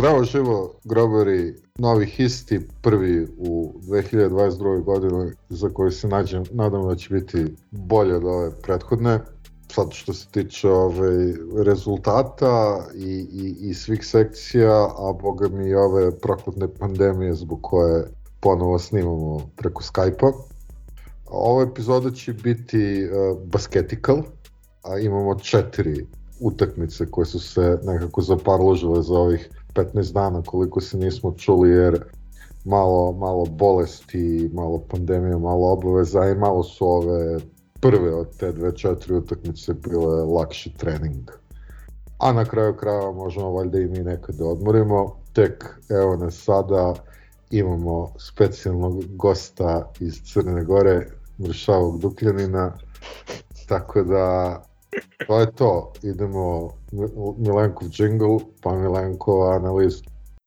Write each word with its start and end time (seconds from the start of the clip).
Zdravo 0.00 0.24
živo, 0.24 0.74
grobari, 0.84 1.54
novi 1.78 2.06
histi, 2.06 2.60
prvi 2.82 3.26
u 3.38 3.72
2022. 3.82 4.84
godini 4.84 5.32
za 5.48 5.68
koji 5.68 5.92
se 5.92 6.08
nađem, 6.08 6.44
nadam 6.50 6.88
da 6.88 6.94
će 6.96 7.14
biti 7.14 7.56
bolje 7.70 8.16
od 8.16 8.24
ove 8.24 8.50
prethodne. 8.62 9.20
Sad 9.72 9.92
što 9.92 10.12
se 10.12 10.26
tiče 10.30 10.68
ove 10.70 11.34
rezultata 11.64 12.84
i, 12.94 13.26
i, 13.32 13.56
i 13.60 13.74
svih 13.74 14.06
sekcija, 14.06 14.84
a 14.98 15.12
boga 15.22 15.48
mi 15.48 15.68
i 15.68 15.74
ove 15.74 16.18
prokletne 16.20 16.68
pandemije 16.78 17.34
zbog 17.34 17.58
koje 17.62 18.04
ponovo 18.40 18.78
snimamo 18.78 19.50
preko 19.56 19.82
Skype-a. 19.82 20.32
Ova 21.26 21.62
epizoda 21.62 22.10
će 22.10 22.32
biti 22.32 23.04
uh, 23.04 23.38
basketical, 23.46 24.22
a 24.82 24.98
imamo 24.98 25.34
četiri 25.34 26.06
utakmice 26.40 27.06
koje 27.10 27.26
su 27.26 27.40
se 27.40 27.78
nekako 27.82 28.22
zaparložile 28.22 29.02
za 29.02 29.14
ovih 29.14 29.50
15 29.74 30.12
dana 30.12 30.42
koliko 30.42 30.80
se 30.80 30.98
nismo 30.98 31.32
čuli 31.32 31.70
jer 31.70 32.04
malo, 32.64 33.12
malo 33.12 33.44
bolesti, 33.44 34.50
malo 34.52 34.78
pandemija, 34.88 35.38
malo 35.38 35.72
obaveza 35.72 36.28
i 36.28 36.34
malo 36.34 36.62
su 36.62 36.86
ove 36.86 37.38
prve 37.80 38.14
od 38.14 38.36
te 38.36 38.52
dve 38.52 38.76
četiri 38.76 39.14
utakmice 39.14 39.74
bile 39.74 40.24
lakši 40.24 40.76
trening. 40.76 41.30
A 42.18 42.32
na 42.32 42.44
kraju 42.44 42.76
krajeva 42.76 43.12
možemo 43.12 43.50
valjda 43.50 43.78
i 43.78 43.86
mi 43.86 43.98
nekad 43.98 44.34
da 44.34 44.44
odmorimo. 44.44 45.16
Tek 45.32 45.64
evo 45.88 46.16
nas 46.16 46.34
sada 46.34 46.94
imamo 47.50 48.12
specijalnog 48.18 49.04
gosta 49.16 49.92
iz 50.00 50.20
Crne 50.32 50.64
Gore, 50.64 51.06
Mršavog 51.38 52.00
Dukljanina. 52.00 52.72
Tako 53.68 54.02
da 54.02 54.56
to 55.26 55.40
je 55.40 55.46
to. 55.52 55.92
Idemo 56.02 56.70
Mil- 56.92 57.34
Milenkov 57.38 57.88
džingl, 57.88 58.38
pa 58.62 58.74
Milenkova 58.74 59.56
analiza. 59.56 60.02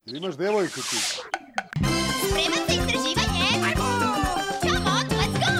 Imaš 0.05 0.35
devojku 0.37 0.79
ti. 0.81 0.97
Spreman 0.97 2.63
za 2.67 2.73
istraživanje? 2.73 3.75
Come 4.61 4.77
on, 4.87 5.05
let's 5.09 5.37
go! 5.39 5.53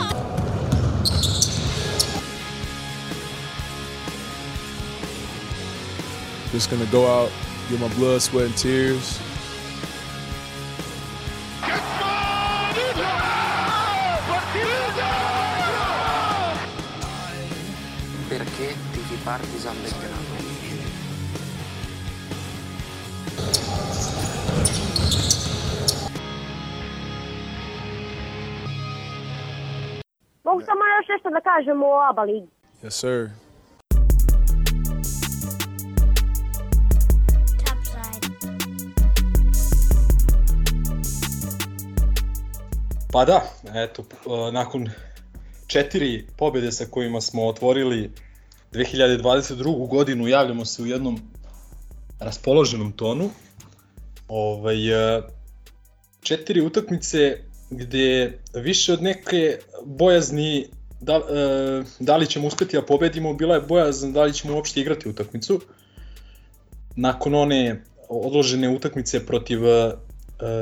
Just 6.54 6.70
gonna 6.70 6.86
go 6.92 7.08
out, 7.08 7.32
get 7.70 7.80
my 7.80 7.88
blood, 7.98 8.22
sweat, 8.22 8.46
and 8.46 8.56
tears. 8.58 9.20
Partisan 19.26 19.76
Belgrado? 19.84 20.34
Mogu 30.44 30.62
samo 30.62 30.82
još 30.98 31.08
nešto 31.10 31.30
da 31.30 31.42
kažem 31.42 31.84
o 31.84 32.10
ABA 32.10 32.22
ligi. 32.22 32.48
Yes, 32.84 32.90
sir. 32.90 33.30
Pa 43.12 43.26
da, 43.26 43.42
eto, 43.76 44.04
nakon 44.52 44.90
četiri 45.68 46.28
pobjede 46.38 46.72
sa 46.72 46.86
kojima 46.92 47.22
smo 47.22 47.48
otvorili 47.48 48.12
2022. 48.74 49.88
godinu, 49.88 50.28
javljamo 50.28 50.66
se 50.66 50.82
u 50.82 50.86
jednom 50.86 51.20
raspoloženom 52.20 52.92
tonu. 52.92 53.30
Ovaj, 54.28 55.18
e, 55.18 55.22
četiri 56.22 56.62
utakmice 56.62 57.38
gde 57.70 58.40
više 58.54 58.94
od 58.94 59.04
neke 59.04 59.58
bojazni 59.86 60.68
da, 61.02 61.14
e, 61.14 61.84
da 62.00 62.18
li 62.18 62.28
ćemo 62.28 62.48
uspeti 62.48 62.76
da 62.76 62.86
pobedimo, 62.86 63.34
bila 63.34 63.56
je 63.56 63.62
bojazan 63.62 64.14
da 64.14 64.24
li 64.24 64.34
ćemo 64.34 64.56
uopšte 64.56 64.82
igrati 64.82 65.10
utakmicu. 65.10 65.62
Nakon 66.96 67.36
one 67.36 67.84
odložene 68.10 68.70
utakmice 68.70 69.26
protiv 69.26 69.68
e, 69.68 69.92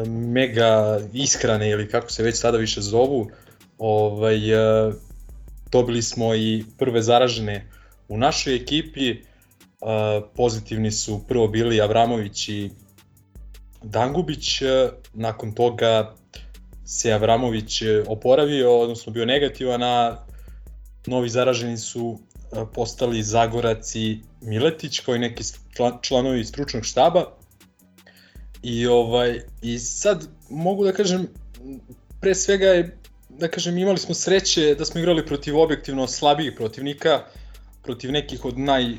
mega 0.08 1.00
ishrane 1.14 1.70
ili 1.70 1.90
kako 1.90 2.12
se 2.12 2.24
već 2.24 2.36
sada 2.36 2.58
više 2.58 2.82
zovu, 2.82 3.32
ovaj, 3.78 4.40
dobili 5.72 6.02
smo 6.02 6.36
i 6.36 6.64
prve 6.78 7.02
zaražene 7.02 7.68
u 8.12 8.18
našoj 8.18 8.56
ekipi. 8.56 9.10
E, 9.10 9.18
pozitivni 10.36 10.92
su 10.92 11.28
prvo 11.28 11.48
bili 11.48 11.82
Avramović 11.82 12.50
i 12.50 12.70
Dangubić, 13.84 14.62
e, 14.62 14.90
nakon 15.14 15.54
toga 15.54 16.16
se 16.86 17.14
Avramović 17.14 17.82
e, 17.82 18.04
oporavio, 18.08 18.80
odnosno 18.80 19.14
bio 19.14 19.26
negativan, 19.26 19.84
a 19.84 20.26
novi 21.08 21.30
zaraženi 21.30 21.78
su 21.78 22.20
postali 22.74 23.24
Zagorac 23.24 23.96
i 23.96 24.20
Miletić, 24.42 25.00
kao 25.00 25.16
i 25.16 25.20
neki 25.20 25.44
član- 25.78 26.00
članovi 26.02 26.46
stručnog 26.46 26.86
štaba. 26.86 27.26
I 28.64 28.88
ovaj 28.88 29.40
i 29.62 29.80
sad 29.80 30.28
mogu 30.50 30.86
da 30.86 30.92
kažem 30.92 31.28
pre 32.22 32.36
svega 32.36 32.66
je 32.66 32.98
da 33.30 33.48
kažem 33.48 33.78
imali 33.78 33.98
smo 33.98 34.14
sreće 34.14 34.76
da 34.76 34.86
smo 34.86 35.00
igrali 35.00 35.26
protiv 35.26 35.58
objektivno 35.60 36.08
slabijih 36.08 36.54
protivnika, 36.56 37.26
protiv 37.84 38.12
nekih 38.12 38.46
od 38.46 38.60
naj 38.60 38.84
e, 38.92 38.98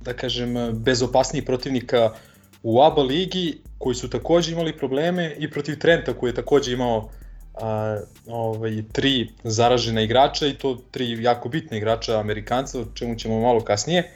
da 0.00 0.12
kažem 0.12 0.54
bezopasnijih 0.72 1.44
protivnika 1.44 2.14
u 2.62 2.82
ABA 2.82 3.02
ligi 3.02 3.58
koji 3.78 3.94
su 3.94 4.10
takođe 4.10 4.52
imali 4.52 4.78
probleme 4.78 5.34
i 5.38 5.50
protiv 5.50 5.78
Trenta 5.78 6.14
koji 6.14 6.30
je 6.30 6.34
takođe 6.34 6.72
imao 6.72 7.10
a, 7.54 7.98
ovaj, 8.26 8.82
tri 8.92 9.28
zaražena 9.44 10.02
igrača 10.02 10.46
i 10.46 10.54
to 10.54 10.78
tri 10.90 11.22
jako 11.22 11.48
bitne 11.48 11.76
igrača 11.76 12.20
Amerikanca, 12.20 12.80
o 12.80 12.84
čemu 12.94 13.16
ćemo 13.16 13.40
malo 13.40 13.60
kasnije. 13.60 14.12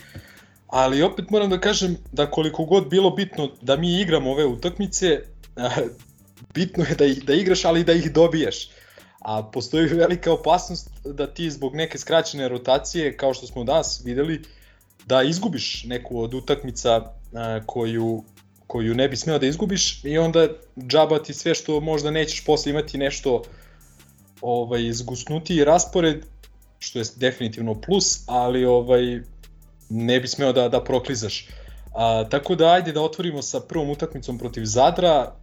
Ali 0.66 1.03
opet 1.03 1.30
moram 1.30 1.50
da 1.50 1.60
kažem 1.60 1.97
da 2.12 2.30
koliko 2.30 2.64
god 2.64 2.88
bilo 2.88 3.10
bitno 3.10 3.50
da 3.62 3.76
mi 3.76 4.00
igramo 4.00 4.30
ove 4.30 4.44
utakmice, 4.44 5.20
a, 5.56 5.69
bitno 6.54 6.84
je 6.84 6.94
da 6.94 7.04
ih 7.04 7.25
da 7.25 7.34
igraš, 7.34 7.64
ali 7.64 7.84
da 7.84 7.92
ih 7.92 8.12
dobiješ. 8.12 8.69
A 9.20 9.42
postoji 9.42 9.86
velika 10.04 10.32
opasnost 10.32 10.91
da 11.04 11.26
ti 11.26 11.50
zbog 11.50 11.75
neke 11.75 11.98
skraćene 11.98 12.48
rotacije, 12.48 13.16
kao 13.16 13.34
što 13.34 13.47
smo 13.47 13.64
danas 13.64 14.03
videli, 14.04 14.42
da 15.06 15.22
izgubiš 15.22 15.84
neku 15.84 16.20
od 16.20 16.34
utakmica 16.34 17.12
a, 17.34 17.60
koju, 17.66 18.25
koju 18.66 18.94
ne 18.94 19.09
bi 19.09 19.16
smeo 19.16 19.38
da 19.38 19.47
izgubiš 19.47 20.04
i 20.04 20.19
onda 20.19 20.48
džaba 20.78 21.22
ti 21.22 21.34
sve 21.34 21.54
što 21.54 21.80
možda 21.80 22.10
nećeš 22.10 22.44
posle 22.44 22.70
imati 22.70 22.98
nešto 22.98 23.42
ovaj 24.41 24.92
zgusnutiji 24.92 25.65
raspored 25.65 26.24
što 26.78 26.98
je 26.98 27.04
definitivno 27.16 27.80
plus, 27.80 28.22
ali 28.27 28.65
ovaj 28.65 29.21
ne 29.89 30.21
bi 30.21 30.28
smeo 30.28 30.53
da 30.53 30.68
da 30.68 30.84
proklizaš. 30.84 31.48
A, 31.95 32.24
tako 32.30 32.54
da 32.54 32.72
ajde 32.72 32.92
da 32.92 33.03
otvorimo 33.03 33.42
sa 33.42 33.60
prvom 33.60 33.91
utakmicom 33.91 34.39
protiv 34.39 34.65
Zadra. 34.65 35.34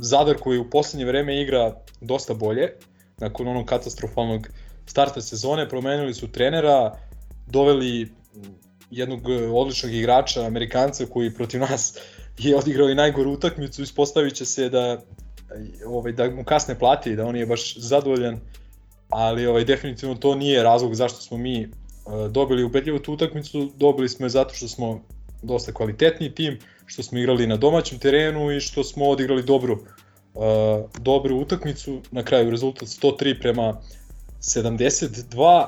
Zadar 0.00 0.36
koji 0.36 0.58
u 0.58 0.70
poslednje 0.70 1.06
vreme 1.06 1.42
igra 1.42 1.76
dosta 2.00 2.34
bolje 2.34 2.72
nakon 3.18 3.48
onog 3.48 3.66
katastrofalnog 3.66 4.48
starta 4.86 5.20
sezone, 5.20 5.68
promenili 5.68 6.14
su 6.14 6.32
trenera, 6.32 6.98
doveli 7.46 8.08
jednog 8.90 9.30
e, 9.30 9.48
odličnog 9.48 9.94
igrača, 9.94 10.46
Amerikanca 10.46 11.06
koji 11.06 11.34
protiv 11.34 11.60
nas 11.60 11.98
je 12.38 12.56
odigrao 12.56 12.90
i 12.90 12.94
najgoru 12.94 13.32
utakmicu, 13.32 13.82
ispostavit 13.82 14.34
će 14.34 14.44
se 14.44 14.68
da 14.68 15.00
ovaj, 15.86 16.12
da 16.12 16.30
mu 16.30 16.44
kasne 16.44 16.78
plati 16.78 17.16
da 17.16 17.26
on 17.26 17.36
je 17.36 17.46
baš 17.46 17.76
zadovoljan, 17.76 18.40
ali 19.08 19.46
ovaj, 19.46 19.64
definitivno 19.64 20.14
to 20.14 20.34
nije 20.34 20.62
razlog 20.62 20.94
zašto 20.94 21.20
smo 21.20 21.36
mi 21.36 21.62
e, 21.62 21.68
dobili 22.30 22.64
ubedljivu 22.64 22.98
tu 22.98 23.12
utakmicu, 23.12 23.72
dobili 23.76 24.08
smo 24.08 24.26
je 24.26 24.30
zato 24.30 24.54
što 24.54 24.68
smo 24.68 25.00
dosta 25.42 25.72
kvalitetni 25.72 26.34
tim, 26.34 26.58
što 26.86 27.02
smo 27.02 27.18
igrali 27.18 27.46
na 27.46 27.56
domaćem 27.56 27.98
terenu 27.98 28.50
i 28.52 28.60
što 28.60 28.84
smo 28.84 29.08
odigrali 29.08 29.42
dobru 29.42 29.72
uh, 30.34 30.90
dobru 30.98 31.36
utakmicu, 31.36 32.00
na 32.10 32.22
kraju 32.22 32.50
rezultat 32.50 32.88
103 32.88 33.40
prema 33.40 33.80
72, 34.40 35.66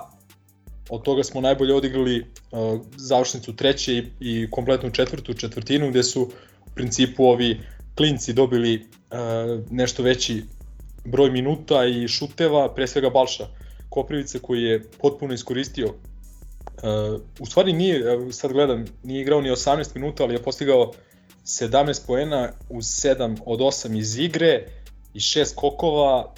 od 0.91 1.03
toga 1.03 1.25
smo 1.25 1.41
najbolje 1.41 1.75
odigrali 1.75 2.21
uh, 2.21 2.81
završnicu 2.97 3.57
treće 3.57 3.93
i, 3.93 4.05
i 4.21 4.51
kompletnu 4.51 4.91
četvrtu 4.91 5.35
četvrtinu 5.35 5.91
gde 5.91 6.03
su 6.03 6.23
u 6.67 6.71
principu 6.75 7.25
ovi 7.25 7.61
klinci 7.95 8.33
dobili 8.33 8.75
uh, 8.77 9.71
nešto 9.71 10.03
veći 10.03 10.43
broj 11.05 11.31
minuta 11.31 11.85
i 11.85 12.09
šuteva, 12.09 12.75
pre 12.75 12.87
svega 12.87 13.11
Balša 13.11 13.47
Koprivica 13.89 14.39
koji 14.39 14.63
je 14.63 14.85
potpuno 15.01 15.35
iskoristio 15.35 15.95
uh, 16.83 17.21
u 17.41 17.47
stvari 17.47 17.73
nije, 17.73 18.03
sad 18.33 18.53
gledam, 18.53 18.85
nije 19.03 19.21
igrao 19.21 19.41
ni 19.41 19.51
18 19.51 19.95
minuta, 19.95 20.23
ali 20.23 20.35
je 20.35 20.43
postigao 20.43 20.93
17 21.45 22.07
poena 22.07 22.53
uz 22.71 22.85
7 22.85 23.37
od 23.47 23.61
8 23.61 23.99
iz 23.99 24.19
igre 24.19 24.67
i 25.15 25.19
6 25.19 25.55
kokova, 25.55 26.35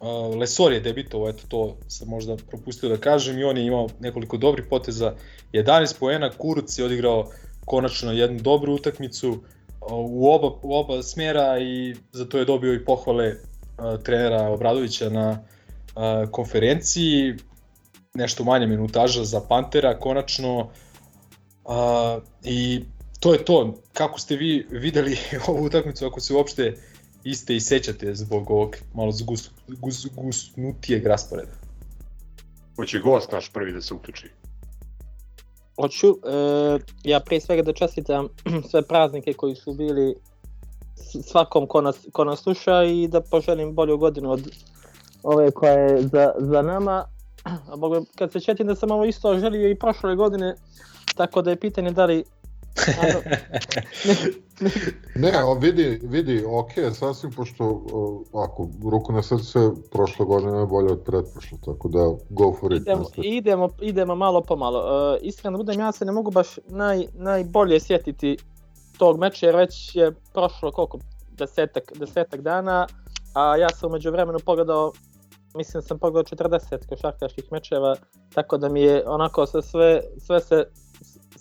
Uh, 0.00 0.36
Lesor 0.36 0.72
je 0.72 0.80
debitovao, 0.80 1.28
eto 1.28 1.42
to 1.48 1.76
sam 1.88 2.08
možda 2.08 2.36
propustio 2.36 2.88
da 2.88 2.96
kažem 2.96 3.38
i 3.38 3.44
on 3.44 3.56
je 3.56 3.66
imao 3.66 3.88
nekoliko 4.00 4.36
dobrih 4.36 4.66
poteza, 4.70 5.14
11 5.52 5.98
poena, 5.98 6.30
Kuruc 6.30 6.78
je 6.78 6.84
odigrao 6.84 7.30
konačno 7.64 8.12
jednu 8.12 8.40
dobru 8.40 8.74
utakmicu 8.74 9.42
u 9.90 10.30
oba, 10.30 10.50
u 10.62 10.74
oba 10.74 11.02
smjera 11.02 11.58
i 11.58 11.94
zato 12.12 12.38
je 12.38 12.44
dobio 12.44 12.74
i 12.74 12.84
pohvale 12.84 13.28
uh, 13.28 14.02
trenera 14.02 14.48
Obradovića 14.48 15.10
na 15.10 15.30
uh, 15.30 16.30
konferenciji, 16.30 17.34
nešto 18.14 18.44
manje 18.44 18.66
minutaža 18.66 19.24
za 19.24 19.40
Pantera 19.40 19.98
konačno 19.98 20.58
uh, 20.58 22.22
i 22.44 22.84
to 23.20 23.32
je 23.32 23.44
to, 23.44 23.74
kako 23.92 24.20
ste 24.20 24.36
vi 24.36 24.66
videli 24.70 25.16
ovu 25.48 25.64
utakmicu 25.64 26.06
ako 26.06 26.20
se 26.20 26.34
uopšte 26.34 26.74
iste 27.24 27.56
i 27.56 27.60
sećate 27.60 28.14
zbog 28.14 28.50
ovog 28.50 28.76
malo 28.94 29.12
zgus, 29.12 29.50
gus, 29.68 30.06
gusnutijeg 30.16 31.06
rasporeda. 31.06 31.52
Hoće 32.76 32.98
gost 32.98 33.32
naš 33.32 33.52
prvi 33.52 33.72
da 33.72 33.80
se 33.80 33.94
uključi. 33.94 34.30
Hoću, 35.76 36.08
e, 36.08 36.78
ja 37.04 37.20
prije 37.20 37.40
svega 37.40 37.62
da 37.62 37.72
čestitam 37.72 38.28
sve 38.70 38.82
praznike 38.82 39.32
koji 39.32 39.54
su 39.54 39.72
bili 39.72 40.14
svakom 41.22 41.66
ko 41.66 41.80
nas, 41.80 42.06
ko 42.12 42.24
nas 42.24 42.42
sluša 42.42 42.84
i 42.84 43.08
da 43.08 43.20
poželim 43.20 43.74
bolju 43.74 43.98
godinu 43.98 44.30
od 44.30 44.50
ove 45.22 45.50
koja 45.50 45.72
je 45.72 46.02
za, 46.02 46.32
za 46.38 46.62
nama. 46.62 47.04
Boga, 47.76 48.00
kad 48.18 48.32
se 48.32 48.40
četim 48.40 48.66
da 48.66 48.74
sam 48.74 48.90
ovo 48.90 49.04
isto 49.04 49.38
želio 49.38 49.70
i 49.70 49.78
prošle 49.78 50.16
godine, 50.16 50.54
tako 51.14 51.42
da 51.42 51.50
je 51.50 51.60
pitanje 51.60 51.90
da 51.90 52.04
li 52.04 52.24
Ne, 55.14 55.32
vidi, 55.60 56.00
vidi, 56.02 56.44
ok, 56.46 56.70
sasvim, 56.94 57.32
pošto, 57.32 57.82
ako, 58.34 58.68
ruku 58.90 59.12
na 59.12 59.22
srce, 59.22 59.58
prošle 59.90 60.26
godine 60.26 60.58
je 60.58 60.66
bolje 60.66 60.92
od 60.92 61.02
pretprošle, 61.04 61.58
tako 61.64 61.88
da, 61.88 62.10
go 62.30 62.56
for 62.60 62.72
it. 62.72 62.82
idemo, 62.82 63.04
idemo, 63.16 63.68
idemo 63.80 64.14
malo 64.14 64.40
po 64.40 64.56
malo. 64.56 64.78
Uh, 64.78 65.18
iskreno 65.22 65.58
da 65.58 65.64
budem, 65.64 65.80
ja 65.80 65.92
se 65.92 66.04
ne 66.04 66.12
mogu 66.12 66.30
baš 66.30 66.58
naj, 66.68 67.06
najbolje 67.14 67.80
sjetiti 67.80 68.36
tog 68.98 69.18
meča, 69.18 69.46
jer 69.46 69.56
već 69.56 69.96
je 69.96 70.12
prošlo 70.32 70.72
koliko, 70.72 70.98
desetak, 71.30 71.92
desetak 71.94 72.40
dana, 72.40 72.86
a 73.34 73.56
ja 73.56 73.68
sam 73.68 73.90
umeđu 73.90 74.10
vremenu 74.10 74.38
pogledao, 74.38 74.92
mislim 75.58 75.80
da 75.80 75.86
sam 75.86 75.98
pogledao 75.98 76.36
40 76.48 76.86
košarkaških 76.88 77.44
mečeva, 77.52 77.96
tako 78.34 78.58
da 78.58 78.68
mi 78.68 78.82
je 78.82 79.02
onako 79.08 79.46
sve, 79.46 79.62
sve, 79.62 80.00
sve 80.26 80.40
se 80.40 80.64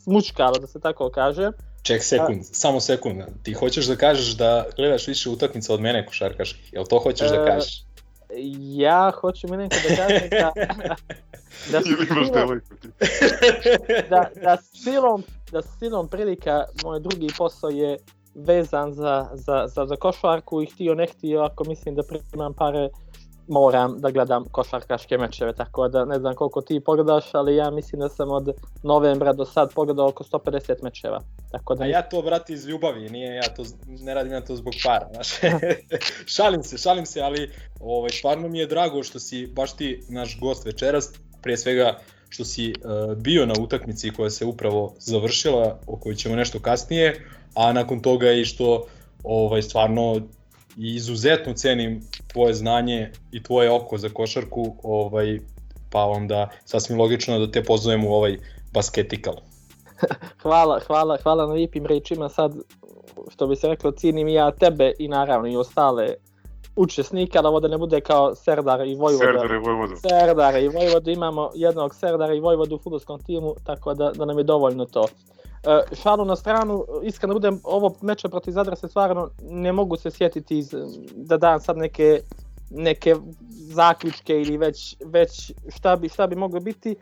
smučkalo, 0.03 0.59
da 0.59 0.67
se 0.67 0.79
tako 0.79 1.09
kaže. 1.09 1.51
Ček 1.81 2.03
sekund, 2.03 2.41
samo 2.43 2.79
sekund. 2.79 3.21
Ti 3.43 3.53
hoćeš 3.53 3.85
da 3.85 3.95
kažeš 3.95 4.37
da 4.37 4.65
gledaš 4.75 5.07
više 5.07 5.29
utakmica 5.29 5.73
od 5.73 5.81
mene 5.81 6.05
košarkaških, 6.05 6.73
jel 6.73 6.85
to 6.89 6.99
hoćeš 6.99 7.29
da 7.29 7.35
E, 7.35 7.45
kažeš? 7.45 7.83
Ja 8.61 9.11
hoću 9.21 9.47
mi 9.49 9.57
neko 9.57 9.75
da 9.89 9.95
kažem 9.95 10.29
da, 10.39 10.51
da, 11.71 11.81
Ili 11.85 12.07
imaš 12.11 12.31
devojku 12.31 12.75
ti. 12.81 12.87
da, 14.09 14.29
da, 14.41 14.57
silom, 14.73 15.23
da 15.51 15.61
silom 15.61 16.07
prilika 16.07 16.63
moj 16.83 16.99
drugi 16.99 17.27
posao 17.37 17.69
je 17.69 17.97
vezan 18.35 18.93
za, 18.93 19.29
za, 19.33 19.67
za, 19.67 19.85
za 19.85 19.95
košarku 19.95 20.61
i 20.61 20.65
htio 20.65 20.95
ne 20.95 21.07
htio, 21.07 21.41
ako 21.41 21.63
mislim 21.63 21.95
da 21.95 22.03
primam 22.31 22.53
pare, 22.53 22.89
moram 23.47 23.99
da 24.01 24.11
gledam 24.11 24.45
košarkaške 24.51 25.17
mečeve, 25.17 25.53
tako 25.53 25.87
da 25.87 26.05
ne 26.05 26.19
znam 26.19 26.35
koliko 26.35 26.61
ti 26.61 26.79
pogledaš, 26.79 27.33
ali 27.33 27.55
ja 27.55 27.71
mislim 27.71 28.01
da 28.01 28.09
sam 28.09 28.31
od 28.31 28.49
novembra 28.83 29.33
do 29.33 29.45
sad 29.45 29.73
pogledao 29.73 30.07
oko 30.07 30.23
150 30.23 30.83
mečeva. 30.83 31.21
Tako 31.51 31.75
da 31.75 31.83
A 31.83 31.87
ja 31.87 32.01
to, 32.01 32.21
brate, 32.21 32.53
iz 32.53 32.65
ljubavi, 32.65 33.09
nije 33.09 33.35
ja 33.35 33.53
to, 33.55 33.63
ne 33.87 34.13
radim 34.13 34.33
ja 34.33 34.41
to 34.41 34.55
zbog 34.55 34.73
para, 34.85 35.07
znaš. 35.13 35.27
šalim 36.25 36.63
se, 36.63 36.77
šalim 36.77 37.05
se, 37.05 37.21
ali 37.21 37.51
ovaj, 37.79 38.09
stvarno 38.09 38.47
mi 38.47 38.59
je 38.59 38.67
drago 38.67 39.03
što 39.03 39.19
si 39.19 39.47
baš 39.47 39.73
ti 39.73 40.03
naš 40.09 40.39
gost 40.39 40.65
večeras, 40.65 41.13
prije 41.41 41.57
svega 41.57 41.99
što 42.29 42.45
si 42.45 42.73
uh, 42.73 43.17
bio 43.17 43.45
na 43.45 43.53
utakmici 43.59 44.11
koja 44.11 44.29
se 44.29 44.45
upravo 44.45 44.95
završila, 44.99 45.79
o 45.87 45.97
kojoj 45.97 46.15
ćemo 46.15 46.35
nešto 46.35 46.59
kasnije, 46.59 47.25
a 47.53 47.73
nakon 47.73 47.99
toga 47.99 48.31
i 48.31 48.45
što 48.45 48.85
ovaj, 49.23 49.61
stvarno 49.61 50.21
i 50.77 50.95
izuzetno 50.95 51.53
cenim 51.53 52.01
tvoje 52.27 52.53
znanje 52.53 53.11
i 53.31 53.43
tvoje 53.43 53.71
oko 53.71 53.97
za 53.97 54.09
košarku, 54.09 54.75
ovaj, 54.83 55.39
pa 55.89 56.03
onda 56.03 56.49
sasvim 56.65 56.99
logično 56.99 57.39
da 57.39 57.51
te 57.51 57.63
pozovem 57.63 58.05
u 58.05 58.13
ovaj 58.13 58.37
basketikal. 58.73 59.35
hvala, 60.43 60.79
hvala, 60.87 61.17
hvala 61.23 61.47
na 61.47 61.53
lijepim 61.53 61.85
rečima. 61.85 62.29
Sad, 62.29 62.55
što 63.29 63.47
bi 63.47 63.55
se 63.55 63.67
reklo, 63.67 63.91
cijenim 63.91 64.27
i 64.27 64.33
ja 64.33 64.51
tebe 64.51 64.91
i 64.99 65.07
naravno 65.07 65.47
i 65.47 65.55
ostale 65.55 66.13
učesnika, 66.75 67.41
da 67.41 67.49
ovo 67.49 67.59
da 67.59 67.67
ne 67.67 67.77
bude 67.77 68.01
kao 68.01 68.35
Serdar 68.35 68.87
i 68.87 68.95
Vojvoda. 68.95 69.25
Serdar 69.25 69.51
i 69.51 69.57
Vojvoda. 69.57 69.95
Serdara 69.95 70.59
i 70.59 70.67
Vojvodu 70.67 71.11
imamo 71.11 71.49
jednog 71.55 71.95
Serdara 71.95 72.33
i 72.33 72.39
Vojvodu 72.39 72.75
u 72.75 72.79
futbolskom 72.79 73.23
timu, 73.23 73.55
tako 73.65 73.93
da, 73.93 74.11
da 74.11 74.25
nam 74.25 74.37
je 74.37 74.43
dovoljno 74.43 74.85
to. 74.85 75.07
E, 75.67 75.95
šalu 75.95 76.25
na 76.25 76.35
stranu, 76.35 76.85
iskreno 77.03 77.33
budem, 77.33 77.59
ovo 77.63 77.95
meče 78.01 78.29
protiv 78.29 78.51
Zadra 78.51 78.75
se 78.75 78.87
stvarno 78.87 79.29
ne 79.41 79.71
mogu 79.71 79.97
se 79.97 80.11
sjetiti 80.11 80.57
iz, 80.57 80.75
da 81.15 81.37
dam 81.37 81.59
sad 81.59 81.77
neke 81.77 82.21
neke 82.69 83.15
zaključke 83.49 84.41
ili 84.41 84.57
već, 84.57 84.95
već 85.05 85.51
šta, 85.69 85.95
bi, 85.95 86.09
šta 86.09 86.27
bi 86.27 86.35
moglo 86.35 86.59
biti. 86.59 86.91
E, 86.91 86.95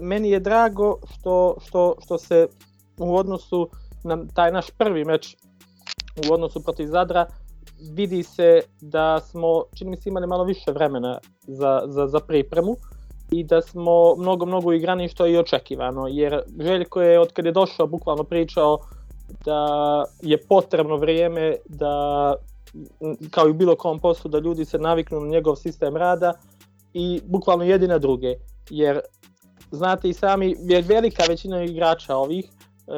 meni 0.00 0.30
je 0.30 0.40
drago 0.40 0.96
što, 1.12 1.56
što, 1.66 1.96
što 2.04 2.18
se 2.18 2.46
u 2.98 3.16
odnosu 3.16 3.68
na 4.04 4.26
taj 4.34 4.52
naš 4.52 4.70
prvi 4.70 5.04
meč 5.04 5.36
u 6.28 6.32
odnosu 6.32 6.62
protiv 6.62 6.86
Zadra 6.86 7.26
vidi 7.94 8.22
se 8.22 8.60
da 8.80 9.20
smo, 9.20 9.64
čini 9.74 9.90
mi 9.90 9.96
se, 9.96 10.08
imali 10.08 10.26
malo 10.26 10.44
više 10.44 10.72
vremena 10.72 11.18
za, 11.42 11.82
za, 11.86 12.06
za 12.06 12.20
pripremu 12.20 12.76
i 13.30 13.44
da 13.44 13.62
smo 13.62 14.14
mnogo, 14.18 14.46
mnogo 14.46 14.72
igrani 14.72 15.08
što 15.08 15.26
je 15.26 15.32
i 15.32 15.38
očekivano, 15.38 16.06
jer 16.08 16.42
Željko 16.58 17.02
je 17.02 17.20
od 17.20 17.32
kad 17.32 17.46
je 17.46 17.52
došao 17.52 17.86
bukvalno 17.86 18.24
pričao 18.24 18.78
da 19.44 19.66
je 20.22 20.46
potrebno 20.46 20.96
vrijeme 20.96 21.56
da 21.64 22.34
kao 23.30 23.48
i 23.48 23.52
bilo 23.52 23.76
kom 23.76 23.98
poslu 23.98 24.30
da 24.30 24.38
ljudi 24.38 24.64
se 24.64 24.78
naviknu 24.78 25.20
na 25.20 25.28
njegov 25.28 25.56
sistem 25.56 25.96
rada 25.96 26.32
i 26.94 27.20
bukvalno 27.24 27.64
jedni 27.64 27.88
na 27.88 27.98
druge, 27.98 28.34
jer 28.70 29.00
znate 29.70 30.08
i 30.08 30.12
sami, 30.12 30.56
jer 30.60 30.84
velika 30.88 31.22
većina 31.28 31.62
igrača 31.62 32.16
ovih 32.16 32.44
e, 32.44 32.92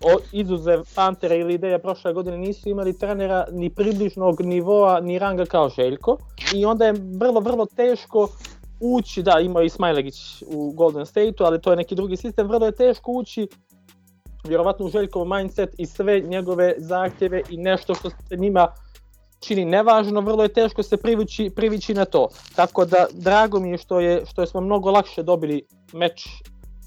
o, 0.00 0.18
izuzev 0.32 0.82
Pantera 0.94 1.34
ili 1.34 1.54
ideja 1.54 1.78
prošle 1.78 2.12
godine 2.12 2.38
nisu 2.38 2.68
imali 2.68 2.98
trenera 2.98 3.46
ni 3.52 3.70
približnog 3.70 4.40
nivoa 4.40 5.00
ni 5.00 5.18
ranga 5.18 5.44
kao 5.44 5.68
Željko 5.68 6.16
i 6.54 6.64
onda 6.64 6.84
je 6.84 6.94
vrlo 7.20 7.40
vrlo 7.40 7.66
teško 7.66 8.28
ući, 8.80 9.22
da 9.22 9.40
ima 9.40 9.62
i 9.62 9.68
Smajlegić 9.68 10.42
u 10.46 10.72
Golden 10.72 11.06
State-u, 11.06 11.44
ali 11.44 11.60
to 11.60 11.70
je 11.70 11.76
neki 11.76 11.94
drugi 11.94 12.16
sistem, 12.16 12.48
vrlo 12.48 12.66
je 12.66 12.72
teško 12.72 13.12
ući 13.12 13.48
vjerovatno 14.44 14.86
u 14.86 14.90
Željkov 14.90 15.24
mindset 15.24 15.74
i 15.78 15.86
sve 15.86 16.20
njegove 16.20 16.74
zahtjeve 16.78 17.42
i 17.50 17.56
nešto 17.56 17.94
što 17.94 18.10
se 18.10 18.36
njima 18.36 18.68
čini 19.40 19.64
nevažno, 19.64 20.20
vrlo 20.20 20.42
je 20.42 20.52
teško 20.52 20.82
se 20.82 20.96
privući, 20.96 21.50
privići 21.56 21.94
na 21.94 22.04
to. 22.04 22.28
Tako 22.56 22.84
da 22.84 23.06
drago 23.12 23.60
mi 23.60 23.70
je 23.70 23.78
što 23.78 24.00
je 24.00 24.26
što 24.26 24.46
smo 24.46 24.60
mnogo 24.60 24.90
lakše 24.90 25.22
dobili 25.22 25.62
meč 25.92 26.28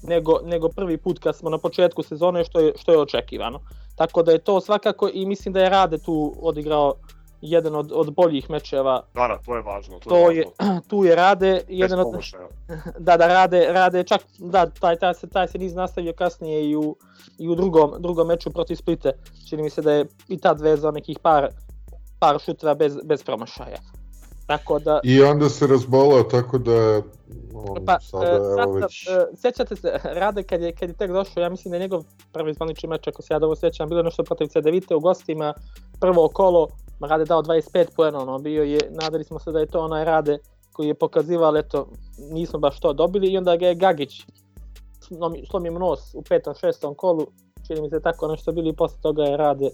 nego, 0.02 0.40
nego 0.44 0.68
prvi 0.68 0.96
put 0.96 1.18
kad 1.18 1.36
smo 1.36 1.50
na 1.50 1.58
početku 1.58 2.02
sezone 2.02 2.44
što 2.44 2.60
je, 2.60 2.72
što 2.78 2.92
je 2.92 2.98
očekivano. 2.98 3.60
Tako 3.96 4.22
da 4.22 4.32
je 4.32 4.38
to 4.38 4.60
svakako 4.60 5.10
i 5.14 5.26
mislim 5.26 5.52
da 5.52 5.60
je 5.60 5.70
Rade 5.70 5.98
tu 5.98 6.34
odigrao 6.42 6.94
jedan 7.42 7.74
od, 7.74 7.92
od 7.94 8.14
boljih 8.14 8.50
mečeva. 8.50 9.02
Da, 9.14 9.28
da, 9.28 9.38
to 9.46 9.56
je 9.56 9.62
važno. 9.62 9.98
To, 9.98 10.08
To 10.10 10.30
je, 10.30 10.36
je, 10.36 10.44
važno. 10.58 10.80
tu 10.90 11.04
je 11.04 11.16
Rade, 11.16 11.52
Bez 11.52 11.64
jedan 11.68 12.00
od, 12.00 12.04
pomošaja. 12.04 12.48
da, 13.06 13.16
da 13.16 13.26
rade, 13.26 13.66
rade 13.72 14.04
čak, 14.04 14.20
da, 14.38 14.66
taj, 14.66 14.96
taj, 14.96 15.14
se, 15.14 15.28
taj 15.28 15.48
se 15.48 15.58
niz 15.58 15.74
nastavio 15.74 16.12
kasnije 16.12 16.70
i 16.70 16.76
u, 16.76 16.96
i 17.38 17.48
u 17.48 17.54
drugom, 17.54 17.94
drugom 17.98 18.28
meču 18.28 18.50
protiv 18.50 18.76
Splite. 18.76 19.12
Čini 19.48 19.62
mi 19.62 19.70
se 19.70 19.82
da 19.82 19.92
je 19.92 20.06
i 20.28 20.38
tad 20.38 20.60
vezao 20.60 20.90
nekih 20.90 21.18
par, 21.18 21.48
par 22.18 22.38
šuteva 22.38 22.74
bez, 22.74 22.96
bez 23.04 23.22
promašaja. 23.22 23.78
Tako 24.46 24.78
da, 24.78 25.00
I 25.04 25.22
onda 25.22 25.48
se 25.48 25.66
razbolao, 25.66 26.22
tako 26.22 26.58
da 26.58 26.72
je 26.72 27.02
on 27.54 27.84
pa, 27.86 28.00
sada, 28.00 28.26
e, 28.26 28.36
evo 28.36 28.56
sad, 28.56 28.74
već... 28.74 29.06
e, 29.06 29.10
sjećate 29.36 29.76
se, 29.76 29.98
Rade 30.04 30.42
kad 30.42 30.62
je, 30.62 30.72
kad 30.72 30.88
je 30.88 30.96
tek 30.96 31.10
došao, 31.10 31.40
ja 31.40 31.48
mislim 31.48 31.70
da 31.70 31.76
je 31.76 31.80
njegov 31.80 32.04
prvi 32.32 32.54
zvanični 32.54 32.88
meč, 32.88 33.08
ako 33.08 33.22
se 33.22 33.34
ja 33.34 33.38
dobro 33.38 33.56
sjećam, 33.56 33.88
bilo 33.88 34.00
je 34.00 34.04
nešto 34.04 34.24
protiv 34.24 34.46
CDVite 34.46 34.94
u 34.94 35.00
gostima, 35.00 35.54
prvo 36.00 36.28
kolo 36.28 36.68
Rade 37.08 37.24
dao 37.24 37.42
25 37.42 37.86
poena, 37.96 38.18
ono, 38.18 38.38
bio 38.38 38.62
je, 38.62 38.80
nadali 38.90 39.24
smo 39.24 39.38
se 39.38 39.52
da 39.52 39.60
je 39.60 39.66
to 39.66 39.80
onaj 39.80 40.04
Rade 40.04 40.38
koji 40.72 40.86
je 40.88 40.94
pokazivao, 40.94 41.56
eto, 41.56 41.88
nismo 42.30 42.58
baš 42.58 42.80
to 42.80 42.92
dobili 42.92 43.32
i 43.32 43.38
onda 43.38 43.56
ga 43.56 43.66
je 43.66 43.74
Gagić 43.74 44.26
slomio 45.50 45.78
nos 45.78 46.14
u 46.14 46.22
petom, 46.22 46.54
šestom 46.54 46.94
kolu, 46.94 47.26
čini 47.66 47.80
mi 47.80 47.90
se 47.90 48.00
tako 48.00 48.28
nešto 48.28 48.52
bili 48.52 48.68
i 48.68 48.76
posle 48.76 48.98
toga 49.02 49.22
je 49.22 49.36
Rade 49.36 49.70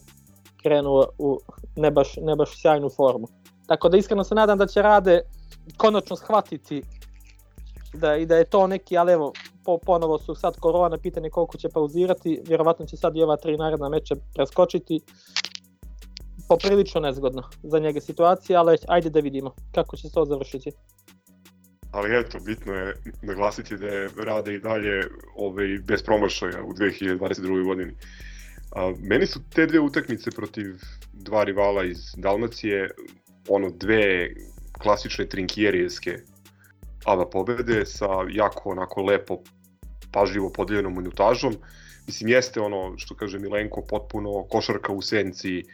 krenuo 0.63 1.07
u 1.19 1.39
ne 1.77 1.91
baš, 1.91 2.17
ne 2.17 2.37
baš 2.37 2.61
sjajnu 2.61 2.89
formu. 2.89 3.29
Tako 3.67 3.89
da 3.89 3.97
iskreno 3.97 4.25
se 4.25 4.35
nadam 4.35 4.59
da 4.59 4.67
će 4.67 4.83
Rade 4.83 5.21
konačno 5.77 6.17
shvatiti 6.17 6.83
da, 7.95 8.17
i 8.17 8.27
da 8.27 8.37
je 8.37 8.45
to 8.45 8.67
neki, 8.67 8.99
ali 8.99 9.13
evo, 9.13 9.33
po, 9.65 9.79
ponovo 9.79 10.19
su 10.19 10.35
sad 10.35 10.57
korona, 10.61 10.99
pitanje 10.99 11.31
koliko 11.31 11.59
će 11.59 11.69
pauzirati, 11.69 12.43
vjerovatno 12.47 12.87
će 12.87 12.97
sad 12.97 13.17
i 13.17 13.23
ova 13.23 13.37
tri 13.37 13.57
naredna 13.57 13.89
meča 13.89 14.15
preskočiti. 14.35 15.01
Poprilično 16.49 17.01
nezgodno 17.01 17.43
za 17.63 17.79
njega 17.79 18.01
situacija, 18.01 18.61
ali 18.61 18.77
ajde 18.89 19.11
da 19.11 19.21
vidimo 19.21 19.55
kako 19.75 19.97
će 19.97 20.09
se 20.09 20.15
to 20.15 20.25
završiti. 20.25 20.71
Ali 21.93 22.19
eto, 22.19 22.39
bitno 22.47 22.75
je 22.75 22.95
naglasiti 23.23 23.77
da 23.77 23.87
je 23.87 24.09
Rade 24.17 24.55
i 24.55 24.61
dalje 24.61 25.05
ovaj, 25.37 25.79
bez 25.85 26.03
promašaja 26.03 26.63
u 26.65 26.73
2022. 26.73 27.65
godini. 27.65 27.93
A, 28.77 28.93
meni 29.01 29.27
su 29.27 29.41
te 29.55 29.67
dve 29.67 29.81
utakmice 29.81 30.31
protiv 30.31 30.77
dva 31.13 31.45
rivala 31.45 31.85
iz 31.85 31.99
Dalmacije, 32.17 32.91
ono 33.49 33.71
dve 33.71 34.31
klasične 34.73 35.27
trinkjerijeske 35.27 36.19
aba 37.05 37.27
pobede 37.27 37.87
sa 37.87 38.07
jako 38.31 38.71
onako 38.71 39.03
lepo 39.03 39.39
pažljivo 40.13 40.53
podeljenom 40.53 40.97
minutažom. 40.97 41.57
Mislim, 42.07 42.29
jeste 42.29 42.61
ono 42.61 42.99
što 42.99 43.15
kaže 43.15 43.39
Milenko, 43.39 43.83
potpuno 43.89 44.45
košarka 44.51 44.93
u 44.93 45.03
senci 45.03 45.65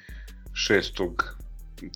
šestog 0.54 1.37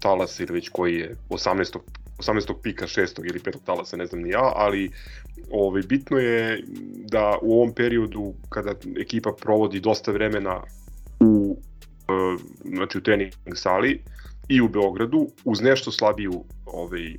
talasa 0.01 0.43
ili 0.43 0.53
već 0.53 0.69
koji 0.69 0.95
je 0.95 1.17
18. 1.29 1.79
18. 2.19 2.55
pika, 2.63 2.87
6. 2.87 3.21
ili 3.25 3.39
5. 3.39 3.57
talasa, 3.65 3.97
ne 3.97 4.07
znam 4.07 4.23
ni 4.23 4.31
ja, 4.31 4.53
ali 4.55 4.91
ovaj, 5.51 5.83
bitno 5.83 6.19
je 6.19 6.65
da 7.11 7.39
u 7.43 7.53
ovom 7.53 7.75
periodu 7.75 8.35
kada 8.49 8.75
ekipa 9.01 9.33
provodi 9.41 9.81
dosta 9.81 10.13
vremena 10.13 10.63
u, 11.21 11.61
e, 12.09 12.37
znači 12.65 12.99
u 12.99 13.01
trening 13.01 13.33
sali 13.55 14.03
i 14.49 14.61
u 14.61 14.69
Beogradu, 14.69 15.29
uz 15.45 15.61
nešto 15.61 15.93
slabiju 15.93 16.45
ovaj, 16.67 17.17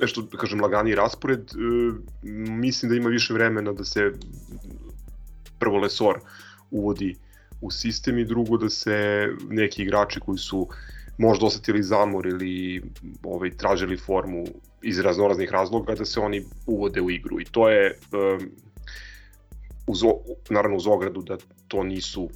nešto, 0.00 0.22
da 0.22 0.38
kažem, 0.38 0.60
laganiji 0.60 0.94
raspored, 0.94 1.40
e, 1.40 1.56
mislim 2.50 2.90
da 2.90 2.96
ima 2.96 3.08
više 3.08 3.34
vremena 3.34 3.72
da 3.72 3.84
se 3.84 4.12
prvo 5.58 5.78
Lesor 5.78 6.20
uvodi 6.70 7.16
u 7.62 7.70
sistem 7.70 8.18
i 8.18 8.24
drugo 8.24 8.56
da 8.56 8.70
se 8.70 9.28
neki 9.50 9.82
igrači 9.82 10.20
koji 10.20 10.38
su 10.38 10.68
možda 11.18 11.46
osetili 11.46 11.82
zamor 11.82 12.26
ili 12.26 12.82
ovaj, 13.22 13.50
tražili 13.56 13.96
formu 13.96 14.44
iz 14.82 14.98
raznoraznih 14.98 15.50
razloga 15.50 15.94
da 15.94 16.04
se 16.04 16.20
oni 16.20 16.44
uvode 16.66 17.00
u 17.00 17.10
igru 17.10 17.40
i 17.40 17.44
to 17.44 17.68
je 17.68 17.98
um, 18.12 18.50
uz, 19.86 20.02
naravno 20.50 20.76
uz 20.76 20.86
ogradu 20.86 21.22
da 21.22 21.36
to 21.68 21.82
nisu 21.82 22.30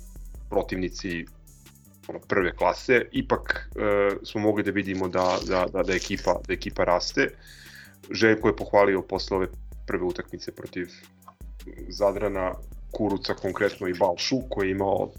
protivnici 0.50 1.26
ono, 2.08 2.18
prve 2.18 2.52
klase, 2.56 3.08
ipak 3.12 3.70
e, 3.76 4.16
smo 4.22 4.40
mogli 4.40 4.62
da 4.62 4.70
vidimo 4.70 5.08
da, 5.08 5.38
da, 5.48 5.66
da, 5.72 5.82
da, 5.82 5.94
ekipa, 5.94 6.40
da 6.46 6.52
ekipa 6.52 6.84
raste. 6.84 7.28
Željko 8.10 8.48
je 8.48 8.56
pohvalio 8.56 9.02
posle 9.02 9.36
ove 9.36 9.46
prve 9.86 10.04
utakmice 10.04 10.52
protiv 10.54 10.88
Zadrana 11.88 12.54
Kuruca 12.90 13.34
konkretno 13.34 13.88
i 13.88 13.94
Balšu 13.94 14.40
koji 14.50 14.68
je 14.68 14.72
imao 14.72 15.10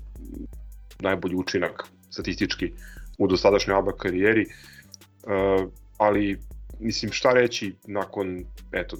najbolji 0.99 1.35
učinak 1.35 1.83
statistički 2.09 2.71
u 3.17 3.27
dosadašnjoj 3.27 3.77
ABA 3.77 3.91
karijeri 3.91 4.41
e, 4.41 4.47
ali 5.97 6.39
mislim 6.79 7.11
šta 7.11 7.31
reći 7.33 7.75
nakon 7.87 8.45
eto 8.71 8.97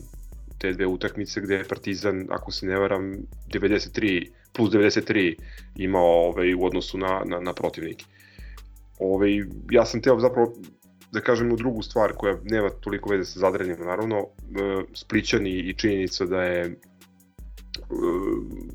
te 0.58 0.74
dve 0.74 0.86
utakmice 0.86 1.42
gde 1.42 1.56
je 1.56 1.68
Partizan 1.68 2.28
ako 2.30 2.52
se 2.52 2.66
ne 2.66 2.80
varam 2.80 3.16
93 3.54 4.30
plus 4.54 4.70
93 4.70 5.36
imao 5.76 6.28
ovaj, 6.28 6.54
u 6.54 6.66
odnosu 6.66 6.98
na, 6.98 7.22
na, 7.26 7.40
na 7.40 7.54
protivnike. 7.54 8.06
Ovaj, 9.00 9.44
ja 9.72 9.86
sam 9.86 10.02
teo 10.02 10.20
zapravo 10.20 10.54
da 11.12 11.22
kažem 11.22 11.52
u 11.52 11.56
drugu 11.56 11.82
stvar 11.82 12.14
koja 12.18 12.38
nema 12.44 12.70
toliko 12.70 13.10
veze 13.10 13.26
sa 13.26 13.40
zadranjem, 13.40 13.80
naravno, 13.80 14.18
e, 14.18 14.26
Splićani 14.94 15.50
i 15.50 15.74
činjenica 15.74 16.26
da 16.26 16.44
je 16.44 16.76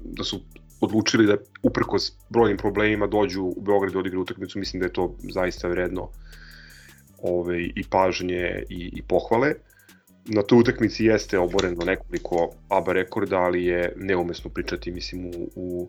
da 0.05 0.25
su 0.25 0.41
odlučili 0.81 1.27
da 1.27 1.37
uprkos 1.63 2.13
brojnim 2.29 2.57
problemima 2.57 3.07
dođu 3.07 3.43
u 3.43 3.61
Beograd 3.61 3.95
i 3.95 3.99
odigraju 3.99 4.23
utakmicu, 4.23 4.59
mislim 4.59 4.81
da 4.81 4.87
je 4.87 4.93
to 4.93 5.17
zaista 5.33 5.69
vredno 5.69 6.09
ovaj, 7.23 7.71
i 7.77 7.85
pažnje 7.91 8.65
i, 8.69 8.91
i 8.95 9.03
pohvale. 9.03 9.49
Uh, 9.49 9.73
na 10.25 10.43
toj 10.43 10.59
utakmici 10.59 11.05
jeste 11.05 11.39
oboreno 11.39 11.85
nekoliko 11.85 12.53
ABA 12.69 12.93
rekorda, 12.93 13.39
ali 13.39 13.65
je 13.65 13.93
neumesno 13.97 14.51
pričati, 14.51 14.91
mislim, 14.91 15.27
u, 15.27 15.51
u, 15.55 15.89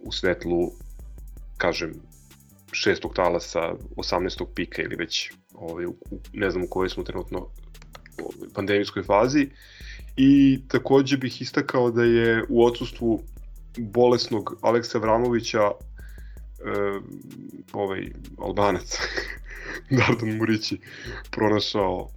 u 0.00 0.12
svetlu, 0.12 0.72
kažem, 1.56 1.92
šestog 2.72 3.14
talasa, 3.14 3.74
18. 3.96 4.46
pika 4.54 4.82
ili 4.82 4.96
već 4.96 5.32
ovaj, 5.54 5.86
u, 5.86 5.94
ne 6.32 6.50
znam 6.50 6.64
u 6.64 6.68
kojoj 6.68 6.88
smo 6.88 7.02
trenutno 7.02 7.48
pandemijskoj 8.54 9.02
fazi. 9.02 9.48
I 10.16 10.60
takođe 10.68 11.16
bih 11.16 11.42
istakao 11.42 11.90
da 11.90 12.04
je 12.04 12.44
u 12.48 12.64
odsustvu 12.64 13.22
bolesnog 13.78 14.56
Aleksa 14.60 14.98
Vramovića 14.98 15.60
e, 15.60 15.72
ovaj 17.72 18.08
Albanac. 18.38 18.98
Dardan 19.96 20.36
Murići 20.36 20.78
pronašao 21.30 22.08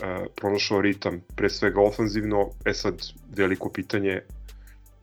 e, 0.00 0.26
pronašao 0.36 0.80
ritam, 0.80 1.20
pre 1.36 1.50
svega 1.50 1.80
ofanzivno, 1.80 2.50
e 2.64 2.74
sad 2.74 2.94
veliko 3.36 3.70
pitanje, 3.72 4.20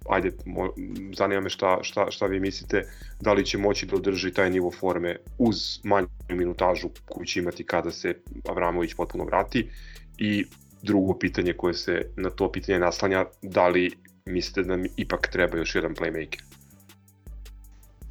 ajde, 0.09 0.31
mo, 0.45 0.69
zanima 1.17 1.41
me 1.41 1.49
šta, 1.49 1.79
šta, 1.81 2.11
šta 2.11 2.25
vi 2.25 2.39
mislite, 2.39 2.83
da 3.21 3.33
li 3.33 3.45
će 3.45 3.57
moći 3.57 3.85
da 3.85 3.95
održi 3.95 4.33
taj 4.33 4.49
nivo 4.49 4.71
forme 4.71 5.15
uz 5.37 5.79
manju 5.83 6.07
minutažu 6.29 6.89
koju 7.05 7.25
će 7.25 7.39
imati 7.39 7.63
kada 7.63 7.91
se 7.91 8.17
Avramović 8.49 8.93
potpuno 8.93 9.23
vrati 9.23 9.69
i 10.17 10.45
drugo 10.85 11.17
pitanje 11.19 11.53
koje 11.53 11.73
se 11.73 12.11
na 12.15 12.29
to 12.29 12.51
pitanje 12.51 12.79
naslanja, 12.79 13.25
da 13.41 13.67
li 13.67 13.91
mislite 14.25 14.63
da 14.63 14.75
nam 14.75 14.85
ipak 14.97 15.27
treba 15.31 15.57
još 15.57 15.75
jedan 15.75 15.95
playmaker? 15.95 16.41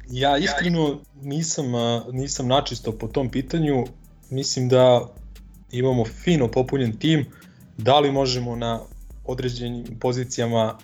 Ja 0.09 0.37
iskreno 0.37 0.99
nisam, 1.21 1.65
nisam 2.11 2.47
načisto 2.47 2.91
po 2.91 3.07
tom 3.07 3.29
pitanju, 3.29 3.85
mislim 4.29 4.69
da 4.69 5.13
imamo 5.71 6.05
fino 6.05 6.47
popunjen 6.47 6.97
tim, 6.97 7.25
da 7.77 7.99
li 7.99 8.11
možemo 8.11 8.55
na 8.55 8.79
određenim 9.25 9.99
pozicijama 9.99 10.77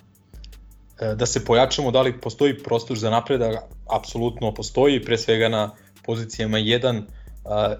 e, 1.00 1.14
da 1.14 1.26
se 1.26 1.44
pojačamo, 1.44 1.90
da 1.90 2.02
li 2.02 2.20
postoji 2.20 2.58
prostor 2.58 2.98
za 2.98 3.10
napredak, 3.10 3.56
apsolutno 3.90 4.54
postoji, 4.54 5.04
pre 5.04 5.18
svega 5.18 5.48
na 5.48 5.70
pozicijama 6.04 6.58
1 6.58 7.02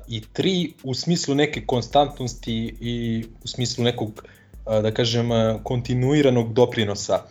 i 0.08 0.22
3 0.34 0.72
u 0.82 0.94
smislu 0.94 1.34
neke 1.34 1.66
konstantnosti 1.66 2.74
i 2.80 3.24
u 3.44 3.48
smislu 3.48 3.84
nekog, 3.84 4.24
da 4.64 4.94
kažem, 4.94 5.28
kontinuiranog 5.62 6.52
doprinosa, 6.52 7.22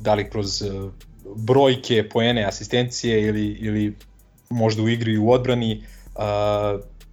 da 0.00 0.14
li 0.14 0.30
kroz 0.30 0.62
brojke, 1.36 2.08
poene, 2.08 2.44
asistencije 2.44 3.22
ili, 3.28 3.46
ili 3.46 3.96
možda 4.50 4.82
u 4.82 4.88
igri 4.88 5.12
i 5.12 5.18
u 5.18 5.30
odbrani, 5.30 5.84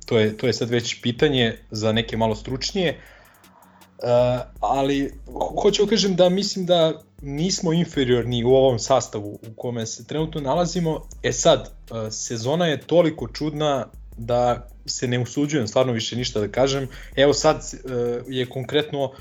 to 0.05 0.19
je, 0.19 0.37
to 0.37 0.47
je 0.47 0.53
sad 0.53 0.69
već 0.69 1.01
pitanje 1.01 1.57
za 1.71 1.91
neke 1.91 2.17
malo 2.17 2.35
stručnije, 2.35 2.89
uh, 2.91 4.41
ali 4.59 5.13
hoću 5.61 5.85
da 5.85 5.89
kažem 5.89 6.15
da 6.15 6.29
mislim 6.29 6.65
da 6.65 7.01
nismo 7.21 7.73
inferiorni 7.73 8.43
u 8.43 8.49
ovom 8.49 8.79
sastavu 8.79 9.39
u 9.47 9.53
kome 9.57 9.85
se 9.85 10.05
trenutno 10.05 10.41
nalazimo. 10.41 11.07
E 11.23 11.31
sad, 11.31 11.71
sezona 12.11 12.65
je 12.65 12.81
toliko 12.81 13.27
čudna 13.27 13.87
da 14.17 14.67
se 14.85 15.07
ne 15.07 15.19
usuđujem 15.19 15.67
stvarno 15.67 15.93
više 15.93 16.15
ništa 16.15 16.39
da 16.39 16.47
kažem. 16.47 16.87
Evo 17.15 17.33
sad 17.33 17.55
uh, 17.57 17.91
je 18.27 18.49
konkretno 18.49 19.11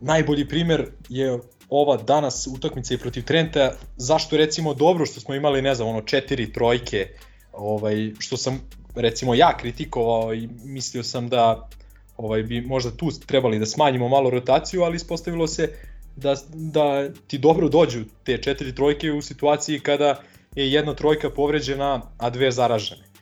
najbolji 0.00 0.48
primer 0.48 0.86
je 1.08 1.38
ova 1.68 1.96
danas 1.96 2.46
utakmica 2.46 2.94
i 2.94 2.98
protiv 2.98 3.24
Trenta, 3.24 3.72
zašto 3.96 4.36
recimo 4.36 4.74
dobro 4.74 5.06
što 5.06 5.20
smo 5.20 5.34
imali, 5.34 5.62
ne 5.62 5.74
znam, 5.74 5.88
ono 5.88 6.00
četiri 6.00 6.52
trojke, 6.52 7.08
ovaj, 7.52 8.12
što 8.18 8.36
sam 8.36 8.60
recimo 8.94 9.34
ja 9.34 9.56
kritikovao 9.56 10.34
i 10.34 10.48
mislio 10.64 11.02
sam 11.02 11.28
da 11.28 11.68
ovaj 12.16 12.42
bi 12.42 12.60
možda 12.60 12.90
tu 12.90 13.10
trebali 13.26 13.58
da 13.58 13.66
smanjimo 13.66 14.08
malo 14.08 14.30
rotaciju, 14.30 14.82
ali 14.82 14.96
ispostavilo 14.96 15.46
se 15.46 15.72
da, 16.16 16.36
da 16.54 17.08
ti 17.26 17.38
dobro 17.38 17.68
dođu 17.68 18.04
te 18.24 18.38
četiri 18.38 18.74
trojke 18.74 19.12
u 19.12 19.22
situaciji 19.22 19.80
kada 19.80 20.20
je 20.54 20.72
jedna 20.72 20.94
trojka 20.94 21.30
povređena, 21.30 22.02
a 22.18 22.30
dve 22.30 22.50
zaražene. 22.52 23.13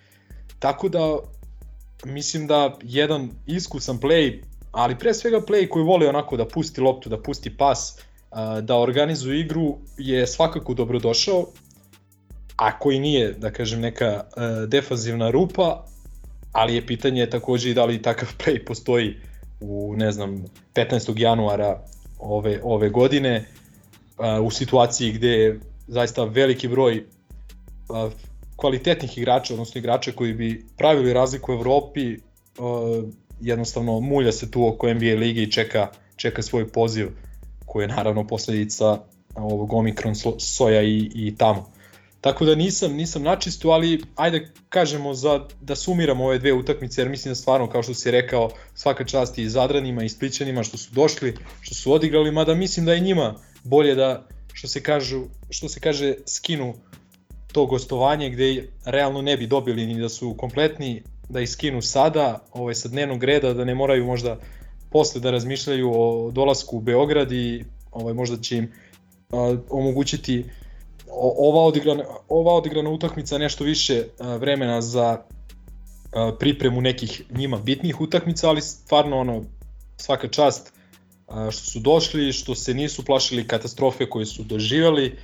Tako 0.63 0.89
da 0.89 1.19
mislim 2.05 2.47
da 2.47 2.79
jedan 2.83 3.31
iskusan 3.47 3.99
play, 4.01 4.43
ali 4.73 4.99
pre 4.99 5.15
svega 5.15 5.41
play 5.41 5.69
koji 5.69 5.85
voli 5.85 6.07
onako 6.07 6.37
da 6.37 6.49
pusti 6.49 6.81
loptu, 6.81 7.09
da 7.09 7.23
pusti 7.23 7.57
pas, 7.57 7.99
da 8.63 8.77
organizuje 8.77 9.41
igru 9.41 9.79
je 9.99 10.27
svakako 10.27 10.75
dobrodošao 10.75 11.47
a 12.57 12.79
koji 12.79 12.99
nije, 12.99 13.33
da 13.33 13.51
kažem, 13.51 13.81
neka 13.81 14.25
defazivna 14.69 15.31
rupa, 15.31 15.87
ali 16.53 16.75
je 16.75 16.87
pitanje 16.87 17.27
takođe 17.27 17.71
i 17.71 17.75
da 17.75 17.85
li 17.85 18.03
takav 18.03 18.29
play 18.45 18.65
postoji 18.65 19.17
u, 19.61 19.95
ne 19.97 20.13
znam, 20.13 20.45
15. 20.75 21.21
januara 21.21 21.83
ove, 22.19 22.61
ove 22.63 22.89
godine, 22.89 23.47
u 24.43 24.51
situaciji 24.51 25.13
gde 25.13 25.29
je 25.29 25.61
zaista 25.87 26.25
veliki 26.25 26.69
broj 26.69 27.05
kvalitetnih 28.63 29.19
igrača, 29.19 29.55
odnosno 29.55 29.79
igrača 29.79 30.13
koji 30.13 30.33
bi 30.33 30.67
pravili 30.77 31.13
razliku 31.13 31.53
u 31.53 31.55
Evropi, 31.55 32.17
jednostavno 33.41 34.01
mulja 34.01 34.33
se 34.33 34.51
tu 34.51 34.67
oko 34.67 34.95
NBA 34.95 35.15
lige 35.19 35.43
i 35.43 35.51
čeka, 35.51 35.89
čeka 36.17 36.43
svoj 36.43 36.69
poziv 36.69 37.09
koji 37.67 37.85
je 37.85 37.89
naravno 37.89 38.27
posledica 38.27 38.99
ovog 39.35 39.73
Omikron 39.73 40.15
soja 40.39 40.83
i, 40.83 41.11
i 41.15 41.35
tamo. 41.37 41.73
Tako 42.21 42.45
da 42.45 42.55
nisam 42.55 42.93
nisam 42.93 43.23
načisto, 43.23 43.71
ali 43.71 44.03
ajde 44.17 44.53
kažemo 44.69 45.15
za 45.15 45.49
da 45.61 45.77
sumiramo 45.77 46.25
ove 46.25 46.39
dve 46.39 46.53
utakmice 46.53 47.01
jer 47.01 47.09
mislim 47.09 47.31
da 47.31 47.35
stvarno 47.35 47.71
kao 47.71 47.83
što 47.83 47.95
si 47.95 48.11
rekao 48.11 48.51
svaka 48.75 49.05
čast 49.05 49.39
i 49.39 49.49
Zadranima 49.49 50.05
i 50.05 50.09
Splićanima 50.09 50.63
što 50.63 50.79
su 50.79 50.95
došli, 50.95 51.35
što 51.61 51.75
su 51.75 51.93
odigrali, 51.93 52.31
mada 52.31 52.55
mislim 52.55 52.87
da 52.87 52.93
je 52.93 53.01
njima 53.01 53.35
bolje 53.65 53.95
da 53.95 54.27
što 54.53 54.69
se 54.69 54.83
kažu 54.83 55.25
što 55.51 55.69
se 55.69 55.81
kaže 55.81 56.15
skinu 56.27 56.75
to 57.53 57.67
gostovanje 57.67 58.31
gde 58.31 58.69
realno 58.85 59.23
ne 59.23 59.37
bi 59.37 59.47
dobili 59.47 59.87
ni 59.87 60.01
da 60.01 60.09
su 60.09 60.35
kompletni 60.39 61.03
da 61.29 61.41
ih 61.41 61.51
skinu 61.51 61.83
sada 61.83 62.45
ovaj, 62.53 62.75
sa 62.75 62.89
dnevnog 62.89 63.25
reda, 63.25 63.55
da 63.55 63.65
ne 63.65 63.75
moraju 63.75 64.07
možda 64.07 64.39
posle 64.91 65.21
da 65.21 65.31
razmišljaju 65.31 65.93
o 65.95 66.31
dolasku 66.31 66.77
u 66.77 66.81
Beograd 66.81 67.33
i 67.33 67.65
ovaj, 67.91 68.15
možda 68.15 68.37
će 68.37 68.57
im 68.57 68.73
a, 69.31 69.57
omogućiti 69.71 70.45
ova 71.39 71.61
odigrana, 71.61 72.05
ova 72.29 72.53
odigrana 72.53 72.91
utakmica 72.91 73.39
nešto 73.39 73.65
više 73.65 74.05
vremena 74.39 74.81
za 74.81 75.23
pripremu 76.39 76.81
nekih 76.81 77.23
njima 77.31 77.59
bitnih 77.59 78.01
utakmica, 78.01 78.49
ali 78.49 78.61
stvarno 78.61 79.19
ono 79.19 79.43
svaka 79.97 80.29
čast 80.29 80.73
što 81.51 81.65
su 81.71 81.81
došli, 81.81 82.33
što 82.33 82.55
se 82.55 82.75
nisu 82.75 83.05
plašili 83.05 83.47
katastrofe 83.47 84.11
koje 84.11 84.27
su 84.27 84.43
doživjeli 84.43 85.19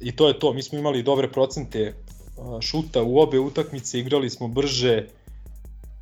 i 0.00 0.16
to 0.16 0.28
je 0.28 0.38
to. 0.38 0.52
Mi 0.52 0.62
smo 0.62 0.78
imali 0.78 1.02
dobre 1.02 1.32
procente 1.32 1.94
šuta 2.60 3.02
u 3.02 3.18
obe 3.18 3.38
utakmice, 3.38 3.98
igrali 3.98 4.30
smo 4.30 4.48
brže, 4.48 5.06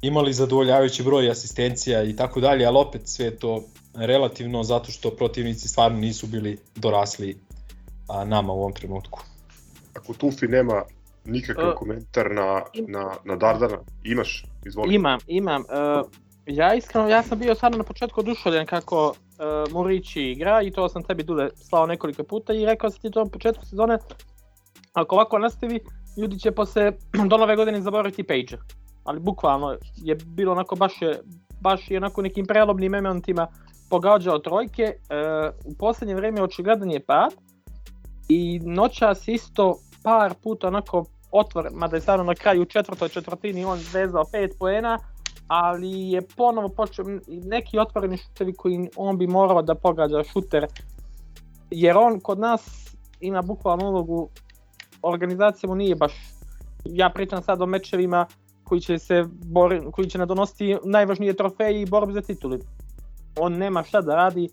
imali 0.03 0.33
zadovoljavajući 0.33 1.03
broj 1.03 1.31
asistencija 1.31 2.03
i 2.03 2.17
tako 2.17 2.41
dalje, 2.41 2.67
ali 2.67 2.79
opet 2.79 3.03
sve 3.05 3.37
to 3.37 3.65
relativno 3.95 4.63
zato 4.63 4.93
što 4.93 5.11
protivnici 5.11 5.69
stvarno 5.69 5.99
nisu 5.99 6.27
bili 6.27 6.59
dorasli 6.77 7.39
a, 8.09 8.25
nama 8.25 8.53
u 8.53 8.61
ovom 8.61 8.73
trenutku. 8.73 9.21
Ako 9.95 10.15
Tufi 10.15 10.47
nema 10.47 10.83
nikakav 11.25 11.69
uh, 11.69 11.75
komentar 11.75 12.31
na, 12.31 12.63
na, 12.89 13.17
na 13.25 13.37
Dardana, 13.37 13.79
imaš? 14.05 14.45
Izvoli. 14.67 14.95
Imam, 14.95 15.19
imam. 15.27 15.61
Uh, 15.63 16.11
ja 16.47 16.75
iskreno, 16.75 17.09
ja 17.09 17.23
sam 17.23 17.39
bio 17.39 17.55
stvarno 17.55 17.79
na 17.79 17.85
početku 17.85 18.21
oduševljen 18.21 18.67
kako 18.67 19.15
uh, 19.43 19.73
Murići 19.73 20.23
igra 20.23 20.63
i 20.63 20.71
to 20.71 20.89
sam 20.89 21.03
tebi 21.03 21.23
Dule 21.23 21.49
slao 21.55 21.87
nekoliko 21.87 22.23
puta 22.23 22.53
i 22.53 22.67
rekao 22.67 22.91
sam 22.91 23.01
ti 23.01 23.11
to 23.11 23.25
na 23.25 23.31
početku 23.31 23.67
sezone 23.67 23.99
ako 24.93 25.15
ovako 25.15 25.39
nastavi, 25.39 25.81
ljudi 26.17 26.39
će 26.39 26.51
posle 26.51 26.93
do 27.31 27.37
nove 27.37 27.57
godine 27.57 27.81
zaboraviti 27.81 28.23
Pager. 28.23 28.59
Ali 29.05 29.21
bukvalno 29.21 29.77
je 29.97 30.15
bilo 30.15 30.53
onako 30.53 30.77
baš 30.77 31.03
je, 31.03 31.21
baš 31.61 31.91
je 31.91 31.97
onako 31.97 32.23
nekim 32.23 32.47
prelobnim 32.47 32.93
momentima 32.93 33.47
pogađao 33.91 34.39
trojke. 34.39 34.83
E, 34.83 34.97
u 35.65 35.75
poslednje 35.79 36.15
vreme 36.15 36.43
očigledan 36.43 36.91
je 36.91 37.05
pad, 37.05 37.33
i 38.29 38.61
noćas 38.65 39.29
isto 39.29 39.79
par 40.03 40.35
puta 40.43 40.69
onako 40.69 41.05
otvor, 41.31 41.69
mada 41.73 41.97
je 41.97 42.01
stvarno 42.01 42.25
na 42.25 42.35
kraju 42.35 42.63
u 42.63 42.65
četvrtoj 42.65 43.09
četvrtini 43.09 43.65
on 43.65 43.79
vezao 43.93 44.25
5 44.25 44.59
poena, 44.59 44.99
ali 45.53 46.11
je 46.11 46.23
ponovo 46.37 46.69
počeo 46.69 47.05
neki 47.27 47.79
otvoreni 47.79 48.17
šutevi 48.17 48.53
koji 48.53 48.89
on 48.97 49.19
bi 49.19 49.27
morao 49.27 49.63
da 49.63 49.75
pogađa 49.75 50.23
šuter, 50.25 50.67
jer 51.71 51.97
on 51.97 52.21
kod 52.21 52.39
nas 52.39 52.95
ima 53.21 53.43
bukvalno 53.43 53.91
ulogu, 53.91 54.29
organizacija 55.03 55.69
mu 55.69 55.77
nije 55.77 55.95
baš, 55.95 56.13
ja 56.85 57.11
pričam 57.11 57.43
sad 57.43 57.63
o 57.63 57.67
mečevima 57.67 58.27
koji 58.65 58.81
će 58.81 58.99
se 58.99 59.25
bori, 59.29 59.81
koji 59.93 60.09
će 60.09 60.19
nadonositi 60.19 60.77
najvažnije 60.85 61.37
trofeje 61.37 61.83
i 61.83 61.87
borbu 61.87 62.13
za 62.13 62.21
tituli. 62.21 62.61
On 63.39 63.53
nema 63.53 63.83
šta 63.83 64.01
da 64.01 64.15
radi, 64.15 64.49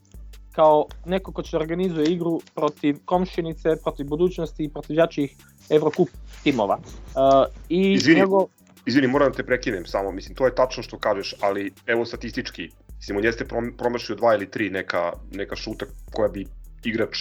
kao 0.52 0.86
neko 1.06 1.32
ko 1.32 1.42
će 1.42 1.58
organizuje 1.58 2.12
igru 2.12 2.40
protiv 2.56 2.98
komšinice, 3.06 3.70
protiv 3.84 4.08
budućnosti 4.08 4.64
i 4.64 4.70
protiv 4.70 4.96
jačih 4.96 5.36
Evrokup 5.70 6.10
timova. 6.44 6.78
Uh, 6.78 7.54
i 7.70 7.92
izvini, 7.94 8.20
njego... 8.20 8.48
izvini, 8.86 9.08
moram 9.08 9.32
da 9.32 9.38
te 9.38 9.46
prekinem 9.46 9.86
samo, 9.86 10.12
mislim, 10.12 10.36
to 10.36 10.46
je 10.46 10.56
tačno 10.56 10.84
što 10.84 11.00
kažeš, 11.00 11.36
ali 11.42 11.72
evo 11.86 12.06
statistički, 12.06 12.70
mislim, 12.96 13.18
on 13.18 13.24
jeste 13.24 13.46
promašio 13.78 14.16
dva 14.16 14.34
ili 14.36 14.52
tri 14.52 14.70
neka, 14.70 15.12
neka 15.32 15.56
šuta 15.56 15.86
koja 16.14 16.30
bi 16.30 16.46
igrač 16.84 17.18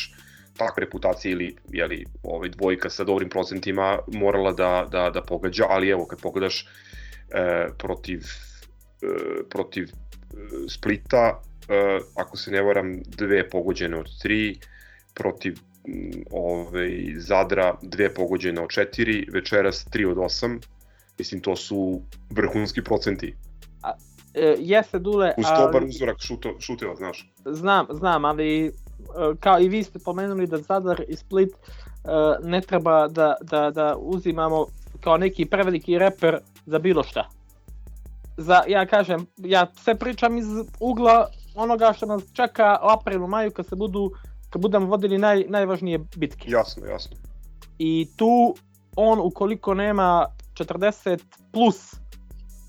takve 0.56 0.84
reputacije 0.84 1.32
ili 1.32 1.56
jeli, 1.72 2.04
ovaj, 2.22 2.48
dvojka 2.48 2.90
sa 2.90 3.04
dobrim 3.04 3.28
procentima 3.28 3.98
morala 4.06 4.52
da, 4.52 4.88
da, 4.90 5.10
da 5.10 5.22
pogađa, 5.22 5.64
ali 5.68 5.88
evo 5.88 6.06
kad 6.06 6.20
pogledaš 6.20 6.66
e, 7.30 7.66
protiv, 7.78 8.20
e, 9.02 9.48
protiv 9.50 9.84
e, 9.84 9.88
Splita, 10.68 11.40
uh, 11.68 12.06
ako 12.16 12.36
se 12.36 12.50
ne 12.50 12.62
varam, 12.62 13.02
dve 13.06 13.48
pogođene 13.48 13.96
od 13.96 14.06
tri, 14.22 14.58
protiv 15.14 15.58
ovaj, 16.30 17.14
Zadra 17.16 17.74
dve 17.82 18.14
pogođene 18.14 18.60
od 18.60 18.70
četiri, 18.70 19.26
večeras 19.32 19.86
3 19.92 20.10
od 20.10 20.16
8. 20.16 20.58
Mislim, 21.18 21.40
to 21.40 21.56
su 21.56 22.00
vrhunski 22.30 22.82
procenti. 22.84 23.36
A, 23.82 23.92
e, 24.34 24.56
jeste 24.58 24.98
Dule, 24.98 25.34
Uz 25.38 25.44
ali... 25.48 25.64
dobar 25.64 25.84
uzorak 25.84 26.16
šuto, 26.20 26.56
šuteva, 26.60 26.94
znaš. 26.96 27.32
Znam, 27.44 27.86
znam, 27.90 28.24
ali 28.24 28.66
e, 28.66 28.70
kao 29.40 29.60
i 29.60 29.68
vi 29.68 29.82
ste 29.82 29.98
pomenuli 29.98 30.46
da 30.46 30.58
Zadar 30.58 31.04
i 31.08 31.16
Split 31.16 31.50
uh, 32.08 32.46
ne 32.48 32.60
treba 32.60 33.08
da, 33.08 33.34
da, 33.42 33.70
da 33.70 33.96
uzimamo 33.96 34.66
kao 35.00 35.16
neki 35.16 35.44
preveliki 35.44 35.98
reper 35.98 36.38
za 36.66 36.78
bilo 36.78 37.02
šta. 37.02 37.28
Za, 38.36 38.62
ja 38.68 38.86
kažem, 38.86 39.26
ja 39.36 39.66
sve 39.74 39.94
pričam 39.94 40.38
iz 40.38 40.46
ugla 40.80 41.28
onoga 41.54 41.92
što 41.96 42.06
nas 42.06 42.22
čeka 42.32 42.78
u 42.82 42.88
aprilu, 42.88 43.26
maju 43.28 43.50
kad 43.50 43.66
se 43.66 43.76
budu 43.76 44.10
kad 44.50 44.62
budemo 44.62 44.86
vodili 44.86 45.18
naj, 45.18 45.44
najvažnije 45.48 45.98
bitke. 46.16 46.50
Jasno, 46.50 46.86
jasno. 46.86 47.16
I 47.78 48.08
tu 48.16 48.54
on 48.96 49.18
ukoliko 49.22 49.74
nema 49.74 50.26
40 50.64 51.18
plus 51.52 51.94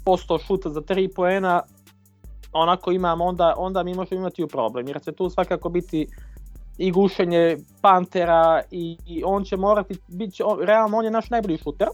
posto 0.05 0.39
šuta 0.39 0.69
za 0.69 0.81
3 0.81 1.13
poena, 1.15 1.61
onako 2.51 2.91
imamo, 2.91 3.25
onda, 3.25 3.53
onda 3.57 3.83
mi 3.83 3.93
možemo 3.93 4.21
imati 4.21 4.43
u 4.43 4.47
problem, 4.47 4.87
jer 4.87 5.01
će 5.01 5.11
tu 5.11 5.29
svakako 5.29 5.69
biti 5.69 6.07
i 6.77 6.91
gušenje 6.91 7.57
Pantera 7.81 8.61
i, 8.71 8.97
i 9.05 9.23
on 9.25 9.43
će 9.43 9.57
morati, 9.57 9.99
bit 10.07 10.33
će, 10.33 10.43
realno 10.65 10.97
on 10.97 11.05
je 11.05 11.11
naš 11.11 11.29
najbolji 11.29 11.57
šuter, 11.57 11.87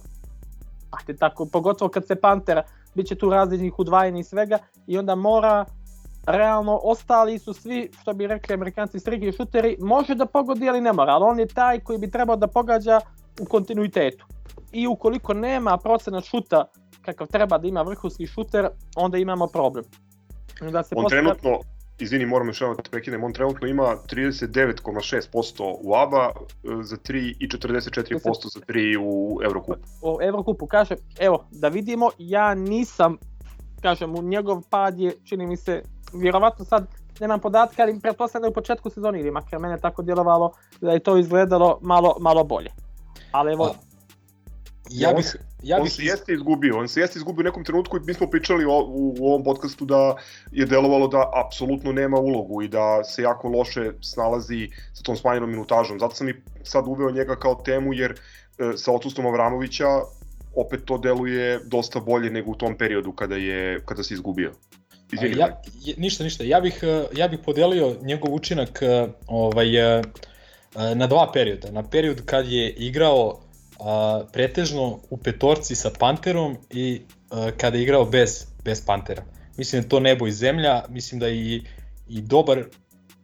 a 0.91 0.97
te 1.05 1.15
tako, 1.15 1.45
pogotovo 1.45 1.89
kad 1.89 2.08
se 2.08 2.15
Pantera, 2.15 2.63
bit 2.95 3.08
će 3.08 3.15
tu 3.15 3.29
različnih 3.29 3.79
udvajanja 3.79 4.19
i 4.19 4.23
svega 4.23 4.58
i 4.88 4.97
onda 4.97 5.15
mora 5.15 5.65
realno 6.27 6.79
ostali 6.84 7.39
su 7.39 7.53
svi, 7.53 7.91
što 8.01 8.13
bi 8.13 8.27
rekli 8.27 8.53
amerikanci, 8.53 8.99
striki 8.99 9.31
šuteri, 9.31 9.77
može 9.79 10.15
da 10.15 10.25
pogodi, 10.25 10.69
ali 10.69 10.81
ne 10.81 10.93
mora, 10.93 11.13
ali 11.13 11.25
on 11.27 11.39
je 11.39 11.47
taj 11.47 11.79
koji 11.79 11.99
bi 11.99 12.12
trebao 12.12 12.36
da 12.36 12.47
pogađa 12.47 12.99
u 13.41 13.45
kontinuitetu. 13.45 14.25
I 14.71 14.88
ukoliko 14.88 15.34
nema 15.34 15.78
procena 15.78 16.21
šuta 16.21 16.65
kakav 17.06 17.28
treba 17.28 17.58
da 17.58 17.67
ima 17.67 17.82
vrhunski 17.82 18.28
šuter, 18.28 18.67
onda 18.95 19.17
imamo 19.17 19.47
problem. 19.47 19.84
Da 20.71 20.84
se 20.84 20.95
on 20.95 21.04
postavlja... 21.04 21.10
trenutno, 21.10 21.60
izvini, 21.99 22.25
moram 22.25 22.47
još 22.47 22.62
jedno 22.62 22.75
da 22.75 22.84
te 22.84 22.89
prekinem, 22.89 23.23
on 23.23 23.34
trenutno 23.34 23.67
ima 23.67 23.84
39,6% 23.84 25.75
u 25.82 25.95
ABA 25.95 26.32
e, 26.34 26.34
za 26.84 26.97
3 26.97 27.36
i 27.39 27.47
44% 27.47 28.54
za 28.54 28.60
3 28.60 28.97
u 29.01 29.39
Evrokupu. 29.43 29.80
U 30.01 30.17
Evrokupu, 30.21 30.67
kaže, 30.67 30.95
evo, 31.19 31.47
da 31.51 31.67
vidimo, 31.67 32.10
ja 32.17 32.54
nisam, 32.56 33.17
kažem, 33.82 34.15
u 34.15 34.21
njegov 34.21 34.62
pad 34.69 34.99
je, 34.99 35.13
čini 35.23 35.47
mi 35.47 35.58
se, 35.58 35.82
vjerovatno 36.13 36.65
sad 36.65 36.88
nemam 37.19 37.39
podatka, 37.39 37.84
ali 37.84 37.99
pretpostavljam 37.99 38.43
da 38.43 38.49
u 38.49 38.54
početku 38.54 38.89
sezoni 38.89 39.19
ili 39.19 39.32
makar 39.32 39.60
mene 39.60 39.78
tako 39.78 40.01
djelovalo 40.01 40.51
da 40.82 40.91
je 40.91 40.99
to 40.99 41.17
izgledalo 41.17 41.80
malo, 41.82 42.15
malo 42.19 42.43
bolje. 42.43 42.69
Ali 43.32 43.54
evo... 43.54 43.75
Ja 44.89 45.13
bih, 45.13 45.36
ja 45.63 45.76
bih... 45.78 45.84
On 45.84 45.89
se 45.89 46.04
jeste 46.04 46.34
izgubio, 46.34 46.78
on 46.78 46.88
se 46.88 47.00
jeste 47.00 47.19
izgubio 47.19 47.41
u 47.41 47.43
nekom 47.43 47.63
trenutku 47.63 47.98
i 47.98 48.00
mi 48.00 48.13
smo 48.13 48.30
pričali 48.30 48.65
o, 48.65 48.80
u, 48.88 49.15
u 49.19 49.28
ovom 49.28 49.43
podcastu 49.43 49.86
da 49.86 50.15
je 50.52 50.65
delovalo 50.65 51.08
da 51.08 51.32
apsolutno 51.45 51.91
nema 51.91 52.17
ulogu 52.17 52.62
i 52.62 52.67
da 52.67 53.04
se 53.04 53.21
jako 53.21 53.50
loše 53.50 53.91
snalazi 54.02 54.69
sa 54.93 55.04
tom 55.04 55.17
smanjenom 55.17 55.50
minutažom. 55.50 56.00
Zato 56.00 56.15
sam 56.15 56.30
i 56.30 56.36
sad 56.63 56.88
uveo 56.88 57.12
njega 57.12 57.36
kao 57.36 57.56
temu 57.56 57.93
jer 57.93 58.12
e, 58.12 58.78
sa 58.78 58.91
odsustvom 58.91 59.28
Avramovića 59.28 59.88
opet 60.56 60.86
to 60.86 60.98
deluje 60.98 61.60
dosta 61.65 62.00
bolje 62.00 62.30
nego 62.30 62.52
u 62.52 62.56
tom 62.56 62.78
periodu 62.78 63.12
kada 63.12 63.36
je 63.36 63.82
kada 63.86 64.04
se 64.04 64.13
izgubio. 64.13 64.52
Izvini, 65.12 65.38
ja, 65.38 65.62
ništa, 65.98 66.24
ništa. 66.24 66.43
Ja 66.43 66.62
bih, 66.62 66.80
eh, 66.84 67.06
ja 67.13 67.28
bih 67.28 67.39
podelio 67.45 67.95
njegov 68.02 68.34
učinak 68.34 68.82
eh, 68.82 69.08
ovaj, 69.28 69.98
eh, 69.98 70.02
na 70.95 71.08
dva 71.08 71.32
perioda. 71.34 71.71
Na 71.71 71.84
period 71.84 72.26
kad 72.26 72.48
je 72.48 72.69
igrao 72.69 73.44
a, 73.79 74.23
pretežno 74.33 74.99
u 75.09 75.17
petorci 75.17 75.75
sa 75.75 75.91
Panterom 75.99 76.57
i 76.69 77.01
a, 77.29 77.51
kada 77.57 77.77
je 77.77 77.83
igrao 77.83 78.05
bez, 78.05 78.47
bez 78.63 78.85
Pantera. 78.85 79.23
Mislim 79.57 79.81
da 79.81 79.88
to 79.89 79.99
nebo 79.99 80.27
i 80.27 80.31
zemlja, 80.31 80.83
mislim 80.89 81.19
da 81.19 81.29
i, 81.29 81.61
i 82.09 82.21
dobar, 82.21 82.63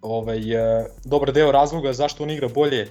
ovaj, 0.01 0.57
a, 0.57 0.85
dobar 1.05 1.31
deo 1.31 1.51
razloga 1.51 1.93
zašto 1.93 2.23
on 2.23 2.29
igra 2.29 2.47
bolje 2.47 2.87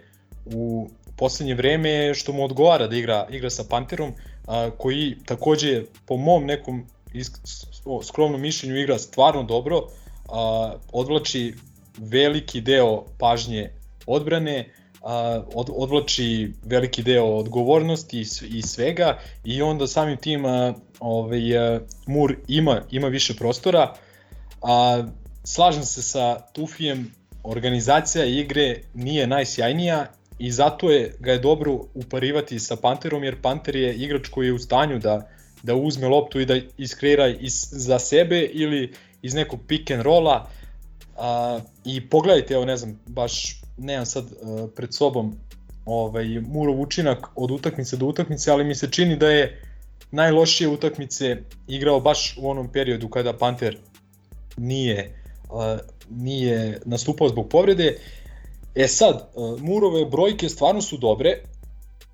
u 0.46 0.88
poslednje 1.16 1.54
vreme 1.54 1.90
je 1.90 2.14
što 2.14 2.32
mu 2.32 2.44
odgovara 2.44 2.86
da 2.86 2.96
igra, 2.96 3.26
igra 3.30 3.50
sa 3.50 3.64
Panterom, 3.68 4.12
a, 4.46 4.70
koji 4.78 5.16
takođe 5.26 5.82
po 6.06 6.16
mom 6.16 6.46
nekom 6.46 6.86
isk, 7.12 7.38
o, 7.84 8.02
skromnom 8.02 8.40
mišljenju 8.40 8.76
igra 8.76 8.98
stvarno 8.98 9.42
dobro, 9.42 9.86
a, 10.28 10.72
odvlači 10.92 11.54
veliki 11.98 12.60
deo 12.60 13.04
pažnje 13.18 13.70
odbrane, 14.06 14.68
a, 15.02 15.42
od, 15.54 15.70
odvlači 15.72 16.52
veliki 16.64 17.02
deo 17.02 17.24
odgovornosti 17.24 18.18
i, 18.18 18.26
i 18.58 18.62
svega 18.62 19.18
i 19.44 19.62
onda 19.62 19.86
samim 19.86 20.16
tim 20.16 20.44
a, 20.44 20.74
ovaj, 21.00 21.58
a, 21.58 21.80
Mur 22.06 22.36
ima, 22.48 22.82
ima 22.90 23.08
više 23.08 23.34
prostora. 23.34 23.94
A, 24.62 25.04
slažem 25.44 25.84
se 25.84 26.02
sa 26.02 26.40
Tufijem, 26.52 27.14
organizacija 27.42 28.24
igre 28.24 28.76
nije 28.94 29.26
najsjajnija 29.26 30.06
i 30.38 30.50
zato 30.50 30.90
je 30.90 31.16
ga 31.20 31.32
je 31.32 31.38
dobro 31.38 31.78
uparivati 31.94 32.58
sa 32.58 32.76
Panterom 32.76 33.24
jer 33.24 33.42
Panter 33.42 33.76
je 33.76 33.94
igrač 33.94 34.28
koji 34.28 34.46
je 34.46 34.52
u 34.52 34.58
stanju 34.58 34.98
da 34.98 35.28
da 35.62 35.74
uzme 35.74 36.08
loptu 36.08 36.40
i 36.40 36.46
da 36.46 36.56
iskreira 36.78 37.28
iz, 37.28 37.68
za 37.70 37.98
sebe 37.98 38.40
ili 38.40 38.92
iz 39.22 39.34
nekog 39.34 39.60
pick 39.68 39.90
and 39.90 40.02
rolla 40.02 40.48
a, 41.16 41.60
i 41.84 42.08
pogledajte, 42.08 42.54
evo 42.54 42.64
ne 42.64 42.76
znam, 42.76 43.00
baš 43.06 43.62
nemam 43.76 44.06
sad 44.06 44.24
uh, 44.24 44.70
pred 44.76 44.94
sobom 44.94 45.36
ovaj, 45.84 46.40
Murov 46.40 46.80
učinak 46.80 47.26
od 47.36 47.50
utakmice 47.50 47.96
do 47.96 48.06
utakmice, 48.06 48.50
ali 48.50 48.64
mi 48.64 48.74
se 48.74 48.90
čini 48.90 49.16
da 49.16 49.30
je 49.30 49.62
najlošije 50.10 50.68
utakmice 50.68 51.36
igrao 51.68 52.00
baš 52.00 52.36
u 52.38 52.50
onom 52.50 52.68
periodu 52.68 53.08
kada 53.08 53.32
Panter 53.32 53.78
nije, 54.56 55.14
uh, 55.50 55.78
nije 56.10 56.80
nastupao 56.84 57.28
zbog 57.28 57.48
povrede. 57.48 57.98
E 58.74 58.88
sad, 58.88 59.30
uh, 59.34 59.60
Murove 59.60 60.04
brojke 60.04 60.48
stvarno 60.48 60.82
su 60.82 60.96
dobre, 60.96 61.42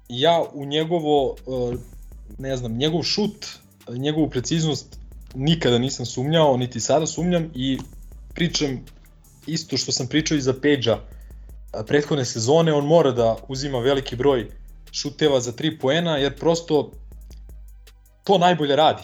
ja 0.09 0.45
u 0.55 0.65
njegovo, 0.65 1.37
uh, 1.47 1.75
ne 2.39 2.57
znam, 2.57 2.77
njegov 2.77 3.03
šut, 3.03 3.47
njegovu 3.89 4.31
preciznost 4.31 4.99
nikada 5.35 5.79
nisam 5.79 6.07
sumnjao, 6.07 6.57
niti 6.57 6.81
sada 6.81 7.07
sumnjam 7.07 7.51
i 7.55 7.79
pričam 8.35 8.85
isto 9.47 9.77
što 9.77 9.93
sam 9.93 10.07
pričao 10.07 10.37
i 10.37 10.41
za 10.41 10.55
Peđa 10.63 10.99
prethodne 11.85 12.25
sezone, 12.25 12.73
on 12.73 12.87
mora 12.87 13.13
da 13.13 13.37
uzima 13.49 13.79
veliki 13.79 14.17
broj 14.17 14.47
šuteva 14.93 15.41
za 15.41 15.53
3 15.53 15.81
poena, 15.81 16.17
jer 16.17 16.37
prosto 16.39 16.91
to 18.25 18.39
najbolje 18.39 18.77
radi. 18.77 19.03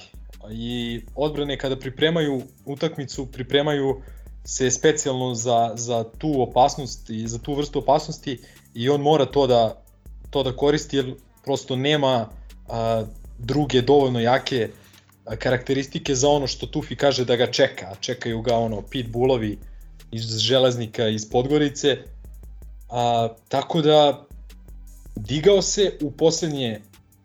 I 0.51 1.01
odbrane 1.15 1.59
kada 1.59 1.77
pripremaju 1.77 2.43
utakmicu, 2.67 3.27
pripremaju 3.27 4.03
se 4.45 4.71
specijalno 4.71 5.35
za, 5.35 5.73
za 5.75 6.05
tu 6.19 6.43
opasnost 6.43 7.11
i 7.11 7.29
za 7.29 7.39
tu 7.39 7.55
vrstu 7.55 7.79
opasnosti 7.79 8.39
i 8.75 8.89
on 8.89 9.01
mora 9.01 9.27
to 9.27 9.47
da, 9.47 9.83
to 10.31 10.43
da 10.43 10.57
koristi 10.57 10.97
jer 10.97 11.15
prosto 11.45 11.77
nema 11.77 12.29
a, 12.69 13.05
druge 13.39 13.83
dovoljno 13.83 14.21
jake 14.21 14.69
karakteristike 15.39 16.15
za 16.15 16.29
ono 16.29 16.47
što 16.47 16.67
Tufi 16.67 16.97
kaže 16.97 17.25
da 17.25 17.37
ga 17.37 17.47
čeka, 17.47 17.95
čekaju 18.01 18.41
ga 18.43 18.57
ono 18.57 18.83
pitbullovi 18.83 19.59
iz 20.11 20.39
Železnika 20.39 21.09
iz 21.09 21.31
Podgorice 21.31 21.99
A, 22.93 23.29
tako 23.49 23.81
da 23.81 24.27
digao 25.17 25.63
se 25.63 25.93
u 26.01 26.11
poslednje 26.11 26.81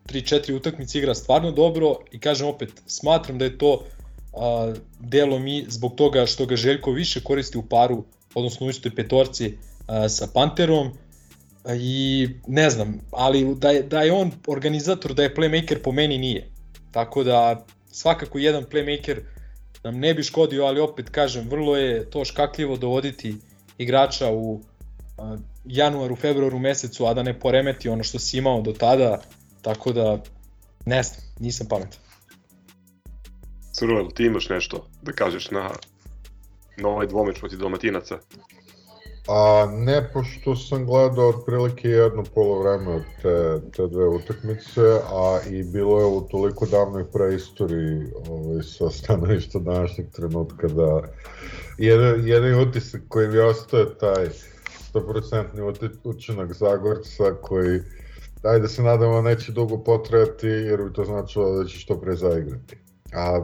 3-4 0.06 0.56
utakmice 0.56 0.98
igra 0.98 1.16
stvarno 1.16 1.52
dobro 1.52 1.96
i 2.12 2.20
kažem 2.20 2.48
opet, 2.48 2.70
smatram 2.86 3.38
da 3.38 3.46
je 3.46 3.58
to 3.58 3.84
a, 4.34 4.74
delo 5.00 5.40
mi 5.40 5.66
zbog 5.68 5.96
toga 5.96 6.26
što 6.26 6.46
ga 6.46 6.56
Željko 6.56 6.92
više 6.92 7.22
koristi 7.24 7.58
u 7.58 7.64
paru, 7.64 8.04
odnosno 8.36 8.68
u 8.68 8.70
istoj 8.70 8.96
petorci 8.96 9.58
a, 9.88 10.10
sa 10.10 10.28
Panterom 10.34 10.92
a, 11.64 11.76
i 11.76 12.30
ne 12.48 12.70
znam, 12.70 13.00
ali 13.12 13.56
da 13.56 13.70
je, 13.70 13.84
da 13.84 14.02
je 14.02 14.12
on 14.12 14.32
organizator, 14.48 15.14
da 15.14 15.24
je 15.24 15.36
playmaker 15.36 15.82
po 15.84 15.92
meni 15.92 16.18
nije. 16.18 16.50
Tako 16.92 17.24
da 17.24 17.66
svakako 17.92 18.38
jedan 18.38 18.64
playmaker 18.64 19.20
nam 19.84 20.00
ne 20.00 20.14
bi 20.14 20.24
škodio, 20.24 20.66
ali 20.66 20.80
opet 20.80 21.10
kažem, 21.10 21.50
vrlo 21.50 21.78
je 21.78 22.10
to 22.10 22.26
škakljivo 22.26 22.78
dovoditi 22.78 23.36
igrača 23.78 24.32
u 24.32 24.62
januaru, 25.66 26.16
februaru 26.16 26.60
mesecu, 26.60 27.06
a 27.06 27.14
da 27.14 27.24
ne 27.24 27.40
poremeti 27.40 27.90
ono 27.90 28.04
što 28.04 28.20
si 28.20 28.38
imao 28.38 28.62
do 28.62 28.74
tada, 28.74 29.22
tako 29.62 29.94
da 29.94 30.24
ne 30.86 31.04
znam, 31.04 31.22
nisam 31.40 31.68
pametan. 31.68 32.00
Crvel, 33.72 34.12
ti 34.16 34.26
imaš 34.26 34.50
nešto 34.50 34.88
da 35.02 35.12
kažeš 35.12 35.52
na, 35.52 35.70
na 36.78 36.90
ovaj 36.90 37.08
dvomeč 37.08 37.40
protiv 37.40 37.60
Dalmatinaca? 37.60 38.18
A 39.28 39.68
ne, 39.72 40.10
pošto 40.14 40.56
sam 40.56 40.86
gledao 40.86 41.30
otprilike 41.30 41.90
jedno 41.90 42.24
polovreme 42.36 42.92
od 42.92 43.04
te, 43.22 43.62
te 43.76 43.88
dve 43.88 44.08
utakmice, 44.08 44.82
a 45.12 45.40
i 45.50 45.64
bilo 45.64 46.00
je 46.00 46.06
u 46.06 46.22
toliko 46.22 46.66
davnoj 46.66 47.12
preistoriji 47.12 48.06
ovaj, 48.30 48.64
sa 48.64 48.90
stanovišta 48.90 49.60
današnjeg 49.60 50.12
trenutka 50.12 50.68
da 50.68 51.02
jedan, 51.78 52.28
jedan 52.28 52.68
utisak 52.68 53.02
koji 53.08 53.28
mi 53.28 53.40
ostaje 53.40 53.98
taj 53.98 54.30
100% 55.00 55.90
učinak 56.04 56.54
Zagorca 56.54 57.24
koji 57.42 57.80
daj 58.44 58.60
da 58.60 58.68
se 58.68 58.84
nadamo 58.84 59.22
neće 59.22 59.52
dugo 59.52 59.78
potrajati 59.84 60.48
jer 60.48 60.84
bi 60.84 60.94
to 60.94 61.06
značilo 61.06 61.52
da 61.52 61.66
će 61.66 61.80
što 61.80 62.02
pre 62.02 62.16
zaigrati. 62.16 62.78
A 63.14 63.42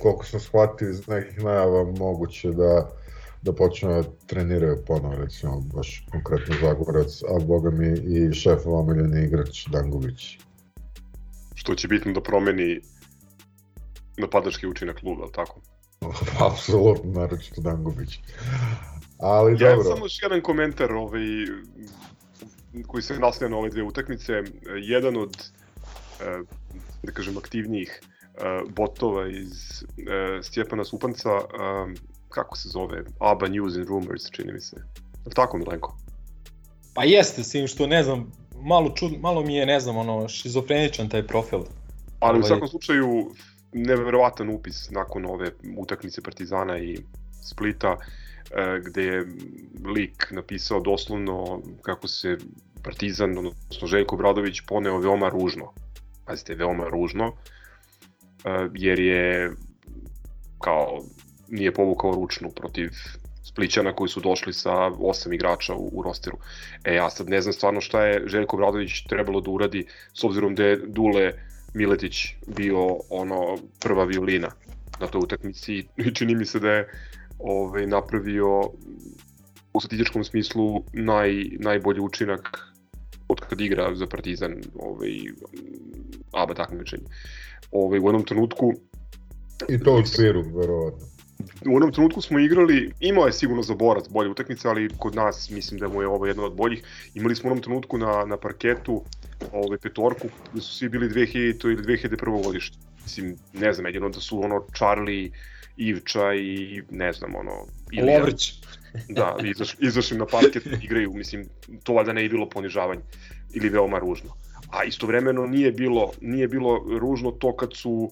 koliko 0.00 0.24
sam 0.24 0.40
shvatio 0.40 0.90
iz 0.90 1.08
nekih 1.08 1.44
najava 1.44 1.84
moguće 1.84 2.50
da 2.50 2.98
da 3.42 3.52
počnu 3.52 3.88
da 3.88 4.02
treniraju 4.26 4.84
ponovo, 4.86 5.14
recimo, 5.14 5.60
baš 5.74 6.06
konkretno 6.10 6.54
Zagorac, 6.60 7.22
a 7.22 7.44
boga 7.44 7.70
mi 7.70 7.88
i 7.88 8.32
šef 8.32 8.66
omiljeni 8.66 9.24
igrač 9.24 9.66
Dangović. 9.68 10.38
Što 11.54 11.74
će 11.74 11.88
bitno 11.88 12.12
da 12.12 12.20
promeni 12.20 12.80
napadački 14.16 14.66
učinak 14.66 14.96
kluba, 15.00 15.22
ali 15.22 15.32
tako? 15.32 15.60
Apsolutno, 16.50 17.12
naročito 17.12 17.60
Dangović. 17.60 18.20
Ali 19.18 19.52
ja 19.52 19.70
dobro. 19.70 19.84
samo 19.84 20.04
još 20.04 20.22
jedan 20.22 20.40
komentar 20.40 20.92
ovaj, 20.92 21.20
koji 22.86 23.02
se 23.02 23.18
naslija 23.18 23.48
na 23.48 23.56
ove 23.56 23.70
dve 23.70 23.82
utakmice. 23.82 24.32
Jedan 24.82 25.16
od, 25.16 25.36
eh, 26.20 26.42
da 27.02 27.12
kažem, 27.12 27.36
aktivnijih 27.36 28.00
eh, 28.02 28.40
botova 28.68 29.28
iz 29.28 29.82
eh, 29.82 30.42
Stjepana 30.42 30.84
Supanca, 30.84 31.30
kako 32.28 32.56
se 32.56 32.68
zove, 32.68 33.04
ABA 33.20 33.48
News 33.48 33.76
and 33.76 33.88
Rumors, 33.88 34.30
čini 34.30 34.52
mi 34.52 34.60
se. 34.60 34.76
Tako, 35.34 35.58
Milenko? 35.58 35.96
Pa 36.94 37.04
jeste, 37.04 37.44
s 37.44 37.50
tim 37.50 37.66
što 37.66 37.86
ne 37.86 38.02
znam, 38.02 38.32
malo, 38.56 38.90
čud, 38.94 39.12
malo 39.20 39.42
mi 39.42 39.56
je, 39.56 39.66
ne 39.66 39.80
znam, 39.80 39.96
ono, 39.96 40.28
šizofreničan 40.28 41.08
taj 41.08 41.26
profil. 41.26 41.60
Ali 42.20 42.38
u 42.38 42.40
ovaj- 42.40 42.48
svakom 42.48 42.68
slučaju, 42.68 43.30
neverovatan 43.72 44.48
upis 44.48 44.90
nakon 44.90 45.26
ove 45.26 45.50
utakmice 45.76 46.22
Partizana 46.22 46.78
i 46.78 46.98
Splita. 47.42 47.92
Uh, 47.92 47.98
E, 47.98 48.27
gde 48.84 49.02
je 49.04 49.26
lik 49.94 50.26
napisao 50.30 50.80
doslovno 50.80 51.62
kako 51.82 52.08
se 52.08 52.36
Partizan, 52.82 53.38
odnosno 53.38 53.86
Željko 53.86 54.16
Bradović 54.16 54.60
poneo 54.60 54.98
veoma 54.98 55.28
ružno. 55.28 55.72
Pazite, 56.26 56.54
veoma 56.54 56.88
ružno, 56.88 57.32
e, 58.44 58.68
jer 58.74 59.00
je 59.00 59.52
kao 60.60 61.00
nije 61.48 61.74
povukao 61.74 62.14
ručnu 62.14 62.50
protiv 62.50 62.90
Splićana 63.44 63.92
koji 63.92 64.08
su 64.08 64.20
došli 64.20 64.52
sa 64.52 64.74
osam 64.86 65.32
igrača 65.32 65.74
u, 65.74 65.90
u 65.92 66.02
rosteru. 66.02 66.38
E, 66.84 66.94
ja 66.94 67.10
sad 67.10 67.28
ne 67.28 67.40
znam 67.40 67.52
stvarno 67.52 67.80
šta 67.80 68.04
je 68.04 68.22
Željko 68.26 68.56
Bradović 68.56 69.02
trebalo 69.08 69.40
da 69.40 69.50
uradi, 69.50 69.86
s 70.12 70.24
obzirom 70.24 70.54
da 70.54 70.64
je 70.64 70.76
Dule 70.76 71.32
Miletić 71.74 72.26
bio 72.46 72.98
ono 73.10 73.58
prva 73.80 74.04
violina 74.04 74.50
na 75.00 75.06
toj 75.06 75.18
utakmici 75.18 75.86
i 75.96 76.14
čini 76.14 76.34
mi 76.34 76.44
se 76.44 76.60
da 76.60 76.72
je 76.72 76.88
ovaj, 77.38 77.86
napravio 77.86 78.60
u 79.72 79.80
statističkom 79.80 80.24
smislu 80.24 80.84
naj, 80.92 81.44
najbolji 81.58 82.00
učinak 82.00 82.58
od 83.28 83.40
kad 83.40 83.60
igra 83.60 83.94
za 83.94 84.06
Partizan 84.06 84.54
ovaj, 84.78 85.10
ABA 86.32 86.54
takmičenje. 86.54 87.04
Ovaj, 87.72 87.98
u 87.98 88.06
jednom 88.06 88.24
trenutku 88.24 88.72
I 89.68 89.78
to 89.78 89.94
u 89.94 89.98
okviru, 89.98 90.42
verovatno. 90.42 91.06
U 91.66 91.76
onom 91.76 91.92
trenutku 91.92 92.20
smo 92.20 92.38
igrali, 92.38 92.92
imao 93.00 93.26
je 93.26 93.32
sigurno 93.32 93.62
za 93.62 93.74
borac 93.74 94.08
bolje 94.08 94.30
utakmice, 94.30 94.68
ali 94.68 94.88
kod 94.98 95.14
nas 95.14 95.50
mislim 95.50 95.80
da 95.80 95.88
mu 95.88 96.02
je 96.02 96.08
ovo 96.08 96.26
jedna 96.26 96.44
od 96.44 96.54
boljih. 96.54 96.82
Imali 97.14 97.36
smo 97.36 97.48
u 97.48 97.52
onom 97.52 97.62
trenutku 97.62 97.98
na, 97.98 98.24
na 98.24 98.36
parketu 98.36 99.02
ovaj, 99.52 99.78
petorku, 99.78 100.28
gde 100.52 100.60
su 100.60 100.74
svi 100.74 100.88
bili 100.88 101.08
2000 101.08 101.64
ili 101.64 101.82
2001. 101.82 102.44
godište. 102.44 102.78
Mislim, 103.02 103.36
ne 103.52 103.72
znam, 103.72 103.86
jedino 103.86 104.08
da 104.08 104.20
su 104.20 104.40
ono 104.44 104.64
Charlie, 104.76 105.30
Ivča 105.78 106.34
i 106.34 106.82
ne 106.90 107.12
znam, 107.12 107.34
ono... 107.34 107.66
Ilija, 107.92 108.18
Lovrć. 108.18 108.52
da, 109.08 109.36
izaš, 109.44 109.76
izašli 109.78 110.18
na 110.18 110.26
parket, 110.26 110.66
igraju, 110.86 111.12
mislim, 111.12 111.48
to 111.82 111.92
valjda 111.92 112.12
ne 112.12 112.22
je 112.22 112.28
bilo 112.28 112.48
ponižavanje 112.48 113.00
ili 113.54 113.68
veoma 113.68 113.98
ružno. 113.98 114.30
a 114.70 114.84
istovremeno 114.84 115.46
nije 115.46 115.72
bilo, 115.72 116.12
nije 116.20 116.48
bilo 116.48 116.98
ružno 116.98 117.30
to 117.30 117.56
kad 117.56 117.70
su 117.74 118.10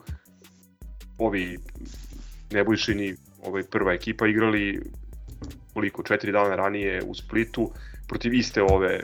ovi 1.19 1.59
Nebojšini, 2.51 3.15
ovaj 3.43 3.63
prva 3.63 3.93
ekipa 3.93 4.27
igrali 4.27 4.83
koliko, 5.75 6.03
četiri 6.03 6.33
dana 6.33 6.57
ranije 6.57 7.03
u 7.03 7.15
Splitu 7.15 7.71
protiv 8.09 8.35
iste 8.35 8.63
ove 8.63 9.01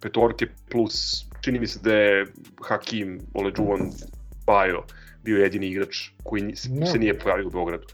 petorke 0.00 0.46
plus 0.70 1.24
čini 1.40 1.58
mi 1.58 1.66
se 1.66 1.80
da 1.82 1.94
je 1.94 2.26
Hakim 2.62 3.20
Oleđuvan 3.34 3.90
Bajo 4.46 4.84
bio 5.24 5.38
jedini 5.38 5.66
igrač 5.66 5.96
koji 6.22 6.56
se 6.86 6.98
nije 6.98 7.18
pojavio 7.18 7.46
u 7.46 7.50
Beogradu. 7.50 7.86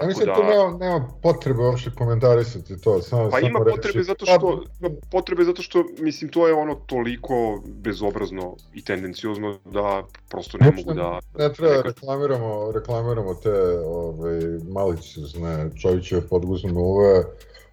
Ja 0.00 0.06
mislim 0.06 0.26
da 0.26 0.34
tu 0.34 0.42
nema, 0.42 0.78
nema 0.78 1.08
potrebe 1.22 1.60
uopšte 1.60 1.90
komentarisati 1.90 2.80
to. 2.80 3.02
Samo, 3.02 3.30
Pa 3.30 3.36
samo 3.36 3.48
ima 3.48 3.58
reći- 3.58 3.76
potrebe 3.76 4.02
zato 4.02 4.26
Pa, 4.26 4.32
što 4.32 4.64
ima 4.80 4.90
potrebe 5.10 5.44
zato 5.44 5.62
što 5.62 5.84
mislim 5.98 6.30
to 6.30 6.46
je 6.48 6.54
ono 6.54 6.74
toliko 6.76 7.34
bezobrazno 7.66 8.56
i 8.74 8.84
tendenciozno 8.84 9.58
da 9.64 10.02
prosto 10.28 10.58
ne 10.58 10.72
mogu 10.72 10.94
da 10.94 11.20
Ne 11.38 11.52
treba 11.52 11.72
da 11.72 11.78
neka- 11.78 11.82
reklamiramo, 11.84 12.72
reklamiramo 12.72 13.34
te 13.34 13.52
ovaj, 13.80 14.40
malicizne 14.68 15.70
Čovićeve 15.76 16.20
podguzne 16.22 16.72
uve, 16.72 17.22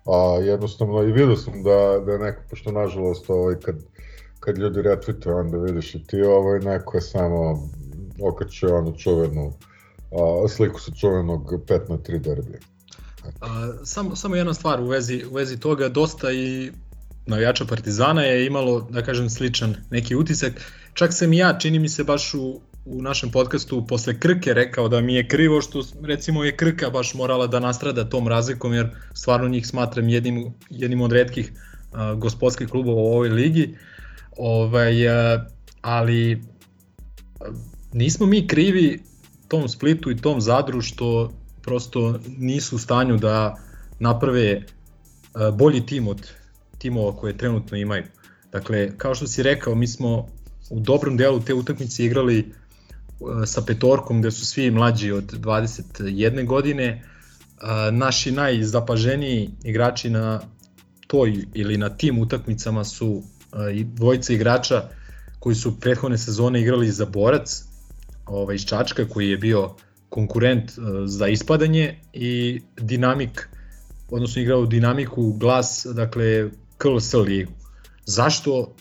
a 0.06 0.18
jednostavno 0.42 1.02
i 1.02 1.12
vidio 1.12 1.36
sam 1.36 1.64
da, 1.64 1.78
da 2.06 2.12
je 2.12 2.20
neko, 2.20 2.42
pošto 2.50 2.72
nažalost 2.72 3.30
ovaj, 3.30 3.56
kad, 3.56 3.76
kad 4.40 4.58
ljudi 4.58 4.80
retweetuju, 4.82 5.36
onda 5.36 5.58
vidiš 5.58 5.96
i 5.96 6.08
ti 6.08 6.22
ovaj, 6.22 6.60
neko 6.60 6.98
je 6.98 7.02
samo 7.02 7.70
okačio 8.28 8.78
onu 8.78 8.98
čuvenu 8.98 9.54
a, 10.12 10.48
sliku 10.48 10.82
sa 10.82 10.92
čuvenog 10.92 11.54
5 11.68 11.90
na 11.90 11.98
3 11.98 12.20
derbija. 12.20 12.60
A, 13.42 13.74
samo, 13.84 14.16
samo 14.16 14.36
jedna 14.36 14.54
stvar 14.54 14.82
u 14.82 14.88
vezi, 14.88 15.26
u 15.32 15.34
vezi 15.34 15.60
toga, 15.60 15.90
dosta 15.90 16.32
i 16.32 16.72
navijača 17.26 17.66
Partizana 17.66 18.22
je 18.22 18.46
imalo, 18.46 18.88
da 18.90 19.02
kažem, 19.02 19.30
sličan 19.30 19.76
neki 19.90 20.16
utisak. 20.16 20.54
Čak 20.94 21.14
sam 21.14 21.34
i 21.34 21.38
ja, 21.38 21.58
čini 21.60 21.80
mi 21.80 21.90
se 21.90 22.04
baš 22.04 22.34
u, 22.34 22.62
u 22.86 23.02
našem 23.02 23.32
podcastu 23.32 23.88
posle 23.88 24.20
Krke 24.20 24.54
rekao 24.54 24.88
da 24.88 25.02
mi 25.02 25.16
je 25.16 25.28
krivo 25.28 25.62
što 25.62 25.84
recimo 26.02 26.44
je 26.44 26.58
Krka 26.58 26.90
baš 26.90 27.14
morala 27.14 27.48
da 27.48 27.60
nastrada 27.60 28.10
tom 28.10 28.28
razlikom 28.28 28.74
jer 28.74 28.90
stvarno 29.14 29.48
njih 29.48 29.68
smatram 29.68 30.10
jednim, 30.10 30.54
jednim 30.70 31.02
od 31.02 31.12
redkih 31.12 31.52
a, 31.94 32.14
gospodskih 32.14 32.68
klubova 32.68 33.02
u 33.02 33.14
ovoj 33.14 33.30
ligi. 33.30 33.78
Ovaj, 34.38 35.10
a, 35.10 35.46
ali 35.82 36.42
nismo 37.94 38.26
mi 38.26 38.48
krivi 38.48 39.04
tom 39.48 39.70
Splitu 39.70 40.12
i 40.12 40.18
tom 40.18 40.42
Zadru 40.42 40.82
što 40.82 41.32
prosto 41.62 42.20
nisu 42.38 42.76
u 42.76 42.80
stanju 42.80 43.18
da 43.18 43.56
naprave 44.00 44.50
e, 44.52 44.64
bolji 45.54 45.86
tim 45.86 46.08
od 46.08 46.32
timova 46.78 47.16
koje 47.16 47.38
trenutno 47.38 47.78
imaju. 47.78 48.04
Dakle, 48.52 48.98
kao 48.98 49.16
što 49.16 49.28
si 49.28 49.44
rekao, 49.44 49.76
mi 49.76 49.88
smo 49.88 50.28
u 50.70 50.80
dobrom 50.80 51.18
delu 51.18 51.40
te 51.40 51.54
utakmice 51.54 52.06
igrali 52.06 52.40
e, 52.40 52.46
sa 53.46 53.62
petorkom 53.62 54.20
gde 54.20 54.32
su 54.32 54.46
svi 54.46 54.72
mlađi 54.72 55.12
od 55.12 55.34
21 55.34 56.46
godine. 56.46 56.86
E, 56.86 57.02
Naši 57.92 58.32
najzapaženiji 58.32 59.50
igrači 59.64 60.10
na 60.10 60.42
toj 61.08 61.46
ili 61.54 61.78
na 61.78 61.90
tim 61.90 62.20
utakmicama 62.20 62.84
su 62.84 63.24
dvojica 63.84 64.34
igrača 64.34 64.90
koji 65.40 65.56
su 65.56 65.80
prethodne 65.80 66.18
sezone 66.18 66.62
igrali 66.62 66.92
za 66.92 67.06
Borac, 67.06 67.64
ovaj, 68.26 68.56
iz 68.56 68.66
Čačka 68.66 69.06
koji 69.08 69.30
je 69.30 69.38
bio 69.38 69.76
konkurent 70.10 70.72
e, 70.72 70.74
za 71.06 71.28
ispadanje 71.28 72.00
i 72.14 72.62
dinamik, 72.78 73.50
odnosno 74.10 74.42
igrao 74.42 74.66
dinamiku 74.66 75.34
glas, 75.34 75.86
dakle 75.96 76.50
KLS 76.78 77.14
ligu. 77.14 77.52
Zašto 78.06 78.76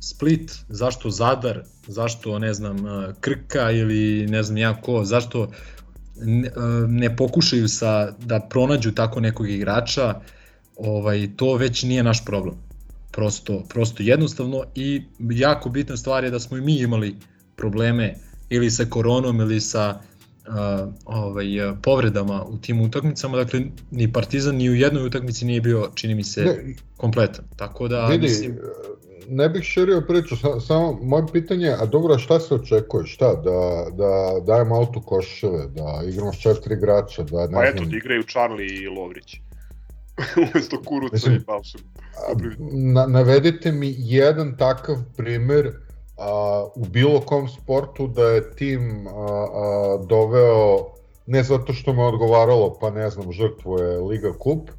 Split, 0.00 0.52
zašto 0.68 1.10
Zadar, 1.10 1.62
zašto 1.86 2.38
ne 2.38 2.54
znam 2.54 2.76
e, 2.86 3.14
Krka 3.20 3.70
ili 3.70 4.26
ne 4.26 4.42
znam 4.42 4.56
ja 4.56 4.80
ko, 4.80 5.04
zašto 5.04 5.50
ne, 6.16 6.48
e, 6.48 6.50
ne 6.88 7.16
pokušaju 7.16 7.68
sa 7.68 8.10
da 8.10 8.40
pronađu 8.40 8.92
tako 8.92 9.20
nekog 9.20 9.50
igrača, 9.50 10.20
ovaj 10.76 11.28
to 11.36 11.54
već 11.54 11.82
nije 11.82 12.02
naš 12.02 12.24
problem. 12.24 12.54
Prosto 13.12 13.64
prosto 13.68 14.02
jednostavno 14.02 14.64
i 14.74 15.02
jako 15.18 15.68
bitna 15.68 15.96
stvar 15.96 16.24
je 16.24 16.30
da 16.30 16.40
smo 16.40 16.56
i 16.56 16.60
mi 16.60 16.78
imali 16.78 17.16
probleme 17.56 18.14
ili 18.48 18.70
sa 18.70 18.84
koronom 18.84 19.40
ili 19.40 19.60
sa 19.60 20.00
uh, 20.48 20.54
ovaj, 21.04 21.70
uh, 21.70 21.76
povredama 21.82 22.44
u 22.44 22.58
tim 22.58 22.80
utakmicama, 22.80 23.36
dakle 23.36 23.60
ni 23.90 24.12
Partizan 24.12 24.56
ni 24.56 24.70
u 24.70 24.74
jednoj 24.74 25.06
utakmici 25.06 25.44
nije 25.44 25.60
bio, 25.60 25.90
čini 25.94 26.14
mi 26.14 26.24
se, 26.24 26.42
Ne, 26.42 26.74
kompletan. 26.96 27.44
Tako 27.56 27.88
da, 27.88 28.06
vidi, 28.06 28.22
mislim, 28.22 28.58
ne 29.28 29.48
bih 29.48 29.62
širio 29.62 30.00
priču, 30.00 30.36
sa- 30.36 30.60
samo 30.60 30.98
moje 31.02 31.24
pitanje, 31.32 31.68
a 31.70 31.86
dobro, 31.86 32.18
šta 32.18 32.40
se 32.40 32.54
očekuje, 32.54 33.06
šta, 33.06 33.34
da, 33.34 33.86
da 33.96 34.40
dajemo 34.46 34.76
auto 34.76 35.00
koševe, 35.00 35.66
da 35.66 36.02
igramo 36.08 36.32
s 36.32 36.38
četiri 36.38 36.74
igrača, 36.74 37.22
da 37.22 37.46
ne 37.46 37.52
Pa 37.52 37.64
eto, 37.64 37.76
znam, 37.78 37.90
da 37.90 37.96
igraju 37.96 38.22
Charlie 38.22 38.82
i 38.82 38.88
Lovrić. 38.88 39.36
Umesto 40.54 40.82
Kuruca 40.82 41.12
Mislim, 41.14 41.34
i 41.34 41.38
Balšem. 41.38 41.80
na, 42.72 43.06
navedite 43.06 43.72
mi 43.72 43.94
jedan 43.98 44.56
takav 44.56 44.96
primer 45.16 45.72
a, 46.16 46.66
u 46.74 46.84
bilo 46.86 47.20
kom 47.20 47.48
sportu 47.48 48.06
da 48.06 48.22
je 48.22 48.54
tim 48.54 49.06
a, 49.06 49.10
a, 49.10 50.04
doveo 50.08 50.78
ne 51.26 51.42
zato 51.42 51.72
što 51.72 51.92
me 51.92 52.04
odgovaralo 52.04 52.78
pa 52.80 52.90
ne 52.90 53.10
znam 53.10 53.32
žrtvuje 53.32 54.00
Liga 54.00 54.32
Kup 54.38 54.70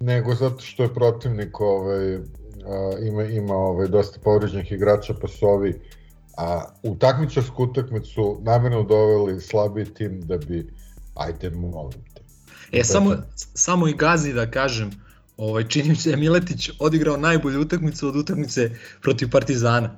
nego 0.00 0.34
zato 0.34 0.60
što 0.60 0.82
je 0.82 0.94
protivnik 0.94 1.60
ovaj, 1.60 2.14
a, 2.14 2.20
ima, 3.02 3.24
ima 3.24 3.54
ovaj, 3.54 3.88
dosta 3.88 4.20
povređenih 4.24 4.72
igrača 4.72 5.14
pa 5.20 5.28
su 5.28 5.46
ovi 5.46 5.80
a, 6.36 6.64
u 6.82 6.96
takmičarsku 6.96 7.64
utakmicu 7.64 8.40
namjerno 8.42 8.82
doveli 8.82 9.40
slabiji 9.40 9.84
tim 9.84 10.20
da 10.20 10.36
bi 10.38 10.66
ajde 11.14 11.50
molim 11.50 12.04
te. 12.14 12.22
E, 12.72 12.84
samo, 12.84 13.16
samo 13.54 13.88
i 13.88 13.94
Gazi 13.94 14.32
da 14.32 14.50
kažem, 14.50 14.90
ovaj, 15.36 15.68
čini 15.68 15.88
mi 15.88 15.96
se 15.96 16.08
da 16.08 16.16
je 16.16 16.20
Miletić 16.20 16.70
odigrao 16.78 17.16
najbolju 17.16 17.60
utakmicu 17.60 18.08
od 18.08 18.16
utakmice 18.16 18.70
protiv 19.02 19.30
Partizana 19.30 19.96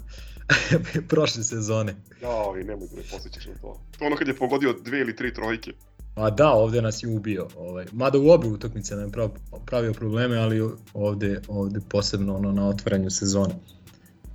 prošle 1.11 1.43
sezone. 1.43 1.95
Jao, 2.23 2.55
i 2.61 2.65
nemoj 2.65 2.89
da 2.89 2.97
me 2.97 3.03
posjećaš 3.11 3.47
na 3.47 3.55
to. 3.55 3.81
To 3.99 4.05
ono 4.05 4.17
kad 4.17 4.29
je 4.29 4.37
pogodio 4.37 4.73
dve 4.73 5.01
ili 5.01 5.17
tri 5.17 5.35
trojke. 5.35 5.73
A 6.15 6.31
da, 6.31 6.51
ovde 6.51 6.83
nas 6.83 7.03
je 7.03 7.09
ubio. 7.09 7.49
Ovaj. 7.57 7.87
Mada 7.93 8.19
u 8.19 8.31
obe 8.31 8.47
utakmice 8.47 8.95
nam 8.97 9.05
je 9.05 9.11
prav- 9.11 9.63
pravio 9.67 9.93
probleme, 9.93 10.37
ali 10.37 10.71
ovde, 10.95 11.41
ovde 11.49 11.81
posebno 11.89 12.37
ono 12.37 12.53
na 12.53 12.69
otvaranju 12.69 13.11
sezone. 13.11 13.55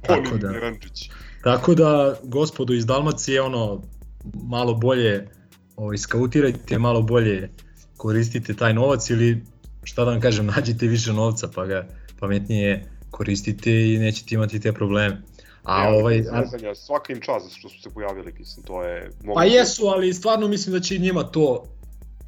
Tako 0.01 0.37
da, 0.37 0.53
tako 1.43 1.75
da, 1.75 2.15
gospodo 2.23 2.73
iz 2.73 2.85
Dalmacije, 2.85 3.41
ono, 3.41 3.81
malo 4.33 4.73
bolje 4.73 5.27
ovaj, 5.75 5.97
skautirajte, 5.97 6.79
malo 6.79 7.01
bolje 7.01 7.49
koristite 7.97 8.53
taj 8.53 8.73
novac 8.73 9.09
ili 9.09 9.43
šta 9.83 10.05
da 10.05 10.11
vam 10.11 10.21
kažem, 10.21 10.45
nađite 10.55 10.87
više 10.87 11.13
novca 11.13 11.47
pa 11.55 11.65
ga 11.65 11.87
pametnije 12.19 12.85
koristite 13.11 13.71
i 13.71 13.97
nećete 13.97 14.35
imati 14.35 14.59
te 14.59 14.73
probleme. 14.73 15.21
A 15.67 15.81
Ne, 15.81 15.87
ali 15.87 16.01
ovaj, 16.01 16.23
zezanja, 16.23 16.75
svaka 16.75 17.13
im 17.13 17.21
čast 17.21 17.51
što 17.57 17.69
su 17.69 17.81
se 17.81 17.89
pojavili, 17.89 18.33
mislim, 18.39 18.65
to 18.65 18.83
je... 18.83 19.11
mogu 19.23 19.35
Pa 19.35 19.45
da- 19.45 19.51
jesu, 19.51 19.85
ali 19.87 20.13
stvarno 20.13 20.47
mislim 20.47 20.73
da 20.73 20.79
će 20.79 20.95
i 20.95 20.99
njima 20.99 21.23
to 21.23 21.63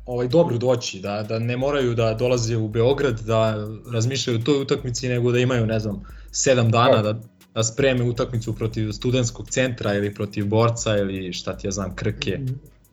ovaj 0.05 0.27
dobro 0.27 0.57
doći, 0.57 0.99
da, 0.99 1.23
da 1.23 1.39
ne 1.39 1.57
moraju 1.57 1.95
da 1.95 2.13
dolaze 2.13 2.57
u 2.57 2.67
Beograd, 2.67 3.19
da 3.19 3.67
razmišljaju 3.93 4.39
o 4.39 4.41
toj 4.41 4.61
utakmici, 4.61 5.07
nego 5.07 5.31
da 5.31 5.39
imaju, 5.39 5.65
ne 5.65 5.79
znam, 5.79 6.03
sedam 6.31 6.71
dana 6.71 7.01
da, 7.01 7.21
da 7.53 7.63
spreme 7.63 8.03
utakmicu 8.03 8.55
protiv 8.55 8.91
studentskog 8.91 9.49
centra 9.49 9.93
ili 9.93 10.13
protiv 10.13 10.47
borca 10.47 10.97
ili 10.97 11.33
šta 11.33 11.57
ti 11.57 11.67
ja 11.67 11.71
znam, 11.71 11.95
krke. 11.95 12.39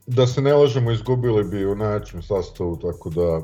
Da 0.07 0.27
se 0.27 0.41
ne 0.41 0.53
lažemo, 0.53 0.91
izgubili 0.91 1.43
bi 1.43 1.65
u 1.65 1.75
najjačem 1.75 2.21
sastavu, 2.21 2.77
tako 2.77 3.09
da, 3.09 3.41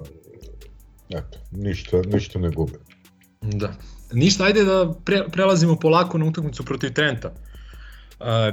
eto, 1.17 1.37
ništa, 1.51 2.01
ništa 2.05 2.39
ne 2.39 2.49
gube. 2.49 2.79
Da. 3.41 3.73
Ništa, 4.13 4.43
ajde 4.43 4.63
da 4.63 4.93
pre, 5.05 5.23
prelazimo 5.31 5.75
polako 5.75 6.17
na 6.17 6.25
utakmicu 6.25 6.65
protiv 6.65 6.93
Trenta, 6.93 7.33
a, 8.19 8.51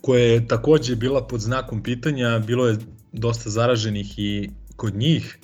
koja 0.00 0.24
je 0.24 0.48
takođe 0.48 0.96
bila 0.96 1.26
pod 1.26 1.40
znakom 1.40 1.82
pitanja, 1.82 2.38
bilo 2.38 2.68
je 2.68 2.78
dosta 3.12 3.50
zaraženih 3.50 4.18
i 4.18 4.50
kod 4.76 4.94
njih 4.94 5.38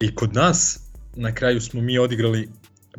i 0.00 0.14
kod 0.14 0.34
nas. 0.34 0.80
Na 1.16 1.34
kraju 1.34 1.60
smo 1.60 1.80
mi 1.80 1.98
odigrali 1.98 2.48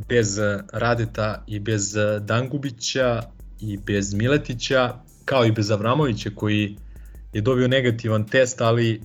bez 0.09 0.37
Radeta 0.73 1.43
i 1.47 1.59
bez 1.59 1.95
Dangubića 2.21 3.21
i 3.59 3.77
bez 3.77 4.13
Miletića, 4.13 4.95
kao 5.25 5.45
i 5.45 5.51
bez 5.51 5.71
Avramovića 5.71 6.29
koji 6.35 6.77
je 7.33 7.41
dobio 7.41 7.67
negativan 7.67 8.27
test, 8.27 8.61
ali 8.61 9.01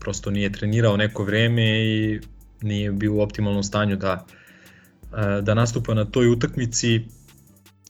prosto 0.00 0.30
nije 0.30 0.52
trenirao 0.52 0.96
neko 0.96 1.24
vreme 1.24 1.84
i 1.84 2.20
nije 2.62 2.92
bio 2.92 3.14
u 3.14 3.20
optimalnom 3.20 3.62
stanju 3.62 3.96
da 3.96 4.26
da 5.42 5.54
nastupa 5.54 5.94
na 5.94 6.04
toj 6.04 6.28
utakmici. 6.28 7.00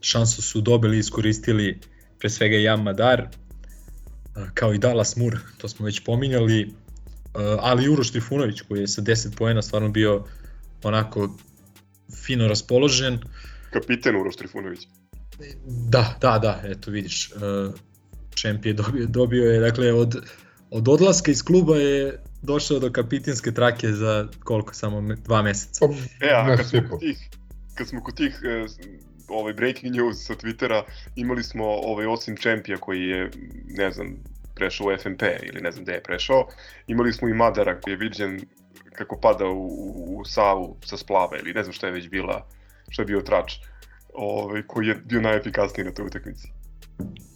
Šansu 0.00 0.42
su 0.42 0.60
dobili 0.60 0.96
i 0.96 1.00
iskoristili 1.00 1.80
pre 2.18 2.30
svega 2.30 2.56
Jan 2.56 2.82
Madar, 2.82 3.20
eh, 3.20 3.28
kao 4.54 4.74
i 4.74 4.78
Dallas 4.78 5.16
Moore, 5.16 5.38
to 5.58 5.68
smo 5.68 5.87
već 5.87 6.04
pominjali, 6.04 6.62
eh, 6.62 6.68
ali 7.60 7.84
i 7.84 7.88
Uroš 7.88 8.10
Trifunović 8.10 8.60
koji 8.60 8.80
je 8.80 8.88
sa 8.88 9.02
10 9.02 9.37
poena 9.37 9.62
stvarno 9.62 9.88
bio 9.88 10.24
onako 10.82 11.37
fino 12.24 12.48
raspoložen. 12.48 13.18
Kapiten 13.70 14.16
Uroš 14.16 14.37
Trifunović. 14.37 14.88
Da, 15.66 16.16
da, 16.20 16.38
da, 16.38 16.60
eto 16.64 16.90
vidiš. 16.90 17.30
Čemp 18.34 18.66
je 18.66 18.72
dobio, 18.72 19.06
dobio 19.06 19.44
je, 19.44 19.60
dakle, 19.60 19.92
od, 19.92 20.24
od 20.70 20.88
odlaska 20.88 21.30
iz 21.30 21.42
kluba 21.42 21.76
je 21.76 22.23
došao 22.44 22.78
do 22.78 22.92
kapitinske 22.92 23.52
trake 23.52 23.92
za 23.92 24.28
koliko, 24.44 24.74
samo 24.74 25.14
dva 25.14 25.42
meseca. 25.42 25.85
E, 26.20 26.30
a 26.35 26.57
kad 26.57 26.66
smo 26.66 26.80
kod 26.90 27.00
tih, 27.00 27.18
kad 27.74 27.88
smo 27.88 28.02
kod 28.02 28.16
tih 28.16 28.40
e, 28.44 28.66
ovaj 29.28 29.52
breaking 29.52 29.94
news 29.94 30.26
sa 30.26 30.35
Twittera, 30.35 30.83
imali 31.16 31.42
smo 31.42 31.64
ovaj 31.64 32.07
osim 32.07 32.37
Čempija 32.37 32.76
koji 32.76 33.00
je, 33.00 33.30
ne 33.66 33.90
znam, 33.90 34.16
prešao 34.54 34.87
u 34.87 34.96
FNP 34.98 35.22
ili 35.42 35.61
ne 35.61 35.72
znam 35.72 35.85
gde 35.85 35.92
je 35.92 36.02
prešao, 36.02 36.46
imali 36.87 37.12
smo 37.12 37.28
i 37.28 37.35
Madara 37.35 37.80
koji 37.80 37.92
je 37.92 37.98
viđen 37.98 38.40
kako 38.92 39.20
pada 39.20 39.44
u, 39.44 39.66
u, 39.66 40.18
u 40.20 40.24
Savu 40.24 40.76
sa 40.85 40.96
splava 40.96 41.38
ili 41.38 41.52
ne 41.52 41.62
znam 41.62 41.72
šta 41.72 41.87
je 41.87 41.92
već 41.92 42.09
bila, 42.09 42.46
šta 42.88 43.02
je 43.02 43.07
bio 43.07 43.20
trač, 43.20 43.52
ovaj, 44.14 44.62
koji 44.66 44.87
je 44.87 44.94
bio 45.04 45.20
najefikasniji 45.20 45.85
na 45.85 45.92
toj 45.92 46.07
utakmici. 46.07 46.48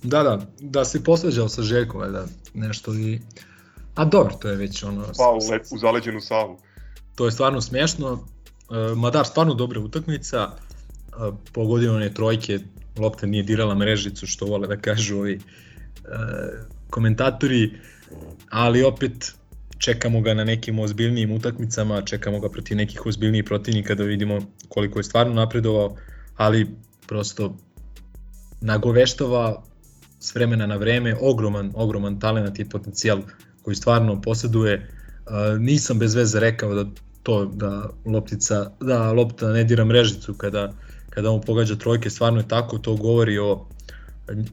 Da, 0.02 0.22
da, 0.22 0.46
da 0.60 0.84
se 0.84 1.04
posveđao 1.04 1.48
sa 1.48 1.62
Željkom, 1.62 2.00
valjda, 2.00 2.26
nešto 2.54 2.94
i... 2.94 3.20
A 3.98 4.04
dobro, 4.04 4.34
to 4.34 4.48
je 4.48 4.56
već 4.56 4.82
ono... 4.82 5.04
Pa 5.16 5.30
u, 5.30 5.50
lep, 5.50 5.62
u 5.70 5.78
zaleđenu 5.78 6.20
Savu. 6.20 6.58
To 7.14 7.24
je 7.24 7.32
stvarno 7.32 7.60
smešno. 7.60 8.26
E, 8.70 8.94
Madar 8.94 9.26
stvarno 9.26 9.54
dobra 9.54 9.80
utakmica. 9.80 10.38
E, 10.48 10.52
Pogodio 11.52 11.94
on 11.94 12.02
je 12.02 12.14
trojke, 12.14 12.58
lopta 12.98 13.26
nije 13.26 13.42
dirala 13.42 13.74
mrežicu, 13.74 14.26
što 14.26 14.46
vole 14.46 14.68
da 14.68 14.76
kažu 14.76 15.16
ovi 15.18 15.34
e, 15.34 15.40
komentatori, 16.90 17.72
ali 18.50 18.82
opet 18.82 19.34
čekamo 19.78 20.20
ga 20.20 20.34
na 20.34 20.44
nekim 20.44 20.78
ozbiljnijim 20.78 21.32
utakmicama, 21.32 22.02
čekamo 22.02 22.40
ga 22.40 22.48
protiv 22.48 22.76
nekih 22.76 23.06
ozbiljnijih 23.06 23.44
protivnika 23.44 23.94
da 23.94 24.04
vidimo 24.04 24.38
koliko 24.68 24.98
je 24.98 25.04
stvarno 25.04 25.34
napredovao, 25.34 25.96
ali 26.36 26.66
prosto 27.06 27.56
nagoveštava 28.60 29.62
s 30.20 30.34
vremena 30.34 30.66
na 30.66 30.76
vreme 30.76 31.16
ogroman, 31.20 31.72
ogroman 31.74 32.20
talent 32.20 32.58
i 32.58 32.68
potencijal 32.68 33.18
koji 33.62 33.76
stvarno 33.76 34.20
posjeduje. 34.20 34.90
Uh, 35.26 35.60
nisam 35.60 35.98
bez 35.98 36.14
veze 36.14 36.40
rekao 36.40 36.74
da 36.74 36.90
to 37.22 37.44
da 37.44 37.90
loptica 38.06 38.70
da 38.80 39.12
lopta 39.12 39.48
ne 39.48 39.64
dira 39.64 39.84
mrežicu 39.84 40.34
kada 40.34 40.72
kada 41.18 41.30
on 41.30 41.40
pogađa 41.40 41.76
trojke, 41.76 42.10
stvarno 42.10 42.40
je 42.40 42.48
tako, 42.48 42.78
to 42.78 42.96
govori 42.96 43.38
o 43.38 43.66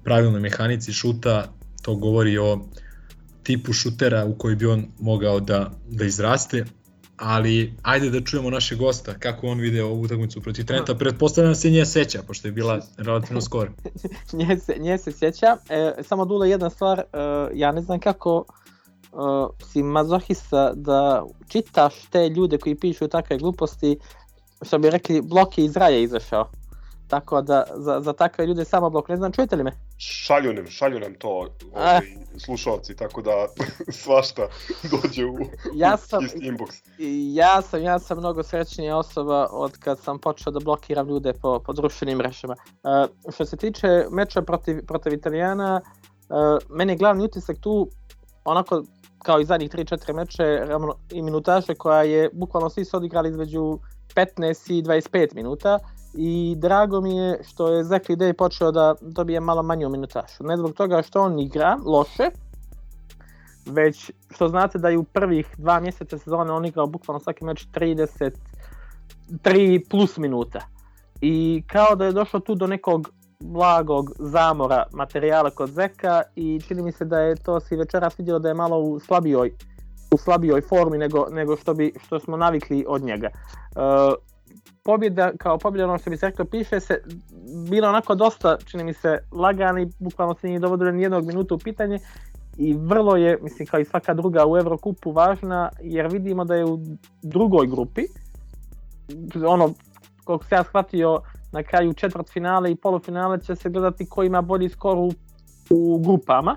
pravilnoj 0.04 0.40
mehanici 0.42 0.94
šuta, 0.94 1.52
to 1.82 1.96
govori 1.96 2.38
o 2.38 2.60
tipu 3.44 3.74
šutera 3.74 4.26
u 4.26 4.36
koji 4.38 4.56
bi 4.56 4.66
on 4.66 4.86
mogao 5.00 5.40
da, 5.40 5.72
da 5.90 6.06
izraste, 6.06 6.66
ali 7.18 7.74
ajde 7.82 8.10
da 8.10 8.22
čujemo 8.22 8.50
našeg 8.50 8.78
gosta, 8.78 9.14
kako 9.14 9.48
on 9.48 9.60
vide 9.60 9.84
ovu 9.84 10.02
utakmicu 10.02 10.42
protiv 10.42 10.66
Trenta, 10.66 10.96
pretpostavljam 10.96 11.52
da 11.52 11.56
se 11.56 11.70
nje 11.70 11.86
seća, 11.86 12.24
pošto 12.28 12.48
je 12.48 12.52
bila 12.52 12.82
relativno 12.98 13.42
skoro. 13.42 13.72
nje, 14.34 14.58
se, 14.58 14.76
nje 14.80 14.98
se 14.98 15.12
sjeća. 15.12 15.58
E, 15.70 15.94
samo 16.04 16.26
Dule, 16.26 16.50
jedna 16.50 16.70
stvar, 16.70 17.00
e, 17.00 17.04
ja 17.54 17.72
ne 17.72 17.82
znam 17.82 18.00
kako 18.00 18.46
e, 19.16 19.64
si 19.66 19.84
mazohista 19.84 20.74
da 20.74 21.24
čitaš 21.48 22.06
te 22.10 22.30
ljude 22.30 22.58
koji 22.58 22.76
pišu 22.76 23.08
takve 23.08 23.38
gluposti, 23.38 23.98
što 24.62 24.78
bi 24.78 24.90
rekli, 24.90 25.22
blok 25.22 25.58
je 25.58 25.66
iz 25.66 25.78
raja 25.78 26.00
izašao. 26.00 26.50
Tako 27.08 27.42
da 27.42 27.64
za, 27.76 28.02
za 28.02 28.14
takve 28.14 28.46
ljude 28.46 28.66
samo 28.66 28.90
blok, 28.90 29.10
ne 29.10 29.18
znam, 29.18 29.32
čujete 29.32 29.56
li 29.56 29.64
me? 29.64 29.72
Šalju 29.98 30.54
nam, 30.54 30.68
šalju 30.68 31.00
nam 31.00 31.14
to 31.14 31.48
ovaj, 31.74 32.00
slušalci, 32.38 32.96
tako 32.96 33.22
da 33.22 33.32
svašta 34.04 34.48
dođe 34.92 35.26
u 35.26 35.38
Ja 35.74 35.98
sam- 35.98 36.26
isti 36.26 36.40
inbox. 36.40 36.82
Ja 37.36 37.62
sam, 37.62 37.84
ja 37.84 38.00
sam 38.00 38.18
mnogo 38.18 38.44
srećnija 38.44 38.98
osoba 38.98 39.48
od 39.52 39.78
kad 39.78 40.00
sam 40.00 40.20
počeo 40.20 40.52
da 40.52 40.60
blokiram 40.60 41.08
ljude 41.08 41.34
po, 41.34 41.60
po 41.60 41.74
društvenim 41.74 42.18
mrežama. 42.18 42.56
Uh, 42.84 43.34
što 43.34 43.46
se 43.46 43.58
tiče 43.58 44.06
meča 44.12 44.42
protiv, 44.42 44.86
protiv 44.86 45.14
Italijana, 45.14 45.82
uh, 46.30 46.76
meni 46.78 46.94
je 46.94 46.98
glavni 46.98 47.24
utisak 47.24 47.58
tu, 47.62 47.90
onako 48.46 48.84
kao 49.26 49.40
i 49.40 49.46
zadnjih 49.46 49.72
3-4 49.72 50.14
meče 50.14 50.44
i 51.12 51.22
minutaže 51.22 51.76
koja 51.76 52.04
je, 52.04 52.30
bukvalno 52.34 52.70
svi 52.70 52.86
su 52.86 52.98
odigrali 52.98 53.30
između 53.30 53.80
15 54.16 54.74
i 54.74 54.84
25 54.84 55.36
minuta 55.36 55.80
i 56.14 56.56
drago 56.58 57.02
mi 57.02 57.18
je 57.18 57.40
što 57.44 57.68
je 57.68 57.84
Zekli 57.84 58.16
Day 58.16 58.34
počeo 58.34 58.72
da 58.72 58.96
dobije 59.02 59.40
malo 59.40 59.64
manju 59.64 59.90
minutažu. 59.90 60.44
Ne 60.44 60.58
zbog 60.58 60.74
toga 60.74 61.02
što 61.02 61.22
on 61.22 61.40
igra 61.40 61.78
loše, 61.86 62.30
već 63.66 64.12
što 64.30 64.48
znate 64.48 64.78
da 64.78 64.90
je 64.90 64.98
u 64.98 65.04
prvih 65.04 65.56
dva 65.58 65.80
mjeseca 65.80 66.18
sezone 66.18 66.52
on 66.52 66.66
igrao 66.66 66.88
bukvalno 66.88 67.20
svaki 67.20 67.46
meč 67.46 67.68
30 67.74 68.32
3 69.30 69.90
plus 69.90 70.18
minuta. 70.18 70.60
I 71.22 71.64
kao 71.68 71.96
da 71.96 72.06
je 72.06 72.12
došlo 72.12 72.40
tu 72.40 72.56
do 72.56 72.68
nekog 72.68 73.10
blagog 73.40 74.12
zamora 74.20 74.84
materijala 74.94 75.50
kod 75.50 75.70
Zeka 75.70 76.22
i 76.36 76.62
čini 76.68 76.82
mi 76.82 76.92
se 76.92 77.06
da 77.06 77.20
je 77.20 77.36
to 77.36 77.60
si 77.60 77.76
večeras 77.76 78.20
vidio 78.20 78.40
da 78.40 78.48
je 78.48 78.54
malo 78.54 78.80
u 78.80 79.00
slabijoj 79.00 79.52
u 80.12 80.18
slabijoj 80.18 80.62
formi 80.62 80.98
nego, 80.98 81.28
nego 81.32 81.58
što, 81.58 81.74
bi, 81.74 81.94
što 82.06 82.20
smo 82.20 82.38
navikli 82.38 82.86
od 82.88 83.04
njega. 83.04 83.30
Uh, 83.76 84.14
pobjeda, 84.84 85.32
kao 85.38 85.58
pobjeda 85.58 85.86
ono 85.86 85.98
što 85.98 86.10
bi 86.10 86.18
se 86.18 86.30
reklo, 86.30 86.46
piše 86.46 86.80
se, 86.80 87.02
bila 87.70 87.90
onako 87.90 88.16
dosta, 88.16 88.58
čini 88.66 88.84
mi 88.84 88.94
se, 88.94 89.18
lagani, 89.32 89.92
bukvalno 90.00 90.36
se 90.36 90.48
nije 90.48 90.60
dovodilo 90.60 90.92
ni 90.92 91.02
jednog 91.02 91.26
minuta 91.26 91.56
u 91.56 91.58
pitanje 91.58 92.00
i 92.58 92.74
vrlo 92.74 93.16
je, 93.16 93.38
mislim 93.42 93.68
kao 93.68 93.80
i 93.80 93.86
svaka 93.86 94.14
druga 94.14 94.46
u 94.48 94.58
Evrokupu 94.58 95.12
važna, 95.12 95.70
jer 95.82 96.08
vidimo 96.08 96.46
da 96.46 96.56
je 96.56 96.66
u 96.66 96.80
drugoj 97.22 97.68
grupi, 97.68 98.02
ono, 99.48 99.74
koliko 100.24 100.46
se 100.46 100.56
ja 100.56 100.64
shvatio, 100.64 101.22
na 101.56 101.64
kraju 101.64 101.94
četvrt 101.94 102.30
finale 102.30 102.72
i 102.72 102.76
polufinale 102.76 103.40
će 103.42 103.56
se 103.56 103.70
gledati 103.70 104.10
ko 104.10 104.24
ima 104.24 104.42
bolji 104.42 104.70
skor 104.70 104.98
u, 104.98 105.12
u 105.70 106.00
grupama. 106.00 106.56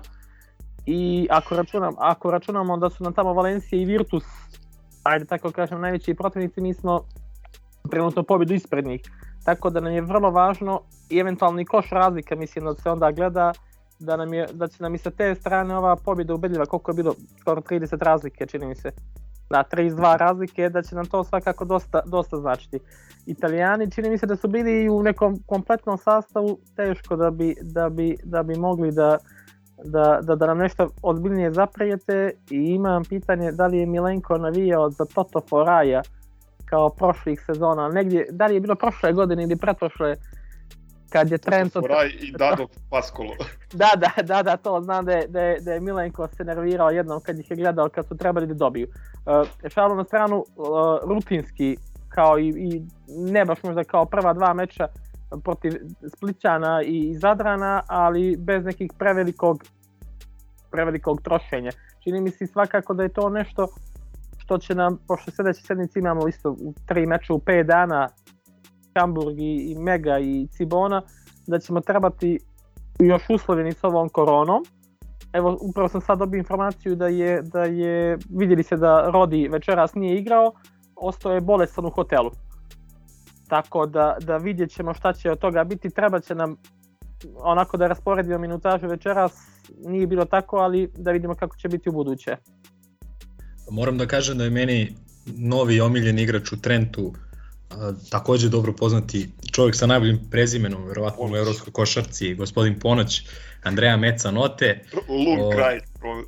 I 0.85 1.27
ako, 1.31 1.55
računam, 1.55 1.93
ako 1.97 2.31
računamo 2.31 2.77
da 2.77 2.89
su 2.89 3.03
nam 3.03 3.13
tamo 3.13 3.33
Valencija 3.33 3.81
i 3.81 3.85
Virtus, 3.85 4.23
ajde 5.03 5.25
tako 5.25 5.51
kažem, 5.51 5.81
najveći 5.81 6.13
protivnici, 6.13 6.61
mi 6.61 6.73
smo 6.73 7.01
trenutno 7.89 8.23
pobjedu 8.23 8.53
ispred 8.53 8.85
njih. 8.85 9.01
Tako 9.45 9.69
da 9.69 9.79
nam 9.79 9.93
je 9.93 10.01
vrlo 10.01 10.31
važno 10.31 10.81
i 11.09 11.17
eventualni 11.19 11.65
koš 11.65 11.89
razlika, 11.89 12.35
mislim 12.35 12.65
da 12.65 12.75
se 12.75 12.89
onda 12.89 13.11
gleda 13.11 13.51
da, 13.99 14.17
nam 14.17 14.33
je, 14.33 14.47
da 14.53 14.67
će 14.67 14.83
nam 14.83 14.95
i 14.95 14.97
sa 14.97 15.11
te 15.11 15.35
strane 15.35 15.77
ova 15.77 15.95
pobjeda 15.95 16.33
ubedljiva, 16.33 16.65
koliko 16.65 16.91
je 16.91 16.95
bilo, 16.95 17.15
skoro 17.39 17.61
30 17.61 18.03
razlike, 18.03 18.45
čini 18.45 18.65
mi 18.65 18.75
se. 18.75 18.91
Da, 19.49 19.63
32 19.71 20.17
razlike, 20.17 20.69
da 20.69 20.81
će 20.81 20.95
nam 20.95 21.05
to 21.05 21.23
svakako 21.23 21.65
dosta, 21.65 22.01
dosta 22.05 22.37
značiti. 22.37 22.79
Italijani 23.25 23.91
čini 23.91 24.09
mi 24.09 24.17
se 24.17 24.25
da 24.25 24.35
su 24.35 24.47
bili 24.47 24.83
i 24.83 24.89
u 24.89 25.03
nekom 25.03 25.39
kompletnom 25.45 25.97
sastavu 25.97 26.59
teško 26.75 27.15
da 27.15 27.31
bi, 27.31 27.55
da 27.61 27.89
bi, 27.89 28.15
da 28.23 28.43
bi 28.43 28.55
mogli 28.55 28.91
da, 28.91 29.17
da, 29.85 30.19
da, 30.21 30.35
da 30.35 30.47
nam 30.47 30.57
nešto 30.57 30.89
ozbiljnije 31.01 31.51
zaprijete 31.51 32.31
i 32.49 32.55
imam 32.55 33.03
pitanje 33.03 33.51
da 33.51 33.67
li 33.67 33.77
je 33.77 33.85
Milenko 33.85 34.37
navijao 34.37 34.89
za 34.89 35.05
Toto 35.05 35.41
Foraja 35.49 36.01
kao 36.65 36.89
prošlih 36.89 37.43
sezona, 37.45 37.87
negdje, 37.87 38.27
da 38.31 38.45
li 38.45 38.53
je 38.53 38.59
bilo 38.59 38.75
prošle 38.75 39.13
godine 39.13 39.43
ili 39.43 39.55
pretprošle 39.55 40.15
kad 41.09 41.31
je 41.31 41.37
Trento... 41.37 41.81
Foraj 41.81 42.07
i 42.21 42.31
Dado 42.31 42.67
Paskolo. 42.89 43.35
Da, 43.73 43.89
da, 43.97 44.23
da, 44.23 44.43
da, 44.43 44.57
to 44.57 44.81
znam 44.81 45.05
da 45.05 45.11
je, 45.11 45.27
da 45.27 45.41
je, 45.41 45.59
da 45.59 45.73
je 45.73 45.79
Milenko 45.79 46.27
se 46.27 46.43
nervirao 46.43 46.89
jednom 46.89 47.21
kad 47.21 47.39
ih 47.39 47.51
je 47.51 47.57
gledao 47.57 47.89
kad 47.89 48.07
su 48.07 48.17
trebali 48.17 48.47
da 48.47 48.53
dobiju. 48.53 48.87
Uh, 48.87 49.69
šalu 49.69 49.95
na 49.95 50.03
stranu, 50.03 50.45
uh, 50.55 50.65
rutinski, 51.09 51.77
kao 52.09 52.39
i, 52.39 52.47
i 52.47 52.81
ne 53.07 53.45
baš 53.45 53.63
možda 53.63 53.83
kao 53.83 54.05
prva 54.05 54.33
dva 54.33 54.53
meča 54.53 54.87
protiv 55.43 55.73
Splićana 56.15 56.81
i 56.83 57.15
Zadrana, 57.17 57.83
ali 57.87 58.35
bez 58.37 58.65
nekih 58.65 58.91
prevelikog 58.97 59.63
prevelikog 60.71 61.21
trošenja. 61.21 61.71
Čini 62.03 62.21
mi 62.21 62.31
se 62.31 62.47
svakako 62.47 62.93
da 62.93 63.03
je 63.03 63.09
to 63.09 63.29
nešto 63.29 63.67
što 64.37 64.57
će 64.57 64.75
nam, 64.75 64.97
pošto 65.07 65.31
sljedeće 65.31 65.61
sedmice 65.61 65.99
imamo 65.99 66.27
isto 66.27 66.55
tri 66.85 67.05
meča 67.05 67.33
u 67.33 67.39
5 67.39 67.63
dana, 67.63 68.07
Hamburg 68.95 69.39
i, 69.39 69.71
i 69.71 69.75
Mega 69.75 70.19
i 70.19 70.47
Cibona, 70.51 71.01
da 71.47 71.59
ćemo 71.59 71.81
trebati 71.81 72.39
još 72.99 73.29
uslovljeni 73.29 73.73
s 73.73 73.83
ovom 73.83 74.09
koronom. 74.09 74.63
Evo, 75.33 75.57
upravo 75.61 75.89
sam 75.89 76.01
sad 76.01 76.19
dobio 76.19 76.37
informaciju 76.37 76.95
da 76.95 77.07
je, 77.07 77.41
da 77.41 77.63
je, 77.63 78.17
vidjeli 78.29 78.63
se 78.63 78.77
da 78.77 79.09
Rodi 79.13 79.47
večeras 79.47 79.93
nije 79.93 80.17
igrao, 80.17 80.53
ostao 80.95 81.31
je 81.31 81.41
bolestan 81.41 81.85
u 81.85 81.89
hotelu. 81.89 82.31
Tako 83.47 83.85
da, 83.85 84.17
da 84.21 84.37
vidjet 84.37 84.71
ćemo 84.71 84.93
šta 84.93 85.13
će 85.13 85.31
od 85.31 85.39
toga 85.39 85.63
biti, 85.63 85.89
treba 85.89 86.19
će 86.19 86.35
nam 86.35 86.55
onako 87.37 87.77
da 87.77 87.87
rasporedimo 87.87 88.37
minutažu 88.37 88.87
večeras, 88.87 89.33
nije 89.85 90.07
bilo 90.07 90.25
tako, 90.25 90.57
ali 90.57 90.91
da 90.97 91.11
vidimo 91.11 91.35
kako 91.35 91.57
će 91.57 91.67
biti 91.67 91.89
u 91.89 91.91
buduće. 91.91 92.35
Moram 93.71 93.97
da 93.97 94.07
kažem 94.07 94.37
da 94.37 94.43
je 94.43 94.49
meni 94.49 94.95
novi 95.37 95.81
omiljeni 95.81 96.21
igrač 96.21 96.51
u 96.51 96.61
Trentu 96.61 97.13
takođe 98.09 98.49
dobro 98.49 98.73
poznati 98.73 99.29
čovjek 99.51 99.75
sa 99.75 99.87
najboljim 99.87 100.19
prezimenom, 100.31 100.85
verovatno 100.85 101.23
u 101.23 101.35
evropskoj 101.35 101.73
košarci, 101.73 102.35
gospodin 102.35 102.79
Ponoć, 102.79 103.21
Andreja 103.63 103.97
Meca 103.97 104.31
Note. 104.31 104.85
Lung 105.09 105.41
O- 105.41 105.49
kraj, 105.49 105.79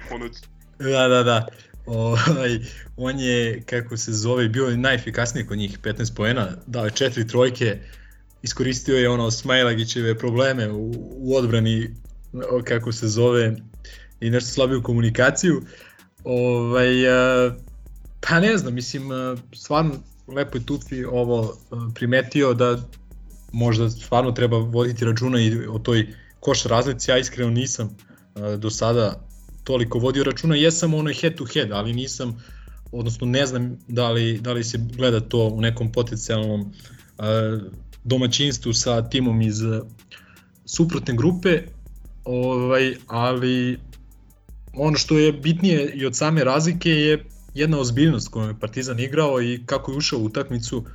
ponoć. 0.10 0.32
Da, 0.80 1.08
da, 1.08 1.24
da. 1.24 1.48
Ovaj, 1.86 2.60
on 2.98 3.20
je, 3.20 3.64
kako 3.66 3.98
se 3.98 4.14
zove, 4.14 4.50
bio 4.50 4.66
je 4.66 4.78
najefikasniji 4.78 5.46
kod 5.46 5.58
njih, 5.58 5.80
15 5.80 6.16
poena, 6.16 6.48
dao 6.68 6.86
je 6.86 6.92
četiri 6.92 7.28
trojke, 7.28 7.80
iskoristio 8.42 8.98
je 8.98 9.10
ono 9.10 9.32
Smajlagićeve 9.32 10.18
probleme 10.18 10.72
u, 10.72 10.92
u 10.98 11.36
odbrani, 11.36 11.96
o, 12.34 12.62
kako 12.64 12.92
se 12.92 13.08
zove, 13.08 13.56
i 14.20 14.30
nešto 14.30 14.50
slabiju 14.50 14.84
komunikaciju. 14.84 15.62
Ovaj, 16.24 16.88
pa 18.20 18.40
ne 18.40 18.58
znam, 18.58 18.74
mislim, 18.74 19.10
stvarno 19.56 19.96
lepo 20.28 20.58
je 20.58 20.66
Tufi 20.66 21.06
ovo 21.06 21.58
a, 21.72 21.90
primetio 21.96 22.54
da 22.54 22.78
možda 23.52 23.90
stvarno 23.90 24.32
treba 24.32 24.58
voditi 24.58 25.06
računa 25.06 25.42
i 25.42 25.68
o 25.68 25.80
toj 25.80 26.08
koš 26.40 26.64
razlici, 26.64 27.12
ja 27.12 27.18
iskreno 27.18 27.52
nisam 27.52 27.98
a, 28.36 28.56
do 28.56 28.70
sada 28.70 29.28
toliko 29.64 30.00
vodio 30.00 30.24
računa, 30.24 30.56
jesam 30.56 30.94
onaj 30.94 31.14
head 31.14 31.36
to 31.36 31.46
head, 31.46 31.72
ali 31.72 31.94
nisam, 31.94 32.44
odnosno 32.92 33.28
ne 33.28 33.46
znam 33.46 33.78
da 33.88 34.12
li, 34.12 34.38
da 34.38 34.54
li 34.54 34.64
se 34.64 34.78
gleda 34.96 35.20
to 35.20 35.48
u 35.48 35.62
nekom 35.62 35.92
potencijalnom 35.92 36.62
uh, 36.62 37.26
domaćinstvu 38.04 38.74
sa 38.74 39.10
timom 39.10 39.42
iz 39.42 39.56
suprotne 40.66 41.16
grupe, 41.16 41.62
ovaj, 42.24 42.96
ali 43.08 43.80
ono 44.74 44.98
što 44.98 45.18
je 45.18 45.34
bitnije 45.34 45.92
i 45.96 46.06
od 46.06 46.16
same 46.16 46.44
razlike 46.44 46.90
je 46.90 47.26
jedna 47.54 47.80
ozbiljnost 47.80 48.28
kojom 48.28 48.50
je 48.50 48.60
Partizan 48.60 49.00
igrao 49.00 49.42
i 49.42 49.64
kako 49.66 49.92
je 49.92 49.98
ušao 49.98 50.20
u 50.20 50.26
utakmicu 50.26 50.78
uh, 50.78 50.86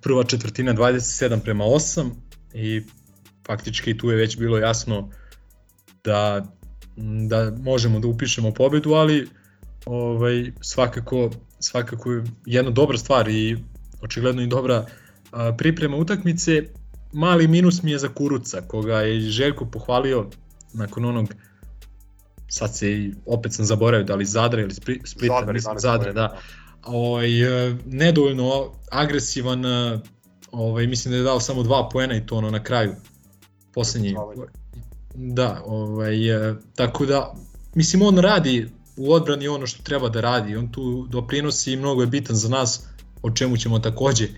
prva 0.00 0.24
četvrtina 0.24 0.74
27 0.74 1.40
prema 1.40 1.64
8 1.64 2.10
i 2.54 2.82
faktički 3.46 3.98
tu 3.98 4.10
je 4.10 4.16
već 4.16 4.38
bilo 4.38 4.58
jasno 4.58 5.10
da 6.04 6.46
da 7.28 7.52
možemo 7.62 8.00
da 8.00 8.08
upišemo 8.08 8.52
pobedu, 8.54 8.92
ali 8.92 9.28
ovaj 9.86 10.52
svakako 10.60 11.30
svakako 11.60 12.12
je 12.12 12.24
jedna 12.46 12.70
dobra 12.70 12.98
stvar 12.98 13.28
i 13.28 13.56
očigledno 14.00 14.42
i 14.42 14.46
dobra 14.46 14.86
a, 15.32 15.52
priprema 15.58 15.96
utakmice. 15.96 16.62
Mali 17.12 17.48
minus 17.48 17.82
mi 17.82 17.90
je 17.90 17.98
za 17.98 18.08
Kuruca, 18.08 18.60
koga 18.60 19.00
je 19.00 19.20
Željko 19.20 19.66
pohvalio 19.66 20.26
nakon 20.72 21.04
onog 21.04 21.34
sad 22.50 22.76
se 22.76 23.10
opet 23.26 23.52
sam 23.52 23.64
zaboravio 23.64 24.06
da 24.06 24.14
li 24.14 24.24
Zadra 24.24 24.60
ili 24.60 24.74
Splita, 24.74 25.04
Zadra, 25.38 25.52
mislim 25.52 25.78
Zadra, 25.78 26.12
da. 26.12 26.38
Ovaj 26.84 27.28
nedovoljno 27.86 28.72
agresivan, 28.90 29.64
ovaj 30.52 30.86
mislim 30.86 31.12
da 31.12 31.18
je 31.18 31.22
dao 31.22 31.40
samo 31.40 31.62
dva 31.62 31.88
poena 31.92 32.16
i 32.16 32.26
to 32.26 32.36
ono 32.36 32.50
na 32.50 32.62
kraju 32.62 32.94
poslednji 33.74 34.16
Da, 35.14 35.62
ovaj, 35.66 36.50
e, 36.50 36.54
tako 36.74 37.06
da, 37.06 37.34
mislim, 37.74 38.02
on 38.02 38.18
radi 38.18 38.68
u 38.96 39.12
odbrani 39.12 39.48
ono 39.48 39.66
što 39.66 39.82
treba 39.82 40.08
da 40.08 40.20
radi, 40.20 40.56
on 40.56 40.72
tu 40.72 41.06
doprinosi 41.10 41.72
i 41.72 41.76
mnogo 41.76 42.00
je 42.00 42.06
bitan 42.06 42.36
za 42.36 42.48
nas, 42.48 42.86
o 43.22 43.30
čemu 43.30 43.56
ćemo 43.56 43.78
takođe 43.78 44.28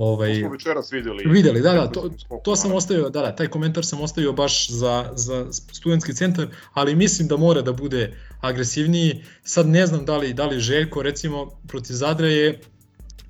ovaj 0.00 0.34
smo 0.34 0.50
večeras 0.50 0.92
videli. 0.92 1.24
Videli, 1.26 1.60
da, 1.60 1.72
da, 1.72 1.86
to, 1.86 2.10
to 2.44 2.56
sam 2.56 2.72
ostavio, 2.72 3.10
da, 3.10 3.20
da, 3.20 3.36
taj 3.36 3.46
komentar 3.46 3.84
sam 3.84 4.00
ostavio 4.00 4.32
baš 4.32 4.70
za, 4.70 5.12
za 5.14 5.46
studentski 5.52 6.14
centar, 6.14 6.46
ali 6.72 6.94
mislim 6.94 7.28
da 7.28 7.36
mora 7.36 7.62
da 7.62 7.72
bude 7.72 8.16
agresivniji. 8.40 9.24
Sad 9.42 9.66
ne 9.66 9.86
znam 9.86 10.04
da 10.04 10.16
li, 10.16 10.32
da 10.32 10.46
li 10.46 10.60
Željko, 10.60 11.02
recimo, 11.02 11.50
protiv 11.68 11.94
Zadra 11.94 12.28
je 12.28 12.60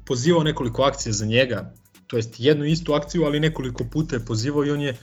pozivao 0.05 0.43
nekoliko 0.43 0.83
akcija 0.83 1.13
za 1.13 1.27
njega, 1.27 1.73
to 2.07 2.17
jest 2.17 2.35
jednu 2.39 2.65
istu 2.65 2.93
akciju, 2.93 3.25
ali 3.25 3.41
nekoliko 3.41 3.85
puta 3.85 4.17
je 4.17 4.25
pozivao 4.25 4.67
i 4.67 4.71
on 4.71 4.81
je 4.81 4.97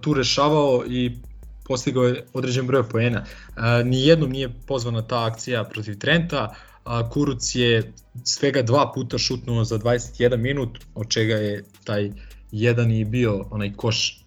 tu 0.00 0.14
rešavao 0.14 0.84
i 0.86 1.12
postigao 1.64 2.04
je 2.04 2.24
određen 2.32 2.66
broj 2.66 2.88
poena. 2.88 3.24
Nijednom 3.84 4.30
nije 4.30 4.48
pozvana 4.66 5.02
ta 5.02 5.26
akcija 5.26 5.64
protiv 5.64 5.98
Trenta, 5.98 6.54
a 6.84 7.10
Kuruc 7.10 7.54
je 7.54 7.92
svega 8.24 8.62
dva 8.62 8.92
puta 8.94 9.18
šutnuo 9.18 9.64
za 9.64 9.78
21 9.78 10.36
minut, 10.36 10.78
od 10.94 11.08
čega 11.08 11.34
je 11.34 11.64
taj 11.84 12.10
jedan 12.52 12.90
i 12.90 13.04
bio 13.04 13.46
onaj 13.50 13.72
koš 13.72 14.24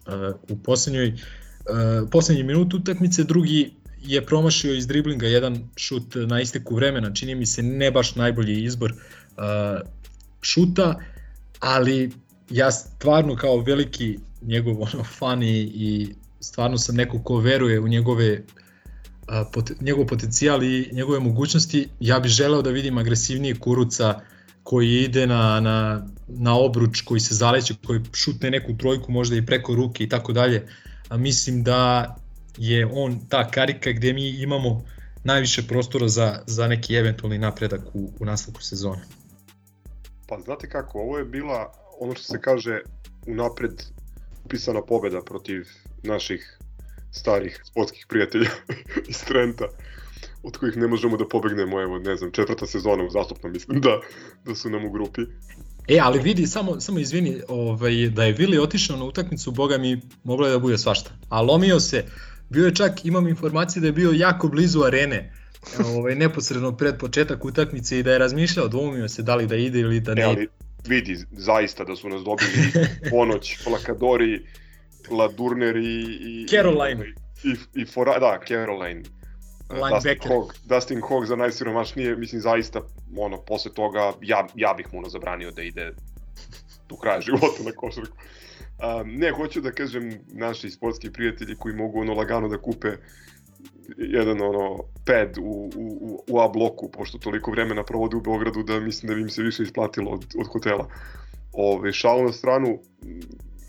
u 0.50 0.56
poslednjoj 0.56 1.14
poslednji 2.10 2.42
minut 2.42 2.74
utakmice, 2.74 3.24
drugi 3.24 3.70
je 4.02 4.26
promašio 4.26 4.74
iz 4.74 4.86
driblinga 4.86 5.26
jedan 5.26 5.68
šut 5.76 6.14
na 6.26 6.40
isteku 6.40 6.74
vremena, 6.74 7.14
čini 7.14 7.34
mi 7.34 7.46
se 7.46 7.62
ne 7.62 7.90
baš 7.90 8.14
najbolji 8.14 8.64
izbor 8.64 8.94
šuta, 10.40 11.00
ali 11.60 12.12
ja 12.50 12.70
stvarno 12.70 13.36
kao 13.36 13.60
veliki 13.60 14.18
njegov 14.42 14.82
ono, 14.82 15.04
fan 15.04 15.42
i, 15.42 15.60
i 15.60 16.08
stvarno 16.40 16.78
sam 16.78 16.96
neko 16.96 17.22
ko 17.22 17.36
veruje 17.36 17.80
u 17.80 17.88
njegove 17.88 18.42
pot, 19.52 19.70
njegov 19.80 20.06
potencijal 20.06 20.62
i 20.62 20.90
njegove 20.92 21.20
mogućnosti, 21.20 21.88
ja 22.00 22.20
bih 22.20 22.30
želeo 22.30 22.62
da 22.62 22.70
vidim 22.70 22.98
agresivniji 22.98 23.54
kuruca 23.54 24.20
koji 24.62 25.02
ide 25.02 25.26
na, 25.26 25.60
na, 25.60 26.06
na 26.28 26.58
obruč, 26.58 27.00
koji 27.00 27.20
se 27.20 27.34
zaleće, 27.34 27.74
koji 27.86 28.00
šutne 28.12 28.50
neku 28.50 28.76
trojku 28.78 29.12
možda 29.12 29.36
i 29.36 29.46
preko 29.46 29.74
ruke 29.74 30.04
i 30.04 30.08
tako 30.08 30.32
dalje. 30.32 30.68
A 31.08 31.16
mislim 31.16 31.62
da 31.62 32.16
je 32.58 32.86
on 32.92 33.20
ta 33.28 33.50
karika 33.50 33.92
gde 33.92 34.12
mi 34.12 34.28
imamo 34.28 34.84
najviše 35.24 35.62
prostora 35.68 36.08
za, 36.08 36.42
za 36.46 36.68
neki 36.68 36.94
eventualni 36.94 37.38
napredak 37.38 37.80
u, 37.94 38.10
u 38.20 38.24
nastavku 38.24 38.62
sezone. 38.62 39.02
Pa 40.28 40.38
znate 40.44 40.68
kako, 40.68 40.98
ovo 40.98 41.18
je 41.18 41.24
bila 41.24 41.72
ono 42.00 42.14
što 42.14 42.22
se 42.22 42.40
kaže 42.40 42.80
unapred 43.26 43.82
upisana 44.44 44.82
pobeda 44.82 45.22
protiv 45.22 45.68
naših 46.02 46.58
starih 47.16 47.60
sportskih 47.64 48.06
prijatelja 48.08 48.50
iz 49.08 49.24
Trenta 49.24 49.68
od 50.42 50.56
kojih 50.56 50.76
ne 50.76 50.86
možemo 50.86 51.16
da 51.16 51.28
pobegnemo, 51.28 51.80
evo, 51.82 51.98
ne 51.98 52.16
znam, 52.16 52.30
četvrta 52.30 52.66
sezona 52.66 53.04
uzastopno 53.04 53.48
mislim 53.48 53.80
da, 53.80 54.00
da 54.44 54.54
su 54.54 54.70
nam 54.70 54.84
u 54.84 54.90
grupi. 54.90 55.20
E, 55.88 55.98
ali 56.02 56.20
vidi, 56.20 56.46
samo, 56.46 56.80
samo 56.80 56.98
izvini, 56.98 57.40
ovaj, 57.48 58.08
da 58.08 58.24
je 58.24 58.32
Vili 58.32 58.58
otišao 58.58 58.96
na 58.96 59.04
utakmicu, 59.04 59.50
boga 59.50 59.78
mi 59.78 60.00
moglo 60.24 60.46
je 60.46 60.52
da 60.52 60.58
bude 60.58 60.78
svašta. 60.78 61.10
A 61.28 61.40
lomio 61.40 61.80
se, 61.80 62.04
bio 62.50 62.66
je 62.66 62.74
čak, 62.74 63.04
imam 63.04 63.28
informacije 63.28 63.80
da 63.80 63.86
je 63.86 63.92
bio 63.92 64.12
jako 64.12 64.48
blizu 64.48 64.82
arene, 64.82 65.32
ovaj, 65.84 66.14
neposredno 66.14 66.76
pred 66.76 66.98
početak 66.98 67.44
utakmice 67.44 67.98
i 67.98 68.02
da 68.02 68.12
je 68.12 68.18
razmišljao, 68.18 68.68
dvomio 68.68 69.08
se 69.08 69.22
da 69.22 69.34
li 69.34 69.46
da 69.46 69.56
ide 69.56 69.80
ili 69.80 70.00
da 70.00 70.14
ne, 70.14 70.22
ne 70.22 70.26
ali, 70.26 70.48
vidi 70.88 71.16
zaista 71.32 71.84
da 71.84 71.96
su 71.96 72.08
nas 72.08 72.22
dobili 72.24 72.88
ponoć, 73.10 73.56
Plakadori, 73.64 74.46
Ladurner 75.10 75.76
i... 75.76 76.18
i 76.20 76.46
Caroline. 76.48 77.04
I, 77.44 77.48
i, 77.48 77.82
i 77.82 77.86
fora, 77.86 78.18
da, 78.18 78.40
Caroline. 78.48 79.02
Dustin 79.68 80.18
Hogg, 80.28 80.52
Dustin 80.64 81.00
Hogg 81.00 81.24
za 81.26 81.36
najsiromašnije, 81.36 82.16
mislim 82.16 82.40
zaista, 82.40 82.80
ono, 83.16 83.36
posle 83.36 83.72
toga, 83.72 84.12
ja, 84.22 84.46
ja 84.54 84.74
bih 84.74 84.86
mu 84.92 84.98
ono 84.98 85.08
zabranio 85.08 85.50
da 85.50 85.62
ide 85.62 85.92
do 86.88 86.96
kraja 86.96 87.20
života 87.20 87.62
na 87.64 87.72
košarku. 87.72 88.16
Um, 88.76 89.16
ne, 89.16 89.30
hoću 89.30 89.60
da 89.60 89.72
kažem, 89.72 90.20
naši 90.32 90.70
sportski 90.70 91.12
prijatelji 91.12 91.56
koji 91.56 91.74
mogu 91.74 92.00
ono 92.00 92.14
lagano 92.14 92.48
da 92.48 92.58
kupe 92.58 92.88
jedan 93.96 94.40
ono 94.42 94.78
pad 95.06 95.38
u, 95.38 95.70
u, 95.76 96.24
u 96.28 96.40
A 96.40 96.48
bloku, 96.48 96.90
pošto 96.90 97.18
toliko 97.18 97.50
vremena 97.50 97.84
provode 97.84 98.16
u 98.16 98.20
Beogradu 98.20 98.62
da 98.62 98.80
mislim 98.80 99.08
da 99.08 99.14
bi 99.14 99.20
im 99.20 99.30
se 99.30 99.42
više 99.42 99.62
isplatilo 99.62 100.10
od, 100.10 100.24
od 100.38 100.46
hotela. 100.46 100.88
Ove, 101.52 101.92
šalu 101.92 102.24
na 102.24 102.32
stranu, 102.32 102.78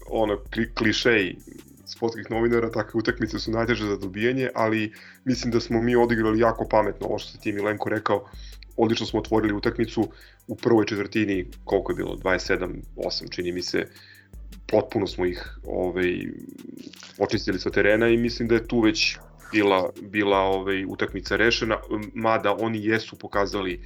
ono, 0.10 0.38
kli, 0.53 0.74
klišej 0.74 1.36
sportskih 1.86 2.32
novinara, 2.32 2.72
takve 2.72 2.97
utakmice 2.97 3.39
su 3.39 3.51
najteže 3.51 3.86
za 3.86 3.97
dobijanje, 3.97 4.49
ali 4.55 4.93
mislim 5.26 5.51
da 5.51 5.60
smo 5.60 5.82
mi 5.82 5.95
odigrali 5.95 6.39
jako 6.39 6.68
pametno, 6.70 7.08
ovo 7.08 7.20
što 7.20 7.32
se 7.32 7.39
ti 7.39 7.51
Milenko 7.51 7.89
rekao, 7.89 8.26
odlično 8.78 9.05
smo 9.05 9.20
otvorili 9.20 9.53
utakmicu 9.53 10.10
u 10.47 10.55
prvoj 10.55 10.86
četvrtini, 10.86 11.47
koliko 11.64 11.91
je 11.91 11.95
bilo, 11.95 12.16
27-8 12.16 13.32
čini 13.32 13.51
mi 13.51 13.62
se, 13.62 13.88
potpuno 14.68 15.08
smo 15.08 15.26
ih 15.26 15.60
ovaj, 15.66 16.28
očistili 17.18 17.60
sa 17.60 17.70
terena 17.70 18.08
i 18.08 18.18
mislim 18.18 18.47
da 18.47 18.55
je 18.55 18.68
tu 18.68 18.80
već 18.80 19.18
bila, 19.51 19.89
bila 20.01 20.38
ovaj, 20.38 20.86
utakmica 20.86 21.36
rešena, 21.36 21.78
mada 22.14 22.55
oni 22.60 22.86
jesu 22.86 23.16
pokazali 23.16 23.82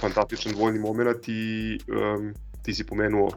fantastičan 0.00 0.52
dvojni 0.52 0.78
moment 0.78 1.28
i 1.28 1.78
um, 1.88 2.34
ti 2.62 2.74
si 2.74 2.86
pomenuo 2.86 3.30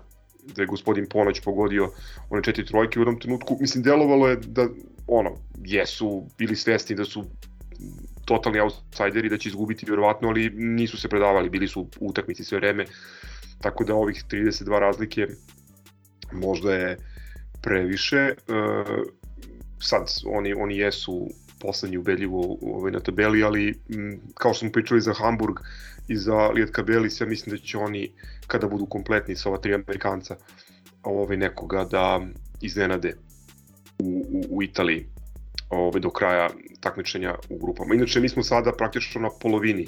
da 0.56 0.62
je 0.62 0.68
gospodin 0.68 1.06
Ponoć 1.10 1.39
pogodio 1.39 1.89
one 2.30 2.43
četiri 2.43 2.66
trojke 2.66 3.00
u 3.00 3.02
jednom 3.02 3.20
trenutku. 3.20 3.58
Mislim, 3.62 3.84
delovalo 3.84 4.28
je 4.28 4.36
da, 4.36 4.68
ono, 5.08 5.36
jesu 5.66 6.26
bili 6.38 6.56
svesni 6.56 6.95
da 6.95 7.06
su 7.06 7.26
totalni 8.26 8.60
outsideri, 8.60 9.30
da 9.30 9.38
će 9.38 9.50
izgubiti 9.50 9.86
vjerovatno, 9.86 10.28
ali 10.28 10.50
nisu 10.50 10.98
se 10.98 11.08
predavali, 11.08 11.50
bili 11.50 11.68
su 11.68 11.82
u 11.82 12.10
utakmici 12.10 12.43
sve 12.43 12.58
vreme, 12.58 12.86
tako 13.62 13.84
da 13.84 13.95
ovih 13.95 14.24
32 14.32 14.80
razlike 14.80 15.28
možda 16.32 16.74
je 16.74 16.98
previše. 17.62 18.18
E, 18.18 18.34
sad, 19.80 20.08
oni, 20.26 20.54
oni 20.54 20.78
jesu 20.78 21.28
poslednji 21.60 21.98
ubedljivo 21.98 22.58
ovaj, 22.62 22.91
na 22.91 23.00
tabeli, 23.00 23.43
ali 23.43 23.80
m, 23.89 24.20
kao 24.36 24.54
što 24.54 24.60
smo 24.60 24.72
pričali 24.72 25.02
za 25.02 25.14
Hamburg 25.14 25.60
i 26.08 26.18
za 26.18 26.47
Lijetka 26.47 26.84
Belis, 26.84 27.22
ja 27.22 27.28
mislim 27.28 27.55
da 27.55 27.62
će 27.62 27.78
oni, 27.78 28.12
kada 28.47 28.68
budu 28.68 28.86
kompletni 28.86 29.36
sa 29.36 29.49
ova 29.49 29.58
tri 29.58 29.74
Amerikanca, 29.74 30.36
ovaj, 31.03 31.38
nekoga 31.38 31.84
da 31.91 32.22
iznenade 32.62 33.14
u, 33.99 34.26
u, 34.30 34.58
u 34.58 34.64
Italiji 34.64 35.05
ovaj, 35.70 36.01
do 36.01 36.10
kraja 36.10 36.49
takmičenja 36.80 37.36
u 37.49 37.58
grupama. 37.58 37.95
Inače, 37.95 38.20
mi 38.20 38.30
smo 38.30 38.43
sada 38.43 38.72
praktično 38.72 39.22
na 39.22 39.30
polovini 39.41 39.88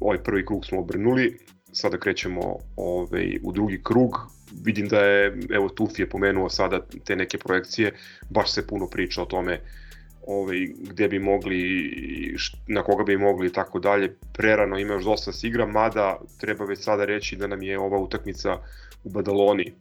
ovaj 0.00 0.22
prvi 0.22 0.46
krug 0.46 0.66
smo 0.66 0.80
obrnuli, 0.80 1.38
sada 1.72 1.98
krećemo 1.98 2.56
ovaj, 2.76 3.38
u 3.42 3.52
drugi 3.52 3.80
krug. 3.82 4.16
Vidim 4.64 4.88
da 4.88 5.00
je, 5.00 5.38
evo 5.50 5.68
Tufi 5.68 6.02
je 6.02 6.08
pomenuo 6.08 6.48
sada 6.48 6.80
te 7.04 7.16
neke 7.16 7.38
projekcije, 7.38 7.92
baš 8.30 8.52
se 8.52 8.66
puno 8.66 8.86
priča 8.86 9.22
o 9.22 9.26
tome 9.26 9.60
ovaj, 10.26 10.68
gde 10.80 11.08
bi 11.08 11.18
mogli, 11.18 11.90
na 12.66 12.82
koga 12.82 13.04
bi 13.04 13.16
mogli 13.16 13.46
i 13.46 13.52
tako 13.52 13.78
dalje. 13.78 14.16
Prerano 14.32 14.78
ima 14.78 14.94
još 14.94 15.04
dosta 15.04 15.32
se 15.32 15.46
igra, 15.48 15.66
mada 15.66 16.20
treba 16.40 16.64
već 16.64 16.78
sada 16.78 17.04
reći 17.04 17.36
da 17.36 17.46
nam 17.46 17.62
je 17.62 17.78
ova 17.78 17.98
utakmica 17.98 18.58
u 19.04 19.10
Badaloni 19.10 19.72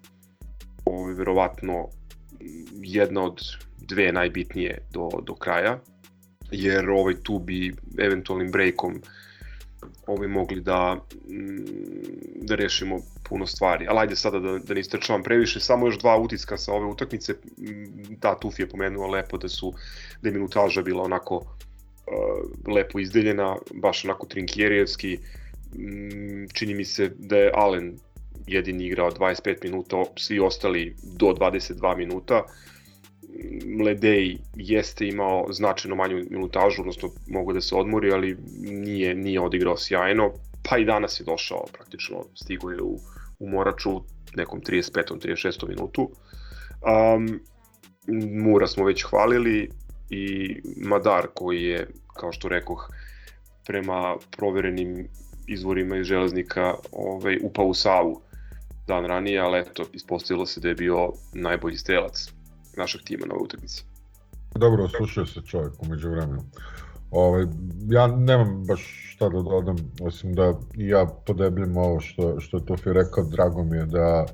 ovaj, 0.86 1.14
verovatno 1.14 1.88
jedna 2.82 3.24
od 3.24 3.42
dve 3.78 4.12
najbitnije 4.12 4.78
do, 4.94 5.10
do 5.24 5.36
kraja, 5.36 5.80
jer 6.52 6.90
ovaj 6.90 7.14
tu 7.24 7.40
bi 7.40 7.74
eventualnim 7.98 8.52
breakom 8.52 9.02
ovaj 10.08 10.28
mogli 10.28 10.62
da 10.62 10.96
mm, 11.30 11.66
da 12.42 12.56
rešimo 12.56 13.00
puno 13.30 13.48
stvari. 13.48 13.86
Ali 13.90 14.00
ajde 14.00 14.16
sada 14.16 14.40
da, 14.40 14.58
da 14.60 14.74
ne 14.74 14.80
istrčavam 14.80 15.24
previše, 15.24 15.60
samo 15.60 15.88
još 15.88 16.00
dva 16.00 16.18
utiska 16.18 16.58
sa 16.58 16.74
ove 16.74 16.86
utakmice. 16.86 17.34
Mm, 17.34 18.16
Da, 18.22 18.36
Tufi 18.40 18.62
je 18.62 18.70
pomenuo 18.70 19.08
lepo 19.08 19.38
da 19.38 19.50
su 19.50 19.74
da 20.22 20.30
je 20.30 20.34
minutaža 20.34 20.82
bila 20.82 21.04
onako 21.04 21.36
uh, 21.36 22.74
lepo 22.76 23.00
izdeljena, 23.00 23.56
baš 23.74 24.06
onako 24.06 24.28
trinkijerijevski. 24.28 25.20
Mm, 25.76 26.48
čini 26.54 26.74
mi 26.74 26.86
se 26.86 27.12
da 27.18 27.38
je 27.38 27.52
Allen 27.54 27.98
jedini 28.48 28.86
igrao 28.86 29.12
25 29.12 29.64
minuta, 29.64 30.04
svi 30.18 30.40
ostali 30.40 30.96
do 31.04 31.26
22 31.26 31.98
minuta. 31.98 32.44
Ledej 33.86 34.38
jeste 34.56 35.08
imao 35.08 35.46
značajno 35.54 35.96
manju 35.96 36.26
minutažu, 36.30 36.82
odnosno 36.82 37.10
mogu 37.28 37.54
da 37.54 37.62
se 37.62 37.76
odmori, 37.76 38.12
ali 38.12 38.38
nije, 38.62 39.16
nije 39.16 39.42
odigrao 39.42 39.78
sjajno, 39.78 40.32
pa 40.70 40.78
i 40.78 40.86
danas 40.86 41.20
je 41.20 41.24
došao 41.24 41.66
praktično, 41.74 42.24
stigo 42.36 42.72
je 42.72 42.82
u, 42.82 42.98
u 43.40 43.50
Moraču 43.50 44.02
nekom 44.36 44.62
35. 44.62 45.18
36. 45.20 45.68
minutu. 45.68 46.10
Um, 46.82 47.40
Mura 48.44 48.68
smo 48.68 48.86
već 48.86 49.04
hvalili 49.04 49.70
i 50.10 50.56
Madar 50.78 51.28
koji 51.34 51.64
je, 51.64 51.88
kao 52.14 52.32
što 52.32 52.50
rekoh, 52.50 52.90
prema 53.66 54.16
proverenim 54.38 55.08
izvorima 55.48 55.98
iz 55.98 56.06
železnika 56.06 56.74
ovaj, 56.92 57.40
upao 57.44 57.66
u 57.66 57.74
Savu 57.74 58.22
dan 58.88 59.06
ranije, 59.06 59.40
ali 59.40 59.60
eto, 59.60 59.86
ispostavilo 59.94 60.46
se 60.46 60.60
da 60.60 60.68
je 60.68 60.76
bio 60.76 61.12
najbolji 61.34 61.78
strelac 61.78 62.34
našeg 62.78 63.02
tima 63.02 63.26
na 63.26 63.34
ovoj 63.34 63.46
utakmici. 63.46 63.84
Dobro, 64.56 64.88
slušao 64.88 65.26
se 65.26 65.42
čovjek 65.42 65.74
umeđu 65.84 66.10
vremenu. 66.10 66.44
Ovaj, 67.12 67.46
ja 67.90 68.08
nemam 68.08 68.64
baš 68.68 69.12
šta 69.14 69.30
da 69.30 69.42
dodam, 69.42 69.76
osim 70.02 70.34
da 70.34 70.54
ja 70.76 71.06
podebljam 71.26 71.78
ovo 71.78 72.00
što, 72.00 72.40
što 72.40 72.58
je 72.58 72.66
Tofi 72.66 72.94
rekao, 72.94 73.24
drago 73.24 73.64
mi 73.64 73.78
je 73.78 73.86
da 73.86 74.26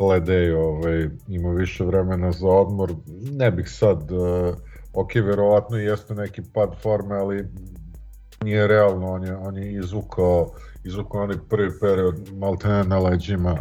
Ledej 0.00 0.52
ovaj, 0.52 1.08
ima 1.28 1.50
više 1.50 1.84
vremena 1.84 2.32
za 2.32 2.48
odmor. 2.48 2.92
Ne 3.32 3.50
bih 3.50 3.70
sad, 3.70 4.12
uh, 4.12 4.54
ok, 4.92 5.14
verovatno 5.14 5.76
jeste 5.76 6.14
neki 6.14 6.42
pad 6.54 6.70
forme, 6.82 7.16
ali 7.16 7.46
nije 8.42 8.66
realno, 8.66 9.06
on 9.06 9.24
je, 9.24 9.36
on 9.36 9.56
je 9.56 9.72
izvukao, 9.72 10.50
izvukao 10.84 11.22
onaj 11.22 11.36
prvi 11.48 11.70
period 11.80 12.32
maltene 12.32 12.84
na 12.84 12.98
leđima 12.98 13.56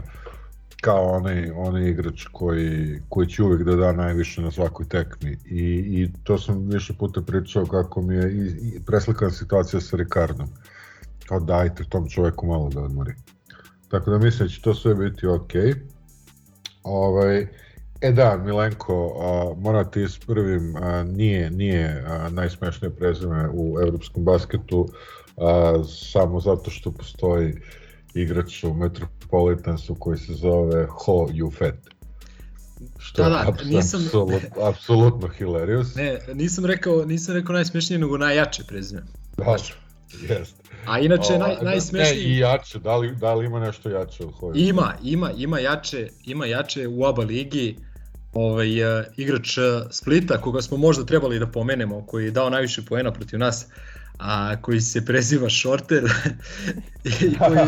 kao 0.82 1.04
onaj, 1.04 1.52
onaj 1.56 1.90
igrač 1.90 2.26
koji, 2.32 3.00
koji 3.10 3.28
će 3.28 3.44
uvijek 3.44 3.64
da 3.64 3.76
da 3.76 3.92
najviše 3.92 4.42
na 4.42 4.52
svakoj 4.52 4.86
tekmi. 4.88 5.38
I, 5.46 5.64
i 6.02 6.10
to 6.24 6.38
sam 6.38 6.68
više 6.70 6.94
puta 6.94 7.22
pričao 7.22 7.66
kako 7.66 8.02
mi 8.02 8.16
je 8.16 8.32
i, 8.32 8.76
i 8.76 8.80
preslikana 8.86 9.32
situacija 9.32 9.82
sa 9.82 9.98
Ricardom. 9.98 10.48
Kao 11.28 11.40
dajte 11.40 11.84
tom 11.90 12.10
čoveku 12.10 12.48
malo 12.48 12.70
da 12.70 12.82
odmori. 12.82 13.14
Tako 13.90 14.12
da 14.12 14.18
mislim 14.18 14.48
da 14.48 14.54
će 14.54 14.62
to 14.62 14.74
sve 14.74 14.96
biti 14.96 15.28
ok 15.28 15.52
ovaj, 16.84 17.48
E 18.02 18.12
da, 18.12 18.38
Milenko, 18.38 19.18
a, 19.22 19.62
moram 19.62 19.92
ti 19.92 20.02
ispravim, 20.02 20.76
a, 20.76 21.04
nije, 21.04 21.52
nije 21.52 22.04
a, 22.08 22.30
najsmešnije 22.30 22.96
prezime 22.96 23.50
u 23.54 23.80
evropskom 23.82 24.24
basketu, 24.24 24.88
a, 25.38 25.84
samo 25.88 26.40
zato 26.40 26.72
što 26.72 26.92
postoji 26.92 27.56
igrač 28.14 28.64
u 28.64 28.74
Metropolitansu 28.74 29.96
koji 29.96 30.18
se 30.18 30.34
zove 30.34 30.86
Ho 30.90 31.28
Yufet. 31.32 31.74
Što 32.98 33.24
Da, 33.24 33.30
da, 33.30 33.46
apso- 33.48 33.66
nisam- 33.66 34.06
apsolut, 34.06 34.42
apsolutno 34.64 35.28
hilarious. 35.28 35.96
Ne, 35.96 36.20
nisam 36.34 36.66
rekao, 36.66 37.06
nisam 37.06 37.36
rekao 37.36 37.54
najsmešnije, 37.54 38.00
nego 38.00 38.18
najjače 38.18 38.64
prezime. 38.64 39.04
Da, 39.38 39.56
jest. 40.30 40.56
A 40.86 41.00
inače, 41.00 41.38
naj, 41.38 41.56
O, 41.62 41.64
najsmešniji... 41.64 42.24
Ne, 42.28 42.30
i 42.30 42.38
jače, 42.38 42.80
da 42.80 42.98
li, 42.98 43.16
da 43.16 43.34
li 43.34 43.46
ima 43.46 43.60
nešto 43.60 43.90
jače 43.90 44.24
od 44.24 44.32
Ho 44.34 44.48
Yufet? 44.48 44.70
Ima, 44.70 44.94
ima, 45.04 45.32
ima 45.32 45.60
jače, 45.60 46.10
ima 46.26 46.46
jače 46.46 46.88
u 46.88 47.06
ABA 47.06 47.24
ligi 47.24 47.76
ovaj, 48.34 49.00
uh, 49.00 49.06
igrač 49.18 49.58
uh, 49.58 49.64
Splita, 49.92 50.42
koga 50.42 50.62
smo 50.62 50.78
možda 50.78 51.06
trebali 51.06 51.40
da 51.40 51.48
pomenemo, 51.48 52.06
koji 52.06 52.26
je 52.26 52.32
dao 52.32 52.50
najviše 52.50 52.82
poena 52.86 53.12
protiv 53.12 53.40
nas, 53.40 53.66
a 54.20 54.62
koji 54.62 54.82
se 54.82 55.06
preziva 55.06 55.50
Shorter 55.52 56.04
i 57.06 57.38
koji, 57.38 57.60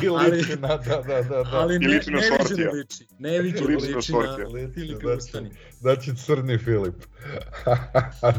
I 0.02 0.08
ali- 0.08 0.30
liči 0.30 0.56
na, 0.56 0.68
da, 0.68 0.76
da, 0.98 1.22
da, 1.22 1.42
da. 1.42 1.50
ali 1.52 1.78
ne, 1.78 1.88
liči 1.88 2.10
na 2.10 2.18
viđeno 2.18 2.72
liči, 2.72 3.06
ne 3.18 3.40
viđeno 3.40 3.66
Liči 3.68 3.80
na 3.82 3.86
liči 3.88 3.94
na 3.94 4.02
Shortija. 4.02 4.46
Filipa 4.74 5.00
Znači, 5.00 5.16
Ustani. 5.18 5.50
znači 5.80 6.16
crni 6.16 6.58
Filip. 6.58 6.94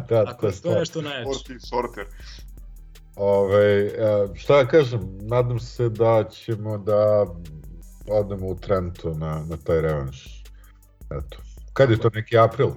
da, 0.10 0.24
Ako 0.24 0.42
to 0.42 0.48
je 0.48 0.50
je 0.50 0.62
to 0.62 0.70
to. 0.70 0.80
nešto 0.80 1.02
najjače. 1.02 1.30
Sorti, 1.34 1.60
sorter. 1.60 2.06
Ove, 3.16 3.64
e, 3.78 3.92
šta 4.36 4.56
da 4.56 4.68
kažem, 4.68 5.00
nadam 5.22 5.60
se 5.60 5.90
da 5.90 6.24
ćemo 6.32 6.78
da 6.78 7.26
odemo 8.08 8.48
u 8.48 8.56
Trento 8.56 9.14
na, 9.14 9.46
na 9.50 9.58
taj 9.58 9.82
revanš. 9.82 10.44
Eto. 11.06 11.38
Kad 11.74 11.90
je 11.90 11.98
to 11.98 12.10
neki 12.10 12.38
april? 12.38 12.70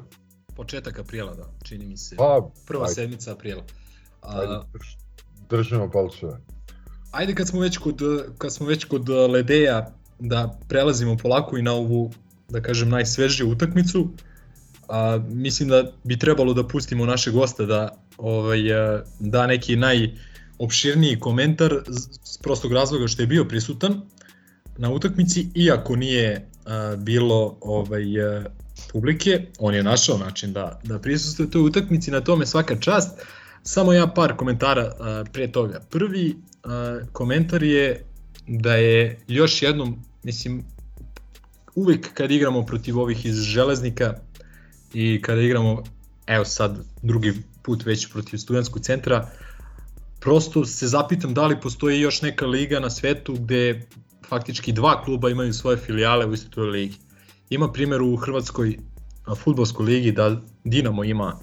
Početak 0.57 0.99
aprila, 0.99 1.35
da, 1.35 1.45
čini 1.65 1.87
mi 1.87 1.97
se. 1.97 2.17
Pa, 2.17 2.49
Prva 2.67 2.85
ajde, 2.85 2.95
sedmica 2.95 3.33
aprila. 3.33 3.63
A, 4.27 4.63
držimo 5.51 5.91
palčeve. 5.91 6.39
Ajde 7.11 7.35
kad 7.35 7.49
smo 7.49 7.61
već 7.61 7.79
kod 7.79 8.01
kad 8.39 8.53
smo 8.55 8.67
već 8.67 8.85
kod 8.85 9.09
uh, 9.09 9.31
Ledeja 9.31 9.91
da 10.19 10.59
prelazimo 10.69 11.17
polako 11.17 11.59
i 11.59 11.63
na 11.63 11.73
ovu 11.73 12.11
da 12.49 12.63
kažem 12.63 12.89
najsvežiju 12.89 13.51
utakmicu. 13.51 14.11
A, 14.89 15.21
mislim 15.29 15.69
da 15.69 15.93
bi 16.05 16.19
trebalo 16.19 16.55
da 16.55 16.69
pustimo 16.69 17.07
našeg 17.07 17.35
gosta 17.35 17.67
da 17.67 17.97
ovaj 18.19 18.73
uh, 18.73 19.01
da 19.21 19.47
neki 19.47 19.77
najopširniji 19.77 21.21
komentar 21.21 21.83
s 22.25 22.39
prostog 22.39 22.73
razloga 22.73 23.07
što 23.07 23.23
je 23.23 23.27
bio 23.27 23.45
prisutan 23.45 24.03
na 24.79 24.91
utakmici 24.91 25.49
iako 25.55 25.97
nije 25.97 26.49
uh, 26.67 27.03
bilo 27.03 27.59
ovaj 27.61 28.37
uh, 28.39 28.45
publike, 28.93 29.47
on 29.59 29.75
je 29.75 29.83
našao 29.83 30.19
način 30.19 30.53
da 30.53 30.81
da 30.85 30.99
prisustvuje 30.99 31.51
toj 31.51 31.63
utakmici, 31.63 32.11
na 32.11 32.21
tome 32.21 32.47
svaka 32.47 32.77
čast. 32.81 33.21
Samo 33.69 33.93
ja 33.93 34.07
par 34.07 34.37
komentara 34.37 34.85
uh, 34.87 35.29
pre 35.33 35.53
toga. 35.53 35.81
Prvi 35.91 36.37
uh, 36.37 37.09
komentar 37.13 37.63
je 37.63 38.05
da 38.47 38.75
je 38.75 39.21
još 39.29 39.63
jednom, 39.63 39.97
mislim, 40.23 40.65
uvek 41.75 42.15
kad 42.15 42.31
igramo 42.31 42.63
protiv 42.63 42.99
ovih 42.99 43.27
iz 43.27 43.41
železnika 43.41 44.15
i 44.95 45.23
kada 45.23 45.41
igramo, 45.41 45.83
evo 46.27 46.45
sad 46.45 46.79
drugi 47.03 47.33
put 47.63 47.85
već 47.85 48.13
protiv 48.13 48.39
studentskog 48.39 48.83
centra, 48.83 49.31
prosto 50.21 50.65
se 50.65 50.87
zapitam 50.87 51.35
da 51.35 51.47
li 51.47 51.61
postoji 51.61 52.01
još 52.01 52.23
neka 52.23 52.47
liga 52.47 52.81
na 52.81 52.91
svetu 52.91 53.35
gde 53.35 53.87
faktički 54.29 54.73
dva 54.73 55.03
kluba 55.05 55.31
imaju 55.31 55.53
svoje 55.53 55.77
filijale 55.77 56.27
u 56.27 56.33
istoj 56.33 56.51
toj 56.51 56.71
ligi. 56.71 56.95
Ima 57.51 57.73
primjer 57.73 58.03
u 58.03 58.17
Hrvatskoj 58.17 58.79
a, 59.25 59.35
fudbalskoj 59.35 59.87
ligi 59.87 60.13
da 60.13 60.41
Dinamo 60.65 61.05
ima 61.05 61.39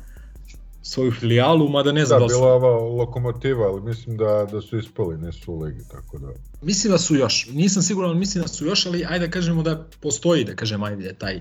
svoju 0.84 1.12
filijalu, 1.12 1.70
mada 1.70 1.92
ne 1.92 2.02
Da, 2.02 2.06
znam 2.06 2.20
da, 2.20 2.26
li 2.26 2.32
su... 2.32 2.38
bila 2.38 2.50
je 2.50 2.54
ova 2.56 2.80
lokomotiva, 2.80 3.68
ali 3.68 3.82
mislim 3.82 4.18
da, 4.18 4.48
da 4.52 4.62
su 4.62 4.78
ispali, 4.78 5.18
nisu 5.18 5.54
u 5.54 5.60
ligi, 5.60 5.82
tako 5.92 6.18
da... 6.18 6.28
Mislim 6.62 6.92
da 6.92 6.98
su 6.98 7.16
još, 7.16 7.48
nisam 7.52 7.82
siguran, 7.84 8.10
ali 8.10 8.20
mislim 8.20 8.42
da 8.42 8.48
su 8.48 8.66
još, 8.66 8.86
ali 8.86 9.06
ajde 9.10 9.28
da 9.28 9.32
kažemo 9.32 9.64
da 9.64 9.86
postoji, 10.02 10.44
da 10.44 10.56
kažem, 10.56 10.84
ajde, 10.84 11.14
taj 11.14 11.40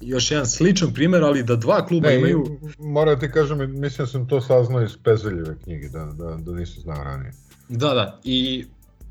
još 0.00 0.30
jedan 0.30 0.46
sličan 0.46 0.94
primer, 0.94 1.24
ali 1.24 1.42
da 1.42 1.56
dva 1.56 1.86
kluba 1.86 2.08
Ne, 2.08 2.16
imaju... 2.18 2.58
moram 2.78 3.20
ti 3.20 3.30
kažem, 3.30 3.80
mislim 3.80 4.06
da 4.06 4.12
sam 4.12 4.28
to 4.28 4.40
saznao 4.40 4.82
iz 4.82 4.96
Pezeljeve 5.04 5.56
knjige, 5.64 5.88
da, 5.88 6.04
da, 6.04 6.36
da 6.36 6.52
nisam 6.52 6.82
znao 6.82 7.04
ranije. 7.04 7.32
Da, 7.68 7.94
da, 7.94 8.20
i 8.24 8.66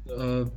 uh, 0.06 0.48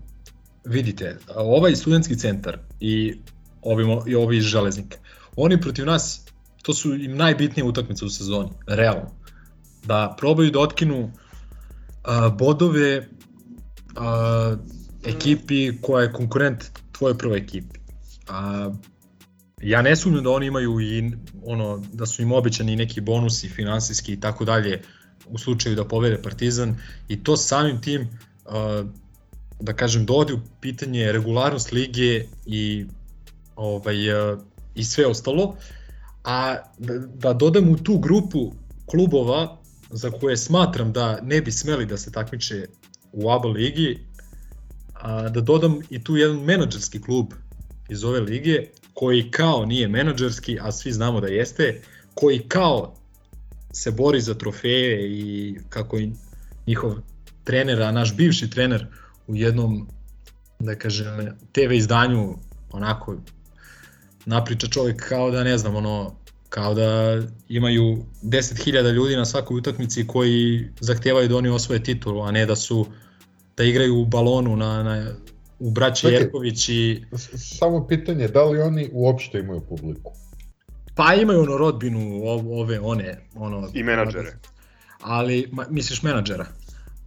vidite, 0.65 1.19
ovaj 1.35 1.77
studentski 1.77 2.19
centar 2.19 2.59
i 2.81 3.15
ovi, 3.63 3.85
i 4.07 4.15
ovi 4.15 4.37
iz 4.37 4.45
železnika, 4.45 4.99
oni 5.37 5.61
protiv 5.61 5.87
nas, 5.87 6.28
to 6.63 6.75
su 6.75 6.95
im 6.95 7.17
najbitnije 7.17 7.65
utakmice 7.65 8.05
u 8.05 8.09
sezoni, 8.09 8.51
realno. 8.67 9.11
Da 9.85 10.17
probaju 10.19 10.51
da 10.51 10.61
otkinu 10.61 11.05
uh, 11.05 11.13
bodove 12.39 12.99
uh, 12.99 14.59
ekipi 15.05 15.81
koja 15.83 16.03
je 16.03 16.13
konkurent 16.13 16.65
tvojoj 16.93 17.19
prvoj 17.19 17.39
ekipi. 17.39 17.79
A, 18.29 18.71
ja 19.63 19.83
ne 19.83 19.97
sumnjam 19.97 20.25
da 20.25 20.31
oni 20.31 20.47
imaju 20.47 20.81
i 20.81 21.13
ono 21.45 21.83
da 21.93 22.07
su 22.07 22.23
im 22.23 22.33
obećani 22.33 22.77
neki 22.77 23.01
bonusi 23.01 23.49
finansijski 23.49 24.13
i 24.13 24.21
tako 24.21 24.45
dalje 24.45 24.83
u 25.27 25.39
slučaju 25.39 25.77
da 25.77 25.85
pobede 25.85 26.23
Partizan 26.23 26.77
i 27.09 27.25
to 27.25 27.37
samim 27.37 27.81
tim 27.81 28.03
uh, 28.47 28.89
da 29.61 29.73
kažem, 29.73 30.07
dovodi 30.07 30.33
u 30.33 30.41
pitanje 30.61 31.13
regularnost 31.13 31.73
lige 31.73 32.25
i, 32.47 32.87
ovaj, 33.57 34.09
e, 34.09 34.37
i 34.75 34.85
sve 34.85 35.07
ostalo, 35.07 35.57
a 36.25 36.57
da, 36.79 36.99
da 36.99 37.33
dodam 37.33 37.69
u 37.69 37.77
tu 37.77 37.99
grupu 37.99 38.53
klubova 38.87 39.59
za 39.91 40.11
koje 40.11 40.37
smatram 40.37 40.93
da 40.93 41.21
ne 41.23 41.41
bi 41.41 41.53
smeli 41.53 41.87
da 41.87 41.97
se 41.97 42.13
takmiče 42.13 42.67
u 43.13 43.31
ABA 43.31 43.49
ligi, 43.49 43.99
a, 44.95 45.29
da 45.29 45.41
dodam 45.41 45.79
i 45.91 46.05
tu 46.05 46.17
jedan 46.17 46.37
menadžerski 46.37 47.03
klub 47.03 47.27
iz 47.89 48.05
ove 48.05 48.21
lige, 48.21 48.67
koji 48.95 49.31
kao 49.31 49.67
nije 49.67 49.89
menadžerski, 49.89 50.59
a 50.61 50.73
svi 50.73 50.93
znamo 50.93 51.21
da 51.21 51.27
jeste, 51.27 51.83
koji 52.15 52.39
kao 52.39 52.95
se 53.73 53.91
bori 53.91 54.21
za 54.21 54.35
trofeje 54.35 55.11
i 55.11 55.59
kako 55.69 55.99
i 55.99 56.11
njihov 56.67 56.95
trener, 57.45 57.83
a 57.83 57.93
naš 57.93 58.17
bivši 58.17 58.51
trener 58.51 58.87
u 59.27 59.37
jednom, 59.37 59.89
da 60.59 60.75
kažem, 60.75 61.37
TV 61.53 61.73
izdanju 61.73 62.35
onako 62.71 63.17
napriča 64.29 64.67
čovjek 64.67 65.09
kao 65.09 65.31
da 65.31 65.45
ne 65.45 65.59
znam, 65.59 65.77
ono, 65.77 66.15
kao 66.49 66.75
da 66.75 67.19
imaju 67.49 67.99
10.000 68.23 68.93
ljudi 68.93 69.17
na 69.17 69.25
svakoj 69.25 69.59
utakmici 69.59 70.07
koji 70.07 70.69
zahtevaju 70.81 71.29
da 71.29 71.37
oni 71.37 71.49
osvoje 71.49 71.83
titulu, 71.83 72.23
a 72.23 72.31
ne 72.31 72.47
da 72.47 72.57
su 72.57 72.87
da 73.57 73.65
igraju 73.65 74.01
u 74.01 74.05
balonu 74.07 74.57
na, 74.57 74.83
na 74.83 75.07
u 75.59 75.71
braći 75.71 76.01
Čekaj. 76.01 76.19
Jerković 76.19 76.69
i 76.69 77.05
Samo 77.37 77.87
pitanje, 77.87 78.29
da 78.29 78.45
li 78.45 78.61
oni 78.61 78.89
uopšte 78.93 79.39
imaju 79.39 79.61
publiku? 79.61 80.13
pa 80.95 81.15
imaju 81.15 81.41
ono 81.41 81.57
rodbinu 81.57 82.01
ov- 82.25 82.61
ove 82.61 82.81
one 82.81 83.21
ono 83.35 83.69
I 83.75 83.83
menadžere. 83.83 84.33
ali 85.01 85.49
ma, 85.53 85.65
misliš 85.71 86.03
menadžera 86.03 86.47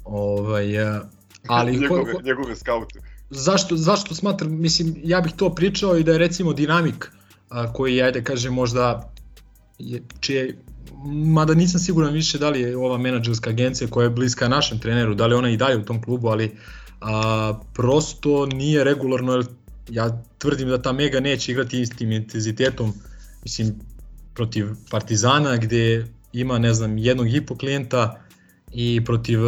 ovaj 0.03 0.76
e, 0.76 0.99
ali 1.47 1.74
ko, 1.78 1.82
njegove, 1.82 2.13
ko, 2.13 2.22
njegove 2.22 2.55
skaute. 2.55 2.99
Zašto, 3.32 3.78
zašto 3.78 4.16
smatram, 4.16 4.62
mislim, 4.62 4.96
ja 5.04 5.22
bih 5.22 5.34
to 5.36 5.56
pričao 5.56 5.98
i 5.98 6.04
da 6.04 6.12
je 6.12 6.18
recimo 6.18 6.54
dinamik 6.54 7.12
a, 7.50 7.74
koji, 7.74 8.02
ajde 8.02 8.24
kažem, 8.24 8.54
možda 8.54 9.14
je, 9.80 10.02
čije, 10.20 10.58
mada 11.06 11.54
nisam 11.54 11.80
siguran 11.80 12.14
više 12.14 12.38
da 12.38 12.50
li 12.50 12.62
je 12.62 12.78
ova 12.78 12.98
menadžerska 12.98 13.50
agencija 13.50 13.88
koja 13.88 14.04
je 14.04 14.10
bliska 14.10 14.48
našem 14.48 14.80
treneru, 14.80 15.16
da 15.16 15.28
li 15.28 15.36
ona 15.36 15.50
i 15.50 15.58
dalje 15.58 15.78
u 15.78 15.86
tom 15.86 16.04
klubu, 16.04 16.28
ali 16.28 16.58
a, 17.02 17.60
prosto 17.74 18.46
nije 18.46 18.84
regularno, 18.84 19.34
jer 19.34 19.46
ja 19.90 20.24
tvrdim 20.38 20.70
da 20.70 20.82
ta 20.82 20.92
Mega 20.92 21.20
neće 21.20 21.52
igrati 21.52 21.82
istim 21.82 22.12
intenzitetom, 22.12 22.94
mislim, 23.44 23.76
protiv 24.34 24.68
Partizana 24.90 25.58
gde 25.58 26.08
ima, 26.34 26.60
ne 26.60 26.74
znam, 26.74 26.98
jednog 26.98 27.34
i 27.34 27.46
po 27.46 27.58
klijenta 27.58 28.22
i 28.72 29.02
protiv 29.06 29.40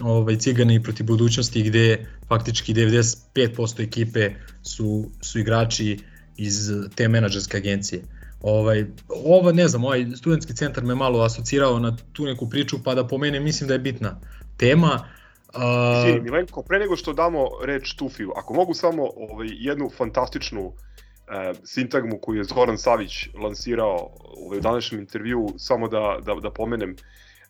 ovaj, 0.00 0.36
Cigana 0.36 0.74
i 0.74 0.82
protiv 0.82 1.06
budućnosti 1.06 1.62
gde 1.62 2.06
faktički 2.32 2.74
95% 2.74 3.82
ekipe 3.82 4.30
su, 4.62 5.10
su 5.20 5.38
igrači 5.38 5.98
iz 6.36 6.70
te 6.94 7.08
menadžerske 7.08 7.56
agencije. 7.56 8.02
Ovaj, 8.42 8.86
ovo 9.08 9.52
ne 9.52 9.68
znam, 9.68 9.84
ovaj 9.84 10.06
studentski 10.16 10.54
centar 10.56 10.84
me 10.84 10.94
malo 10.94 11.20
asocirao 11.24 11.78
na 11.78 11.96
tu 12.12 12.24
neku 12.24 12.50
priču, 12.50 12.82
pa 12.84 12.94
da 12.94 13.06
po 13.06 13.18
mene 13.18 13.40
mislim 13.40 13.68
da 13.68 13.74
je 13.74 13.78
bitna 13.78 14.20
tema. 14.56 15.08
A, 15.54 16.04
Izvini, 16.06 16.20
Milenko, 16.20 16.62
pre 16.62 16.78
nego 16.78 16.96
što 16.96 17.12
damo 17.12 17.48
reč 17.64 17.94
Tufiju, 17.94 18.32
ako 18.36 18.54
mogu 18.54 18.74
samo 18.74 19.02
ovaj, 19.16 19.48
jednu 19.50 19.90
fantastičnu 19.96 20.72
e, 20.72 21.52
sintagmu 21.64 22.18
koju 22.18 22.38
je 22.38 22.44
Zoran 22.44 22.78
Savić 22.78 23.28
lansirao 23.34 24.10
ovaj, 24.36 24.58
u 24.58 24.60
današnjem 24.60 25.00
intervju, 25.00 25.48
samo 25.58 25.88
da, 25.88 26.18
da, 26.26 26.34
da 26.34 26.50
pomenem, 26.50 26.96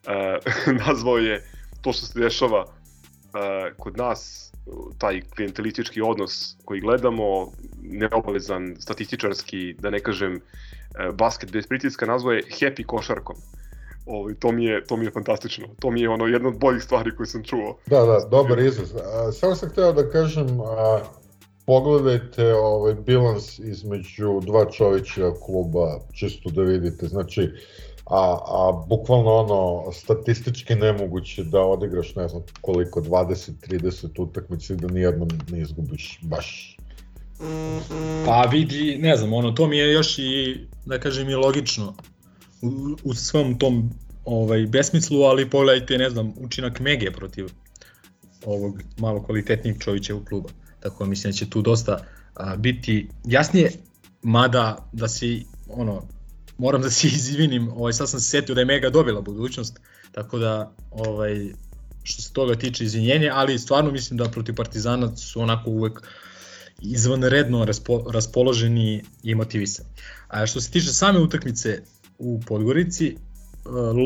e, 0.06 0.38
nazvao 0.86 1.18
je 1.18 1.44
to 1.80 1.92
što 1.92 2.06
se 2.06 2.20
dešava 2.20 2.64
e, 2.66 3.72
kod 3.78 3.96
nas, 3.96 4.51
taj 4.98 5.20
klijentelistički 5.20 6.02
odnos 6.02 6.56
koji 6.64 6.80
gledamo, 6.80 7.52
neobavezan, 7.82 8.76
statističarski, 8.80 9.74
da 9.78 9.90
ne 9.90 10.00
kažem, 10.00 10.36
e, 10.36 10.40
basket 11.12 11.52
bez 11.52 11.66
pritiska, 11.66 12.06
nazvao 12.06 12.32
je 12.32 12.42
happy 12.60 12.86
košarkom. 12.86 13.36
Ovaj, 14.06 14.34
to, 14.34 14.52
mi 14.52 14.64
je, 14.64 14.84
to 14.84 14.96
mi 14.96 15.04
je 15.04 15.10
fantastično. 15.10 15.66
To 15.78 15.90
mi 15.90 16.00
je 16.00 16.08
ono 16.08 16.26
jedna 16.26 16.48
od 16.48 16.58
boljih 16.58 16.82
stvari 16.82 17.16
koje 17.16 17.26
sam 17.26 17.42
čuo. 17.44 17.78
Da, 17.86 18.00
da, 18.04 18.20
dobar 18.30 18.58
izraz. 18.58 18.94
Samo 19.32 19.54
sam 19.54 19.68
hteo 19.68 19.92
da 19.92 20.10
kažem, 20.10 20.60
a, 20.60 21.00
pogledajte 21.66 22.54
ovaj 22.54 22.94
bilans 22.94 23.58
između 23.58 24.40
dva 24.40 24.70
čovića 24.70 25.30
kluba, 25.46 26.00
čisto 26.12 26.50
da 26.50 26.62
vidite, 26.62 27.06
znači, 27.06 27.50
a, 28.06 28.38
a 28.46 28.84
bukvalno 28.88 29.30
ono, 29.30 29.92
statistički 29.92 30.74
nemoguće 30.74 31.44
da 31.44 31.60
odigraš 31.60 32.14
ne 32.14 32.28
znam 32.28 32.42
koliko, 32.60 33.00
20-30 33.00 34.22
utakmica 34.22 34.74
i 34.74 34.76
da 34.76 34.88
nijednom 34.88 35.28
ne 35.50 35.60
izgubiš 35.60 36.18
baš. 36.22 36.76
Pa 38.26 38.42
vidi, 38.42 38.98
ne 38.98 39.16
znam, 39.16 39.32
ono, 39.32 39.50
to 39.50 39.66
mi 39.66 39.78
je 39.78 39.92
još 39.92 40.18
i, 40.18 40.56
da 40.86 40.98
kažem, 40.98 41.28
i 41.28 41.34
logično 41.34 41.94
u, 42.62 42.96
u 43.04 43.14
svom 43.14 43.58
tom 43.58 43.90
ovaj, 44.24 44.66
besmislu, 44.66 45.22
ali 45.22 45.50
pogledajte, 45.50 45.98
ne 45.98 46.10
znam, 46.10 46.32
učinak 46.40 46.80
Mege 46.80 47.10
protiv 47.10 47.48
ovog 48.44 48.82
malo 48.98 49.22
kvalitetnijeg 49.22 49.80
Čovićevog 49.80 50.24
kluba. 50.24 50.48
Tako 50.80 51.04
da 51.04 51.10
mislim 51.10 51.30
da 51.30 51.36
će 51.36 51.50
tu 51.50 51.62
dosta 51.62 52.04
a, 52.34 52.56
biti 52.56 53.08
jasnije, 53.24 53.70
mada 54.22 54.88
da 54.92 55.08
si, 55.08 55.46
ono, 55.68 56.02
moram 56.58 56.82
da 56.82 56.90
se 56.90 57.08
izvinim, 57.16 57.68
ovaj, 57.68 57.92
sad 57.92 58.10
sam 58.10 58.20
se 58.20 58.30
setio 58.30 58.54
da 58.54 58.60
je 58.60 58.64
Mega 58.64 58.90
dobila 58.90 59.20
budućnost, 59.20 59.80
tako 60.12 60.38
da, 60.38 60.72
ovaj, 60.90 61.52
što 62.02 62.22
se 62.22 62.32
toga 62.32 62.54
tiče 62.54 62.84
izvinjenje, 62.84 63.30
ali 63.32 63.58
stvarno 63.58 63.90
mislim 63.90 64.18
da 64.18 64.30
protiv 64.30 64.54
Partizana 64.54 65.16
su 65.16 65.40
onako 65.40 65.70
uvek 65.70 66.02
izvanredno 66.80 67.64
raspo, 67.64 68.04
raspoloženi 68.12 69.04
i 69.22 69.34
motivisani. 69.34 69.88
A 70.28 70.46
što 70.46 70.60
se 70.60 70.70
tiče 70.70 70.92
same 70.92 71.20
utakmice 71.20 71.82
u 72.18 72.40
Podgorici, 72.46 73.06
e, 73.06 73.16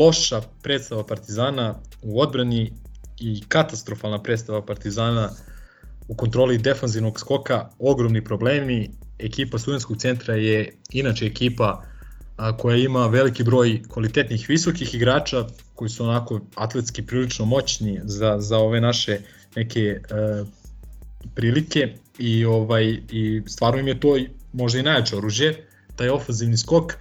loša 0.00 0.42
predstava 0.62 1.06
Partizana 1.06 1.74
u 2.02 2.20
odbrani 2.20 2.72
i 3.20 3.42
katastrofalna 3.48 4.22
predstava 4.22 4.62
Partizana 4.62 5.30
u 6.08 6.14
kontroli 6.14 6.58
defanzivnog 6.58 7.20
skoka, 7.20 7.70
ogromni 7.78 8.24
problemi. 8.24 8.90
Ekipa 9.18 9.58
studentskog 9.58 9.96
centra 9.96 10.34
je 10.34 10.76
inače 10.90 11.26
ekipa 11.26 11.82
a, 12.36 12.56
koja 12.56 12.76
ima 12.76 13.06
veliki 13.06 13.44
broj 13.44 13.82
kvalitetnih 13.88 14.48
visokih 14.48 14.94
igrača 14.94 15.46
koji 15.74 15.88
su 15.88 16.04
onako 16.04 16.40
atletski 16.54 17.02
prilično 17.02 17.44
moćni 17.44 18.00
za, 18.04 18.36
za 18.40 18.58
ove 18.58 18.80
naše 18.80 19.18
neke 19.56 19.80
e, 19.80 20.00
prilike 21.34 21.94
i 22.18 22.44
ovaj 22.44 23.00
i 23.10 23.42
stvarno 23.46 23.80
im 23.80 23.88
je 23.88 24.00
to 24.00 24.18
možda 24.52 24.78
i 24.78 24.82
najjače 24.82 25.16
oružje, 25.16 25.66
taj 25.96 26.08
ofanzivni 26.08 26.56
skok, 26.56 26.92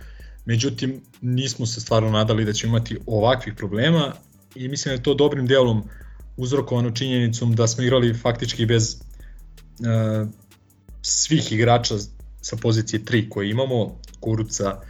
međutim 0.46 1.02
nismo 1.22 1.66
se 1.66 1.82
stvarno 1.82 2.10
nadali 2.10 2.46
da 2.46 2.54
ćemo 2.54 2.78
imati 2.78 2.98
ovakvih 3.06 3.54
problema 3.54 4.14
i 4.56 4.68
mislim 4.68 4.90
da 4.90 4.94
je 4.94 5.04
to 5.04 5.14
dobrim 5.14 5.48
delom 5.48 5.84
uzrokovano 6.38 6.92
činjenicom 6.92 7.56
da 7.56 7.68
smo 7.68 7.84
igrali 7.84 8.14
faktički 8.14 8.66
bez 8.66 8.96
uh, 8.96 10.28
svih 11.02 11.52
igrača 11.52 11.96
sa 12.42 12.56
pozicije 12.56 13.04
3 13.04 13.30
koje 13.30 13.50
imamo, 13.50 14.00
Kuruca, 14.20 14.82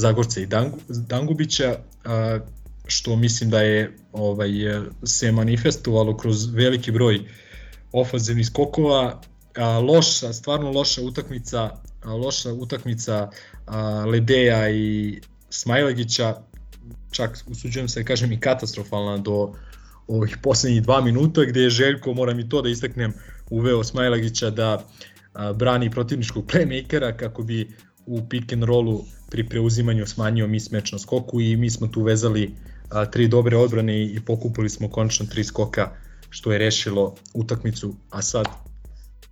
Zagorca 0.00 0.40
i 0.40 0.46
Dangu, 0.46 0.78
Dangubića, 0.88 1.76
što 2.86 3.16
mislim 3.16 3.50
da 3.50 3.60
je 3.60 3.96
ovaj 4.12 4.50
se 5.04 5.32
manifestovalo 5.32 6.16
kroz 6.16 6.54
veliki 6.54 6.90
broj 6.90 7.20
ofanzivnih 7.92 8.46
skokova, 8.46 9.20
loša, 9.82 10.32
stvarno 10.32 10.70
loša 10.70 11.02
utakmica, 11.02 11.70
loša 12.04 12.52
utakmica 12.52 13.30
Ledeja 14.06 14.70
i 14.70 15.20
Smajlegića, 15.50 16.36
čak 17.10 17.38
usuđujem 17.46 17.88
se 17.88 18.00
da 18.00 18.06
kažem 18.06 18.32
i 18.32 18.40
katastrofalna 18.40 19.18
do 19.18 19.52
ovih 20.08 20.36
poslednjih 20.42 20.82
dva 20.82 21.00
minuta 21.00 21.44
gde 21.44 21.60
je 21.60 21.70
Željko, 21.70 22.14
moram 22.14 22.40
i 22.40 22.48
to 22.48 22.62
da 22.62 22.68
istaknem, 22.68 23.12
uveo 23.50 23.84
Smajlagića 23.84 24.50
da 24.50 24.86
brani 25.54 25.90
protivničkog 25.90 26.44
playmakera 26.46 27.16
kako 27.16 27.42
bi 27.42 27.68
u 28.06 28.28
pick 28.28 28.52
and 28.52 28.64
rollu 28.64 29.04
pri 29.30 29.48
preuzimanju 29.48 30.06
smanjio 30.06 30.46
mismatch 30.46 30.92
na 30.92 30.98
skoku 30.98 31.40
i 31.40 31.56
mi 31.56 31.70
smo 31.70 31.86
tu 31.86 32.02
vezali 32.02 32.54
a, 32.90 33.06
tri 33.06 33.28
dobre 33.28 33.56
odbrane 33.56 34.04
i, 34.04 34.20
pokupili 34.26 34.70
smo 34.70 34.88
konačno 34.88 35.26
tri 35.26 35.44
skoka 35.44 35.90
što 36.30 36.52
je 36.52 36.58
rešilo 36.58 37.14
utakmicu, 37.34 37.94
a 38.10 38.22
sad 38.22 38.46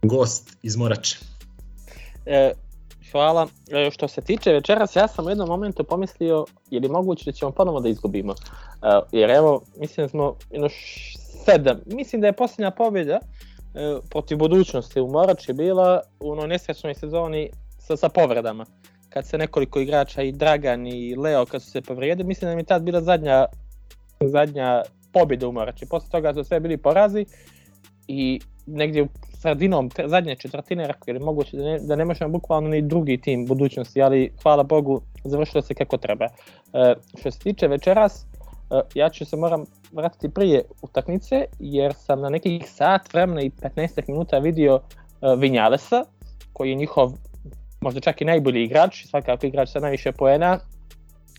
gost 0.03 0.57
iz 0.63 0.77
Morače. 0.77 1.19
E, 2.27 2.53
hvala. 3.13 3.47
E, 3.71 3.91
što 3.91 4.09
se 4.09 4.21
tiče 4.21 4.53
večeras, 4.53 4.97
ja 4.97 5.09
sam 5.09 5.27
u 5.27 5.29
jednom 5.29 5.49
momentu 5.49 5.85
pomislio 5.85 6.45
je 6.71 6.81
li 6.81 6.89
moguće 6.89 7.25
da 7.25 7.33
ćemo 7.33 7.51
ponovo 7.51 7.81
da 7.81 7.89
izgubimo. 7.89 8.33
E, 8.33 8.37
jer 9.13 9.31
evo, 9.31 9.63
mislim 9.81 10.05
da 10.05 10.09
smo 10.09 10.37
jedno 10.51 10.69
sedam, 11.45 11.81
mislim 11.87 12.21
da 12.21 12.27
je 12.27 12.33
posljednja 12.33 12.71
pobjeda 12.71 13.19
e, 13.19 13.21
protiv 14.11 14.39
budućnosti 14.39 15.01
u 15.01 15.09
Morači 15.09 15.53
bila 15.53 16.01
u 16.21 16.31
onoj 16.31 16.49
nesrećnoj 16.49 16.95
sezoni 16.95 17.51
sa, 17.79 17.97
sa 17.97 18.09
povredama. 18.09 18.67
Kad 19.09 19.27
se 19.27 19.39
nekoliko 19.39 19.81
igrača 19.81 20.23
i 20.23 20.33
Dragan 20.33 20.87
i 20.87 21.17
Leo 21.17 21.47
kad 21.47 21.63
su 21.63 21.71
se 21.71 21.81
povrijedili, 21.81 22.29
mislim 22.29 22.51
da 22.51 22.55
mi 22.55 22.61
je 22.61 22.67
tad 22.67 22.83
bila 22.83 23.01
zadnja, 23.01 23.47
zadnja 24.21 24.83
pobjeda 25.13 25.49
u 25.49 25.53
Morači. 25.53 25.87
Posle 25.87 26.11
toga 26.11 26.35
su 26.35 26.45
sve 26.45 26.61
bili 26.61 26.77
porazi 26.77 27.27
i 28.09 28.41
negdje 28.67 29.07
sredinom 29.41 29.91
tre- 29.91 30.09
zadnje 30.09 30.37
četvrtine 30.37 30.87
rekao 30.87 31.05
ili 31.07 31.19
moguće 31.19 31.57
da 31.57 31.65
ne, 31.65 31.79
da 31.79 31.97
ne 31.97 32.05
možemo 32.05 32.31
bukvalno 32.31 32.69
ni 32.69 32.83
drugi 32.83 33.21
tim 33.21 33.47
budućnosti, 33.47 34.03
ali 34.03 34.33
hvala 34.43 34.63
Bogu 34.63 35.01
završilo 35.25 35.63
se 35.63 35.75
kako 35.75 35.97
treba. 35.97 36.25
E, 36.25 36.95
što 37.21 37.31
se 37.31 37.39
tiče 37.39 37.69
večeras, 37.69 38.27
e, 38.71 38.81
ja 38.95 39.11
ću 39.11 39.25
se 39.25 39.37
moram 39.37 39.65
vratiti 39.93 40.29
prije 40.29 40.63
utakmice 40.83 41.45
jer 41.59 41.95
sam 41.95 42.21
na 42.21 42.29
nekih 42.29 42.71
sat 42.71 43.13
vremena 43.13 43.43
i 43.43 43.51
15 43.51 44.03
minuta 44.09 44.39
vidio 44.39 44.81
e, 44.81 45.37
Vinjalesa 45.37 46.05
koji 46.53 46.71
je 46.71 46.75
njihov 46.75 47.13
možda 47.81 48.01
čak 48.01 48.21
i 48.21 48.25
najbolji 48.25 48.65
igrač, 48.65 49.07
svakako 49.07 49.47
igrač 49.47 49.69
sa 49.69 49.81
najviše 49.81 50.13
poena, 50.13 50.59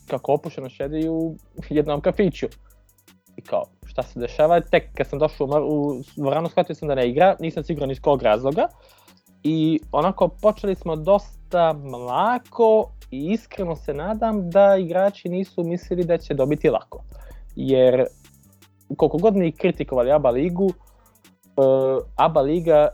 kako 0.08 0.34
opušteno 0.34 0.70
šedi 0.70 1.10
u 1.10 1.36
jednom 1.70 2.02
kafiću. 2.02 2.48
I 3.38 3.42
kao, 3.42 3.64
šta 3.86 4.04
se 4.04 4.20
dešava, 4.20 4.62
tek 4.62 4.84
kad 4.94 5.08
sam 5.08 5.20
došao 5.20 5.46
u, 5.46 5.50
mar- 5.50 5.66
u 5.66 6.02
dvoranu 6.16 6.50
shvatio 6.50 6.76
sam 6.76 6.88
da 6.88 6.96
ne 6.96 7.10
igra, 7.10 7.36
nisam 7.40 7.64
siguran 7.64 7.92
iz 7.92 8.02
kog 8.02 8.22
razloga. 8.22 8.68
I 9.44 9.80
onako 9.92 10.28
počeli 10.28 10.76
smo 10.76 10.96
dosta 10.96 11.74
mlako 11.74 12.92
i 13.12 13.32
iskreno 13.32 13.76
se 13.76 13.94
nadam 13.94 14.50
da 14.50 14.76
igrači 14.78 15.30
nisu 15.30 15.64
mislili 15.64 16.04
da 16.04 16.18
će 16.18 16.34
dobiti 16.34 16.70
lako. 16.70 17.04
Jer 17.56 18.06
koliko 18.98 19.18
god 19.18 19.36
mi 19.36 19.52
kritikovali 19.52 20.12
ABA 20.12 20.30
ligu, 20.30 20.66
uh, 20.66 22.04
ABA 22.16 22.42
liga 22.42 22.90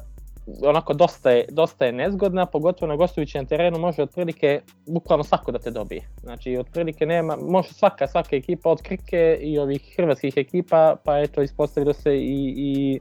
onako 0.62 0.94
dosta 0.94 1.32
je, 1.32 1.46
dosta 1.52 1.86
je 1.86 1.92
nezgodna, 1.92 2.46
pogotovo 2.46 2.90
na 2.90 2.96
gostujućem 2.96 3.46
terenu 3.46 3.80
može 3.80 4.04
otprilike 4.04 4.62
bukvalno 4.88 5.24
svako 5.24 5.52
da 5.52 5.60
te 5.60 5.72
dobije. 5.72 6.02
Znači 6.22 6.58
otprilike 6.58 7.06
nema, 7.06 7.36
može 7.36 7.74
svaka, 7.74 8.08
svaka 8.08 8.36
ekipa 8.36 8.70
od 8.70 8.82
Krke 8.82 9.38
i 9.42 9.58
ovih 9.60 9.94
hrvatskih 9.98 10.34
ekipa, 10.38 10.96
pa 11.04 11.20
eto 11.20 11.42
ispostavilo 11.42 11.94
se 11.94 12.18
i, 12.18 12.54
i 12.58 13.00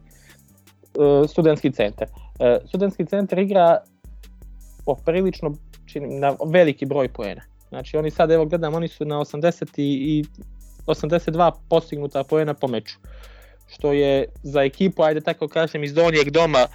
uh, 0.94 1.30
studentski 1.30 1.72
centar. 1.72 2.08
Uh, 2.08 2.68
studentski 2.68 3.06
centar 3.06 3.38
igra 3.38 3.78
poprilično 4.84 5.54
čini, 5.86 6.18
na 6.18 6.36
veliki 6.46 6.86
broj 6.86 7.08
poena. 7.08 7.42
Znači 7.68 7.96
oni 7.96 8.10
sad 8.10 8.30
evo 8.30 8.44
gledam, 8.44 8.74
oni 8.74 8.88
su 8.88 9.04
na 9.04 9.16
80 9.16 9.64
i, 9.76 9.82
i 9.82 10.24
82 10.86 11.52
postignuta 11.68 12.24
poena 12.24 12.54
po 12.54 12.68
meču. 12.68 12.98
Što 13.68 13.92
je 13.92 14.28
za 14.42 14.62
ekipu, 14.62 15.02
ajde 15.02 15.20
tako 15.20 15.48
kažem, 15.48 15.84
iz 15.84 15.94
donjeg 15.94 16.30
doma 16.30 16.66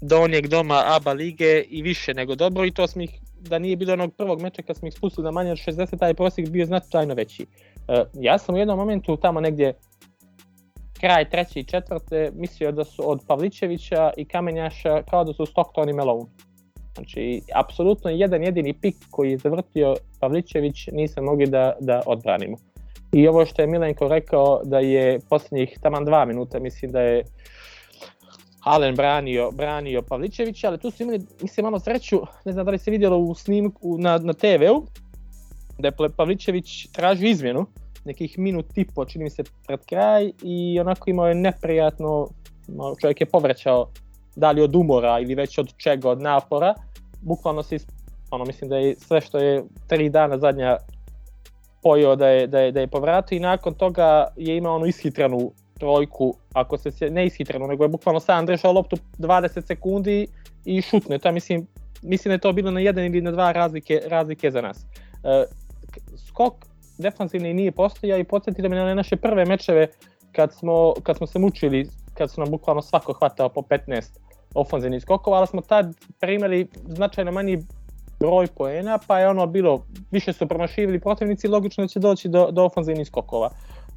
donjeg 0.00 0.48
doma 0.48 0.82
ABA 0.86 1.12
lige 1.12 1.62
i 1.68 1.82
više 1.82 2.14
nego 2.14 2.34
dobro 2.34 2.64
i 2.64 2.70
to 2.70 2.86
smo 2.86 3.02
ih, 3.02 3.20
da 3.40 3.58
nije 3.58 3.76
bilo 3.76 3.92
onog 3.92 4.14
prvog 4.14 4.42
meča 4.42 4.62
kad 4.62 4.76
smo 4.76 4.88
ih 4.88 4.94
spustili 4.94 5.24
na 5.24 5.30
manje 5.30 5.52
od 5.52 5.58
60, 5.58 5.98
taj 5.98 6.14
prosjek 6.14 6.48
bio 6.48 6.66
značajno 6.66 7.14
veći. 7.14 7.46
E, 7.88 8.04
ja 8.14 8.38
sam 8.38 8.54
u 8.54 8.58
jednom 8.58 8.78
momentu 8.78 9.16
tamo 9.16 9.40
negdje 9.40 9.74
kraj 11.00 11.30
treće 11.30 11.60
i 11.60 11.64
četvrte 11.64 12.30
mislio 12.34 12.72
da 12.72 12.84
su 12.84 13.10
od 13.10 13.20
Pavličevića 13.26 14.10
i 14.16 14.24
Kamenjaša 14.24 15.02
kao 15.02 15.24
da 15.24 15.32
su 15.32 15.46
Stockton 15.46 15.88
i 15.88 15.92
Malone. 15.92 16.30
Znači, 16.94 17.42
apsolutno 17.54 18.10
jedan 18.10 18.42
jedini 18.42 18.72
pik 18.72 18.96
koji 19.10 19.30
je 19.30 19.38
zavrtio 19.38 19.94
Pavličević 20.20 20.88
nisam 20.92 21.24
mogli 21.24 21.46
da, 21.46 21.72
da 21.80 22.02
odbranimo. 22.06 22.56
I 23.12 23.28
ovo 23.28 23.46
što 23.46 23.62
je 23.62 23.68
Milenko 23.68 24.08
rekao 24.08 24.60
da 24.64 24.78
je 24.78 25.20
posljednjih 25.30 25.78
taman 25.82 26.04
dva 26.04 26.24
minuta, 26.24 26.58
mislim 26.58 26.92
da 26.92 27.00
je 27.00 27.24
Alen 28.66 28.94
branio, 28.94 29.50
branio 29.50 30.02
Pavličevića, 30.02 30.68
ali 30.68 30.78
tu 30.78 30.90
su 30.90 31.02
imali, 31.02 31.20
mislim, 31.42 31.64
malo 31.64 31.78
sreću, 31.80 32.20
ne 32.44 32.52
znam 32.52 32.64
da 32.64 32.70
li 32.70 32.78
se 32.78 32.90
vidjelo 32.90 33.18
u 33.18 33.34
snimku 33.34 33.98
na, 33.98 34.18
na 34.18 34.32
TV-u, 34.32 34.86
da 35.78 35.88
je 35.88 36.08
Pavličević 36.16 36.86
tražio 36.92 37.28
izmjenu, 37.28 37.66
nekih 38.04 38.38
minut 38.38 38.78
i 38.78 38.84
po, 38.94 39.04
čini 39.04 39.24
mi 39.24 39.30
se, 39.30 39.44
pred 39.66 39.80
kraj 39.86 40.30
i 40.42 40.80
onako 40.80 41.10
imao 41.10 41.28
je 41.28 41.34
neprijatno, 41.34 42.28
čovjek 43.00 43.20
je 43.20 43.26
povraćao 43.26 43.88
da 44.36 44.50
li 44.50 44.62
od 44.62 44.76
umora 44.76 45.20
ili 45.20 45.34
već 45.34 45.58
od 45.58 45.76
čega, 45.76 46.10
od 46.10 46.20
napora, 46.20 46.74
bukvalno 47.22 47.62
se, 47.62 47.78
ono, 48.30 48.44
mislim 48.44 48.70
da 48.70 48.76
je 48.76 48.94
sve 48.94 49.20
što 49.20 49.38
je 49.38 49.64
tri 49.88 50.08
dana 50.08 50.38
zadnja 50.38 50.76
pojeo 51.82 52.16
da 52.16 52.28
je, 52.28 52.46
da 52.46 52.60
je, 52.60 52.72
da 52.72 52.80
je 52.80 52.86
povratio 52.86 53.36
i 53.36 53.40
nakon 53.40 53.74
toga 53.74 54.26
je 54.36 54.56
imao 54.56 54.76
onu 54.76 54.86
ishitranu 54.86 55.52
trojku, 55.78 56.34
ako 56.52 56.78
se 56.78 57.10
ne 57.10 57.26
ishitreno, 57.26 57.66
nego 57.66 57.84
je 57.84 57.88
bukvalno 57.88 58.20
sam 58.20 58.46
držao 58.46 58.72
loptu 58.72 58.96
20 59.18 59.66
sekundi 59.66 60.26
i 60.64 60.82
šutne. 60.82 61.18
To 61.18 61.32
mislim, 61.32 61.66
mislim 62.02 62.30
da 62.30 62.34
je 62.34 62.38
to 62.38 62.52
bilo 62.52 62.70
na 62.70 62.80
jedan 62.80 63.04
ili 63.04 63.20
na 63.20 63.30
dva 63.30 63.52
razlike, 63.52 64.00
razlike 64.06 64.50
za 64.50 64.60
nas. 64.60 64.86
E, 65.24 65.44
skok 66.28 66.54
defanzivni 66.98 67.54
nije 67.54 67.72
postojao 67.72 68.18
i 68.18 68.24
podsjetite 68.24 68.68
me 68.68 68.76
na 68.76 68.94
naše 68.94 69.16
prve 69.16 69.44
mečeve 69.44 69.88
kad 70.32 70.54
smo, 70.54 70.94
kad 71.02 71.16
smo 71.16 71.26
se 71.26 71.38
mučili, 71.38 71.88
kad 72.14 72.30
su 72.30 72.40
nam 72.40 72.50
bukvalno 72.50 72.82
svako 72.82 73.12
hvatao 73.12 73.48
po 73.48 73.60
15 73.60 74.18
ofanzivnih 74.54 75.02
skokova, 75.02 75.38
ali 75.38 75.46
smo 75.46 75.60
tad 75.60 75.94
primali 76.20 76.68
značajno 76.86 77.32
manji 77.32 77.62
broj 78.20 78.46
poena, 78.46 78.98
pa 79.06 79.18
je 79.18 79.28
ono 79.28 79.46
bilo, 79.46 79.86
više 80.10 80.32
su 80.32 80.46
promašivili 80.46 81.00
protivnici, 81.00 81.48
logično 81.48 81.84
da 81.84 81.88
će 81.88 81.98
doći 81.98 82.28
do, 82.28 82.50
do 82.50 82.64
ofanzivnih 82.64 83.06
skokova. 83.06 83.50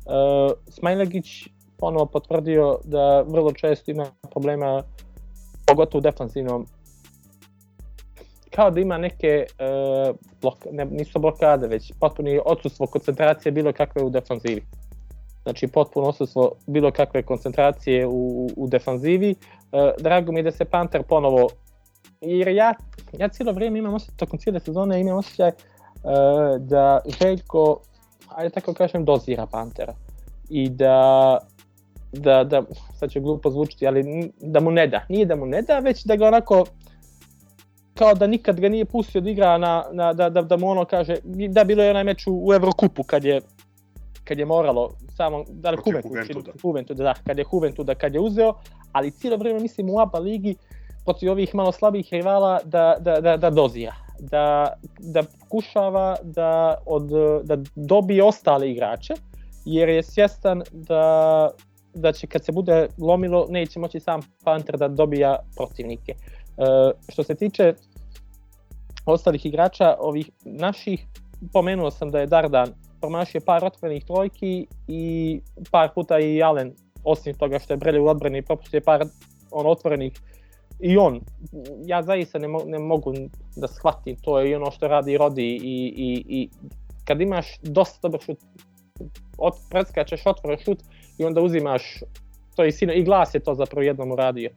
Uh, 0.05 0.51
Smajlegić 0.67 1.47
ponovo 1.80 2.05
potvrdio 2.05 2.80
da 2.84 3.21
vrlo 3.21 3.51
često 3.51 3.91
ima 3.91 4.05
problema, 4.32 4.84
pogotovo 5.67 5.99
u 5.99 6.01
defanzivnom, 6.01 6.67
kao 8.51 8.71
da 8.71 8.80
ima 8.80 8.97
neke, 8.97 9.45
uh, 9.49 10.15
blok, 10.41 10.65
ne, 10.71 10.86
nisu 10.86 11.19
blokade, 11.19 11.67
već 11.67 11.93
potpuno 11.99 12.41
odsustvo 12.45 12.88
koncentracije 12.88 13.51
bilo 13.51 13.73
kakve 13.73 14.03
u 14.03 14.09
defanzivi. 14.09 14.63
Znači 15.43 15.67
potpuno 15.67 16.07
odsustvo 16.07 16.51
bilo 16.67 16.91
kakve 16.91 17.23
koncentracije 17.23 18.07
u, 18.07 18.49
u 18.57 18.67
defanzivi. 18.67 19.36
Uh, 19.71 19.80
drago 19.99 20.32
mi 20.32 20.39
je 20.39 20.43
da 20.43 20.51
se 20.51 20.65
Panter 20.65 21.03
ponovo, 21.03 21.47
jer 22.21 22.47
ja, 22.47 22.73
ja 23.17 23.27
cijelo 23.27 23.51
vrijeme 23.51 23.80
imam 23.80 23.93
osjećaj, 23.93 24.17
tokom 24.17 24.39
cijele 24.39 24.59
sezone 24.59 25.01
imam 25.01 25.17
osjećaj 25.17 25.49
uh, 25.49 26.61
da 26.61 27.01
Željko, 27.21 27.80
ajde 28.36 28.49
tako 28.49 28.73
kažem, 28.73 29.05
dozira 29.05 29.45
Pantera. 29.45 29.93
I 30.49 30.69
da 30.69 31.38
da, 32.12 32.43
da, 32.43 32.64
sad 32.95 33.12
će 33.12 33.20
glupo 33.20 33.49
zvučiti, 33.49 33.88
ali 33.88 34.32
da 34.41 34.60
mu 34.60 34.72
ne 34.72 34.88
da. 34.88 35.05
Nije 35.10 35.26
da 35.26 35.36
mu 35.36 35.45
ne 35.45 35.62
da, 35.62 35.80
već 35.80 36.03
da 36.05 36.16
ga 36.16 36.28
onako 36.28 36.66
kao 37.93 38.14
da 38.14 38.28
nikad 38.28 38.60
ga 38.60 38.70
nije 38.70 38.86
pustio 38.86 39.22
da 39.22 39.30
igra 39.30 39.57
na, 39.57 39.86
na 39.91 40.14
da, 40.14 40.30
da, 40.30 40.41
da 40.41 40.57
mu 40.57 40.70
ono 40.70 40.86
kaže, 40.86 41.16
da 41.49 41.64
bilo 41.64 41.84
je 41.84 41.89
onaj 41.89 42.03
meč 42.03 42.28
u, 42.28 42.47
u 42.47 42.53
Evrokupu 42.53 43.03
kad 43.03 43.26
je 43.26 43.41
kad 44.24 44.39
je 44.39 44.45
moralo 44.45 44.91
samo, 45.18 45.43
da 45.49 45.72
li 45.72 45.78
Juventud, 46.64 46.97
da, 46.97 47.14
kad 47.28 47.38
je 47.38 47.45
Juventud, 47.53 47.86
da 47.86 47.95
kad 47.95 48.14
je 48.14 48.20
uzeo, 48.20 48.53
ali 48.91 49.12
cijelo 49.12 49.38
vrijeme 49.38 49.60
mislim 49.60 49.89
u 49.89 49.99
ABA 49.99 50.20
ligi 50.20 50.55
protiv 51.05 51.32
ovih 51.32 51.55
malo 51.55 51.72
slabih 51.72 52.07
rivala 52.12 52.60
da, 52.66 52.95
da, 52.99 53.22
da, 53.22 53.38
da 53.38 53.49
dozija, 53.49 53.93
da, 54.20 54.74
da 54.99 55.24
pokušava 55.39 56.16
da, 56.24 56.78
od, 56.86 57.10
da 57.43 57.57
dobije 57.76 58.24
ostale 58.24 58.72
igrače, 58.72 59.14
jer 59.66 59.89
je 59.89 60.03
svjestan 60.03 60.62
da 60.72 61.49
da 61.93 62.11
će 62.11 62.27
kad 62.27 62.45
se 62.45 62.51
bude 62.51 62.87
lomilo 62.97 63.47
neće 63.49 63.79
moći 63.79 63.99
sam 63.99 64.21
Panter 64.43 64.77
da 64.77 64.87
dobija 64.87 65.39
protivnike. 65.55 66.11
E, 66.11 66.15
što 67.09 67.23
se 67.23 67.35
tiče 67.35 67.73
ostalih 69.05 69.45
igrača, 69.45 69.95
ovih 69.99 70.29
naših, 70.45 71.05
pomenuo 71.53 71.91
sam 71.91 72.11
da 72.11 72.19
je 72.19 72.27
Dardan 72.27 72.73
promašio 73.01 73.41
par 73.45 73.65
otvorenih 73.65 74.05
trojki 74.05 74.67
i 74.87 75.39
par 75.71 75.89
puta 75.95 76.19
i 76.19 76.43
Allen, 76.43 76.73
osim 77.03 77.33
toga 77.33 77.59
što 77.59 77.73
je 77.73 77.77
Brelje 77.77 77.99
u 77.99 78.07
odbrani 78.07 78.41
propustio 78.41 78.81
par 78.85 79.05
on 79.51 79.67
otvorenih 79.67 80.13
i 80.79 80.97
on, 80.97 81.19
ja 81.85 82.03
zaista 82.03 82.39
ne, 82.39 82.47
mo 82.47 82.61
ne 82.65 82.79
mogu 82.79 83.13
da 83.55 83.67
shvatim, 83.67 84.15
to 84.21 84.39
je 84.39 84.51
i 84.51 84.55
ono 84.55 84.71
što 84.71 84.87
radi 84.87 85.17
Rodi 85.17 85.59
i, 85.63 85.93
i, 85.97 86.23
i 86.27 86.49
kad 87.05 87.21
imaš 87.21 87.59
dosta 87.61 88.07
dobar 88.07 88.21
šut, 88.21 88.37
od, 89.37 89.53
preskačeš 89.69 90.25
otvoren 90.25 90.59
šut, 90.59 90.79
i 91.20 91.26
onda 91.26 91.41
uzimaš 91.41 91.99
to 92.59 92.63
je 92.63 92.72
sino, 92.72 92.93
i 92.93 93.03
glas 93.03 93.36
je 93.36 93.39
to 93.39 93.55
zapravo 93.55 93.84
jednom 93.84 94.11
uradio. 94.11 94.49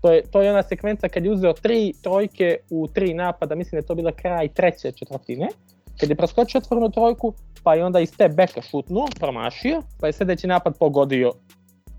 To 0.00 0.12
je, 0.12 0.22
to 0.22 0.42
je 0.42 0.50
ona 0.50 0.62
sekvenca 0.62 1.08
kad 1.08 1.24
je 1.24 1.30
uzeo 1.30 1.52
tri 1.52 1.92
trojke 2.02 2.56
u 2.70 2.88
tri 2.88 3.14
napada, 3.14 3.54
mislim 3.54 3.70
da 3.70 3.78
je 3.78 3.86
to 3.86 3.94
bila 3.94 4.12
kraj 4.12 4.48
treće 4.48 4.92
četvrtine, 4.92 5.48
kad 6.00 6.10
je 6.10 6.16
preskočio 6.16 6.58
otvorenu 6.58 6.90
trojku, 6.90 7.34
pa 7.62 7.74
je 7.74 7.84
onda 7.84 8.00
iz 8.00 8.16
te 8.16 8.28
beka 8.28 8.62
šutnuo, 8.62 9.06
promašio, 9.18 9.82
pa 10.00 10.06
je 10.06 10.12
sljedeći 10.12 10.46
napad 10.46 10.78
pogodio 10.78 11.32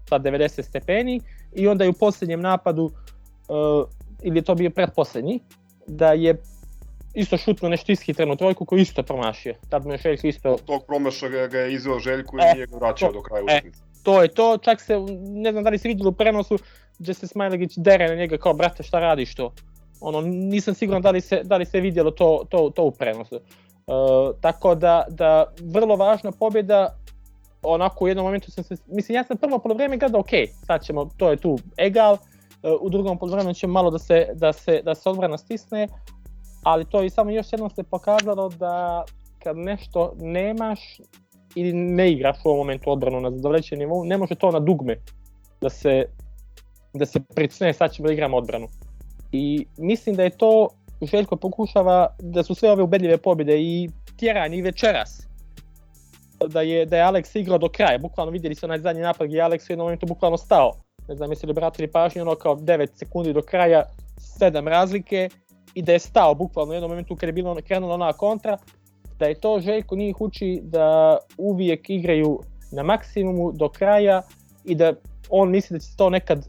sa 0.09 0.19
90 0.19 0.61
stepeni 0.61 1.21
i 1.53 1.67
onda 1.67 1.83
je 1.83 1.89
u 1.89 1.93
posljednjem 1.93 2.41
napadu, 2.41 2.85
uh, 2.85 3.89
ili 4.23 4.37
je 4.37 4.41
to 4.41 4.55
bio 4.55 4.69
predposlednji, 4.69 5.39
da 5.87 6.13
je 6.13 6.41
isto 7.13 7.37
šutno 7.37 7.69
nešto 7.69 7.91
ishitrenu 7.91 8.35
trojku 8.35 8.65
koju 8.65 8.79
isto 8.79 9.03
promašio. 9.03 9.55
Tad 9.69 9.85
mu 9.85 9.91
je 9.91 9.97
Željko 9.97 10.27
isto... 10.27 10.57
Tog 10.65 10.85
promaša 10.87 11.27
ga 11.27 11.59
je 11.59 11.73
izveo 11.73 11.99
Željko 11.99 12.37
i 12.37 12.41
e, 12.41 12.53
nije 12.53 12.67
ga 12.67 12.77
vraćao 12.77 13.09
to, 13.09 13.13
do 13.13 13.21
kraja 13.21 13.41
e, 13.41 13.43
utakmice. 13.43 13.90
To 14.03 14.21
je 14.21 14.27
to, 14.27 14.57
čak 14.57 14.81
se, 14.81 14.99
ne 15.19 15.51
znam 15.51 15.63
da 15.63 15.69
li 15.69 15.77
se 15.77 15.87
vidjelo 15.87 16.09
u 16.09 16.13
prenosu, 16.13 16.57
gdje 16.99 17.13
se 17.13 17.27
Smajlegić 17.27 17.77
dere 17.77 18.07
na 18.07 18.15
njega 18.15 18.37
kao, 18.37 18.53
brate, 18.53 18.83
šta 18.83 18.99
radiš 18.99 19.35
to? 19.35 19.53
Ono, 20.01 20.21
nisam 20.21 20.73
siguran 20.73 21.01
da 21.01 21.11
li 21.11 21.21
se, 21.21 21.43
da 21.43 21.57
li 21.57 21.65
se 21.65 21.79
vidjelo 21.79 22.11
to, 22.11 22.43
to, 22.49 22.69
to 22.75 22.83
u 22.83 22.91
prenosu. 22.91 23.35
Uh, 23.35 24.35
tako 24.41 24.75
da, 24.75 25.05
da, 25.09 25.45
vrlo 25.61 25.95
važna 25.95 26.31
pobjeda, 26.31 26.95
onako 27.63 28.05
u 28.05 28.07
jednom 28.07 28.25
momentu 28.25 28.51
sam 28.51 28.63
se, 28.63 28.75
mislim, 28.87 29.15
ja 29.15 29.23
sam 29.23 29.37
prvo 29.37 29.59
polovreme 29.59 29.97
gledao, 29.97 30.21
ok, 30.21 30.29
sad 30.65 30.83
ćemo, 30.83 31.09
to 31.17 31.29
je 31.29 31.37
tu 31.37 31.57
egal, 31.77 32.17
u 32.81 32.89
drugom 32.89 33.17
poluvremenu 33.17 33.53
će 33.53 33.67
malo 33.67 33.91
da 33.91 33.99
se, 33.99 34.27
da 34.33 34.53
se, 34.53 34.81
da 34.85 34.95
se 34.95 35.09
odbrana 35.09 35.37
stisne, 35.37 35.87
ali 36.63 36.85
to 36.85 37.03
i 37.03 37.09
samo 37.09 37.31
još 37.31 37.53
jednom 37.53 37.69
se 37.69 37.83
pokazalo 37.83 38.49
da 38.49 39.03
kad 39.43 39.57
nešto 39.57 40.13
nemaš 40.17 40.99
ili 41.55 41.73
ne 41.73 42.11
igraš 42.11 42.37
u 42.43 42.47
ovom 42.47 42.57
momentu 42.57 42.91
odbranu 42.91 43.21
na 43.21 43.31
zadovoljćem 43.31 43.79
nivou, 43.79 44.05
ne 44.05 44.17
može 44.17 44.35
to 44.35 44.51
na 44.51 44.59
dugme 44.59 44.97
da 45.61 45.69
se 45.69 46.05
da 46.93 47.05
se 47.05 47.19
pricne 47.35 47.73
sad 47.73 47.93
ćemo 47.93 48.07
da 48.07 48.13
igramo 48.13 48.37
odbranu. 48.37 48.67
I 49.31 49.65
mislim 49.77 50.15
da 50.15 50.23
je 50.23 50.37
to 50.37 50.67
Željko 51.01 51.35
pokušava 51.35 52.15
da 52.19 52.43
su 52.43 52.55
sve 52.55 52.71
ove 52.71 52.83
ubedljive 52.83 53.17
pobjede 53.17 53.61
i 53.61 53.89
tjeranje 54.17 54.57
i 54.57 54.61
večeras 54.61 55.27
da 56.47 56.61
je, 56.61 56.85
da 56.85 56.97
je 56.97 57.03
Alex 57.03 57.39
igrao 57.39 57.57
do 57.57 57.69
kraja, 57.69 57.97
bukvalno 57.97 58.31
vidjeli 58.31 58.55
su 58.55 58.65
onaj 58.65 58.79
zadnji 58.79 59.01
napad 59.01 59.27
gdje 59.27 59.37
je 59.37 59.43
Alex 59.43 59.69
u 59.69 59.71
jednom 59.71 59.85
momentu 59.85 60.05
bukvalno 60.05 60.37
stao. 60.37 60.71
Ne 61.07 61.15
znam 61.15 61.31
jesi 61.31 61.45
li 61.45 61.51
obratili 61.51 61.91
pažnju, 61.91 62.21
ono 62.21 62.35
kao 62.35 62.55
9 62.55 62.87
sekundi 62.95 63.33
do 63.33 63.41
kraja, 63.41 63.83
7 64.39 64.67
razlike 64.67 65.29
i 65.73 65.81
da 65.81 65.91
je 65.91 65.99
stao 65.99 66.35
bukvalno 66.35 66.71
u 66.71 66.73
jednom 66.73 66.91
momentu 66.91 67.15
kad 67.15 67.29
je 67.29 67.33
bilo 67.33 67.57
krenula 67.67 67.93
ona 67.93 68.13
kontra, 68.13 68.57
da 69.21 69.27
je 69.27 69.35
to 69.35 69.59
Željko 69.59 69.95
njih 69.95 70.21
uči 70.21 70.59
da 70.63 71.17
uvijek 71.37 71.89
igraju 71.89 72.39
na 72.71 72.83
maksimumu 72.83 73.51
do 73.51 73.69
kraja 73.69 74.21
i 74.65 74.75
da 74.75 74.93
on 75.29 75.51
misli 75.51 75.77
da 75.77 75.79
će 75.79 75.97
to 75.97 76.09
nekad 76.09 76.47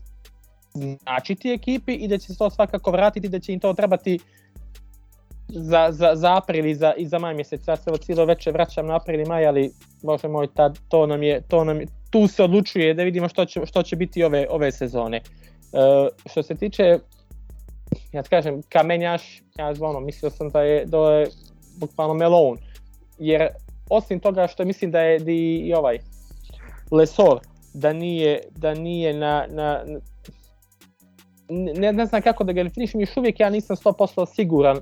značiti 0.74 1.52
ekipi 1.52 1.94
i 1.94 2.08
da 2.08 2.18
će 2.18 2.26
se 2.26 2.38
to 2.38 2.50
svakako 2.50 2.90
vratiti, 2.90 3.28
da 3.28 3.38
će 3.38 3.52
im 3.52 3.60
to 3.60 3.72
trebati 3.72 4.18
za, 5.48 5.88
za, 5.90 6.14
za 6.14 6.36
april 6.36 6.66
i 6.66 6.74
za, 6.74 6.94
i 6.96 7.06
za 7.06 7.18
maj 7.18 7.34
mjesec. 7.34 7.68
Ja 7.68 7.76
se 7.76 7.90
ovo 7.90 7.98
cijelo 7.98 8.24
večer 8.24 8.52
vraćam 8.52 8.86
na 8.86 8.96
april 8.96 9.20
i 9.20 9.24
maj, 9.24 9.46
ali 9.46 9.70
bože 10.02 10.28
moj, 10.28 10.48
tad, 10.54 10.78
to 10.88 11.06
nam 11.06 11.22
je, 11.22 11.42
to 11.48 11.64
nam 11.64 11.80
je, 11.80 11.86
tu 12.10 12.26
se 12.26 12.42
odlučuje 12.42 12.94
da 12.94 13.02
vidimo 13.02 13.28
što 13.28 13.44
će, 13.44 13.66
što 13.66 13.82
će 13.82 13.96
biti 13.96 14.24
ove, 14.24 14.46
ove 14.50 14.72
sezone. 14.72 15.16
E, 15.16 15.22
što 16.30 16.42
se 16.42 16.54
tiče, 16.54 16.98
ja 18.12 18.22
kažem, 18.22 18.62
kamenjaš, 18.68 19.42
ja 19.58 19.72
ono, 19.80 20.00
mislio 20.00 20.30
sam 20.30 20.48
da 20.48 20.62
je, 20.62 20.84
da 20.86 21.12
je 21.12 21.26
bukvalno 21.76 22.14
melon, 22.14 22.58
jer 23.18 23.48
osim 23.90 24.20
toga 24.20 24.46
što 24.46 24.64
mislim 24.64 24.90
da 24.90 25.00
je 25.00 25.18
di, 25.18 25.56
i 25.56 25.74
ovaj 25.74 25.98
Lesor, 26.90 27.40
da 27.74 27.92
nije, 27.92 28.40
da 28.56 28.74
nije 28.74 29.14
na, 29.14 29.46
na, 29.50 29.80
ne, 31.48 31.92
ne 31.92 32.06
znam 32.06 32.22
kako 32.22 32.44
da 32.44 32.52
ga 32.52 32.62
definišem, 32.62 33.00
još 33.00 33.16
uvijek 33.16 33.40
ja 33.40 33.50
nisam 33.50 33.76
100% 33.76 34.34
siguran 34.34 34.80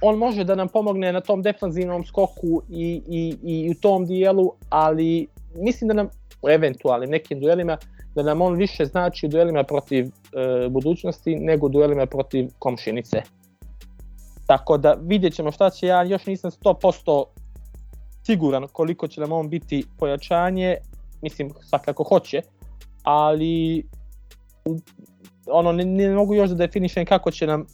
on 0.00 0.18
može 0.18 0.44
da 0.44 0.54
nam 0.54 0.68
pomogne 0.68 1.12
na 1.12 1.20
tom 1.20 1.42
defanzivnom 1.42 2.04
skoku 2.04 2.62
i, 2.70 3.02
i, 3.08 3.36
i 3.42 3.70
u 3.70 3.74
tom 3.74 4.06
dijelu, 4.06 4.52
ali 4.68 5.26
mislim 5.54 5.88
da 5.88 5.94
nam 5.94 6.08
u 6.42 6.50
eventualnim 6.50 7.10
nekim 7.10 7.40
duelima 7.40 7.76
da 8.14 8.22
nam 8.22 8.42
on 8.42 8.54
više 8.54 8.84
znači 8.84 9.26
u 9.26 9.28
duelima 9.28 9.64
protiv 9.64 10.04
e, 10.04 10.68
budućnosti 10.68 11.36
nego 11.36 11.68
duelima 11.68 12.06
protiv 12.06 12.48
komšinice. 12.58 13.22
Tako 14.48 14.78
da 14.78 14.96
vidjet 15.00 15.34
ćemo 15.34 15.52
šta 15.52 15.70
će, 15.70 15.86
ja 15.86 16.02
još 16.02 16.26
nisam 16.26 16.50
100% 16.50 17.24
siguran 18.26 18.66
koliko 18.72 19.08
će 19.08 19.20
nam 19.20 19.32
on 19.32 19.48
biti 19.48 19.84
pojačanje, 19.98 20.76
mislim 21.22 21.50
svakako 21.60 22.04
hoće, 22.04 22.42
ali 23.02 23.86
ono 25.46 25.72
ne, 25.72 25.84
ne 25.84 26.14
mogu 26.14 26.34
još 26.34 26.50
da 26.50 26.56
definišem 26.56 27.06
kako 27.06 27.30
će 27.30 27.46
nam 27.46 27.66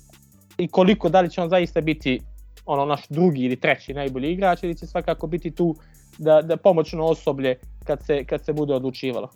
i 0.58 0.68
koliko 0.68 1.08
da 1.08 1.20
li 1.20 1.30
će 1.30 1.42
on 1.42 1.48
zaista 1.48 1.80
biti 1.80 2.20
ono 2.66 2.84
naš 2.84 3.08
drugi 3.08 3.42
ili 3.42 3.60
treći 3.60 3.94
najbolji 3.94 4.32
igrač 4.32 4.62
ili 4.62 4.78
će 4.78 4.86
svakako 4.86 5.26
biti 5.26 5.50
tu 5.50 5.76
da, 6.18 6.42
da 6.42 6.56
pomoćno 6.56 7.04
osoblje 7.04 7.58
kad 7.84 8.04
se, 8.06 8.24
kad 8.24 8.44
se 8.44 8.52
bude 8.52 8.74
odlučivalo. 8.74 9.30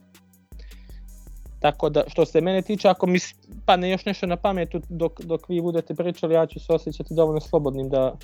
Tako 1.61 1.89
da 1.89 2.03
što 2.09 2.27
se 2.27 2.41
mene 2.41 2.63
tiče, 2.63 2.89
ako 2.89 3.07
mi 3.07 3.19
padne 3.67 3.91
još 3.91 4.05
nešto 4.05 4.27
na 4.27 4.37
pametu 4.37 4.81
dok, 4.89 5.21
dok 5.21 5.49
vi 5.49 5.61
budete 5.61 5.95
pričali, 5.95 6.35
ja 6.35 6.47
ću 6.47 6.61
se 6.61 6.73
osjećati 6.73 7.15
dovoljno 7.15 7.41
slobodnim 7.41 7.89
da 7.89 8.17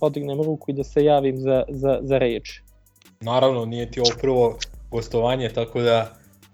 podignem 0.00 0.42
ruku 0.42 0.70
i 0.70 0.74
da 0.74 0.84
se 0.84 1.04
javim 1.04 1.36
za, 1.36 1.64
za, 1.68 1.98
za 2.02 2.18
reč. 2.18 2.60
Naravno, 3.20 3.64
nije 3.64 3.90
ti 3.90 4.00
ovo 4.00 4.10
prvo 4.20 4.58
gostovanje, 4.90 5.48
tako 5.48 5.80
da 5.80 6.12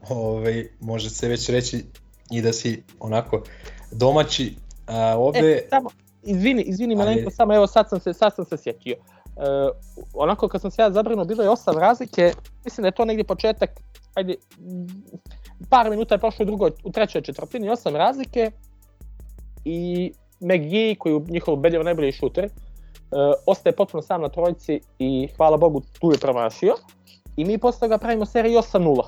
ovaj, 0.09 0.68
može 0.80 1.11
se 1.11 1.28
već 1.28 1.49
reći 1.49 1.85
i 2.30 2.43
da 2.43 2.53
si 2.53 2.83
onako 3.01 3.43
domaći 3.93 4.55
A, 4.87 5.16
ovde... 5.18 5.39
E, 5.39 5.66
samo, 5.70 5.91
izvini, 6.22 6.62
izvini 6.62 6.95
Ali... 6.95 7.05
malenko, 7.05 7.30
samo 7.30 7.55
evo 7.55 7.66
sad 7.66 7.89
sam 7.89 8.01
se, 8.01 8.14
sad 8.14 8.35
sam 8.35 8.45
se 8.45 8.57
sjetio. 8.57 8.93
E, 8.93 9.01
onako 10.14 10.49
kad 10.49 10.61
sam 10.61 10.70
se 10.70 10.83
ja 10.83 10.91
zabrinuo, 10.91 11.24
bilo 11.24 11.43
je 11.43 11.51
osam 11.51 11.78
razlike, 11.78 12.33
mislim 12.64 12.83
da 12.83 12.89
je 12.89 12.93
to 12.93 13.05
negdje 13.05 13.24
početak, 13.24 13.70
ajde, 14.14 14.35
par 15.70 15.90
minuta 15.90 16.14
je 16.14 16.18
prošlo 16.18 16.42
u 16.42 16.46
drugoj, 16.46 16.70
u 16.84 16.92
trećoj 16.92 17.22
četvrtini, 17.22 17.70
osam 17.70 17.96
razlike 17.96 18.50
i 19.64 20.12
McGee, 20.40 20.94
koji 20.94 21.12
je 21.12 21.20
njihov 21.28 21.56
bedljivo 21.56 21.84
najbolji 21.84 22.12
šuter, 22.12 22.44
e, 22.44 22.50
ostaje 23.46 23.76
potpuno 23.76 24.02
sam 24.02 24.22
na 24.22 24.28
trojici 24.28 24.80
i 24.98 25.28
hvala 25.36 25.56
Bogu 25.56 25.82
tu 26.00 26.12
je 26.12 26.18
promašio. 26.18 26.74
I 27.36 27.44
mi 27.44 27.58
posle 27.58 27.80
toga 27.80 27.98
pravimo 27.98 28.26
seriju 28.26 28.58
8-0. 28.58 29.02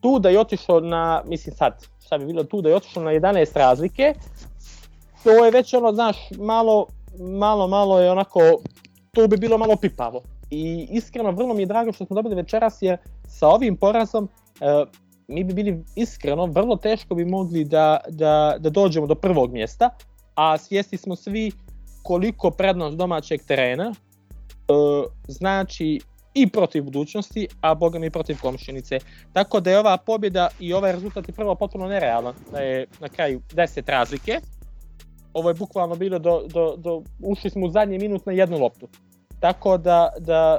Tu 0.00 0.18
da 0.18 0.28
je 0.28 0.40
otišao 0.40 0.80
na, 0.80 1.22
mislim 1.26 1.56
sad, 1.56 1.86
šta 2.06 2.18
bi 2.18 2.26
bilo 2.26 2.44
tu 2.44 2.62
da 2.62 2.68
je 2.68 2.76
otišao 2.76 3.02
na 3.02 3.10
11 3.10 3.56
razlike, 3.56 4.14
to 5.24 5.44
je 5.44 5.50
već 5.50 5.74
ono, 5.74 5.92
znaš, 5.92 6.16
malo, 6.38 6.86
malo, 7.18 7.68
malo 7.68 8.00
je 8.00 8.10
onako, 8.10 8.40
to 9.12 9.28
bi 9.28 9.36
bilo 9.36 9.58
malo 9.58 9.76
pipavo. 9.76 10.22
I 10.50 10.88
iskreno, 10.90 11.30
vrlo 11.30 11.54
mi 11.54 11.62
je 11.62 11.66
drago 11.66 11.92
što 11.92 12.06
smo 12.06 12.14
dobili 12.14 12.34
večeras, 12.34 12.82
jer 12.82 12.98
sa 13.28 13.48
ovim 13.48 13.76
porazom 13.76 14.28
e, 14.60 14.84
mi 15.30 15.44
bi 15.44 15.54
bili 15.54 15.84
iskreno, 15.96 16.46
vrlo 16.46 16.76
teško 16.76 17.14
bi 17.14 17.24
mogli 17.24 17.64
da, 17.64 18.00
da, 18.08 18.56
da 18.58 18.70
dođemo 18.70 19.06
do 19.06 19.14
prvog 19.14 19.52
mjesta, 19.52 19.90
a 20.34 20.58
svijesti 20.58 20.96
smo 20.96 21.16
svi 21.16 21.52
koliko 22.02 22.50
prednost 22.50 22.96
domaćeg 22.96 23.40
terena 23.46 23.92
e, 23.92 24.72
znači 25.28 26.00
i 26.34 26.48
protiv 26.48 26.84
budućnosti, 26.84 27.48
a 27.60 27.74
boga 27.74 27.98
mi 27.98 28.10
protiv 28.10 28.36
komšinice. 28.42 28.98
Tako 29.32 29.60
da 29.60 29.70
je 29.70 29.78
ova 29.78 29.96
pobjeda 29.96 30.48
i 30.60 30.72
ovaj 30.72 30.92
rezultat 30.92 31.28
je 31.28 31.34
prvo 31.34 31.54
potpuno 31.54 31.88
nerealan, 31.88 32.34
da 32.52 32.58
je 32.58 32.86
na 33.00 33.08
kraju 33.08 33.40
10 33.54 33.90
razlike, 33.90 34.40
ovo 35.32 35.50
je 35.50 35.54
bukvalno 35.54 35.94
bilo 35.94 36.18
do, 36.18 36.42
do, 36.48 36.74
do 36.76 37.02
ušli 37.22 37.50
smo 37.50 37.66
u 37.66 37.70
zadnji 37.70 37.98
minut 37.98 38.26
na 38.26 38.32
jednu 38.32 38.58
loptu. 38.58 38.88
Tako 39.40 39.78
da, 39.78 40.12
da 40.18 40.58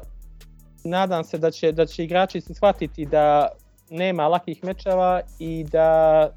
nadam 0.84 1.24
se 1.24 1.38
da 1.38 1.52
će, 1.52 1.72
da 1.72 1.86
će 1.86 2.04
igrači 2.04 2.42
se 2.42 2.54
shvatiti 2.54 3.06
da 3.06 3.48
nema 3.92 4.28
lakih 4.28 4.64
mečeva 4.64 5.22
i 5.40 5.64
da 5.64 6.30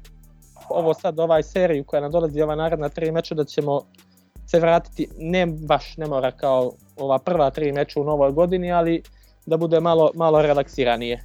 ovo 0.69 0.93
sad 0.93 1.19
ovaj 1.19 1.43
seriju 1.43 1.83
koja 1.83 2.01
nam 2.01 2.11
dolazi 2.11 2.41
ova 2.41 2.55
naredna 2.55 2.89
tri 2.89 3.11
meča 3.11 3.35
da 3.35 3.43
ćemo 3.43 3.81
se 4.47 4.59
vratiti, 4.59 5.07
ne 5.17 5.45
baš 5.45 5.97
ne 5.97 6.07
mora 6.07 6.31
kao 6.31 6.71
ova 6.97 7.19
prva 7.19 7.49
tri 7.49 7.71
meča 7.71 7.99
u 7.99 8.03
novoj 8.03 8.31
godini, 8.31 8.71
ali 8.71 9.03
da 9.45 9.57
bude 9.57 9.79
malo, 9.79 10.11
malo 10.15 10.41
relaksiranije. 10.41 11.23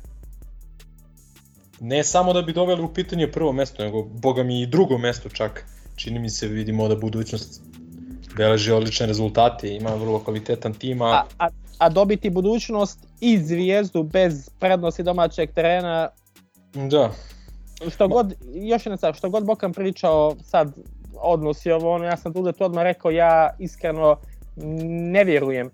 Ne 1.80 2.04
samo 2.04 2.32
da 2.32 2.42
bi 2.42 2.52
doveli 2.52 2.82
u 2.82 2.94
pitanje 2.94 3.32
prvo 3.32 3.52
mesto, 3.52 3.84
nego 3.84 4.02
boga 4.02 4.42
mi 4.42 4.62
i 4.62 4.66
drugo 4.66 4.98
mesto 4.98 5.28
čak 5.28 5.66
čini 5.96 6.18
mi 6.18 6.30
se 6.30 6.48
vidimo 6.48 6.88
da 6.88 6.96
budućnost 6.96 7.62
beleži 8.36 8.72
odlične 8.72 9.06
rezultate, 9.06 9.74
ima 9.74 9.94
vrlo 9.94 10.18
kvalitetan 10.18 10.74
tim. 10.74 11.02
A, 11.02 11.24
a, 11.38 11.48
a 11.78 11.88
dobiti 11.88 12.30
budućnost 12.30 12.98
i 13.20 13.38
zvijezdu 13.38 14.02
bez 14.02 14.50
prednosti 14.58 15.02
domaćeg 15.02 15.50
terena 15.54 16.08
Da. 16.74 17.10
Što 17.90 18.08
god, 18.08 18.34
još 18.54 18.86
jedna 18.86 18.96
stvar, 18.96 19.14
što 19.14 19.30
god 19.30 19.44
Bokan 19.44 19.72
pričao 19.72 20.34
sad 20.42 20.72
odnosi 21.14 21.70
ovo, 21.70 21.92
ono, 21.94 22.04
ja 22.04 22.16
sam 22.16 22.32
tu 22.32 22.42
da 22.42 22.52
tu 22.52 22.64
odmah 22.64 22.82
rekao, 22.82 23.10
ja 23.10 23.50
iskreno 23.58 24.16
ne 25.12 25.24
vjerujem 25.24 25.70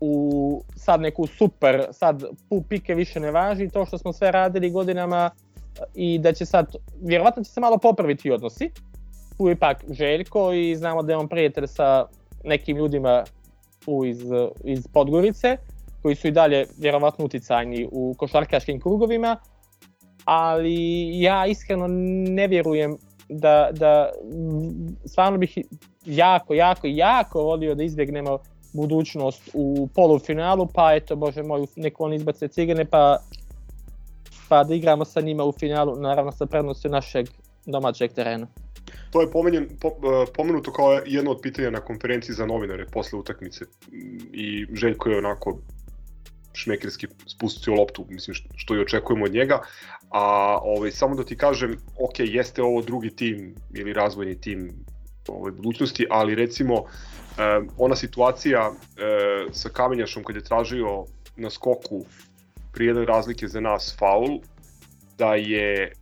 u 0.00 0.62
sad 0.76 1.00
neku 1.00 1.26
super, 1.26 1.86
sad 1.92 2.24
pu 2.48 2.62
pike 2.68 2.94
više 2.94 3.20
ne 3.20 3.30
važi, 3.30 3.68
to 3.68 3.86
što 3.86 3.98
smo 3.98 4.12
sve 4.12 4.30
radili 4.30 4.70
godinama 4.70 5.30
i 5.94 6.18
da 6.18 6.32
će 6.32 6.46
sad, 6.46 6.76
vjerovatno 7.02 7.44
će 7.44 7.50
se 7.50 7.60
malo 7.60 7.78
popraviti 7.78 8.30
odnosi, 8.30 8.70
tu 9.36 9.50
ipak 9.50 9.84
Željko 9.90 10.52
i 10.52 10.76
znamo 10.76 11.02
da 11.02 11.12
je 11.12 11.16
on 11.16 11.28
prijatelj 11.28 11.66
sa 11.66 12.06
nekim 12.44 12.76
ljudima 12.76 13.24
tu 13.84 14.04
iz, 14.04 14.22
iz 14.64 14.86
Podgorice, 14.92 15.56
koji 16.02 16.14
su 16.14 16.28
i 16.28 16.30
dalje 16.30 16.66
vjerovatno 16.78 17.24
uticajni 17.24 17.88
u 17.92 18.14
košarkaškim 18.18 18.80
krugovima, 18.80 19.36
ali 20.26 21.08
ja 21.20 21.46
iskreno 21.46 21.86
ne 22.28 22.46
vjerujem 22.46 22.96
da, 23.28 23.70
da 23.72 24.12
stvarno 25.04 25.38
bih 25.38 25.58
jako, 26.04 26.54
jako, 26.54 26.86
jako 26.86 27.42
volio 27.42 27.74
da 27.74 27.82
izbjegnemo 27.82 28.38
budućnost 28.72 29.50
u 29.54 29.88
polufinalu, 29.94 30.68
pa 30.74 30.94
eto, 30.94 31.16
bože 31.16 31.42
moj, 31.42 31.66
neko 31.76 32.04
on 32.04 32.12
izbace 32.12 32.48
cigane, 32.48 32.84
pa, 32.84 33.18
pa 34.48 34.64
da 34.64 34.74
igramo 34.74 35.04
sa 35.04 35.20
njima 35.20 35.44
u 35.44 35.52
finalu, 35.52 35.96
naravno 35.96 36.32
sa 36.32 36.46
prednosti 36.46 36.88
našeg 36.88 37.26
domaćeg 37.66 38.12
terena. 38.12 38.46
To 39.10 39.20
je 39.20 39.30
pomenjen, 39.30 39.68
po, 39.80 39.88
e, 39.88 40.26
pomenuto 40.36 40.72
kao 40.72 41.00
jedno 41.06 41.30
od 41.30 41.38
pitanja 41.42 41.70
na 41.70 41.80
konferenciji 41.80 42.34
za 42.34 42.46
novinare 42.46 42.86
posle 42.92 43.18
utakmice. 43.18 43.64
I 44.32 44.66
Željko 44.72 45.08
je 45.08 45.18
onako 45.18 45.58
šmekerski 46.56 47.06
spustio 47.26 47.74
loptu, 47.74 48.06
mislim 48.08 48.34
što, 48.34 48.48
što 48.56 48.76
i 48.76 48.80
očekujemo 48.80 49.24
od 49.24 49.32
njega, 49.32 49.60
a 50.10 50.58
ovaj, 50.62 50.90
samo 50.90 51.14
da 51.14 51.24
ti 51.24 51.36
kažem, 51.36 51.76
ok, 51.98 52.18
jeste 52.18 52.62
ovo 52.62 52.82
drugi 52.82 53.10
tim 53.10 53.54
ili 53.74 53.92
razvojni 53.92 54.40
tim 54.40 54.72
ovaj, 55.28 55.52
budućnosti, 55.52 56.06
ali 56.10 56.34
recimo 56.34 56.74
um, 56.74 57.70
ona 57.78 57.96
situacija 57.96 58.70
um, 58.70 59.52
sa 59.52 59.68
Kamenjašom 59.68 60.24
kad 60.24 60.36
je 60.36 60.44
tražio 60.44 61.04
na 61.36 61.50
skoku 61.50 62.04
prije 62.72 62.88
jedne 62.88 63.04
razlike 63.04 63.48
za 63.48 63.60
nas 63.60 63.96
faul, 63.98 64.38
da 65.18 65.34
je 65.34 65.92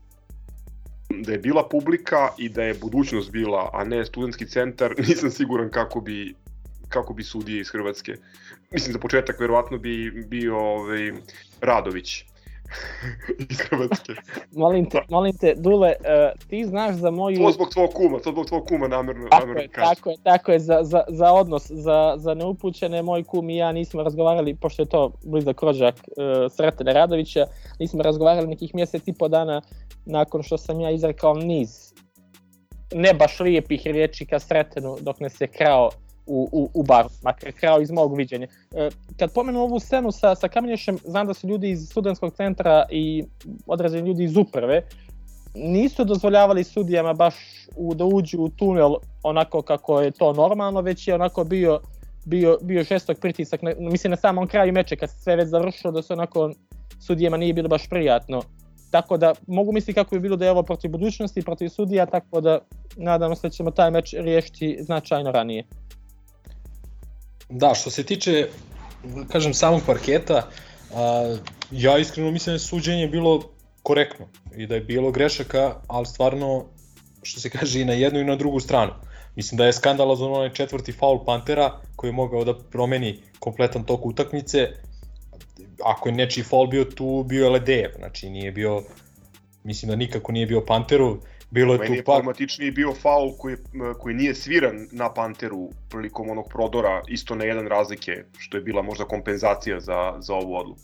da 1.11 1.32
je 1.32 1.38
bila 1.38 1.68
publika 1.68 2.28
i 2.38 2.48
da 2.48 2.62
je 2.62 2.74
budućnost 2.74 3.30
bila, 3.30 3.70
a 3.72 3.84
ne 3.84 4.05
studentski 4.05 4.46
centar, 4.46 4.94
nisam 5.09 5.30
siguran 5.30 5.70
kako 5.70 6.00
bi 6.00 6.34
kako 6.88 7.14
bi 7.14 7.24
sudije 7.24 7.61
iz 7.61 7.70
Hrvatske. 7.70 8.16
Mislim 8.74 8.92
za 8.92 8.98
početak 8.98 9.40
verovatno 9.40 9.78
bi 9.78 10.24
bio 10.26 10.58
ovaj 10.58 11.12
Radović. 11.60 12.24
Iz 13.50 13.60
Hrvatske. 13.60 14.12
molim 14.62 14.90
te, 14.90 15.02
molim 15.08 15.36
te, 15.36 15.54
Dule, 15.56 15.94
uh, 16.00 16.48
ti 16.48 16.64
znaš 16.64 16.94
za 16.94 17.10
moju... 17.10 17.36
To 17.36 17.52
zbog 17.52 17.70
tvog 17.70 17.90
kuma, 17.94 18.18
to 18.18 18.30
zbog 18.30 18.46
tvog 18.46 18.66
kuma 18.66 18.88
namjerno, 18.88 19.28
tako 19.28 19.40
namjerno 19.40 19.62
je, 19.62 19.68
tako 19.68 20.10
je, 20.10 20.16
tako 20.22 20.52
je, 20.52 20.58
za, 20.58 20.78
za, 20.82 21.04
za 21.08 21.32
odnos, 21.32 21.70
za, 21.70 22.14
za 22.16 22.34
neupućene, 22.34 23.02
moj 23.02 23.24
kum 23.24 23.50
i 23.50 23.56
ja 23.56 23.72
nismo 23.72 24.02
razgovarali, 24.02 24.54
pošto 24.54 24.82
je 24.82 24.86
to 24.86 25.12
blizak 25.24 25.62
rođak 25.62 25.94
uh, 25.94 26.52
Sretene 26.52 26.92
Radovića, 26.92 27.46
nismo 27.78 28.02
razgovarali 28.02 28.46
nekih 28.46 28.74
mjesec 28.74 29.02
i 29.06 29.12
po 29.12 29.28
dana 29.28 29.62
nakon 30.06 30.42
što 30.42 30.58
sam 30.58 30.80
ja 30.80 30.90
izrekao 30.90 31.34
niz 31.34 31.94
ne 32.94 33.14
baš 33.14 33.40
lijepih 33.40 33.82
riječi 33.84 34.26
ka 34.26 34.38
Sretenu 34.38 34.96
dok 35.00 35.20
ne 35.20 35.30
se 35.30 35.46
krao 35.46 35.90
u, 36.26 36.48
u, 36.52 36.70
u 36.74 36.82
bar, 36.82 37.06
makar 37.22 37.52
krao 37.52 37.80
iz 37.80 37.90
mog 37.90 38.16
viđenja. 38.16 38.46
E, 38.72 38.88
kad 39.18 39.32
pomenu 39.32 39.60
ovu 39.60 39.80
scenu 39.80 40.12
sa, 40.12 40.34
sa 40.34 40.48
Kamenješem, 40.48 40.98
znam 41.04 41.26
da 41.26 41.34
su 41.34 41.48
ljudi 41.48 41.70
iz 41.70 41.88
studentskog 41.88 42.34
centra 42.34 42.86
i 42.90 43.24
određeni 43.66 44.08
ljudi 44.08 44.24
iz 44.24 44.36
uprave, 44.36 44.82
nisu 45.54 46.04
dozvoljavali 46.04 46.64
sudijama 46.64 47.12
baš 47.12 47.34
u, 47.76 47.94
da 47.94 48.04
uđu 48.04 48.40
u 48.40 48.48
tunel 48.48 48.94
onako 49.22 49.62
kako 49.62 50.00
je 50.00 50.10
to 50.10 50.32
normalno, 50.32 50.80
već 50.80 51.08
je 51.08 51.14
onako 51.14 51.44
bio 51.44 51.80
bio, 52.24 52.58
bio 52.62 52.84
žestok 52.84 53.18
pritisak, 53.18 53.62
na, 53.62 53.72
mislim 53.78 54.10
na 54.10 54.16
samom 54.16 54.48
kraju 54.48 54.72
meča 54.72 54.96
kad 54.96 55.10
se 55.10 55.16
sve 55.16 55.36
već 55.36 55.48
završilo 55.48 55.92
da 55.92 56.02
se 56.02 56.12
onako 56.12 56.52
sudijama 57.06 57.36
nije 57.36 57.54
bilo 57.54 57.68
baš 57.68 57.88
prijatno. 57.88 58.42
Tako 58.90 59.16
da 59.16 59.34
mogu 59.46 59.72
misliti 59.72 59.94
kako 59.94 60.14
bi 60.14 60.20
bilo 60.20 60.36
da 60.36 60.44
je 60.44 60.50
ovo 60.50 60.62
protiv 60.62 60.90
budućnosti, 60.90 61.42
protiv 61.42 61.68
sudija, 61.68 62.06
tako 62.06 62.40
da 62.40 62.58
nadamo 62.96 63.34
se 63.34 63.48
da 63.48 63.50
ćemo 63.50 63.70
taj 63.70 63.90
meč 63.90 64.14
riješiti 64.18 64.78
značajno 64.80 65.32
ranije. 65.32 65.64
Da, 67.49 67.74
što 67.74 67.90
se 67.90 68.03
tiče, 68.03 68.49
kažem, 69.32 69.55
samog 69.55 69.82
parketa, 69.86 70.49
a, 70.95 71.36
ja 71.70 71.99
iskreno 71.99 72.30
mislim 72.30 72.53
da 72.53 72.55
je 72.55 72.59
suđenje 72.59 73.09
bilo 73.09 73.42
korektno 73.82 74.26
i 74.57 74.66
da 74.66 74.74
je 74.74 74.80
bilo 74.80 75.11
grešaka, 75.11 75.74
ali 75.86 76.07
stvarno, 76.07 76.64
što 77.22 77.40
se 77.40 77.51
kaže, 77.51 77.80
i 77.80 77.84
na 77.84 77.92
jednu 77.92 78.20
i 78.20 78.24
na 78.24 78.36
drugu 78.36 78.61
stranu. 78.61 78.92
Mislim 79.36 79.59
da 79.59 79.66
je 79.66 79.72
skandalozan 79.72 80.32
onaj 80.32 80.53
četvrti 80.53 80.92
faul 80.92 81.24
Pantera 81.24 81.80
koji 81.97 82.09
je 82.09 82.12
mogao 82.12 82.45
da 82.45 82.59
promeni 82.59 83.18
kompletan 83.38 83.84
tok 83.84 84.07
utakmice. 84.07 84.68
Ako 85.84 86.09
je 86.09 86.14
nečiji 86.14 86.45
faul 86.45 86.66
bio 86.66 86.84
tu, 86.84 87.24
bio 87.28 87.45
je 87.45 87.51
Ledejev, 87.51 87.90
znači 87.99 88.30
nije 88.30 88.53
bio, 88.53 88.82
mislim 89.64 89.90
da 89.90 89.97
nikako 89.97 90.32
nije 90.32 90.47
bio 90.47 90.64
Panteru, 90.66 91.20
bilo 91.51 91.72
je 91.74 91.78
Meni 91.78 91.88
tu 91.88 91.95
je 91.95 92.05
problematičniji 92.05 92.70
bio 92.70 92.95
faul 92.95 93.32
koji, 93.38 93.57
koji 93.99 94.14
nije 94.14 94.34
sviran 94.34 94.88
na 94.92 95.14
Panteru 95.14 95.70
prilikom 95.90 96.30
onog 96.30 96.49
prodora, 96.49 97.03
isto 97.09 97.34
na 97.34 97.45
jedan 97.45 97.66
razlike, 97.66 98.24
što 98.38 98.57
je 98.57 98.61
bila 98.61 98.82
možda 98.82 99.05
kompenzacija 99.05 99.80
za, 99.80 100.14
za 100.18 100.34
ovu 100.34 100.57
odluku. 100.57 100.80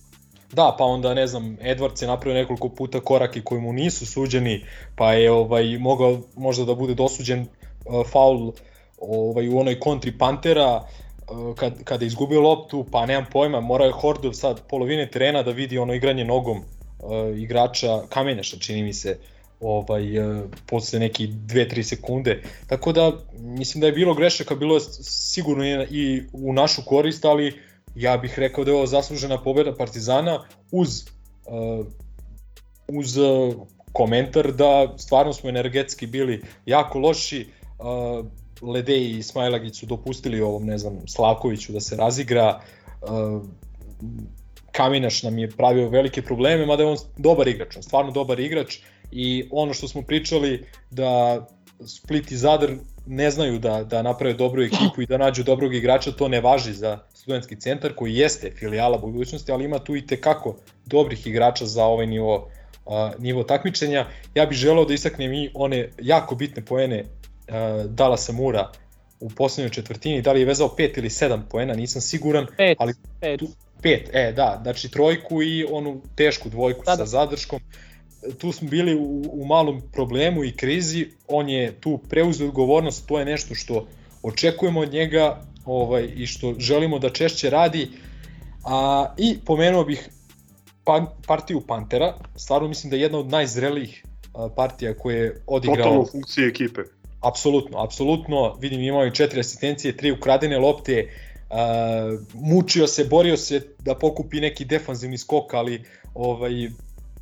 Da, 0.53 0.75
pa 0.79 0.85
onda 0.85 1.15
ne 1.15 1.27
znam, 1.27 1.57
Edwards 1.57 2.03
je 2.03 2.09
napravio 2.09 2.41
nekoliko 2.41 2.69
puta 2.69 3.01
koraki 3.01 3.43
koji 3.43 3.61
mu 3.61 3.73
nisu 3.73 4.07
suđeni, 4.07 4.65
pa 4.97 5.13
je 5.13 5.31
ovaj 5.31 5.79
mogao 5.79 6.21
možda 6.37 6.65
da 6.65 6.75
bude 6.75 6.95
dosuđen 6.95 7.41
uh, 7.41 8.07
faul 8.07 8.53
ovaj 9.01 9.49
u 9.49 9.59
onoj 9.59 9.81
kontri 9.81 10.19
Pantera 10.19 10.77
uh, 10.77 11.55
kad 11.57 11.85
kada 11.85 12.05
je 12.05 12.07
izgubio 12.07 12.41
loptu, 12.41 12.87
pa 12.93 13.07
nemam 13.07 13.27
pojma, 13.33 13.61
mora 13.61 13.85
je 13.85 13.93
Hordov 13.93 14.33
sad 14.33 14.61
polovine 14.69 15.11
terena 15.11 15.43
da 15.43 15.51
vidi 15.51 15.79
ono 15.79 15.95
igranje 15.95 16.25
nogom 16.25 16.59
uh, 16.59 17.39
igrača 17.39 18.03
Kamenjaša, 18.09 18.57
čini 18.57 18.83
mi 18.83 18.93
se 18.93 19.19
ovaj 19.61 20.19
uh, 20.19 20.45
posle 20.67 20.99
neki 20.99 21.29
2-3 21.29 21.83
sekunde. 21.83 22.43
Tako 22.67 22.93
da 22.93 23.13
mislim 23.39 23.81
da 23.81 23.87
je 23.87 23.93
bilo 23.93 24.15
grešaka, 24.15 24.55
bilo 24.55 24.75
je 24.75 24.81
sigurno 25.03 25.65
i, 25.91 26.23
u 26.33 26.53
našu 26.53 26.83
korist, 26.87 27.25
ali 27.25 27.61
ja 27.95 28.17
bih 28.17 28.39
rekao 28.39 28.65
da 28.65 28.71
je 28.71 28.77
ovo 28.77 28.87
zaslužena 28.87 29.43
pobeda 29.43 29.75
Partizana 29.75 30.45
uz 30.71 31.05
uh, 31.47 31.87
uz 32.89 33.17
uh, 33.17 33.55
komentar 33.93 34.53
da 34.53 34.95
stvarno 34.99 35.33
smo 35.33 35.49
energetski 35.49 36.07
bili 36.07 36.43
jako 36.67 36.99
loši. 36.99 37.49
Ledej 38.63 39.19
i 39.19 39.23
Smajlagić 39.23 39.81
su 39.81 39.87
dopustili 39.87 40.41
ovom, 40.41 40.67
ne 40.67 40.79
znam, 40.79 40.99
Slavkoviću 41.09 41.73
da 41.73 41.81
se 41.81 41.97
razigra. 41.97 42.61
Kaminaš 44.73 45.23
nam 45.23 45.39
je 45.39 45.51
pravio 45.51 45.89
velike 45.89 46.23
probleme, 46.23 46.67
mada 46.67 46.83
je 46.83 46.89
on 46.89 46.97
dobar 47.17 47.49
igrač, 47.49 47.77
on 47.77 47.83
stvarno 47.83 48.11
dobar 48.11 48.41
igrač 48.41 48.79
i 49.13 49.49
ono 49.51 49.75
što 49.75 49.89
smo 49.89 50.03
pričali 50.03 50.67
da 50.91 51.47
Split 51.87 52.31
i 52.31 52.37
Zadar 52.37 52.71
ne 53.07 53.31
znaju 53.31 53.59
da, 53.59 53.85
da 53.85 54.03
naprave 54.03 54.35
dobru 54.35 54.63
ekipu 54.63 55.03
i 55.03 55.07
da 55.07 55.19
nađu 55.19 55.43
dobrog 55.43 55.75
igrača, 55.75 56.13
to 56.13 56.29
ne 56.29 56.41
važi 56.41 56.73
za 56.73 56.99
studentski 57.15 57.61
centar 57.61 57.95
koji 57.95 58.15
jeste 58.15 58.51
filijala 58.57 58.99
budućnosti, 58.99 59.53
ali 59.53 59.65
ima 59.65 59.79
tu 59.79 59.97
i 59.97 60.07
tekako 60.07 60.57
dobrih 60.87 61.27
igrača 61.27 61.67
za 61.67 61.85
ovaj 61.85 62.07
nivo, 62.07 62.51
uh, 62.87 62.93
nivo 63.19 63.43
takmičenja. 63.43 64.07
Ja 64.35 64.47
bih 64.47 64.59
želeo 64.59 64.85
da 64.85 64.95
istaknem 64.95 65.33
i 65.33 65.51
one 65.55 65.89
jako 65.99 66.35
bitne 66.35 66.65
poene 66.65 67.01
uh, 67.05 67.91
Dalasa 67.91 68.33
Mura 68.33 68.71
u 69.21 69.31
poslednjoj 69.31 69.71
četvrtini, 69.71 70.23
da 70.23 70.33
li 70.33 70.41
je 70.41 70.47
vezao 70.47 70.75
5 70.79 70.99
ili 70.99 71.09
7 71.09 71.41
poena, 71.51 71.75
nisam 71.75 72.03
siguran, 72.03 72.47
Pet, 72.57 72.77
ali 72.81 72.95
pet. 73.21 73.41
tu, 73.41 73.49
pet, 73.83 74.11
e 74.13 74.33
da, 74.33 74.61
znači 74.63 74.91
trojku 74.91 75.43
i 75.43 75.67
onu 75.71 76.03
tešku 76.17 76.49
dvojku 76.49 76.85
Da, 76.85 76.91
sa 76.93 76.97
da. 76.97 77.07
zadrškom. 77.07 77.61
Tu 78.39 78.53
smo 78.53 78.69
bili 78.69 78.95
u, 78.95 79.23
u 79.33 79.47
malom 79.47 79.83
problemu 79.93 80.45
i 80.45 80.53
krizi, 80.53 81.07
on 81.29 81.49
je 81.49 81.73
tu 81.81 81.99
preuzeo 82.09 82.49
odgovornost, 82.49 83.07
to 83.07 83.19
je 83.19 83.25
nešto 83.25 83.55
što 83.55 83.87
očekujemo 84.23 84.81
od 84.81 84.93
njega 84.93 85.43
ovaj, 85.65 86.09
i 86.17 86.27
što 86.27 86.55
želimo 86.59 86.99
da 86.99 87.11
češće 87.11 87.51
radi. 87.51 87.89
A, 88.65 89.15
I 89.17 89.39
pomenuo 89.45 89.85
bih 89.85 90.09
pan, 90.85 91.07
partiju 91.27 91.61
Pantera, 91.61 92.15
stvarno 92.37 92.69
mislim 92.69 92.91
da 92.91 92.97
je 92.97 93.03
jedna 93.03 93.19
od 93.19 93.27
najzrelijih 93.27 94.05
a, 94.35 94.49
partija 94.57 94.95
koje 94.95 95.17
je 95.17 95.43
odigrao. 95.47 95.77
Totalno 95.77 96.01
u 96.01 96.07
funkciji 96.07 96.45
ekipe. 96.45 96.81
Apsolutno, 97.21 97.85
apsolutno, 97.85 98.57
vidim 98.61 98.81
imao 98.81 99.07
i 99.07 99.15
četiri 99.15 99.41
asistencije, 99.41 99.97
tri 99.97 100.13
ukradene 100.13 100.59
lopte, 100.59 101.09
uh, 101.51 101.57
mučio 102.35 102.87
se, 102.87 103.05
borio 103.05 103.37
se 103.37 103.61
da 103.79 103.95
pokupi 103.95 104.41
neki 104.41 104.65
defanzivni 104.65 105.19
skok, 105.19 105.55
ali 105.55 105.85
ovaj, 106.15 106.53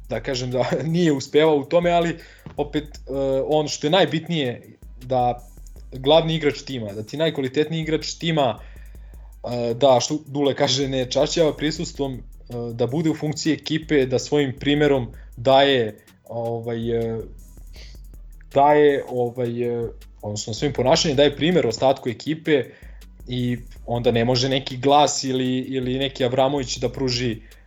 da 0.08 0.20
kažem 0.20 0.50
da 0.50 0.70
nije 0.94 1.12
uspevao 1.12 1.56
u 1.56 1.64
tome, 1.64 1.90
ali 1.90 2.18
opet 2.56 2.84
uh, 2.84 3.16
on 3.48 3.68
što 3.68 3.86
je 3.86 3.90
najbitnije 3.90 4.78
da 5.02 5.48
glavni 5.92 6.34
igrač 6.34 6.62
tima, 6.62 6.92
da 6.92 7.02
ti 7.02 7.16
najkvalitetniji 7.16 7.80
igrač 7.80 8.14
tima 8.14 8.58
uh, 9.42 9.76
da 9.76 10.00
što 10.00 10.18
Dule 10.26 10.54
kaže 10.54 10.88
ne 10.88 11.10
čašćava 11.10 11.56
prisustvom 11.56 12.12
uh, 12.14 12.74
da 12.74 12.86
bude 12.86 13.10
u 13.10 13.14
funkciji 13.14 13.52
ekipe, 13.52 14.06
da 14.06 14.18
svojim 14.18 14.52
primerom 14.60 15.08
daje 15.36 15.98
ovaj 16.28 16.78
daje 18.54 19.04
ovaj 19.08 19.50
odnosno 20.22 20.54
svojim 20.54 20.72
ponašanjem 20.72 21.16
daje 21.16 21.36
primer 21.36 21.66
ostatku 21.66 22.08
ekipe 22.08 22.64
i 23.28 23.58
onda 23.86 24.10
ne 24.10 24.24
može 24.24 24.48
neki 24.48 24.76
glas 24.76 25.24
ili, 25.24 25.58
ili 25.58 25.98
neki 25.98 26.24
Avramović 26.24 26.76
da 26.76 26.88
pruži 26.88 27.32
uh, 27.32 27.57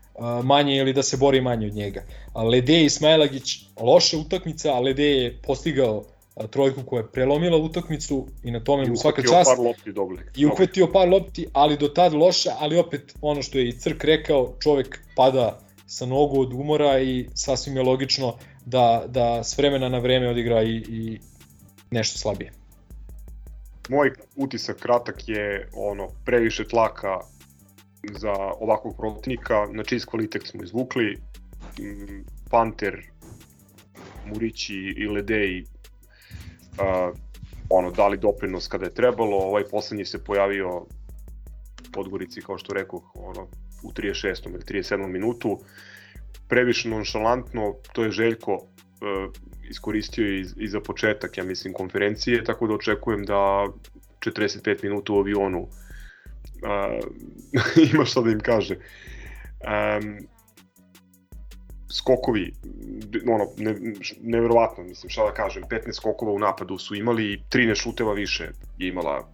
manje 0.43 0.75
ili 0.75 0.93
da 0.93 1.03
se 1.03 1.17
bori 1.17 1.41
manje 1.41 1.67
od 1.67 1.73
njega. 1.73 2.03
Lede 2.35 2.83
i 2.83 2.89
Smajlagić 2.89 3.59
loša 3.79 4.17
utakmica, 4.17 4.73
a 4.73 4.79
Lede 4.79 5.05
je 5.05 5.37
postigao 5.41 6.03
trojku 6.49 6.81
koja 6.85 7.01
je 7.01 7.07
prelomila 7.07 7.57
utakmicu 7.57 8.27
i 8.43 8.51
na 8.51 8.59
tome 8.59 8.85
I 8.85 8.89
mu 8.89 8.95
svaka 8.95 9.21
čast. 9.21 9.49
par 9.49 9.59
lopti 9.59 9.91
doble. 9.91 10.21
I 10.35 10.45
uhvatio 10.45 10.87
par 10.87 11.09
lopti, 11.09 11.47
ali 11.53 11.77
do 11.77 11.87
tad 11.87 12.13
loša, 12.13 12.49
ali 12.59 12.77
opet 12.77 13.15
ono 13.21 13.41
što 13.41 13.57
je 13.57 13.69
i 13.69 13.71
Crk 13.71 14.03
rekao, 14.03 14.53
čovek 14.59 14.99
pada 15.15 15.59
sa 15.87 16.05
nogu 16.05 16.41
od 16.41 16.53
umora 16.53 16.99
i 16.99 17.27
sasvim 17.33 17.77
je 17.77 17.83
logično 17.83 18.37
da, 18.65 19.03
da 19.07 19.43
s 19.43 19.57
vremena 19.57 19.89
na 19.89 19.99
vreme 19.99 20.29
odigra 20.29 20.63
i, 20.63 20.75
i 20.75 21.19
nešto 21.91 22.19
slabije. 22.19 22.51
Moj 23.89 24.11
utisak 24.35 24.77
kratak 24.79 25.23
je 25.27 25.69
ono 25.73 26.07
previše 26.25 26.67
tlaka 26.67 27.19
za 28.03 28.33
ovakvog 28.59 28.97
protivnika, 28.97 29.67
na 29.71 29.83
čist 29.83 30.05
kvalitet 30.05 30.47
smo 30.47 30.63
izvukli. 30.63 31.17
Mm, 31.79 32.25
Panter, 32.49 33.01
Murići 34.25 34.75
i 34.97 35.07
Ledeji 35.07 35.63
uh, 35.63 37.17
ono, 37.69 37.91
dali 37.91 38.17
doprinos 38.17 38.67
kada 38.67 38.85
je 38.85 38.93
trebalo, 38.93 39.37
ovaj 39.37 39.63
poslednji 39.71 40.05
se 40.05 40.23
pojavio 40.23 40.85
Podgorici, 41.93 42.41
kao 42.41 42.57
što 42.57 42.73
rekao, 42.73 43.01
ono, 43.13 43.47
u 43.83 43.91
36. 43.91 44.49
ili 44.49 44.83
37. 44.83 45.07
minutu. 45.07 45.59
Previše 46.47 46.89
nonšalantno, 46.89 47.75
to 47.93 48.03
je 48.03 48.11
Željko 48.11 48.53
uh, 48.53 49.33
iskoristio 49.69 50.27
i, 50.27 50.45
i 50.57 50.67
za 50.67 50.79
početak, 50.79 51.37
ja 51.37 51.43
mislim, 51.43 51.73
konferencije, 51.73 52.43
tako 52.43 52.67
da 52.67 52.73
očekujem 52.73 53.25
da 53.25 53.67
45 54.19 54.83
minuta 54.83 55.13
u 55.13 55.19
avionu 55.19 55.61
uh, 55.61 55.69
ima 57.93 58.05
šta 58.05 58.21
da 58.21 58.31
im 58.31 58.39
kaže. 58.39 58.75
Um, 58.75 60.17
skokovi, 61.93 62.53
ono, 63.33 63.45
ne, 63.57 63.75
nevjerovatno, 64.21 64.83
mislim, 64.83 65.09
šta 65.09 65.25
da 65.25 65.33
kažem, 65.33 65.63
15 65.63 65.93
skokova 65.93 66.31
u 66.31 66.39
napadu 66.39 66.77
su 66.77 66.95
imali 66.95 67.33
i 67.33 67.39
13 67.49 67.75
šuteva 67.75 68.13
više 68.13 68.49
je 68.77 68.87
imala 68.87 69.19
uh, 69.19 69.27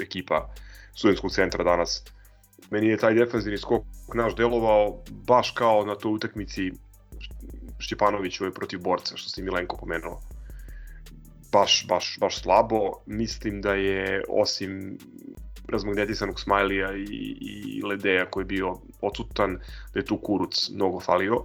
ekipa 0.00 0.48
studentskog 0.94 1.32
centra 1.32 1.64
danas. 1.64 2.04
Meni 2.70 2.86
je 2.86 2.96
taj 2.96 3.14
defanzivni 3.14 3.58
skok 3.58 3.84
naš 4.14 4.36
delovao 4.36 5.02
baš 5.26 5.50
kao 5.50 5.84
na 5.84 5.94
toj 5.94 6.12
utakmici 6.12 6.72
Šćepanovićove 7.78 8.52
protiv 8.52 8.80
borca, 8.80 9.16
što 9.16 9.30
si 9.30 9.42
Milenko 9.42 9.76
pomenuo. 9.76 10.20
Baš, 11.52 11.86
baš, 11.88 12.16
baš 12.20 12.42
slabo. 12.42 12.92
Mislim 13.06 13.60
da 13.62 13.74
je, 13.74 14.22
osim 14.28 14.98
razmagnetisanog 15.68 16.40
Smajlija 16.40 16.96
i, 16.96 17.36
i 17.40 17.82
Ledeja 17.82 18.26
koji 18.30 18.42
je 18.42 18.46
bio 18.46 18.74
odsutan, 19.00 19.58
da 19.94 20.00
je 20.00 20.04
tu 20.04 20.16
Kuruc 20.16 20.70
mnogo 20.70 21.00
falio. 21.00 21.36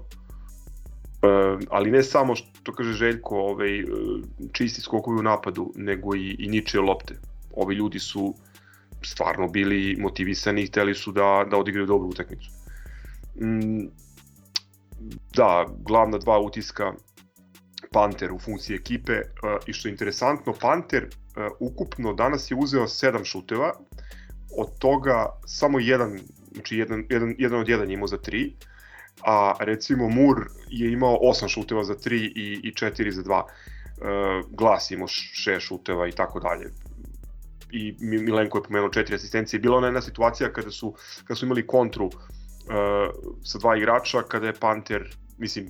E, 1.22 1.28
ali 1.70 1.92
ne 1.92 2.04
samo 2.04 2.36
što 2.36 2.74
kaže 2.74 2.94
Željko, 2.94 3.38
ovaj, 3.38 3.84
čisti 4.54 4.82
skokovi 4.82 5.20
u 5.20 5.24
napadu, 5.24 5.72
nego 5.76 6.16
i, 6.16 6.36
i 6.40 6.48
ničije 6.48 6.82
lopte. 6.82 7.16
Ovi 7.56 7.76
ljudi 7.76 8.00
su 8.00 8.36
stvarno 9.02 9.48
bili 9.48 9.96
motivisani 10.00 10.62
i 10.62 10.68
hteli 10.68 10.96
su 10.96 11.12
da, 11.12 11.46
da 11.52 11.58
odigraju 11.58 11.88
dobru 11.88 12.10
utakmicu. 12.10 12.52
Mm, 13.36 13.88
da, 15.36 15.66
glavna 15.80 16.18
dva 16.18 16.40
utiska 16.40 16.94
Panter 17.92 18.32
u 18.32 18.40
funkciji 18.40 18.76
ekipe 18.76 19.14
uh, 19.14 19.24
i 19.68 19.74
što 19.74 19.88
je 19.88 19.92
interesantno, 19.92 20.54
Panter 20.62 21.04
uh, 21.06 21.44
ukupno 21.60 22.14
danas 22.14 22.52
je 22.52 22.58
uzeo 22.60 22.84
7 22.84 23.26
šuteva, 23.26 23.74
od 24.58 24.78
toga 24.80 25.26
samo 25.46 25.80
jedan, 25.80 26.20
znači 26.52 26.78
jedan, 26.78 27.06
jedan, 27.10 27.36
jedan 27.38 27.60
od 27.60 27.70
jedan 27.70 27.90
je 27.90 27.94
imao 27.94 28.08
za 28.08 28.18
3, 28.18 28.52
a 29.26 29.54
recimo 29.60 30.10
Mur 30.10 30.48
je 30.70 30.92
imao 30.92 31.18
8 31.22 31.48
šuteva 31.48 31.84
za 31.84 31.94
3 31.94 32.16
i, 32.36 32.60
i 32.64 32.72
4 32.72 33.12
za 33.12 33.24
2. 33.24 33.42
Uh, 33.42 34.50
Glas 34.52 34.92
imao 34.92 35.08
6 35.08 35.60
šuteva 35.60 36.08
i 36.08 36.12
tako 36.12 36.40
dalje 36.40 36.72
i 37.72 37.96
Milenko 38.00 38.58
je 38.58 38.64
pomenuo 38.64 38.90
četiri 38.90 39.16
asistencije. 39.16 39.60
Bila 39.60 39.78
ona 39.78 39.88
jedna 39.88 40.02
situacija 40.02 40.54
kada 40.54 40.72
su, 40.72 40.94
kada 41.24 41.36
su 41.36 41.46
imali 41.46 41.68
kontru 41.68 42.06
uh, 42.06 42.12
sa 43.44 43.58
dva 43.58 43.78
igrača, 43.78 44.24
kada 44.24 44.48
je 44.48 44.60
Panter, 44.60 45.16
mislim, 45.38 45.68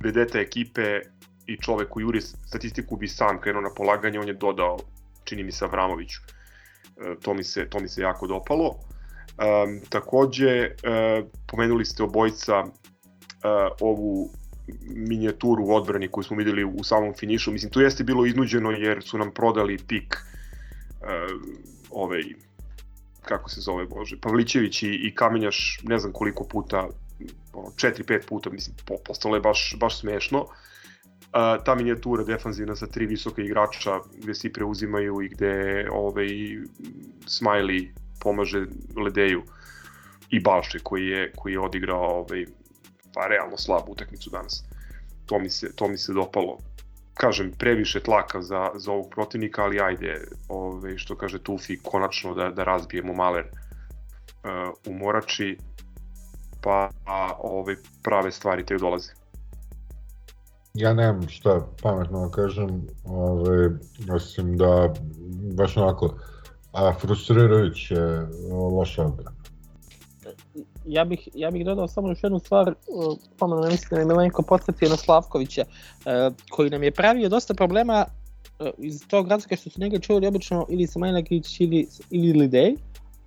vedeta 0.00 0.40
ekipe 0.40 1.00
i 1.46 1.56
čovek 1.56 1.88
koji 1.88 2.02
juri 2.02 2.20
statistiku 2.20 2.96
bi 2.96 3.08
sam 3.08 3.40
krenuo 3.40 3.62
na 3.62 3.70
polaganje, 3.76 4.20
on 4.20 4.28
je 4.28 4.34
dodao, 4.34 4.78
čini 5.24 5.42
mi 5.42 5.52
se, 5.52 5.64
Avramoviću. 5.64 6.20
Uh, 6.20 6.37
to, 7.22 7.34
mi 7.34 7.44
se, 7.44 7.68
to 7.70 7.80
mi 7.80 7.88
se 7.88 8.02
jako 8.02 8.26
dopalo. 8.26 8.66
Um, 8.66 9.80
takođe, 9.88 10.70
uh, 10.70 11.28
pomenuli 11.46 11.84
ste 11.84 12.02
obojica 12.02 12.60
uh, 12.60 12.70
ovu 13.80 14.30
minijaturu 14.86 15.64
u 15.64 15.74
odbrani 15.74 16.08
koju 16.08 16.24
smo 16.24 16.36
videli 16.36 16.64
u 16.64 16.84
samom 16.84 17.14
finišu. 17.14 17.52
Mislim, 17.52 17.72
to 17.72 17.80
jeste 17.80 18.04
bilo 18.04 18.26
iznuđeno 18.26 18.70
jer 18.70 19.02
su 19.02 19.18
nam 19.18 19.30
prodali 19.30 19.78
pik 19.88 20.16
uh, 20.16 21.08
ovaj, 21.90 22.22
kako 23.22 23.50
se 23.50 23.60
zove, 23.60 23.86
bože, 23.86 24.20
Pavlićević 24.20 24.82
i, 24.82 24.86
i 24.86 25.14
Kamenjaš, 25.14 25.80
ne 25.82 25.98
znam 25.98 26.12
koliko 26.12 26.44
puta, 26.44 26.88
ono, 27.52 27.66
4-5 27.66 28.26
puta, 28.26 28.50
mislim, 28.50 28.76
po, 28.86 28.94
postalo 29.06 29.34
je 29.34 29.40
baš, 29.40 29.76
baš 29.80 30.00
smešno. 30.00 30.40
Uh, 30.40 30.48
ta 31.64 31.74
minijatura 31.74 32.24
defanzivna 32.24 32.76
sa 32.76 32.86
tri 32.86 33.06
visoka 33.06 33.42
igrača 33.42 34.00
gde 34.16 34.34
svi 34.34 34.52
preuzimaju 34.52 35.22
i 35.22 35.28
gde 35.28 35.88
ovaj, 35.92 36.28
Smiley 37.26 37.88
pomaže 38.20 38.66
Ledeju 38.96 39.42
i 40.30 40.40
Balše 40.40 40.78
koji 40.78 41.06
je, 41.06 41.32
koji 41.36 41.52
je 41.52 41.60
odigrao 41.60 42.20
ovaj, 42.20 42.46
pa 43.14 43.26
realno 43.26 43.56
slabu 43.56 43.92
utakmicu 43.92 44.30
danas. 44.30 44.64
To 45.26 45.38
mi 45.38 45.50
se, 45.50 45.76
to 45.76 45.88
mi 45.88 45.98
se 45.98 46.12
dopalo 46.12 46.58
kažem, 47.18 47.52
previše 47.58 48.00
tlaka 48.00 48.42
za, 48.42 48.70
za 48.74 48.92
ovog 48.92 49.10
protivnika, 49.10 49.62
ali 49.62 49.80
ajde, 49.80 50.24
ove, 50.48 50.98
što 50.98 51.16
kaže 51.16 51.42
Tufi, 51.42 51.78
konačno 51.82 52.34
da, 52.34 52.50
da 52.50 52.64
razbijemo 52.64 53.14
Maler 53.14 53.44
uh, 53.46 54.74
u 54.86 54.94
Morači, 54.94 55.56
pa 56.62 56.90
a, 57.06 57.32
ove, 57.38 57.76
prave 58.02 58.32
stvari 58.32 58.66
te 58.66 58.76
dolaze. 58.76 59.12
Ja 60.78 60.92
nemam 60.94 61.28
šta 61.28 61.66
pametno 61.82 62.20
da 62.26 62.30
kažem, 62.30 62.86
ove, 63.04 63.70
osim 64.14 64.56
da 64.56 64.94
baš 65.54 65.76
onako 65.76 66.14
a, 66.72 66.92
frustrirajuće 67.00 67.96
loša 68.72 69.04
odbrana 69.04 69.38
ja 70.88 71.04
bih, 71.04 71.28
ja 71.34 71.50
bih 71.50 71.64
dodao 71.64 71.88
samo 71.88 72.08
još 72.08 72.22
jednu 72.22 72.38
stvar, 72.38 72.74
pomenu 73.38 73.62
ne 73.62 73.70
mislim 73.70 73.88
da 73.90 73.98
je 73.98 74.06
Milenko 74.06 74.42
podsjetio 74.42 74.88
na 74.88 74.96
Slavkovića, 74.96 75.64
uh, 75.64 76.34
koji 76.50 76.70
nam 76.70 76.82
je 76.82 76.90
pravio 76.90 77.28
dosta 77.28 77.54
problema 77.54 78.04
uh, 78.60 78.66
iz 78.78 79.02
tog 79.08 79.28
razlika 79.28 79.56
što 79.56 79.70
su 79.70 79.80
njega 79.80 79.98
čuli 79.98 80.26
obično 80.26 80.66
ili 80.68 80.86
Samajlagić 80.86 81.60
ili, 81.60 81.86
ili 82.10 82.40
Lidej, 82.40 82.74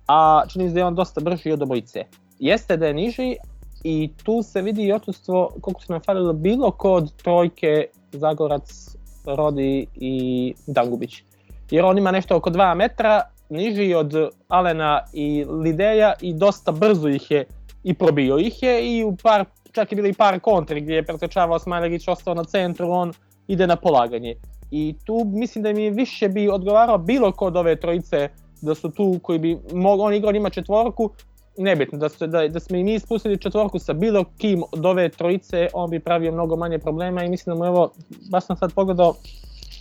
a 0.08 0.42
čini 0.48 0.68
se 0.68 0.74
da 0.74 0.80
je 0.80 0.86
on 0.86 0.94
dosta 0.94 1.20
brži 1.20 1.52
od 1.52 1.62
obojice. 1.62 2.04
Jeste 2.38 2.76
da 2.76 2.86
je 2.86 2.94
niži 2.94 3.36
i 3.84 4.10
tu 4.24 4.42
se 4.42 4.62
vidi 4.62 4.82
i 4.82 4.92
otustvo 4.92 5.50
koliko 5.60 5.80
su 5.80 5.92
nam 5.92 6.00
falilo 6.00 6.32
bilo 6.32 6.70
kod 6.70 7.12
trojke 7.16 7.86
Zagorac, 8.12 8.96
Rodi 9.24 9.86
i 9.94 10.54
Dangubić. 10.66 11.22
Jer 11.70 11.84
on 11.84 11.98
ima 11.98 12.10
nešto 12.10 12.36
oko 12.36 12.50
2 12.50 12.74
metra, 12.74 13.22
niži 13.48 13.94
od 13.94 14.14
Alena 14.48 15.00
i 15.12 15.44
Lideja 15.44 16.12
i 16.20 16.34
dosta 16.34 16.72
brzo 16.72 17.08
ih 17.08 17.30
je 17.30 17.44
i 17.84 17.94
probio 17.94 18.38
ih 18.38 18.62
je 18.62 18.98
i 18.98 19.04
u 19.04 19.16
par, 19.22 19.44
čak 19.72 19.92
je 19.92 19.96
bili 19.96 20.08
i 20.08 20.14
par 20.14 20.40
kontri 20.40 20.80
gdje 20.80 20.94
je 20.94 21.06
pretečavao 21.06 21.58
Smajlegić 21.58 22.08
ostao 22.08 22.34
na 22.34 22.44
centru, 22.44 22.90
on 22.90 23.12
ide 23.48 23.66
na 23.66 23.76
polaganje. 23.76 24.34
I 24.70 24.94
tu 25.04 25.24
mislim 25.24 25.64
da 25.64 25.72
mi 25.72 25.90
više 25.90 26.28
bi 26.28 26.48
odgovarao 26.48 26.98
bilo 26.98 27.32
kod 27.32 27.56
ove 27.56 27.80
trojice 27.80 28.28
da 28.60 28.74
su 28.74 28.90
tu 28.90 29.20
koji 29.22 29.38
bi 29.38 29.58
mogao, 29.72 30.06
on 30.06 30.14
igrao 30.14 30.32
ima 30.32 30.50
četvorku, 30.50 31.10
nebitno, 31.58 31.98
da, 31.98 32.08
su, 32.08 32.26
da, 32.26 32.48
da 32.48 32.60
smo 32.60 32.76
i 32.76 32.84
mi 32.84 32.98
spustili 32.98 33.38
četvorku 33.38 33.78
sa 33.78 33.92
bilo 33.92 34.24
kim 34.38 34.62
od 34.72 34.86
ove 34.86 35.08
trojice, 35.08 35.68
on 35.74 35.90
bi 35.90 36.00
pravio 36.00 36.32
mnogo 36.32 36.56
manje 36.56 36.78
problema 36.78 37.24
i 37.24 37.28
mislim 37.28 37.54
da 37.54 37.58
mu 37.58 37.66
evo, 37.66 37.92
baš 38.30 38.46
sam 38.46 38.56
sad 38.56 38.74
pogledao, 38.74 39.14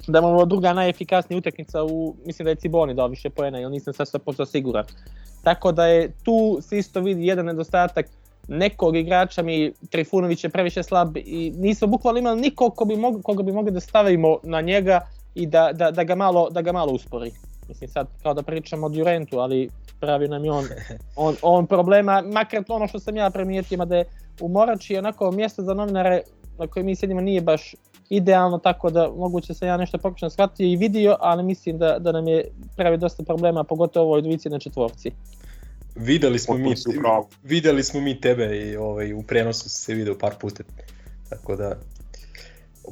da 0.07 0.22
mu 0.22 0.28
ovo 0.28 0.45
druga 0.45 0.74
najefikasnija 0.74 1.38
utakmica 1.38 1.84
u, 1.84 2.15
mislim 2.26 2.43
da 2.43 2.49
je 2.49 2.56
Ciboni 2.56 2.93
dao 2.93 3.07
više 3.07 3.30
poena, 3.30 3.57
jer 3.57 3.72
nisam 3.72 3.93
sad 3.93 4.07
100% 4.07 4.45
siguran. 4.45 4.85
Tako 5.43 5.72
da 5.72 5.85
je 5.85 6.11
tu 6.23 6.60
se 6.61 6.77
isto 6.77 7.02
vidi 7.02 7.26
jedan 7.26 7.45
nedostatak 7.45 8.06
nekog 8.48 8.95
igrača 8.95 9.41
mi 9.41 9.73
Trifunović 9.89 10.43
je 10.43 10.49
previše 10.49 10.84
slab 10.84 11.18
i 11.18 11.53
nismo 11.57 11.88
bukvalno 11.88 12.19
imali 12.19 12.41
nikog 12.41 12.76
ko 12.76 12.85
bi 12.85 12.95
mog, 12.95 13.22
koga 13.23 13.43
bi 13.43 13.52
mogli 13.52 13.72
da 13.72 13.80
stavimo 13.80 14.38
na 14.43 14.61
njega 14.61 15.07
i 15.35 15.45
da, 15.45 15.72
da, 15.73 15.91
da, 15.91 16.03
ga 16.03 16.15
malo, 16.15 16.49
da 16.49 16.61
ga 16.61 16.72
malo 16.72 16.91
uspori. 16.91 17.31
Mislim 17.72 17.89
sad 17.89 18.07
kao 18.23 18.34
da 18.34 18.43
pričamo 18.43 18.85
o 18.85 18.89
Durentu, 18.89 19.39
ali 19.39 19.69
pravi 19.99 20.27
nam 20.27 20.45
je 20.45 20.52
on, 20.52 20.65
on, 21.15 21.35
on 21.41 21.68
problema, 21.68 22.22
makar 22.22 22.64
to 22.64 22.76
ono 22.76 22.88
što 22.88 22.99
sam 22.99 23.18
ja 23.18 23.30
primijetio, 23.30 23.85
da 23.85 23.95
je 23.95 24.06
u 24.41 24.48
Morači 24.48 24.98
onako 24.98 25.31
mjesto 25.31 25.64
za 25.64 25.73
novinare 25.73 26.22
na 26.60 26.68
koje 26.68 26.84
mi 26.84 26.95
sedimo 26.95 27.22
nije 27.22 27.41
baš 27.41 27.76
idealno, 28.10 28.57
tako 28.57 28.89
da 28.89 29.10
moguće 29.18 29.53
sam 29.53 29.68
ja 29.68 29.77
nešto 29.77 29.98
pokušan 29.98 30.30
shvatio 30.30 30.65
i 30.65 30.76
vidio, 30.76 31.15
ali 31.19 31.43
mislim 31.43 31.77
da, 31.77 31.99
da 31.99 32.11
nam 32.11 32.27
je 32.27 32.43
pravi 32.76 32.98
dosta 32.98 33.23
problema, 33.23 33.64
pogotovo 33.64 34.06
ovoj 34.06 34.22
dvici 34.22 34.49
na 34.49 34.60
četvorci. 34.60 35.11
Videli 35.95 36.39
smo 36.39 36.57
mi, 36.57 36.73
videli 37.43 37.84
smo 37.84 38.02
mi 38.02 38.22
tebe 38.22 38.57
i 38.57 38.76
ovaj, 38.76 39.14
u 39.14 39.23
prenosu 39.23 39.69
se 39.69 39.93
video 39.93 40.18
par 40.18 40.34
puta. 40.41 40.64
Tako 41.30 41.56
da 41.56 41.76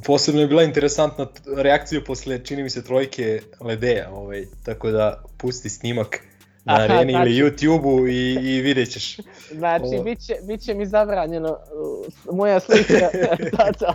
posebno 0.04 0.40
je 0.40 0.46
bila 0.46 0.62
interesantna 0.62 1.26
reakcija 1.56 2.00
posle 2.06 2.44
čini 2.44 2.62
mi 2.62 2.70
se 2.70 2.84
trojke 2.84 3.40
Ledeja, 3.60 4.10
ovaj, 4.10 4.44
tako 4.64 4.90
da 4.90 5.22
pusti 5.38 5.68
snimak 5.68 6.20
na 6.64 6.74
Aha, 6.74 6.82
areni 6.82 7.12
znači, 7.12 7.30
ili 7.30 7.42
YouTube-u 7.42 8.08
i, 8.08 8.32
i 8.32 8.60
vidjet 8.60 8.90
ćeš. 8.90 9.16
Znači, 9.58 9.84
Ovo... 9.84 10.02
bit, 10.02 10.26
će, 10.26 10.34
bit 10.42 10.60
će 10.60 10.74
mi 10.74 10.86
zabranjeno 10.86 11.48
uh, 12.26 12.34
moja 12.34 12.60
slika, 12.60 12.94
to, 13.52 13.72
to, 13.78 13.94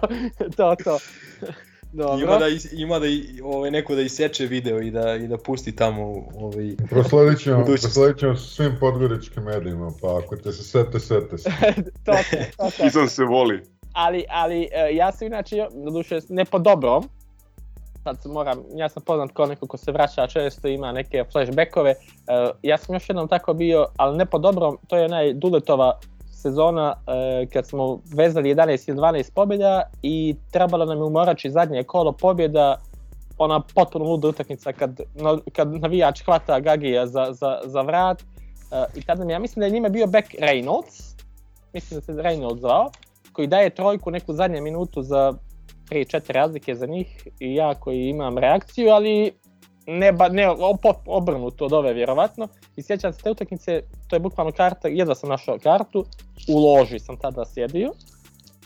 to, 0.55 0.75
to. 0.83 0.99
Dobro. 1.93 2.23
Ima 2.23 2.37
da, 2.37 2.45
ima 2.71 2.99
da 2.99 3.07
i, 3.07 3.41
ovaj, 3.43 3.71
neko 3.71 3.95
da 3.95 4.01
iseče 4.01 4.45
video 4.45 4.81
i 4.81 4.91
da, 4.91 5.15
i 5.15 5.27
da 5.27 5.37
pusti 5.37 5.75
tamo 5.75 6.27
ovaj, 6.35 6.75
prosledit 6.89 7.39
ćemo, 7.39 7.65
prosledit 7.65 8.19
ćemo 8.19 8.35
svim 8.35 8.75
podgoričkim 8.79 9.43
medijima, 9.43 9.91
pa 10.01 10.17
ako 10.17 10.35
te 10.35 10.51
se 10.51 10.63
sete, 10.63 10.99
sete 10.99 11.37
se. 11.37 11.49
to, 12.05 12.11
to, 12.57 12.71
to. 12.77 12.85
Izan 12.85 13.09
se 13.09 13.23
voli. 13.23 13.61
Ali, 13.95 14.25
ali 14.29 14.69
e, 14.73 14.95
ja 14.95 15.11
sam 15.11 15.27
inače, 15.27 15.67
duše, 15.91 16.19
ne 16.29 16.45
po 16.45 16.59
dobrom, 16.59 17.09
sad 18.03 18.17
moram, 18.25 18.63
ja 18.75 18.89
sam 18.89 19.03
poznat 19.03 19.31
kao 19.33 19.45
neko 19.45 19.67
ko 19.67 19.77
se 19.77 19.91
vraća 19.91 20.27
često, 20.27 20.67
ima 20.67 20.91
neke 20.91 21.23
flashbackove. 21.31 21.95
Uh, 21.95 22.57
ja 22.63 22.77
sam 22.77 22.95
još 22.95 23.09
jednom 23.09 23.27
tako 23.27 23.53
bio, 23.53 23.85
ali 23.97 24.17
ne 24.17 24.25
po 24.25 24.37
dobrom, 24.37 24.77
to 24.87 24.97
je 24.97 25.05
onaj 25.05 25.33
Duletova 25.33 25.99
sezona 26.31 26.93
uh, 26.93 27.49
kad 27.53 27.67
smo 27.67 27.99
vezali 28.15 28.55
11 28.55 28.89
ili 28.89 28.97
12 28.97 29.33
pobjeda 29.33 29.83
i 30.01 30.35
trebalo 30.51 30.85
nam 30.85 30.97
je 30.97 31.03
umorači 31.03 31.51
zadnje 31.51 31.83
kolo 31.83 32.11
pobjeda, 32.11 32.77
ona 33.37 33.61
potpuno 33.75 34.05
luda 34.05 34.27
utakmica 34.27 34.73
kad, 34.73 34.99
kad 35.53 35.73
navijač 35.73 36.23
hvata 36.25 36.59
Gagija 36.59 37.07
za, 37.07 37.27
za, 37.31 37.59
za 37.65 37.81
vrat. 37.81 38.23
I 38.95 39.01
tada 39.01 39.25
mi, 39.25 39.33
ja 39.33 39.39
mislim 39.39 39.59
da 39.59 39.65
je 39.65 39.71
njima 39.71 39.89
bio 39.89 40.07
back 40.07 40.27
Reynolds, 40.39 41.15
mislim 41.73 41.99
da 41.99 42.05
se 42.05 42.11
Reynolds 42.11 42.59
zvao, 42.59 42.91
koji 43.35 43.47
daje 43.47 43.69
trojku 43.69 44.11
neku 44.11 44.33
zadnju 44.33 44.61
minutu 44.61 45.01
za 45.01 45.33
3-4 45.89 46.31
razlike 46.31 46.75
za 46.75 46.85
njih 46.85 47.27
i 47.39 47.55
ja 47.55 47.73
koji 47.73 48.09
imam 48.09 48.37
reakciju, 48.37 48.89
ali 48.89 49.31
ne, 49.87 50.11
ba, 50.11 50.29
ne 50.29 50.49
obrnuto 51.05 51.65
od 51.65 51.73
ove 51.73 51.93
vjerovatno. 51.93 52.47
I 52.75 52.83
sjećam 52.83 53.13
se 53.13 53.21
te 53.21 53.31
utakmice, 53.31 53.81
to 54.07 54.15
je 54.15 54.19
bukvalno 54.19 54.51
karta, 54.51 54.87
jedva 54.87 55.15
sam 55.15 55.29
našao 55.29 55.57
kartu, 55.59 56.05
u 56.47 56.59
loži 56.59 56.99
sam 56.99 57.17
tada 57.17 57.45
sjedio. 57.45 57.91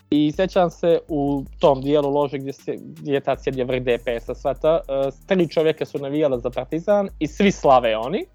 I 0.09 0.31
sjećam 0.31 0.69
se 0.69 0.99
u 1.07 1.43
tom 1.59 1.81
dijelu 1.81 2.09
lože 2.09 2.37
gdje, 2.37 2.53
se, 2.53 2.75
gdje 2.77 3.13
je 3.13 3.21
tad 3.21 3.43
sjedio 3.43 3.65
vrh 3.65 3.83
DPS-a 3.83 4.35
sveta, 4.35 4.79
uh, 4.79 5.13
tri 5.27 5.47
čovjeka 5.47 5.85
su 5.85 5.99
navijala 5.99 6.39
za 6.39 6.49
Partizan 6.49 7.09
i 7.19 7.27
svi 7.27 7.51
slave 7.51 7.97
oni. 7.97 8.25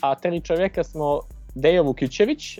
A 0.00 0.14
tri 0.14 0.40
čovjeka 0.40 0.84
smo 0.84 1.20
Dejo 1.54 1.82
Vukićević, 1.82 2.58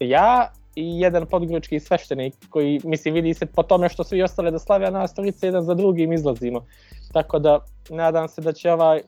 ja 0.00 0.52
i 0.74 1.00
jedan 1.00 1.26
podgručki 1.26 1.80
sveštenik 1.80 2.34
koji, 2.50 2.80
mislim, 2.84 3.14
vidi 3.14 3.34
se 3.34 3.46
po 3.46 3.62
tome 3.62 3.88
što 3.88 4.04
svi 4.04 4.22
ostale 4.22 4.50
da 4.50 4.58
slave, 4.58 4.86
a 4.86 4.90
nas 4.90 5.14
trojice 5.14 5.46
jedan 5.46 5.64
za 5.64 5.74
drugim 5.74 6.12
izlazimo. 6.12 6.66
Tako 7.12 7.38
da, 7.38 7.58
nadam 7.90 8.28
se 8.28 8.40
da 8.40 8.52
će 8.52 8.72
ovaj, 8.72 9.02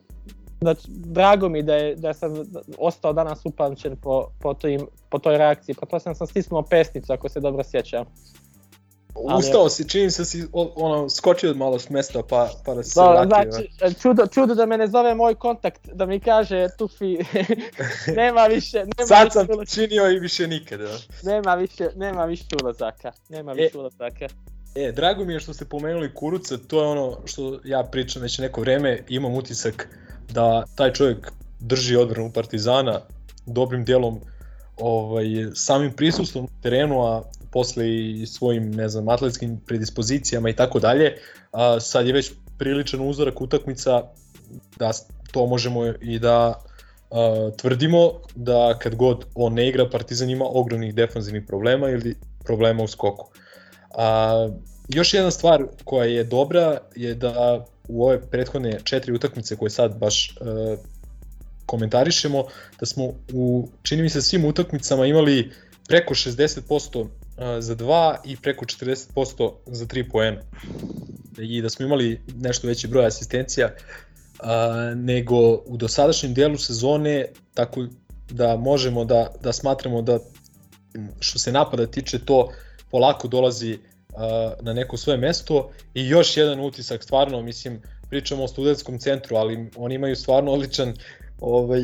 da 0.61 0.75
drago 0.87 1.49
mi 1.49 1.63
da, 1.63 1.75
je, 1.75 1.95
da 1.95 2.13
sam 2.13 2.33
ostao 2.77 3.13
danas 3.13 3.45
upamćen 3.45 3.95
po, 3.95 4.27
po, 4.41 4.53
tim, 4.53 4.87
po 5.09 5.19
toj 5.19 5.37
reakciji, 5.37 5.75
po 5.75 5.85
to 5.85 5.99
sam 5.99 6.15
sam 6.15 6.27
stisnuo 6.27 6.61
pesnicu, 6.61 7.13
ako 7.13 7.29
se 7.29 7.39
dobro 7.39 7.63
sjećam. 7.63 8.05
Ustao 9.15 9.69
si, 9.69 9.89
čini 9.89 10.11
se 10.11 10.25
si 10.25 10.47
ono, 10.53 11.09
skočio 11.09 11.53
malo 11.53 11.79
s 11.79 11.89
mesta 11.89 12.23
pa, 12.29 12.49
pa 12.65 12.73
da 12.73 12.83
se 12.83 12.99
da, 12.99 13.25
vratio. 13.29 13.51
Znači, 13.77 14.01
čudo, 14.01 14.27
čudo 14.27 14.55
da 14.55 14.65
me 14.65 14.77
ne 14.77 14.87
zove 14.87 15.15
moj 15.15 15.35
kontakt, 15.35 15.89
da 15.93 16.05
mi 16.05 16.19
kaže 16.19 16.67
Tufi, 16.77 17.17
nema 18.21 18.45
više, 18.45 18.77
nema 18.77 19.07
Sad 19.07 19.23
više 19.23 19.33
sam 19.33 19.47
ulazaka. 19.49 19.71
činio 19.71 20.09
i 20.11 20.19
više 20.19 20.47
nikada. 20.47 20.97
Nema 21.23 21.55
više, 21.55 21.89
nema 21.95 22.25
više 22.25 22.45
ulazaka, 22.63 23.11
nema 23.29 23.53
više 23.53 23.77
ulazaka. 23.77 24.27
E, 24.75 24.91
drago 24.91 25.25
mi 25.25 25.33
je 25.33 25.39
što 25.39 25.53
ste 25.53 25.65
pomenuli 25.65 26.13
Kuruca, 26.13 26.57
to 26.57 26.81
je 26.81 26.87
ono 26.87 27.17
što 27.25 27.59
ja 27.63 27.83
pričam 27.83 28.21
već 28.21 28.39
neko 28.39 28.61
vreme, 28.61 29.03
imam 29.09 29.35
utisak 29.35 29.87
da 30.33 30.63
taj 30.75 30.93
čovjek 30.93 31.31
drži 31.59 31.95
odbranu 31.95 32.31
Partizana 32.31 33.01
dobrim 33.45 33.85
dijelom 33.85 34.19
ovaj, 34.77 35.25
samim 35.53 35.93
prisustvom 35.93 36.43
na 36.43 36.61
terenu, 36.61 37.01
a 37.01 37.23
posle 37.55 37.85
i 37.89 38.25
svojim, 38.27 38.71
ne 38.71 38.89
znam, 38.89 39.09
atletskim 39.09 39.59
predispozicijama 39.65 40.49
i 40.49 40.55
tako 40.55 40.79
dalje. 40.79 41.13
Sad 41.79 42.07
je 42.07 42.13
već 42.13 42.31
priličan 42.57 43.01
uzorak 43.09 43.41
utakmica 43.41 44.01
da 44.79 44.91
to 45.31 45.45
možemo 45.45 45.85
i 46.01 46.19
da 46.19 46.61
a, 47.11 47.51
tvrdimo 47.57 48.11
da 48.35 48.75
kad 48.79 48.95
god 48.95 49.25
on 49.35 49.53
ne 49.53 49.69
igra 49.69 49.89
Partizan 49.89 50.29
ima 50.29 50.45
ogromnih 50.47 50.95
defanzivnih 50.95 51.43
problema 51.47 51.89
ili 51.89 52.15
problema 52.43 52.83
u 52.83 52.87
skoku. 52.87 53.31
A, 53.97 54.49
još 54.89 55.13
jedna 55.13 55.31
stvar 55.31 55.63
koja 55.83 56.05
je 56.05 56.23
dobra 56.23 56.77
je 56.95 57.15
da 57.15 57.65
u 57.87 58.05
ove 58.05 58.21
prethodne 58.31 58.79
četiri 58.83 59.13
utakmice 59.13 59.55
koje 59.55 59.69
sad 59.69 59.99
baš 59.99 60.29
e, 60.29 60.33
komentarišemo, 61.65 62.45
da 62.79 62.85
smo 62.85 63.13
u, 63.33 63.69
čini 63.83 64.01
mi 64.01 64.09
se, 64.09 64.21
svim 64.21 64.45
utakmicama 64.45 65.05
imali 65.05 65.51
preko 65.87 66.13
60% 66.13 67.07
za 67.37 67.75
2 67.75 68.15
i 68.25 68.37
preko 68.37 68.65
40% 68.65 69.51
za 69.65 69.85
3 69.85 70.11
poena. 70.11 70.41
I 71.39 71.61
da 71.61 71.69
smo 71.69 71.85
imali 71.85 72.21
nešto 72.35 72.67
veći 72.67 72.87
broj 72.87 73.05
asistencija 73.05 73.71
a, 74.39 74.93
nego 74.95 75.55
u 75.55 75.77
dosadašnjem 75.77 76.33
dijelu 76.33 76.57
sezone, 76.57 77.25
tako 77.53 77.85
da 78.29 78.55
možemo 78.55 79.05
da, 79.05 79.31
da 79.41 79.53
smatramo 79.53 80.01
da 80.01 80.19
što 81.19 81.39
se 81.39 81.51
napada 81.51 81.87
tiče 81.87 82.19
to 82.25 82.51
polako 82.91 83.27
dolazi 83.27 83.77
a, 84.15 84.53
na 84.61 84.73
neko 84.73 84.97
svoje 84.97 85.17
mesto 85.17 85.71
i 85.93 86.07
još 86.07 86.37
jedan 86.37 86.59
utisak 86.59 87.03
stvarno 87.03 87.41
mislim 87.41 87.81
pričamo 88.09 88.43
o 88.43 88.47
studentskom 88.47 88.99
centru 88.99 89.35
ali 89.35 89.69
oni 89.75 89.95
imaju 89.95 90.15
stvarno 90.15 90.51
odličan 90.51 90.93
ovaj, 91.39 91.81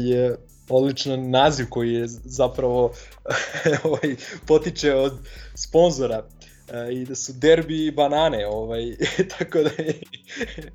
odličan 0.72 1.30
naziv 1.30 1.66
koji 1.70 1.94
je 1.94 2.08
zapravo 2.08 2.94
ovaj, 3.84 4.16
potiče 4.48 4.94
od 4.94 5.14
sponzora 5.56 6.24
e, 6.68 6.94
i 6.94 7.06
da 7.06 7.16
su 7.16 7.34
derbi 7.34 7.92
banane, 7.92 8.48
ovaj, 8.48 8.96
tako 9.38 9.60
da 9.60 9.70
je 9.84 10.02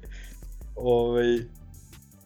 ovaj, 0.77 1.39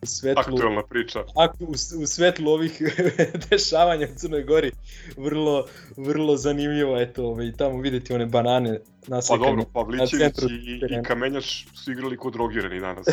u 0.02 0.06
svetlu, 0.06 0.54
Aktualna 0.54 0.82
priča. 0.82 1.24
Ak, 1.36 1.60
u, 1.60 1.72
u 2.02 2.06
svetlu 2.06 2.52
ovih 2.52 2.82
dešavanja 3.50 4.08
u 4.12 4.18
Crnoj 4.18 4.42
Gori 4.42 4.72
vrlo, 5.16 5.66
vrlo 5.96 6.36
zanimljivo 6.36 7.00
eto, 7.00 7.24
ovaj, 7.24 7.52
tamo 7.52 7.80
videti 7.80 8.14
one 8.14 8.26
banane 8.26 8.80
Pa 9.08 9.36
dobro, 9.36 9.64
Pavlićević 9.72 10.38
i, 10.50 10.80
i 10.98 11.02
Kamenjaš 11.02 11.66
su 11.74 11.92
igrali 11.92 12.16
kod 12.16 12.32
drogirani 12.32 12.80
danas. 12.80 13.06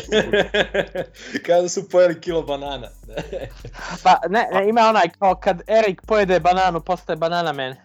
Kada 1.46 1.70
su 1.70 1.90
pojeli 1.90 2.22
kilo 2.22 2.42
banana. 2.42 2.88
pa 4.04 4.20
ne, 4.30 4.48
ne, 4.54 4.70
ima 4.70 4.82
onaj 4.82 5.10
kao 5.20 5.36
kad 5.36 5.62
Erik 5.68 6.02
pojede 6.02 6.40
bananu, 6.40 6.82
postaje 6.82 7.18
banana 7.18 7.54
man. 7.54 7.76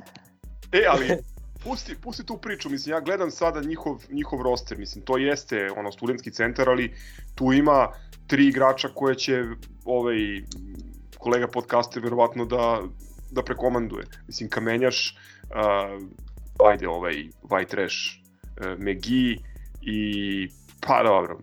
E, 0.72 0.84
ali 0.88 1.18
pusti, 1.64 1.96
pusti 2.02 2.26
tu 2.26 2.36
priču, 2.36 2.70
mislim, 2.70 2.92
ja 2.92 3.00
gledam 3.00 3.30
sada 3.30 3.60
njihov, 3.60 4.02
njihov 4.10 4.42
roster, 4.42 4.78
mislim, 4.78 5.04
to 5.04 5.16
jeste 5.16 5.70
ono 5.76 5.92
studentski 5.92 6.30
centar, 6.30 6.68
ali 6.68 6.94
tu 7.34 7.52
ima 7.52 7.88
tri 8.32 8.46
igrača 8.46 8.88
koje 8.94 9.14
će 9.14 9.44
ovaj 9.84 10.16
kolega 11.18 11.48
podcaster 11.48 12.02
verovatno 12.02 12.44
da, 12.44 12.80
da 13.30 13.42
prekomanduje. 13.42 14.06
Mislim, 14.26 14.48
Kamenjaš, 14.50 15.16
uh, 15.50 16.66
ajde, 16.66 16.88
ovaj 16.88 17.14
White 17.42 17.68
Trash, 17.68 17.96
uh, 17.96 18.78
Megi 18.78 19.38
i 19.82 20.48
pa 20.80 21.02
dobro, 21.02 21.38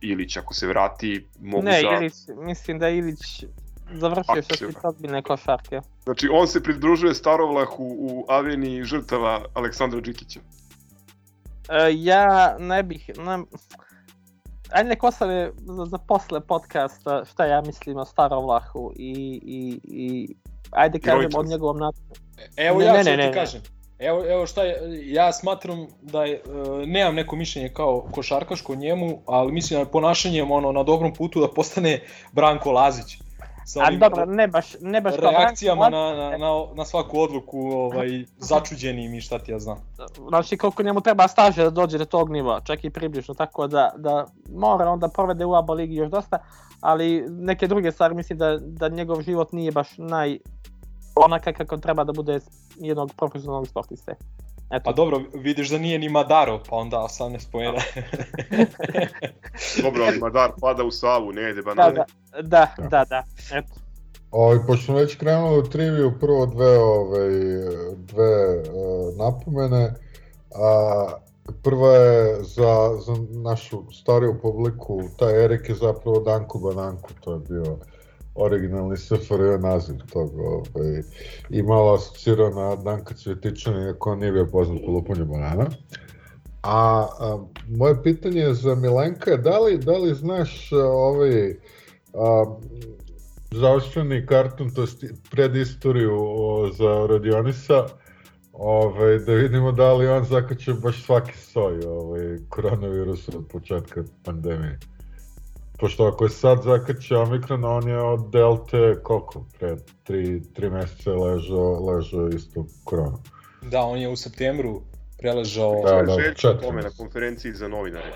Ilić 0.00 0.36
ako 0.36 0.54
se 0.54 0.66
vrati, 0.66 1.24
mogu 1.40 1.64
ne, 1.64 1.80
za... 1.80 1.96
Ilić, 1.96 2.14
mislim 2.36 2.78
da 2.78 2.88
Ilić 2.88 3.44
završio 3.92 4.42
što 4.42 4.56
se 4.56 4.72
sazbine 4.82 5.22
košarke. 5.22 5.80
Znači, 6.04 6.28
on 6.32 6.48
se 6.48 6.62
pridružuje 6.62 7.14
Starovlahu 7.14 7.84
u 7.98 8.26
aveni 8.28 8.84
žrtava 8.84 9.44
Aleksandra 9.54 10.00
Đikića. 10.00 10.40
E, 11.68 11.90
ja 11.94 12.56
ne 12.58 12.82
bih... 12.82 13.10
Ne, 13.18 13.44
ajde 14.74 14.88
nek 14.88 15.04
ostane 15.04 15.50
za, 15.56 15.84
za 15.84 15.98
posle 15.98 16.40
podcasta 16.40 17.24
šta 17.24 17.46
ja 17.46 17.60
mislim 17.60 17.96
o 17.96 18.04
Starovlahu 18.04 18.92
i, 18.96 19.40
i, 19.46 19.80
i 19.84 20.34
ajde 20.70 20.98
kažem 20.98 21.30
od 21.36 21.46
njegovom 21.46 21.78
načinu. 21.78 22.14
Evo 22.56 22.78
ne, 22.78 22.84
ja 22.84 22.92
ne, 22.92 23.04
ću 23.04 23.10
ne, 23.10 23.28
ti 23.28 23.34
kažem. 23.34 23.60
Evo, 23.98 24.24
evo 24.30 24.46
šta 24.46 24.62
je, 24.62 24.80
ja 25.12 25.32
smatram 25.32 25.86
da 26.02 26.24
je, 26.24 26.42
uh, 26.46 26.86
nemam 26.86 27.14
neko 27.14 27.36
mišljenje 27.36 27.68
kao 27.68 28.06
košarkaško 28.10 28.74
njemu, 28.74 29.22
ali 29.26 29.52
mislim 29.52 29.76
da 29.76 29.80
je 29.80 29.92
ponašanjem 29.92 30.50
ono, 30.50 30.72
na 30.72 30.82
dobrom 30.82 31.14
putu 31.14 31.40
da 31.40 31.48
postane 31.48 32.00
Branko 32.32 32.72
Lazić. 32.72 33.18
Sa 33.64 33.80
A 33.82 33.90
dobro, 33.90 34.26
ne 34.26 34.48
baš, 34.48 34.76
ne 34.80 35.00
baš 35.00 35.14
reakcijama 35.16 35.88
na, 35.88 36.14
na, 36.14 36.30
na, 36.38 36.64
na 36.74 36.84
svaku 36.84 37.20
odluku 37.20 37.58
ovaj, 37.58 38.24
začuđenim 38.38 39.14
i 39.14 39.20
šta 39.20 39.38
ti 39.38 39.52
ja 39.52 39.58
znam. 39.58 39.78
Znači 40.28 40.56
koliko 40.56 40.82
njemu 40.82 41.00
treba 41.00 41.28
staže 41.28 41.62
da 41.62 41.70
dođe 41.70 41.98
do 41.98 42.04
tog 42.04 42.30
nivoa, 42.30 42.60
čak 42.60 42.84
i 42.84 42.90
približno, 42.90 43.34
tako 43.34 43.66
da, 43.66 43.92
da 43.96 44.26
mora 44.54 44.90
onda 44.90 45.08
provede 45.08 45.44
u 45.44 45.54
ABA 45.54 45.74
ligi 45.74 45.94
još 45.94 46.10
dosta, 46.10 46.38
ali 46.80 47.26
neke 47.28 47.66
druge 47.66 47.92
stvari 47.92 48.14
mislim 48.14 48.38
da, 48.38 48.58
da 48.58 48.88
njegov 48.88 49.22
život 49.22 49.52
nije 49.52 49.72
baš 49.72 49.88
naj 49.98 50.38
onaka 51.14 51.52
kako 51.52 51.76
treba 51.76 52.04
da 52.04 52.12
bude 52.12 52.40
jednog 52.76 53.12
profesionalnog 53.16 53.68
sportiste. 53.68 54.14
Eto. 54.70 54.82
Pa 54.84 54.92
dobro, 54.92 55.20
vidiš 55.34 55.70
da 55.70 55.78
nije 55.78 55.98
ni 55.98 56.08
Madaro, 56.08 56.60
pa 56.70 56.76
onda 56.76 56.96
18 56.96 57.50
pojena. 57.52 57.78
dobro, 59.82 60.04
ali 60.04 60.18
Madar 60.18 60.50
pada 60.60 60.84
u 60.84 60.90
Savu, 60.90 61.32
ne 61.32 61.50
ide 61.50 61.62
banane. 61.62 61.92
Da, 61.92 62.04
da, 62.32 62.74
da, 62.78 62.88
da, 62.88 63.04
da. 63.04 63.22
eto. 63.52 63.74
Ovaj, 64.30 64.58
pošto 64.66 64.84
smo 64.84 64.94
već 64.94 65.16
krenuli 65.16 65.58
u 65.58 65.62
triviju, 65.62 66.12
prvo 66.20 66.46
dve, 66.46 66.78
ovaj, 66.78 67.30
dve 67.96 68.56
uh, 68.56 69.16
napomene. 69.16 69.94
A, 70.54 71.06
prva 71.62 71.92
je 71.92 72.42
za, 72.42 72.96
za 73.06 73.16
našu 73.30 73.82
stariju 73.92 74.38
publiku, 74.42 75.02
taj 75.18 75.44
Erik 75.44 75.68
je 75.68 75.74
zapravo 75.74 76.20
Danko 76.20 76.58
Bananko, 76.58 77.08
to 77.20 77.32
je 77.32 77.38
bio 77.38 77.78
originalni 78.34 78.96
SFRJ 78.96 79.58
naziv 79.60 79.96
tog 80.12 80.38
ovaj, 80.38 81.02
i 81.50 81.62
malo 81.62 81.94
asocirao 81.94 82.50
na 82.50 82.76
Danka 82.76 83.14
Cvjetičana, 83.14 83.86
iako 83.86 84.14
nije 84.14 84.32
bio 84.32 84.46
poznat 84.46 84.78
po 84.86 84.92
lupanju 84.92 85.24
banana. 85.24 85.66
A, 86.62 87.06
a 87.20 87.38
moje 87.68 88.02
pitanje 88.02 88.40
je 88.40 88.54
za 88.54 88.74
Milenka, 88.74 89.36
da 89.36 89.58
li, 89.58 89.78
da 89.78 89.98
li 89.98 90.14
znaš 90.14 90.72
ovaj 90.72 91.56
a, 92.14 92.56
završeni 93.50 94.26
karton, 94.26 94.70
to 94.70 94.86
predistoriju 95.30 96.12
o, 96.20 96.70
za 96.72 97.06
Radionisa, 97.10 97.86
ovaj, 98.52 99.18
da 99.18 99.32
vidimo 99.32 99.72
da 99.72 99.92
li 99.92 100.08
on 100.08 100.24
zakače 100.24 100.72
baš 100.72 101.04
svaki 101.04 101.38
soj 101.38 101.80
ovaj, 101.86 102.38
koronavirusa 102.48 103.32
od 103.36 103.46
početka 103.48 104.04
pandemije. 104.24 104.78
Pošto 105.78 106.06
ako 106.06 106.24
je 106.24 106.30
sad 106.30 106.62
zakače 106.62 107.16
Omikron, 107.16 107.64
on 107.64 107.88
je 107.88 107.98
od 108.02 108.30
Delte 108.30 109.02
koliko? 109.02 109.46
Pre 109.58 109.76
tri, 110.04 110.42
tri 110.54 110.70
meseca 110.70 111.10
je 111.10 111.16
ležao, 111.16 111.86
ležao 111.86 112.28
isto 112.28 112.66
koronu. 112.84 113.18
Da, 113.62 113.80
on 113.80 113.98
je 113.98 114.08
u 114.08 114.16
septembru 114.16 114.82
preležao... 115.18 115.82
Da, 115.84 115.90
Da, 115.90 116.02
da, 116.02 116.12
Željko 116.12 116.54
tome 116.54 116.82
na 116.82 116.90
konferenciji 116.90 117.52
za 117.52 117.68
novinare. 117.68 118.12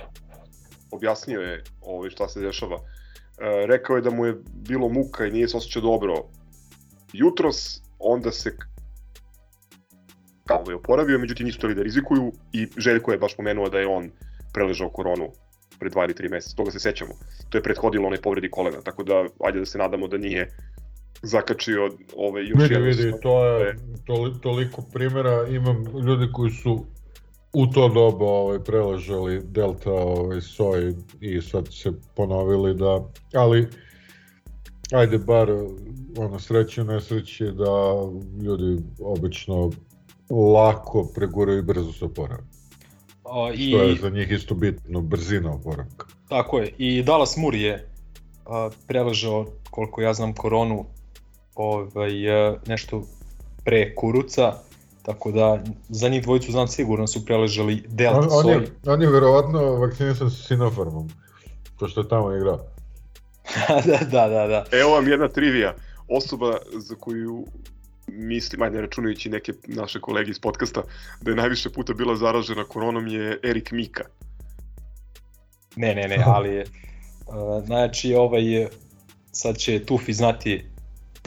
Objasnio 0.90 1.40
je 1.40 1.64
ovaj, 1.80 2.10
šta 2.10 2.28
se 2.28 2.40
dešava. 2.40 2.76
E, 2.76 3.66
rekao 3.66 3.97
je 3.97 4.02
da 4.02 4.10
mu 4.10 4.26
je 4.26 4.36
bilo 4.55 4.89
muka 4.89 5.26
i 5.26 5.30
nije 5.30 5.48
se 5.48 5.56
osjećao 5.56 5.82
dobro 5.82 6.14
jutros, 7.12 7.82
onda 7.98 8.32
se 8.32 8.56
kao 10.47 10.64
je 10.68 10.74
oporavio, 10.74 11.18
međutim 11.18 11.47
nisu 11.47 11.59
hteli 11.59 11.74
da 11.74 11.82
rizikuju 11.82 12.32
i 12.52 12.68
Željko 12.76 13.12
je 13.12 13.18
baš 13.18 13.36
pomenuo 13.36 13.68
da 13.68 13.78
je 13.78 13.86
on 13.86 14.10
preležao 14.52 14.90
koronu 14.90 15.32
pre 15.78 15.90
dva 15.90 16.05
ili 16.05 16.14
tri 16.14 16.28
meseca, 16.28 16.56
toga 16.56 16.70
se 16.70 16.78
sećamo. 16.78 17.10
To 17.48 17.59
je 17.59 17.62
prethodilo 17.62 18.06
onoj 18.06 18.22
povredi 18.22 18.50
kolena, 18.50 18.80
tako 18.80 19.02
da 19.02 19.24
ajde 19.44 19.59
da 19.59 19.66
se 19.66 19.78
nadamo 19.78 20.09
da 20.09 20.18
nije 20.18 20.50
zakačio 21.22 21.90
ovaj, 22.16 22.42
još 22.42 22.62
Vidi, 22.62 22.74
jedan 22.74 22.88
vidi, 22.88 23.12
to 23.22 23.44
je 23.44 23.76
toli, 24.06 24.40
toliko 24.40 24.82
primjera, 24.92 25.46
imam 25.48 25.84
ljudi 26.06 26.28
koji 26.32 26.50
su 26.50 26.84
u 27.52 27.66
to 27.66 27.88
doba 27.88 28.24
ovaj, 28.24 28.59
preležali 28.59 29.42
delta 29.44 29.92
ovaj, 29.92 30.40
soj 30.40 30.94
i 31.20 31.42
sad 31.42 31.68
se 31.74 31.92
ponovili 32.16 32.74
da, 32.74 33.05
ali 33.34 33.68
ajde 34.92 35.18
bar 35.18 35.48
ono 36.16 36.38
sreće 36.38 36.82
u 36.82 36.84
nesreći 36.84 37.44
da 37.44 37.94
ljudi 38.42 38.82
obično 39.00 39.70
lako 40.55 41.10
preguraju 41.14 41.59
i 41.59 41.62
brzo 41.62 41.92
se 41.92 42.05
oporave. 42.05 42.42
A, 43.30 43.52
I, 43.55 43.68
Što 43.68 43.82
je 43.82 43.94
za 43.94 44.10
njih 44.10 44.30
isto 44.30 44.55
bitno, 44.55 45.00
brzina 45.00 45.55
oporavka. 45.55 46.06
Tako 46.28 46.59
je, 46.59 46.72
i 46.78 47.02
Dallas 47.02 47.36
Moore 47.36 47.59
je 47.59 47.88
a, 48.46 48.70
preležao, 48.86 49.46
koliko 49.70 50.02
ja 50.02 50.14
znam, 50.14 50.34
koronu 50.34 50.84
ovaj, 51.55 52.30
a, 52.30 52.56
nešto 52.66 53.02
pre 53.64 53.94
kuruca, 53.94 54.52
tako 55.02 55.32
da 55.32 55.62
za 55.88 56.09
njih 56.09 56.22
dvojicu 56.22 56.52
znam 56.52 56.68
sigurno 56.68 57.06
su 57.06 57.24
preležali 57.24 57.84
Delta 57.88 58.18
On, 58.18 58.28
on, 58.30 58.42
soj. 58.42 58.52
je, 58.52 58.70
on 58.86 59.02
je 59.02 59.10
verovatno 59.10 59.62
vakcinisan 59.74 60.30
sa 60.30 60.42
Sinopharmom, 60.42 61.09
pošto 61.78 62.00
je 62.00 62.09
tamo 62.09 62.34
igrao. 62.34 62.59
da, 63.86 63.98
da, 64.10 64.28
da, 64.28 64.46
da. 64.46 64.64
Evo 64.72 64.90
vam 64.90 65.09
jedna 65.09 65.28
trivija. 65.28 65.74
Osoba 66.09 66.56
za 66.72 66.94
koju 66.94 67.46
mislim, 68.09 68.62
ajde 68.62 68.80
računajući 68.80 69.28
neke 69.28 69.52
naše 69.66 70.01
kolege 70.01 70.30
iz 70.30 70.39
podcasta, 70.39 70.82
da 71.20 71.30
je 71.30 71.36
najviše 71.36 71.70
puta 71.70 71.93
bila 71.94 72.16
zaražena 72.16 72.64
koronom 72.64 73.06
je 73.06 73.39
Erik 73.44 73.72
Mika. 73.72 74.05
Ne, 75.76 75.94
ne, 75.94 76.09
ne, 76.09 76.22
ali 76.26 76.55
je, 76.55 76.64
znači 77.66 78.14
ovaj, 78.14 78.52
je- 78.52 78.68
sad 79.32 79.56
će 79.56 79.85
Tufi 79.85 80.12
znati 80.12 80.64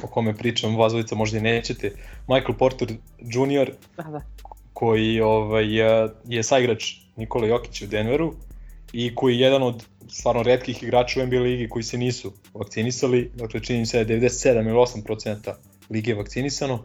o 0.04 0.08
kome 0.08 0.38
pričam, 0.38 0.76
vas 0.76 0.92
dvojica 0.92 1.16
možda 1.16 1.38
i 1.38 1.42
nećete, 1.42 1.92
Michael 2.28 2.58
Porter 2.58 2.88
Jr. 3.20 3.72
Da, 3.98 4.04
da. 4.04 4.22
koji 4.74 5.22
ovaj, 5.22 5.76
je, 5.76 6.10
je 6.26 6.44
saigrač 6.44 6.94
Nikola 7.16 7.48
Jokić 7.48 7.82
u 7.82 7.88
Denveru 7.88 8.34
i 8.94 9.16
koji 9.16 9.34
je 9.34 9.40
jedan 9.40 9.64
od 9.64 9.86
stvarno 10.10 10.44
redkih 10.44 10.84
igrača 10.84 11.22
u 11.22 11.26
NBA 11.26 11.40
ligi 11.40 11.70
koji 11.70 11.84
se 11.84 11.98
nisu 11.98 12.34
vakcinisali, 12.54 13.32
dakle 13.36 13.60
čini 13.60 13.86
se 13.86 14.04
da 14.04 14.14
je 14.14 14.20
97 14.20 14.68
ili 14.70 14.78
8% 14.78 15.54
lige 15.92 16.14
vakcinisano. 16.14 16.84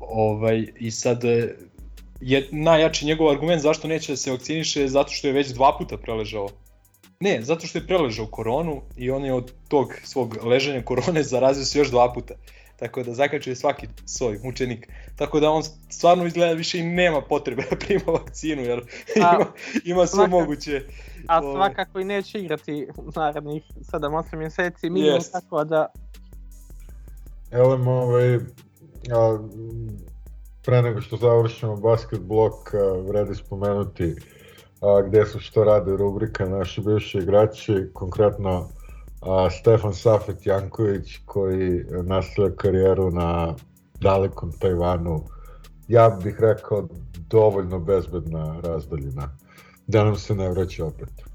Ovaj, 0.00 0.66
I 0.78 0.90
sad 0.90 1.24
e, 1.24 1.54
je 2.20 2.48
najjači 2.50 3.06
njegov 3.06 3.30
argument 3.30 3.62
zašto 3.62 3.88
neće 3.88 4.12
da 4.12 4.16
se 4.16 4.30
vakciniše 4.30 4.88
zato 4.88 5.12
što 5.12 5.26
je 5.26 5.32
već 5.32 5.48
dva 5.48 5.76
puta 5.78 5.96
preležao 5.96 6.48
Ne, 7.20 7.42
zato 7.42 7.66
što 7.66 7.78
je 7.78 7.86
preležao 7.86 8.26
koronu 8.26 8.82
i 8.96 9.10
on 9.10 9.24
je 9.24 9.34
od 9.34 9.52
tog 9.68 9.94
svog 10.04 10.44
leženja 10.44 10.82
korone 10.82 11.22
zarazio 11.32 11.64
se 11.64 11.78
još 11.78 11.90
dva 11.90 12.12
puta. 12.12 12.34
Tako 12.76 13.02
da 13.02 13.14
zakačuje 13.14 13.56
svaki 13.56 13.86
svoj 14.06 14.38
mučenik. 14.44 14.88
Tako 15.16 15.40
da 15.40 15.50
on 15.50 15.62
stvarno 15.88 16.26
izgleda 16.26 16.52
više 16.52 16.78
i 16.78 16.82
nema 16.82 17.20
potrebe 17.20 17.62
da 17.70 17.76
prima 17.76 18.02
vakcinu, 18.06 18.62
jer 18.62 18.78
A, 19.24 19.34
ima, 19.34 19.46
ima 19.84 20.06
sve 20.06 20.16
svaka- 20.18 20.30
moguće. 20.30 20.82
A 21.26 21.40
Ovaj. 21.40 21.54
svakako 21.54 22.00
i 22.00 22.04
neće 22.04 22.38
igrati 22.38 22.86
narednih 23.16 23.62
7-8 23.92 24.36
mjeseci 24.36 24.90
minimum, 24.90 25.14
Jest. 25.14 25.32
tako 25.32 25.64
da 25.64 25.92
Elem, 27.50 27.88
ovaj, 27.88 28.34
a, 28.34 29.38
pre 30.62 30.82
nego 30.82 31.00
što 31.00 31.16
završimo 31.16 31.76
basket 31.76 32.20
blok, 32.20 32.74
a, 32.74 32.78
vredi 33.08 33.34
spomenuti 33.34 34.14
a, 34.80 35.02
gde 35.02 35.26
su 35.26 35.38
što 35.38 35.64
rade 35.64 35.96
rubrika 35.96 36.48
naši 36.48 36.80
bivši 36.80 37.18
igrači, 37.18 37.90
konkretno 37.94 38.68
a, 39.20 39.50
Stefan 39.50 39.94
Safet 39.94 40.46
Janković 40.46 41.18
koji 41.26 41.84
nastavlja 42.04 42.56
karijeru 42.56 43.10
na 43.10 43.54
dalekom 44.00 44.52
Tajvanu, 44.52 45.24
ja 45.88 46.18
bih 46.24 46.36
rekao 46.40 46.88
dovoljno 47.28 47.78
bezbedna 47.78 48.60
razdaljina, 48.60 49.36
da 49.86 50.04
nam 50.04 50.16
se 50.16 50.34
ne 50.34 50.48
vraća 50.48 50.86
opet. 50.86 51.29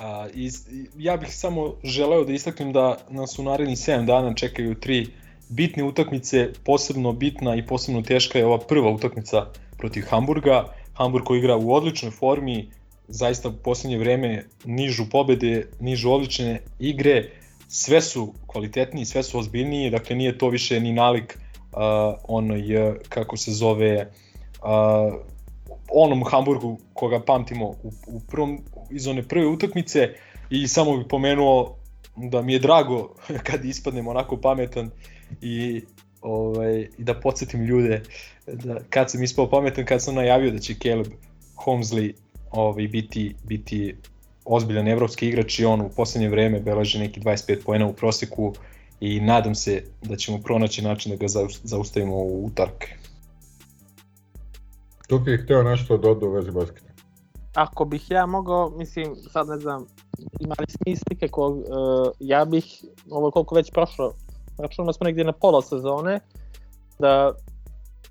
A, 0.00 0.26
i, 0.34 0.46
i- 0.46 0.50
ja 0.98 1.16
bih 1.16 1.34
samo 1.36 1.74
želeo 1.84 2.24
da 2.24 2.32
istaknem 2.32 2.72
da 2.72 2.98
nas 3.10 3.38
u 3.38 3.42
narednih 3.42 3.78
7 3.78 4.06
dana 4.06 4.34
čekaju 4.34 4.74
tri 4.74 5.06
bitne 5.48 5.84
utakmice, 5.84 6.48
posebno 6.64 7.12
bitna 7.12 7.56
i 7.56 7.66
posebno 7.66 8.02
teška 8.02 8.38
je 8.38 8.46
ova 8.46 8.58
prva 8.58 8.90
utakmica 8.90 9.46
protiv 9.78 10.02
Hamburga. 10.08 10.64
Hamburg 10.94 11.24
koji 11.24 11.38
igra 11.38 11.56
u 11.56 11.72
odličnoj 11.74 12.10
formi, 12.10 12.70
zaista 13.08 13.48
u 13.48 13.52
poslednje 13.52 13.98
vreme 13.98 14.44
nižu 14.64 15.04
pobede, 15.10 15.66
nižu 15.80 16.10
odlične 16.12 16.60
igre, 16.78 17.30
sve 17.68 18.00
su 18.00 18.34
kvalitetniji, 18.46 19.04
sve 19.04 19.22
su 19.22 19.38
ozbiljniji, 19.38 19.90
dakle 19.90 20.16
nije 20.16 20.38
to 20.38 20.48
više 20.48 20.80
ni 20.80 20.92
nalik 20.92 21.38
uh, 21.72 21.78
onoj, 22.28 22.62
kako 23.08 23.36
se 23.36 23.52
zove, 23.52 24.10
uh, 24.62 25.14
onom 25.92 26.24
Hamburgu 26.24 26.78
koga 26.92 27.20
pamtimo 27.20 27.66
u, 27.66 27.76
u 28.06 28.20
prvom, 28.30 28.58
iz 28.90 29.06
one 29.06 29.22
prve 29.22 29.46
utakmice 29.46 30.14
i 30.50 30.68
samo 30.68 30.96
bih 30.96 31.06
pomenuo 31.08 31.76
da 32.16 32.42
mi 32.42 32.52
je 32.52 32.58
drago 32.58 33.14
kad 33.46 33.64
ispadnem 33.64 34.08
onako 34.08 34.36
pametan 34.36 34.90
i 35.42 35.82
ovaj, 36.22 36.88
i 36.98 37.04
da 37.04 37.14
podsjetim 37.14 37.64
ljude 37.64 38.02
da 38.46 38.80
kad 38.90 39.10
sam 39.10 39.22
ispao 39.22 39.50
pametan 39.50 39.84
kad 39.84 40.02
sam 40.02 40.14
najavio 40.14 40.50
da 40.50 40.58
će 40.58 40.74
Caleb 40.74 41.06
Holmesley 41.56 42.12
ovaj, 42.50 42.88
biti, 42.88 43.34
biti 43.44 43.94
ozbiljan 44.44 44.88
evropski 44.88 45.28
igrač 45.28 45.58
i 45.58 45.64
on 45.64 45.80
u 45.80 45.88
poslednje 45.88 46.28
vreme 46.28 46.60
beleži 46.60 46.98
neki 46.98 47.20
25 47.20 47.64
poena 47.64 47.86
u 47.86 47.92
proseku 47.92 48.54
i 49.00 49.20
nadam 49.20 49.54
se 49.54 49.82
da 50.02 50.16
ćemo 50.16 50.38
pronaći 50.38 50.82
način 50.82 51.10
da 51.12 51.16
ga 51.16 51.26
zaus- 51.26 51.60
zaustavimo 51.62 52.16
u 52.16 52.46
utarke. 52.46 52.94
Tu 55.08 55.22
je 55.26 55.42
hteo 55.44 55.62
nešto 55.62 55.96
da 55.96 56.02
doda 56.02 56.26
u 56.26 56.32
vezi 56.32 56.50
basketa. 56.50 56.89
Ako 57.54 57.84
bih 57.84 58.10
ja 58.10 58.26
mogao, 58.26 58.70
mislim, 58.70 59.16
sad 59.16 59.48
ne 59.48 59.58
znam, 59.58 59.86
imali 60.40 60.66
smisli 60.68 61.04
nekako, 61.10 61.48
uh, 61.48 61.64
ja 62.20 62.44
bih, 62.44 62.84
ovo 63.10 63.30
koliko 63.30 63.54
već 63.54 63.70
prošlo, 63.70 64.12
računamo 64.58 64.92
smo 64.92 65.04
negdje 65.04 65.24
na 65.24 65.32
pola 65.32 65.62
sezone, 65.62 66.20
da, 66.98 67.32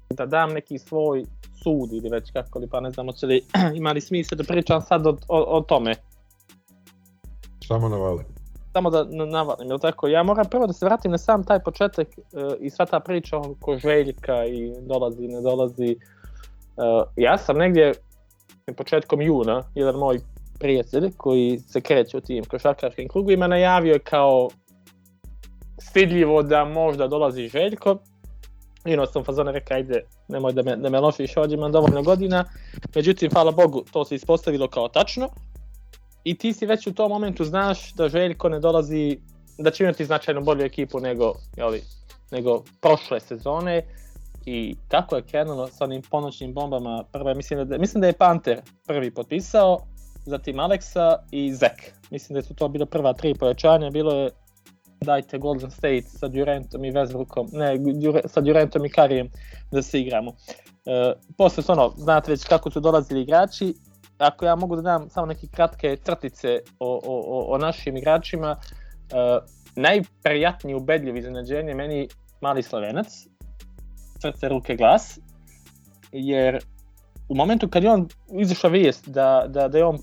da 0.10 0.26
dam 0.26 0.54
neki 0.54 0.78
svoj 0.78 1.26
sud 1.64 1.94
ili 1.94 2.10
već 2.10 2.32
kako 2.32 2.60
li, 2.60 2.68
pa 2.68 2.80
ne 2.80 2.92
znam, 2.92 3.08
hoće 3.08 3.26
li 3.26 3.42
imali 3.80 4.02
smisla 4.02 4.36
da 4.36 4.44
pričam 4.44 4.82
sad 4.82 5.08
o, 5.08 5.18
o, 5.28 5.58
o 5.58 5.62
tome. 5.62 5.96
Samo 7.68 7.90
navali. 7.90 8.24
samo 8.74 8.90
da 8.90 9.04
na- 9.04 9.26
navalim, 9.26 9.70
jel 9.70 9.80
tako? 9.80 10.08
Ja 10.08 10.24
moram 10.24 10.46
prvo 10.46 10.68
da 10.68 10.74
se 10.74 10.86
vratim 10.86 11.12
na 11.12 11.18
sam 11.18 11.44
taj 11.44 11.60
početak 11.60 12.08
uh, 12.08 12.54
i 12.60 12.70
sva 12.70 12.86
ta 12.86 13.00
priča 13.00 13.38
oko 13.38 13.78
Željka 13.78 14.46
i 14.46 14.74
dolazi, 14.82 15.28
ne 15.28 15.42
dolazi. 15.42 15.96
Uh, 16.78 17.08
ja 17.16 17.38
sam 17.38 17.58
negdje 17.58 17.94
početkom 18.74 19.22
juna, 19.22 19.64
jedan 19.76 19.96
moj 19.96 20.20
prijatelj 20.60 21.12
koji 21.18 21.60
se 21.60 21.82
kreće 21.82 22.18
u 22.18 22.22
tim 22.22 22.44
košarkaškim 22.44 23.08
krugovima 23.08 23.48
najavio 23.48 23.94
je 23.94 24.00
kao 24.00 24.50
stidljivo 25.78 26.44
da 26.44 26.66
možda 26.66 27.08
dolazi 27.08 27.48
Željko. 27.48 27.98
I 28.86 28.94
ono 28.94 29.06
sam 29.06 29.24
fazone 29.24 29.52
rekao, 29.52 29.78
ajde, 29.78 30.04
nemoj 30.28 30.54
da 30.54 30.64
me, 30.64 30.76
da 30.76 30.90
me 30.90 31.00
lošiš, 31.00 31.38
ovdje 31.38 31.56
imam 31.56 31.72
dovoljno 31.72 32.04
godina. 32.04 32.46
Međutim, 32.96 33.32
hvala 33.34 33.52
Bogu, 33.52 33.84
to 33.92 34.06
se 34.06 34.16
ispostavilo 34.16 34.68
kao 34.68 34.88
tačno 34.88 35.30
i 36.24 36.38
ti 36.38 36.54
si 36.54 36.66
već 36.66 36.88
u 36.88 36.94
tom 36.94 37.12
momentu 37.12 37.46
znaš 37.46 37.94
da 37.94 38.10
Željko 38.10 38.50
ne 38.50 38.60
dolazi, 38.60 39.20
da 39.58 39.72
će 39.72 39.84
imati 39.84 40.06
značajno 40.06 40.42
bolju 40.42 40.66
ekipu 40.66 41.00
nego, 41.00 41.34
jeli, 41.58 41.82
nego 42.32 42.64
prošle 42.82 43.20
sezone 43.20 43.84
I 44.46 44.76
tako 44.88 45.16
je 45.16 45.22
krenulo 45.22 45.68
sa 45.68 45.84
onim 45.84 46.02
ponoćnim 46.02 46.54
bombama. 46.54 47.04
Prve, 47.12 47.36
mislim 47.36 47.68
da, 47.68 47.78
mislim 47.78 48.02
da 48.02 48.08
je 48.08 48.14
Panter 48.14 48.62
prvi 48.88 49.12
potpisao, 49.12 49.78
zatim 50.26 50.60
Aleksa 50.60 51.16
i 51.32 51.54
Zek. 51.54 51.94
Mislim 52.12 52.36
da 52.36 52.42
su 52.42 52.56
to 52.56 52.68
bilo 52.68 52.86
prva 52.86 53.14
tri 53.14 53.34
pojačanja, 53.34 53.90
bilo 53.90 54.14
je 54.14 54.30
dajte 55.02 55.38
Golden 55.38 55.72
State 55.72 56.04
sa 56.04 56.28
Durantom 56.28 56.86
i 56.86 56.92
Westbrookom, 56.92 57.50
ne, 57.52 57.78
Dure, 57.78 58.22
sa 58.26 58.42
Durantom 58.42 58.86
i 58.86 58.90
Karijem 58.90 59.30
da 59.72 59.82
se 59.82 60.02
igramo. 60.02 60.32
E, 60.86 61.14
posle 61.38 61.64
su 61.64 61.72
ono, 61.72 61.94
znate 61.98 62.32
već 62.32 62.46
kako 62.46 62.72
su 62.72 62.80
dolazili 62.80 63.22
igrači, 63.22 63.74
ako 64.18 64.46
ja 64.46 64.56
mogu 64.56 64.76
da 64.76 64.82
dam 64.82 65.10
samo 65.10 65.26
neke 65.26 65.48
kratke 65.48 65.98
crtice 66.04 66.60
o, 66.80 67.00
o, 67.06 67.46
o 67.54 67.58
našim 67.58 67.98
igračima, 67.98 68.56
e, 68.56 69.40
najprijatniji 69.76 70.76
ubedljiv 70.76 71.18
iznenađenje 71.18 71.74
meni 71.74 72.08
mali 72.42 72.64
Slovenac, 72.64 73.08
srce, 74.22 74.50
ruke, 74.50 74.76
glas, 74.76 75.20
jer 76.12 76.60
u 77.30 77.36
momentu 77.36 77.70
kad 77.70 77.84
je 77.84 77.92
on 77.92 78.08
izašao 78.40 78.70
vijest 78.70 79.10
da, 79.10 79.46
da, 79.48 79.68
da 79.68 79.78
je 79.78 79.86
on 79.86 79.98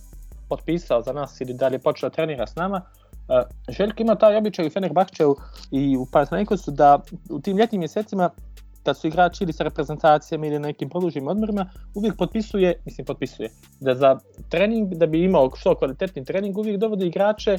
potpisao 0.48 1.02
za 1.02 1.12
nas 1.12 1.40
ili 1.40 1.54
da 1.54 1.68
li 1.68 1.74
je 1.74 1.78
počeo 1.78 2.08
da 2.08 2.14
trenira 2.14 2.46
s 2.46 2.56
nama, 2.56 2.82
uh, 3.28 3.74
Željko 3.76 4.02
ima 4.02 4.14
taj 4.14 4.36
običaj 4.36 4.66
u 4.66 4.70
Fenerbahčevu 4.70 5.36
i 5.70 5.96
u 5.96 6.06
Panathinaikosu 6.12 6.70
da 6.70 7.00
u 7.30 7.40
tim 7.40 7.56
ljetnim 7.56 7.78
mjesecima 7.78 8.30
kad 8.86 8.98
su 8.98 9.06
igrači 9.06 9.44
ili 9.44 9.52
sa 9.52 9.64
reprezentacijama 9.64 10.46
ili 10.46 10.58
na 10.58 10.68
nekim 10.68 10.88
produžnim 10.88 11.28
odmorima, 11.28 11.70
uvijek 11.94 12.16
potpisuje, 12.16 12.74
mislim 12.84 13.04
potpisuje, 13.06 13.50
da 13.80 13.94
za 13.94 14.18
trening, 14.48 14.94
da 14.94 15.06
bi 15.06 15.24
imao 15.24 15.50
što 15.56 15.74
kvalitetni 15.74 16.24
trening, 16.24 16.58
uvijek 16.58 16.78
dovode 16.80 17.06
igrače 17.06 17.58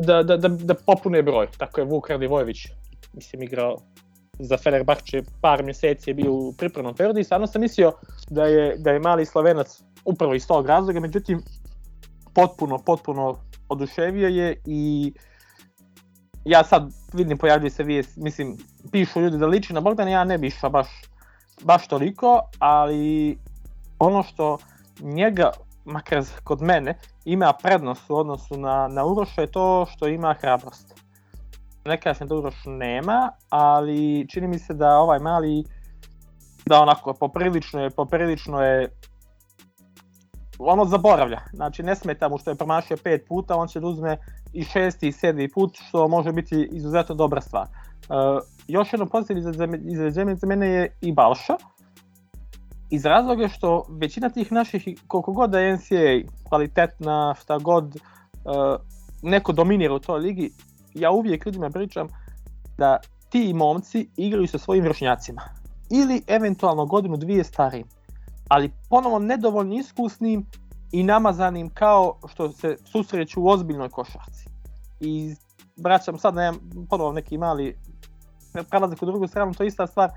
da, 0.00 0.22
da, 0.22 0.36
da, 0.36 0.48
da 0.48 0.74
popune 0.74 1.22
broj. 1.22 1.48
Tako 1.58 1.80
je 1.80 1.86
Vuk 1.86 2.10
Radivojević, 2.10 2.58
mislim, 3.14 3.42
igrao 3.42 3.76
za 4.38 4.56
Fenerbahče 4.56 5.22
par 5.40 5.62
mjeseci 5.64 6.10
je 6.10 6.14
bio 6.14 6.32
u 6.32 6.52
pripremnom 6.52 6.94
periodu 6.94 7.20
i 7.20 7.24
stvarno 7.24 7.46
sam 7.46 7.60
mislio 7.60 7.92
da 8.30 8.44
je, 8.44 8.76
da 8.78 8.90
je 8.90 9.00
mali 9.00 9.26
Slovenac 9.26 9.82
upravo 10.04 10.34
iz 10.34 10.46
tog 10.46 10.66
razloga, 10.66 11.00
međutim 11.00 11.42
potpuno, 12.34 12.78
potpuno 12.78 13.38
oduševio 13.68 14.28
je 14.28 14.56
i 14.66 15.12
ja 16.44 16.64
sad 16.64 16.92
vidim 17.12 17.38
pojavljuje 17.38 17.70
se 17.70 17.82
vijest, 17.82 18.16
mislim, 18.16 18.56
pišu 18.92 19.20
ljudi 19.20 19.38
da 19.38 19.46
liči 19.46 19.72
na 19.72 19.80
Bogdana, 19.80 20.10
ja 20.10 20.24
ne 20.24 20.38
bi 20.38 20.46
išao 20.46 20.70
baš, 20.70 20.88
baš 21.62 21.88
toliko, 21.88 22.40
ali 22.58 23.38
ono 23.98 24.22
što 24.22 24.58
njega, 25.00 25.50
makar 25.84 26.24
kod 26.44 26.62
mene, 26.62 26.98
ima 27.24 27.52
prednost 27.62 28.10
u 28.10 28.16
odnosu 28.16 28.56
na, 28.56 28.88
na 28.88 29.04
Uroša 29.04 29.40
je 29.40 29.52
to 29.52 29.86
što 29.90 30.08
ima 30.08 30.34
hrabrost. 30.40 30.94
Ne 31.84 32.00
kažem 32.00 32.28
da 32.28 32.34
Uroš 32.34 32.54
nema, 32.66 33.30
ali 33.50 34.26
čini 34.28 34.48
mi 34.48 34.58
se 34.58 34.74
da 34.74 34.98
ovaj 34.98 35.18
mali 35.18 35.64
da 36.66 36.80
onako 36.80 37.14
poprilično 37.14 37.80
je, 37.80 37.90
poprilično 37.90 38.62
je 38.62 38.88
ono 40.58 40.84
zaboravlja. 40.84 41.40
Znači 41.52 41.82
ne 41.82 41.96
smeta 41.96 42.28
mu 42.28 42.38
što 42.38 42.50
je 42.50 42.56
promašio 42.56 42.96
pet 43.04 43.24
puta, 43.28 43.56
on 43.56 43.68
će 43.68 43.80
da 43.80 43.86
uzme 43.86 44.18
i 44.52 44.64
šesti 44.64 45.08
i 45.08 45.12
sedmi 45.12 45.48
put, 45.48 45.76
što 45.88 46.08
može 46.08 46.32
biti 46.32 46.68
izuzetno 46.72 47.14
dobra 47.14 47.40
stvar. 47.40 47.66
Uh, 47.66 48.42
još 48.68 48.92
jedno 48.92 49.06
pozitivno 49.06 49.40
izrađenje 49.88 50.34
za 50.34 50.46
mene 50.46 50.66
je 50.68 50.96
i 51.00 51.12
Balša, 51.12 51.56
iz 52.90 53.04
razloga 53.04 53.48
što 53.48 53.86
većina 53.90 54.28
tih 54.28 54.52
naših, 54.52 54.88
koliko 55.06 55.32
god 55.32 55.50
da 55.50 55.60
je 55.60 55.76
NCAA 55.76 56.32
kvalitetna, 56.48 57.34
šta 57.40 57.58
god, 57.58 57.96
uh, 57.96 58.76
neko 59.22 59.52
dominira 59.52 59.94
u 59.94 59.98
toj 59.98 60.20
ligi, 60.20 60.50
ja 60.94 61.10
uvijek 61.10 61.46
ljudima 61.46 61.70
pričam 61.70 62.08
da 62.78 62.98
ti 63.28 63.52
momci 63.54 64.08
igraju 64.16 64.46
sa 64.46 64.58
svojim 64.58 64.84
vršnjacima. 64.84 65.42
Ili 65.90 66.22
eventualno 66.26 66.86
godinu, 66.86 67.16
dvije 67.16 67.44
starijim. 67.44 67.86
Ali 68.48 68.72
ponovo 68.90 69.18
nedovoljno 69.18 69.74
iskusnim 69.74 70.46
i 70.92 71.02
namazanim 71.02 71.70
kao 71.70 72.18
što 72.28 72.52
se 72.52 72.76
susreću 72.84 73.42
u 73.42 73.48
ozbiljnoj 73.48 73.88
košarci. 73.88 74.48
I 75.00 75.34
vraćam 75.76 76.18
sad 76.18 76.34
na 76.34 76.54
ponovo 76.90 77.12
neki 77.12 77.38
mali 77.38 77.76
prelazak 78.70 79.02
u 79.02 79.06
drugu 79.06 79.26
stranu, 79.26 79.54
to 79.54 79.62
je 79.62 79.66
ista 79.66 79.86
stvar. 79.86 80.10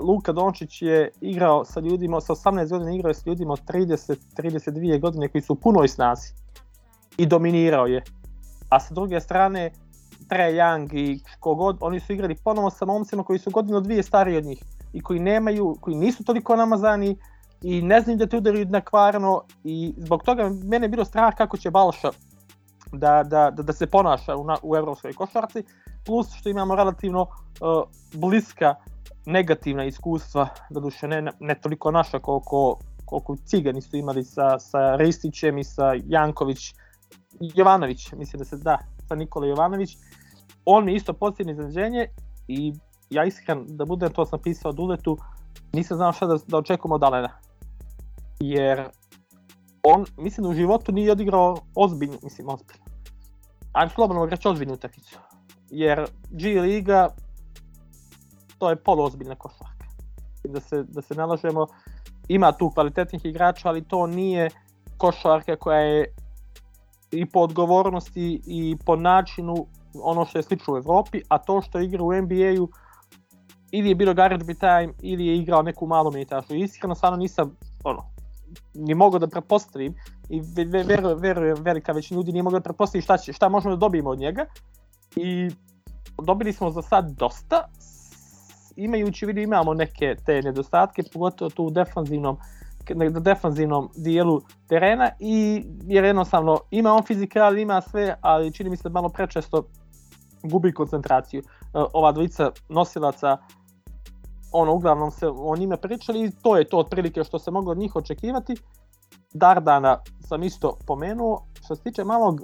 Luka 0.00 0.32
Dončić 0.32 0.82
je 0.82 1.10
igrao 1.20 1.64
sa 1.64 1.80
ljudima, 1.80 2.20
sa 2.20 2.32
18 2.32 2.70
godina 2.70 2.92
igrao 2.92 3.10
je 3.10 3.14
sa 3.14 3.22
ljudima 3.26 3.52
od 3.52 3.60
30-32 3.64 5.00
godine 5.00 5.28
koji 5.28 5.42
su 5.42 5.52
u 5.52 5.56
punoj 5.56 5.88
snazi. 5.88 6.32
I 7.16 7.26
dominirao 7.26 7.86
je. 7.86 8.02
A 8.68 8.80
sa 8.80 8.94
druge 8.94 9.20
strane, 9.20 9.70
Trae 10.28 10.52
Young 10.52 10.94
i 10.94 11.20
kogod, 11.40 11.76
oni 11.80 12.00
su 12.00 12.12
igrali 12.12 12.36
ponovo 12.44 12.70
sa 12.70 12.84
momcima 12.84 13.22
koji 13.22 13.38
su 13.38 13.50
godinu 13.50 13.80
dvije 13.80 14.02
stariji 14.02 14.36
od 14.36 14.44
njih 14.44 14.62
i 14.92 15.00
koji 15.00 15.20
nemaju, 15.20 15.76
koji 15.80 15.96
nisu 15.96 16.24
toliko 16.24 16.56
namazani 16.56 17.16
i 17.62 17.82
ne 17.82 18.00
znaju 18.00 18.18
da 18.18 18.26
te 18.26 18.36
udaraju 18.36 18.66
na 18.66 18.80
kvarno 18.80 19.42
i 19.64 19.94
zbog 19.96 20.22
toga 20.22 20.50
mene 20.64 20.84
je 20.84 20.88
bilo 20.88 21.04
strah 21.04 21.34
kako 21.34 21.56
će 21.56 21.70
Balša 21.70 22.10
da, 22.92 23.22
da, 23.22 23.50
da, 23.50 23.62
da 23.62 23.72
se 23.72 23.86
ponaša 23.86 24.36
u, 24.36 24.44
na, 24.44 24.56
u 24.62 24.76
evropskoj 24.76 25.12
košarci, 25.12 25.64
plus 26.06 26.34
što 26.34 26.48
imamo 26.48 26.74
relativno 26.74 27.22
uh, 27.22 27.28
bliska 28.14 28.74
negativna 29.26 29.84
iskustva, 29.84 30.48
doduše 30.70 31.08
ne, 31.08 31.32
ne 31.40 31.54
toliko 31.54 31.90
naša 31.90 32.18
koliko, 32.18 32.78
koliko 33.04 33.36
Cigani 33.36 33.80
su 33.80 33.96
imali 33.96 34.24
sa, 34.24 34.58
sa 34.58 34.96
Ristićem 34.96 35.58
i 35.58 35.64
sa 35.64 35.94
Janković, 36.04 36.74
Jovanović, 37.40 38.12
mislim 38.12 38.38
da 38.38 38.44
se 38.44 38.56
da, 38.56 38.78
sa 39.08 39.14
Nikola 39.14 39.46
Jovanović, 39.46 39.96
on 40.64 40.84
mi 40.84 40.94
isto 40.94 41.12
pozitivno 41.12 41.52
iznenađenje 41.52 42.06
i 42.48 42.72
ja 43.10 43.24
iskren 43.24 43.64
da 43.66 43.84
budem, 43.84 44.12
to 44.12 44.26
sam 44.26 44.38
pisao 44.42 44.72
Duletu, 44.72 45.18
nisam 45.72 45.96
znao 45.96 46.12
šta 46.12 46.26
da, 46.26 46.36
da 46.46 46.58
očekujem 46.58 46.92
od 46.92 47.02
Alena. 47.02 47.30
Jer 48.40 48.88
on, 49.82 50.04
mislim 50.18 50.44
da 50.44 50.50
u 50.50 50.54
životu 50.54 50.92
nije 50.92 51.12
odigrao 51.12 51.56
ozbiljno, 51.74 52.16
mislim 52.22 52.48
ozbiljno. 52.48 52.84
Ajmo 53.72 53.90
slobodno 53.94 54.26
reći 54.26 54.48
ozbiljnu 54.48 54.74
utakmicu. 54.74 55.18
Jer 55.70 56.06
G 56.30 56.60
Liga, 56.60 57.08
to 58.58 58.70
je 58.70 58.76
poluozbiljna 58.76 59.34
košarka. 59.34 59.86
Da 60.44 60.60
se, 60.60 60.82
da 60.82 61.02
se 61.02 61.14
nalažemo, 61.14 61.66
ima 62.28 62.52
tu 62.52 62.70
kvalitetnih 62.70 63.24
igrača, 63.24 63.68
ali 63.68 63.84
to 63.84 64.06
nije 64.06 64.50
košarka 64.96 65.56
koja 65.56 65.78
je 65.78 66.14
i 67.10 67.26
po 67.26 67.40
odgovornosti 67.40 68.40
i 68.46 68.76
po 68.86 68.96
načinu 68.96 69.66
ono 69.94 70.24
što 70.24 70.38
je 70.38 70.42
slično 70.42 70.74
u 70.74 70.76
Evropi, 70.76 71.20
a 71.28 71.38
to 71.38 71.62
što 71.62 71.80
igra 71.80 72.02
u 72.02 72.12
NBA-u 72.12 72.68
ili 73.70 73.88
je 73.88 73.94
bilo 73.94 74.14
garbage 74.14 74.54
time 74.54 74.88
ili 75.02 75.26
je 75.26 75.36
igrao 75.36 75.62
neku 75.62 75.86
malu 75.86 76.12
minutažu. 76.12 76.54
Iskreno 76.54 76.94
stvarno 76.94 77.16
nisam 77.16 77.56
ono, 77.84 78.02
ni 78.74 78.94
mogao 78.94 79.18
da 79.18 79.26
pretpostavim 79.26 79.94
i 80.28 80.40
verujem, 80.66 81.18
verujem 81.18 81.56
velika 81.60 81.92
većina 81.92 82.18
ljudi 82.18 82.32
nije 82.32 82.42
mogla 82.42 82.58
da 82.58 82.62
pretpostaviti 82.62 83.04
šta, 83.04 83.16
će, 83.16 83.32
šta 83.32 83.48
možemo 83.48 83.76
da 83.76 83.80
dobijemo 83.80 84.10
od 84.10 84.18
njega 84.18 84.46
i 85.16 85.50
dobili 86.22 86.52
smo 86.52 86.70
za 86.70 86.82
sad 86.82 87.10
dosta 87.18 87.68
imajući 88.76 89.26
vidio 89.26 89.42
imamo 89.42 89.74
neke 89.74 90.16
te 90.26 90.42
nedostatke 90.42 91.02
pogotovo 91.12 91.50
tu 91.50 91.64
u 91.64 91.70
defanzivnom 91.70 92.36
na 92.94 93.20
defanzivnom 93.20 93.88
dijelu 93.96 94.40
terena 94.68 95.10
i 95.20 95.64
jer 95.86 96.04
jednostavno 96.04 96.58
ima 96.70 96.92
on 96.92 97.02
fizikal, 97.02 97.58
ima 97.58 97.80
sve, 97.80 98.16
ali 98.20 98.52
čini 98.52 98.70
mi 98.70 98.76
se 98.76 98.82
da 98.82 98.92
malo 98.92 99.08
prečesto 99.08 99.62
gubi 100.42 100.72
koncentraciju. 100.72 101.40
E, 101.40 101.44
ova 101.72 102.12
dvojica 102.12 102.50
nosilaca 102.68 103.38
ono, 104.52 104.74
uglavnom 104.74 105.10
se 105.10 105.28
o 105.28 105.56
njime 105.56 105.76
pričali 105.76 106.24
i 106.24 106.30
to 106.42 106.56
je 106.56 106.68
to 106.68 106.78
otprilike 106.78 107.24
što 107.24 107.38
se 107.38 107.50
moglo 107.50 107.72
od 107.72 107.78
njih 107.78 107.96
očekivati. 107.96 108.56
Dardana 109.32 109.98
sam 110.20 110.42
isto 110.42 110.78
pomenuo. 110.86 111.46
Što 111.64 111.76
se 111.76 111.82
tiče 111.82 112.04
malog 112.04 112.40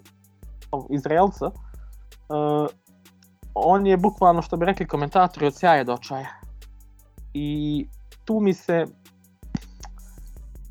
Izraelca, 0.91 1.47
uh, 1.47 2.67
on 3.55 3.87
je 3.87 3.97
bukvalno, 3.97 4.43
što 4.43 4.57
bi 4.57 4.67
rekli 4.67 4.87
komentatori, 4.87 5.47
od 5.47 5.55
sjaja 5.55 5.85
do 5.85 5.95
očaja. 5.95 6.29
I 7.35 7.87
tu 8.25 8.41
mi 8.41 8.55
se 8.55 8.87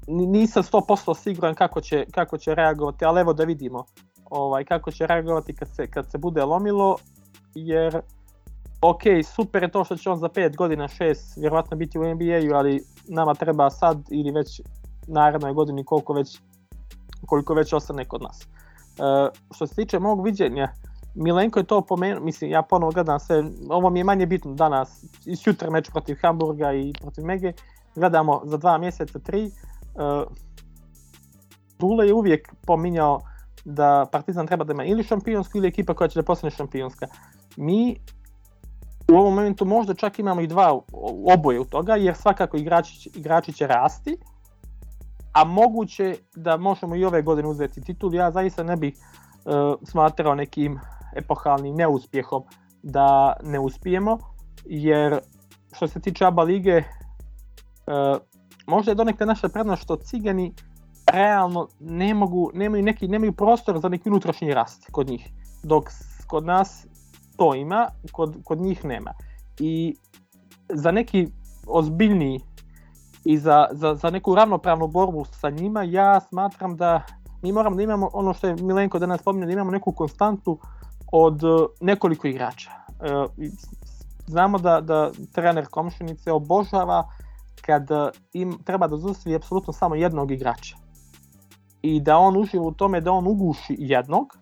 nisam 0.07 0.63
100% 0.63 1.17
siguran 1.17 1.55
kako 1.55 1.81
će, 1.81 2.05
kako 2.11 2.38
će 2.38 2.55
reagovati, 2.55 3.05
ali 3.05 3.21
evo 3.21 3.34
da 3.34 3.43
vidimo 3.43 3.85
ovaj, 4.30 4.65
kako 4.65 4.91
će 4.91 5.07
reagovati 5.07 5.55
kad 5.55 5.67
se, 5.75 5.88
kad 5.88 6.11
se 6.11 6.17
bude 6.17 6.43
lomilo, 6.43 6.97
jer 7.55 8.01
ok, 8.81 9.01
super 9.35 9.63
je 9.63 9.71
to 9.71 9.84
što 9.84 9.97
će 9.97 10.09
on 10.09 10.19
za 10.19 10.30
5 10.30 10.55
godina, 10.55 10.88
6 10.88 11.39
vjerovatno 11.39 11.77
biti 11.77 11.99
u 11.99 12.15
NBA-u, 12.15 12.55
ali 12.55 12.84
nama 13.07 13.34
treba 13.34 13.69
sad 13.69 13.97
ili 14.11 14.31
već 14.31 14.61
narednoj 15.07 15.53
godini 15.53 15.85
koliko 15.85 16.13
već, 16.13 16.39
koliko 17.25 17.53
već 17.53 17.73
ostane 17.73 18.05
kod 18.05 18.21
nas. 18.21 18.47
Uh, 18.47 19.30
što 19.55 19.67
se 19.67 19.75
tiče 19.75 19.99
mog 19.99 20.23
viđenja, 20.23 20.73
Milenko 21.15 21.59
je 21.59 21.63
to 21.63 21.81
pomenuo, 21.81 22.23
mislim, 22.23 22.51
ja 22.51 22.61
ponovo 22.61 22.91
gledam 22.91 23.19
sve, 23.19 23.43
ovo 23.69 23.89
mi 23.89 23.99
je 23.99 24.03
manje 24.03 24.25
bitno 24.25 24.53
danas, 24.53 25.05
i 25.25 25.35
sutra 25.35 25.69
meč 25.69 25.89
protiv 25.89 26.17
Hamburga 26.21 26.73
i 26.73 26.93
protiv 27.01 27.25
Mege, 27.25 27.53
gledamo 27.95 28.41
za 28.45 28.57
dva 28.57 28.77
mjeseca, 28.77 29.19
tri. 29.19 29.51
Uh, 29.95 30.31
Dule 31.79 32.07
je 32.07 32.13
uvijek 32.13 32.55
pominjao 32.65 33.21
da 33.65 34.05
Partizan 34.11 34.47
treba 34.47 34.63
da 34.63 34.73
ima 34.73 34.83
ili 34.83 35.03
šampionsku 35.03 35.57
ili 35.57 35.67
ekipa 35.67 35.93
koja 35.93 36.07
će 36.07 36.19
da 36.19 36.25
postane 36.25 36.51
šampionska. 36.51 37.07
Mi 37.57 37.99
u 39.11 39.15
ovom 39.15 39.35
momentu 39.35 39.65
možda 39.65 39.93
čak 39.93 40.19
imamo 40.19 40.41
i 40.41 40.47
dva 40.47 40.79
oboje 41.37 41.59
u 41.59 41.65
toga, 41.65 41.95
jer 41.95 42.15
svakako 42.15 42.57
igrači, 42.57 43.09
igrači 43.15 43.53
će 43.53 43.67
rasti, 43.67 44.17
a 45.33 45.43
moguće 45.43 46.15
da 46.35 46.57
možemo 46.57 46.95
i 46.95 47.05
ove 47.05 47.21
godine 47.21 47.47
uzeti 47.47 47.81
titul. 47.81 48.13
Ja 48.13 48.31
zaista 48.31 48.63
ne 48.63 48.75
bih 48.75 48.93
uh, 48.95 49.79
smatrao 49.83 50.35
nekim 50.35 50.79
epohalnim 51.15 51.75
neuspjehom 51.75 52.43
da 52.83 53.33
ne 53.43 53.59
uspijemo, 53.59 54.19
jer 54.65 55.19
što 55.71 55.87
se 55.87 55.99
tiče 55.99 56.25
ABA 56.25 56.43
lige, 56.43 56.77
uh, 56.77 58.17
možda 58.68 58.91
je 58.91 58.95
donekle 58.95 59.26
naša 59.26 59.49
prednost 59.49 59.84
što 59.84 59.95
cigani 59.95 60.53
realno 61.07 61.68
ne 61.80 62.14
mogu, 62.14 62.52
nemaju, 62.53 62.84
neki, 62.84 63.07
nemaju 63.07 63.31
prostor 63.31 63.80
za 63.80 63.90
neki 63.90 64.10
unutrašnji 64.10 64.53
rast 64.53 64.88
kod 64.91 65.10
njih, 65.10 65.30
dok 65.64 65.90
kod 66.27 66.45
nas 66.45 66.88
to 67.38 67.56
ima, 67.56 67.88
kod, 68.11 68.38
kod 68.44 68.61
njih 68.61 68.85
nema. 68.85 69.14
I 69.60 69.95
za 70.69 70.91
neki 70.91 71.27
ozbiljniji 71.68 72.40
i 73.26 73.38
za, 73.38 73.68
za, 73.72 73.95
za 73.95 74.10
neku 74.10 74.35
ravnopravnu 74.35 74.88
borbu 74.88 75.26
sa 75.26 75.49
njima, 75.49 75.84
ja 75.84 76.19
smatram 76.19 76.77
da 76.77 77.02
mi 77.41 77.52
moramo 77.52 77.76
da 77.76 77.84
imamo 77.84 78.10
ono 78.14 78.34
što 78.34 78.48
je 78.48 78.56
Milenko 78.56 78.99
danas 78.99 79.22
spominio, 79.22 79.45
da 79.45 79.53
imamo 79.53 79.72
neku 79.72 79.91
konstantu 79.91 80.60
od 81.11 81.44
uh, 81.44 81.65
nekoliko 81.81 82.27
igrača. 82.27 82.72
Uh, 82.90 83.31
znamo 84.27 84.57
da, 84.57 84.81
da 84.81 85.11
trener 85.34 85.68
Komšinice 85.72 86.31
obožava 86.31 87.10
kad 87.65 87.91
uh, 87.91 88.10
im 88.34 88.57
treba 88.64 88.88
da 88.88 88.98
zustavi 88.98 89.35
apsolutno 89.35 89.73
samo 89.73 89.95
jednog 89.95 90.31
igrača. 90.31 90.77
I 91.81 91.99
da 91.99 92.18
on 92.18 92.38
uživa 92.38 92.64
u 92.64 92.72
tome 92.72 93.02
da 93.02 93.11
on 93.11 93.27
uguši 93.27 93.76
jednog, 93.80 94.38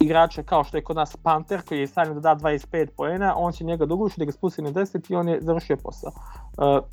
igrača 0.00 0.42
kao 0.42 0.64
što 0.64 0.76
je 0.76 0.84
kod 0.84 0.96
nas 0.96 1.16
Panter 1.16 1.62
koji 1.62 1.80
je 1.80 1.86
stavljen 1.86 2.20
da 2.20 2.34
da 2.34 2.40
25 2.40 2.88
poena, 2.96 3.34
on 3.36 3.52
će 3.52 3.64
njega 3.64 3.86
dogušiti 3.86 4.20
da 4.20 4.24
ga 4.24 4.32
spusti 4.32 4.62
na 4.62 4.72
10 4.72 5.12
i 5.12 5.16
on 5.16 5.28
je 5.28 5.38
završio 5.42 5.76
posao. 5.76 6.12
Uh, 6.12 6.84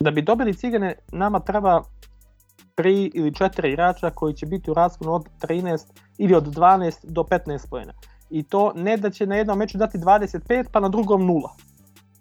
da 0.00 0.10
bi 0.10 0.22
dobili 0.22 0.54
cigane, 0.54 0.94
nama 1.12 1.40
treba 1.40 1.82
3 2.76 3.10
ili 3.14 3.30
4 3.30 3.68
igrača 3.68 4.10
koji 4.10 4.34
će 4.34 4.46
biti 4.46 4.70
u 4.70 4.74
rasponu 4.74 5.12
od 5.12 5.28
13 5.40 5.86
ili 6.18 6.34
od 6.34 6.46
12 6.46 7.06
do 7.06 7.22
15 7.22 7.70
poena. 7.70 7.92
I 8.30 8.42
to 8.42 8.72
ne 8.74 8.96
da 8.96 9.10
će 9.10 9.26
na 9.26 9.36
jednom 9.36 9.58
meču 9.58 9.78
dati 9.78 9.98
25 9.98 10.64
pa 10.72 10.80
na 10.80 10.88
drugom 10.88 11.22
0. 11.22 11.67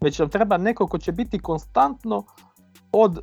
Već 0.02 0.20
nam 0.20 0.30
treba 0.30 0.58
neko 0.58 0.88
ko 0.88 0.98
će 0.98 1.12
biti 1.12 1.40
konstantno 1.40 2.24
od 2.92 3.20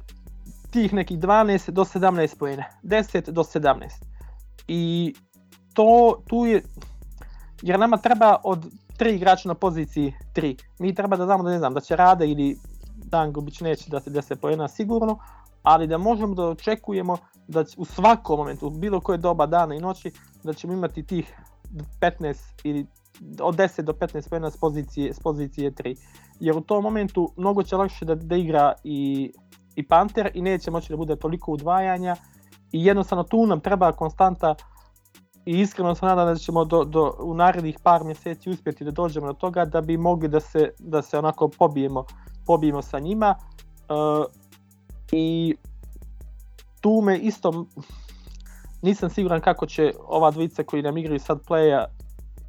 tih 0.70 0.92
nekih 0.92 1.18
12 1.18 1.70
do 1.70 1.84
17 1.84 2.38
poena. 2.38 2.64
10 2.82 3.30
do 3.30 3.42
17. 3.42 3.88
I 4.68 5.14
to 5.74 6.22
tu 6.28 6.46
je 6.46 6.62
jer 7.62 7.78
nama 7.78 7.96
treba 7.96 8.36
od 8.44 8.66
tri 8.96 9.14
igrača 9.14 9.48
na 9.48 9.54
poziciji 9.54 10.14
3. 10.34 10.56
Mi 10.78 10.94
treba 10.94 11.16
da 11.16 11.24
znamo 11.24 11.42
da 11.42 11.50
ne 11.50 11.58
znam 11.58 11.74
da 11.74 11.80
će 11.80 11.96
Rade 11.96 12.26
ili 12.26 12.58
Dangubić 12.96 13.60
neće 13.60 13.90
da 13.90 14.00
se 14.00 14.10
10 14.10 14.34
poena 14.36 14.68
sigurno, 14.68 15.18
ali 15.62 15.86
da 15.86 15.98
možemo 15.98 16.34
da 16.34 16.44
očekujemo 16.44 17.16
da 17.48 17.64
u 17.76 17.84
svakom 17.84 18.38
momentu, 18.38 18.66
u 18.66 18.70
bilo 18.70 19.00
koje 19.00 19.18
doba 19.18 19.46
dana 19.46 19.74
i 19.74 19.80
noći, 19.80 20.12
da 20.42 20.52
ćemo 20.52 20.72
imati 20.72 21.06
tih 21.06 21.34
15 22.00 22.36
ili 22.64 22.86
od 23.40 23.56
10 23.56 23.82
do 23.82 23.92
15 23.92 24.28
poena 24.30 24.50
s 24.50 24.56
pozicije, 24.56 25.14
s 25.14 25.20
pozicije 25.20 25.70
3. 25.70 25.96
Jer 26.40 26.56
u 26.56 26.60
tom 26.60 26.82
momentu 26.82 27.32
mnogo 27.36 27.62
će 27.62 27.76
lakše 27.76 28.04
da, 28.04 28.14
da 28.14 28.36
igra 28.36 28.72
i, 28.84 29.32
i 29.74 29.88
Panter 29.88 30.30
i 30.34 30.42
neće 30.42 30.70
moći 30.70 30.92
da 30.92 30.96
bude 30.96 31.16
toliko 31.16 31.52
udvajanja 31.52 32.16
i 32.72 32.84
jednostavno 32.84 33.24
tu 33.24 33.46
nam 33.46 33.60
treba 33.60 33.92
konstanta 33.92 34.54
i 35.46 35.60
iskreno 35.60 35.94
se 35.94 36.06
nadam 36.06 36.26
da 36.26 36.36
ćemo 36.36 36.64
do, 36.64 36.84
do, 36.84 37.14
u 37.20 37.34
narednih 37.34 37.78
par 37.82 38.04
mjeseci 38.04 38.50
uspjeti 38.50 38.84
da 38.84 38.90
dođemo 38.90 39.26
do 39.26 39.32
toga 39.32 39.64
da 39.64 39.80
bi 39.80 39.96
mogli 39.96 40.28
da 40.28 40.40
se, 40.40 40.70
da 40.78 41.02
se 41.02 41.18
onako 41.18 41.48
pobijemo, 41.48 42.04
pobijemo 42.46 42.82
sa 42.82 42.98
njima 42.98 43.34
uh, 43.88 44.24
i 45.12 45.56
tu 46.80 47.00
me 47.04 47.18
isto 47.18 47.66
nisam 48.82 49.10
siguran 49.10 49.40
kako 49.40 49.66
će 49.66 49.92
ova 50.06 50.30
dvojica 50.30 50.62
koji 50.62 50.82
nam 50.82 50.96
igraju 50.96 51.20
sad 51.20 51.40
playa 51.48 51.84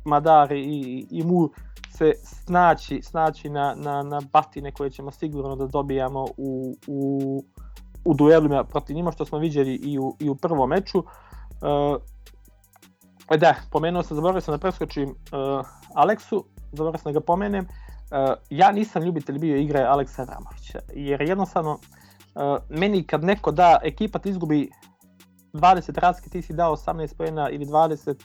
Madar 0.06 0.52
i, 0.52 1.08
i 1.12 1.24
Mu 1.24 1.50
se 1.90 2.14
snaći, 2.24 3.02
snaći 3.02 3.50
na, 3.50 3.76
na, 3.78 4.04
na 4.04 4.22
batine 4.34 4.72
koje 4.72 4.90
ćemo 4.90 5.12
sigurno 5.12 5.56
da 5.56 5.68
dobijamo 5.68 6.26
u, 6.38 6.76
u, 6.88 7.44
u 8.06 8.14
duelima 8.14 8.64
protiv 8.64 8.96
njima 8.96 9.12
što 9.12 9.26
smo 9.26 9.38
viđeli 9.38 9.76
i 9.76 10.00
u, 10.00 10.16
i 10.20 10.30
u 10.30 10.36
prvom 10.36 10.70
meču. 10.70 11.00
Uh, 11.00 12.02
da, 13.38 13.56
pomenuo 13.72 14.04
sam, 14.04 14.16
zaboravio 14.16 14.42
sam 14.42 14.54
da 14.54 14.58
preskočim 14.58 15.10
uh, 15.10 15.66
Aleksu, 15.96 16.46
zaboravio 16.72 16.98
sam 16.98 17.14
da 17.14 17.20
ga 17.20 17.26
pomenem. 17.26 17.66
Uh, 17.66 18.34
ja 18.50 18.72
nisam 18.72 19.04
ljubitelj 19.04 19.40
bio 19.40 19.58
igre 19.58 19.84
Aleksa 19.84 20.22
Avramovića, 20.22 20.80
jer 20.94 21.22
jednostavno 21.22 21.72
uh, 21.72 22.58
meni 22.70 23.04
kad 23.04 23.24
neko 23.24 23.52
da, 23.52 23.80
ekipa 23.84 24.20
ti 24.20 24.30
izgubi 24.30 24.70
20 25.54 26.00
razlike, 26.00 26.30
ti 26.30 26.42
si 26.42 26.54
dao 26.54 26.76
18 26.76 27.18
pojena 27.18 27.50
ili 27.50 27.66
20, 27.66 28.16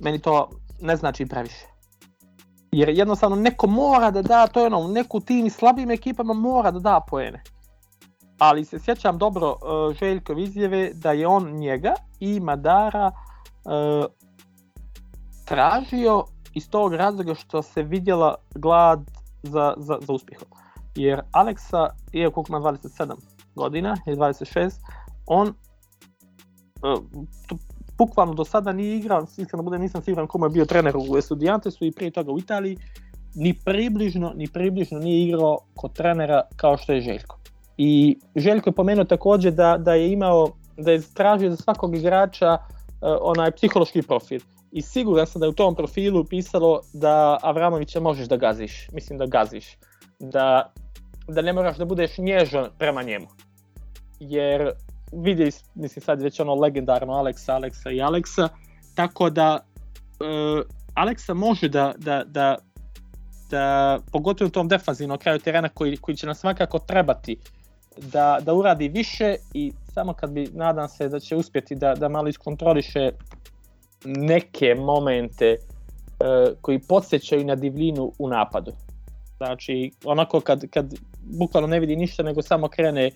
meni 0.00 0.18
to 0.18 0.50
ne 0.84 0.96
znači 0.96 1.26
previše. 1.26 1.66
Jer 2.72 2.88
jednostavno 2.88 3.36
neko 3.36 3.66
mora 3.66 4.10
da 4.10 4.22
da, 4.22 4.46
to 4.46 4.60
je 4.60 4.66
ono, 4.66 4.88
neku 4.88 5.20
tim 5.20 5.50
slabim 5.50 5.90
ekipama 5.90 6.34
mora 6.34 6.70
da 6.70 6.78
da 6.78 7.00
poene. 7.08 7.42
Ali 8.38 8.64
se 8.64 8.78
sjećam 8.78 9.18
dobro 9.18 9.50
uh, 9.50 9.96
Željkov 9.96 10.38
izjave 10.38 10.90
da 10.94 11.12
je 11.12 11.26
on 11.26 11.50
njega 11.52 11.94
i 12.20 12.40
Madara 12.40 13.06
uh, 13.64 14.04
tražio 15.44 16.24
iz 16.54 16.70
tog 16.70 16.94
razloga 16.94 17.34
što 17.34 17.62
se 17.62 17.82
vidjela 17.82 18.34
glad 18.54 19.10
za, 19.42 19.74
za, 19.76 19.98
za 20.00 20.12
uspjehom. 20.12 20.48
Jer 20.94 21.22
Aleksa, 21.32 21.88
iako 22.12 22.44
ima 22.48 22.58
27 22.58 23.14
godina 23.54 23.96
ili 24.06 24.16
26, 24.16 24.72
on 25.26 25.48
uh, 25.48 25.54
bukvalno 27.98 28.34
do 28.34 28.44
sada 28.44 28.72
nije 28.72 28.96
igrao, 28.96 29.26
iskreno 29.36 29.62
bude 29.62 29.78
nisam 29.78 30.02
siguran 30.02 30.26
komu 30.26 30.46
je 30.46 30.50
bio 30.50 30.64
trener 30.64 30.96
u 30.96 31.18
Estudiantesu 31.18 31.84
i 31.84 31.92
prije 31.92 32.10
toga 32.10 32.32
u 32.32 32.38
Italiji, 32.38 32.78
ni 33.34 33.54
približno, 33.64 34.32
ni 34.36 34.48
približno 34.48 34.98
nije 34.98 35.26
igrao 35.26 35.58
kod 35.74 35.92
trenera 35.92 36.42
kao 36.56 36.76
što 36.76 36.92
je 36.92 37.00
Željko. 37.00 37.38
I 37.76 38.18
Željko 38.36 38.70
je 38.70 38.74
pomenuo 38.74 39.04
takođe 39.04 39.50
da, 39.50 39.76
da 39.78 39.94
je 39.94 40.12
imao, 40.12 40.48
da 40.76 40.92
je 40.92 41.02
tražio 41.14 41.50
za 41.50 41.56
svakog 41.56 41.96
igrača 41.96 42.52
uh, 42.54 43.08
onaj 43.20 43.50
psihološki 43.50 44.02
profil. 44.02 44.40
I 44.72 44.82
siguran 44.82 45.26
sam 45.26 45.40
da 45.40 45.46
je 45.46 45.50
u 45.50 45.52
tom 45.52 45.74
profilu 45.74 46.24
pisalo 46.24 46.80
da 46.92 47.38
Avramovića 47.42 48.00
možeš 48.00 48.28
da 48.28 48.36
gaziš, 48.36 48.88
mislim 48.92 49.18
da 49.18 49.26
gaziš, 49.26 49.76
da, 50.20 50.72
da 51.28 51.42
ne 51.42 51.52
moraš 51.52 51.76
da 51.76 51.84
budeš 51.84 52.18
nježan 52.18 52.68
prema 52.78 53.02
njemu. 53.02 53.26
Jer 54.20 54.72
vidi, 55.16 55.50
mislim 55.74 56.02
sad 56.02 56.22
već 56.22 56.40
ono 56.40 56.54
legendarno 56.54 57.12
Aleksa, 57.12 57.54
Aleksa 57.54 57.90
i 57.90 58.02
Aleksa, 58.02 58.48
tako 58.94 59.30
da 59.30 59.60
uh, 60.20 60.66
Aleksa 60.94 61.34
može 61.34 61.68
da, 61.68 61.92
da, 61.98 62.24
da, 62.26 62.56
da 63.50 63.98
pogotovo 64.12 64.48
u 64.48 64.50
tom 64.50 64.68
defanzivnom 64.68 65.18
kraju 65.18 65.38
terena 65.38 65.68
koji, 65.68 65.96
koji 65.96 66.16
će 66.16 66.26
nam 66.26 66.34
svakako 66.34 66.78
trebati 66.78 67.36
da, 67.96 68.38
da 68.42 68.54
uradi 68.54 68.88
više 68.88 69.36
i 69.54 69.72
samo 69.94 70.12
kad 70.12 70.30
bi, 70.30 70.48
nadam 70.52 70.88
se 70.88 71.08
da 71.08 71.20
će 71.20 71.36
uspjeti 71.36 71.74
da, 71.74 71.94
da 71.94 72.08
malo 72.08 72.28
iskontroliše 72.28 73.10
neke 74.04 74.74
momente 74.74 75.56
uh, 75.56 76.58
koji 76.60 76.78
podsjećaju 76.78 77.44
na 77.44 77.54
divljinu 77.54 78.12
u 78.18 78.28
napadu. 78.28 78.72
Znači, 79.36 79.90
onako 80.04 80.40
kad, 80.40 80.70
kad 80.70 80.94
bukvalno 81.38 81.66
ne 81.66 81.80
vidi 81.80 81.96
ništa, 81.96 82.22
nego 82.22 82.42
samo 82.42 82.68
krene 82.68 83.10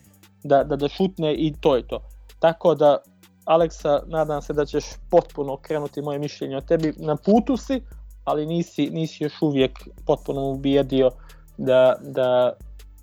da, 0.44 0.64
da, 0.64 0.76
da 0.76 0.88
šutne 0.88 1.34
i 1.34 1.54
to 1.60 1.76
je 1.76 1.86
to. 1.86 2.00
Tako 2.38 2.74
da, 2.74 2.98
Aleksa, 3.44 4.02
nadam 4.06 4.42
se 4.42 4.52
da 4.52 4.66
ćeš 4.66 4.84
potpuno 5.10 5.56
krenuti 5.56 6.02
moje 6.02 6.18
mišljenje 6.18 6.56
o 6.56 6.60
tebi. 6.60 6.94
Na 6.96 7.16
putu 7.16 7.56
si, 7.56 7.82
ali 8.24 8.46
nisi, 8.46 8.90
nisi 8.90 9.24
još 9.24 9.42
uvijek 9.42 9.78
potpuno 10.06 10.50
ubijedio 10.50 11.10
da, 11.58 11.94
da 12.00 12.52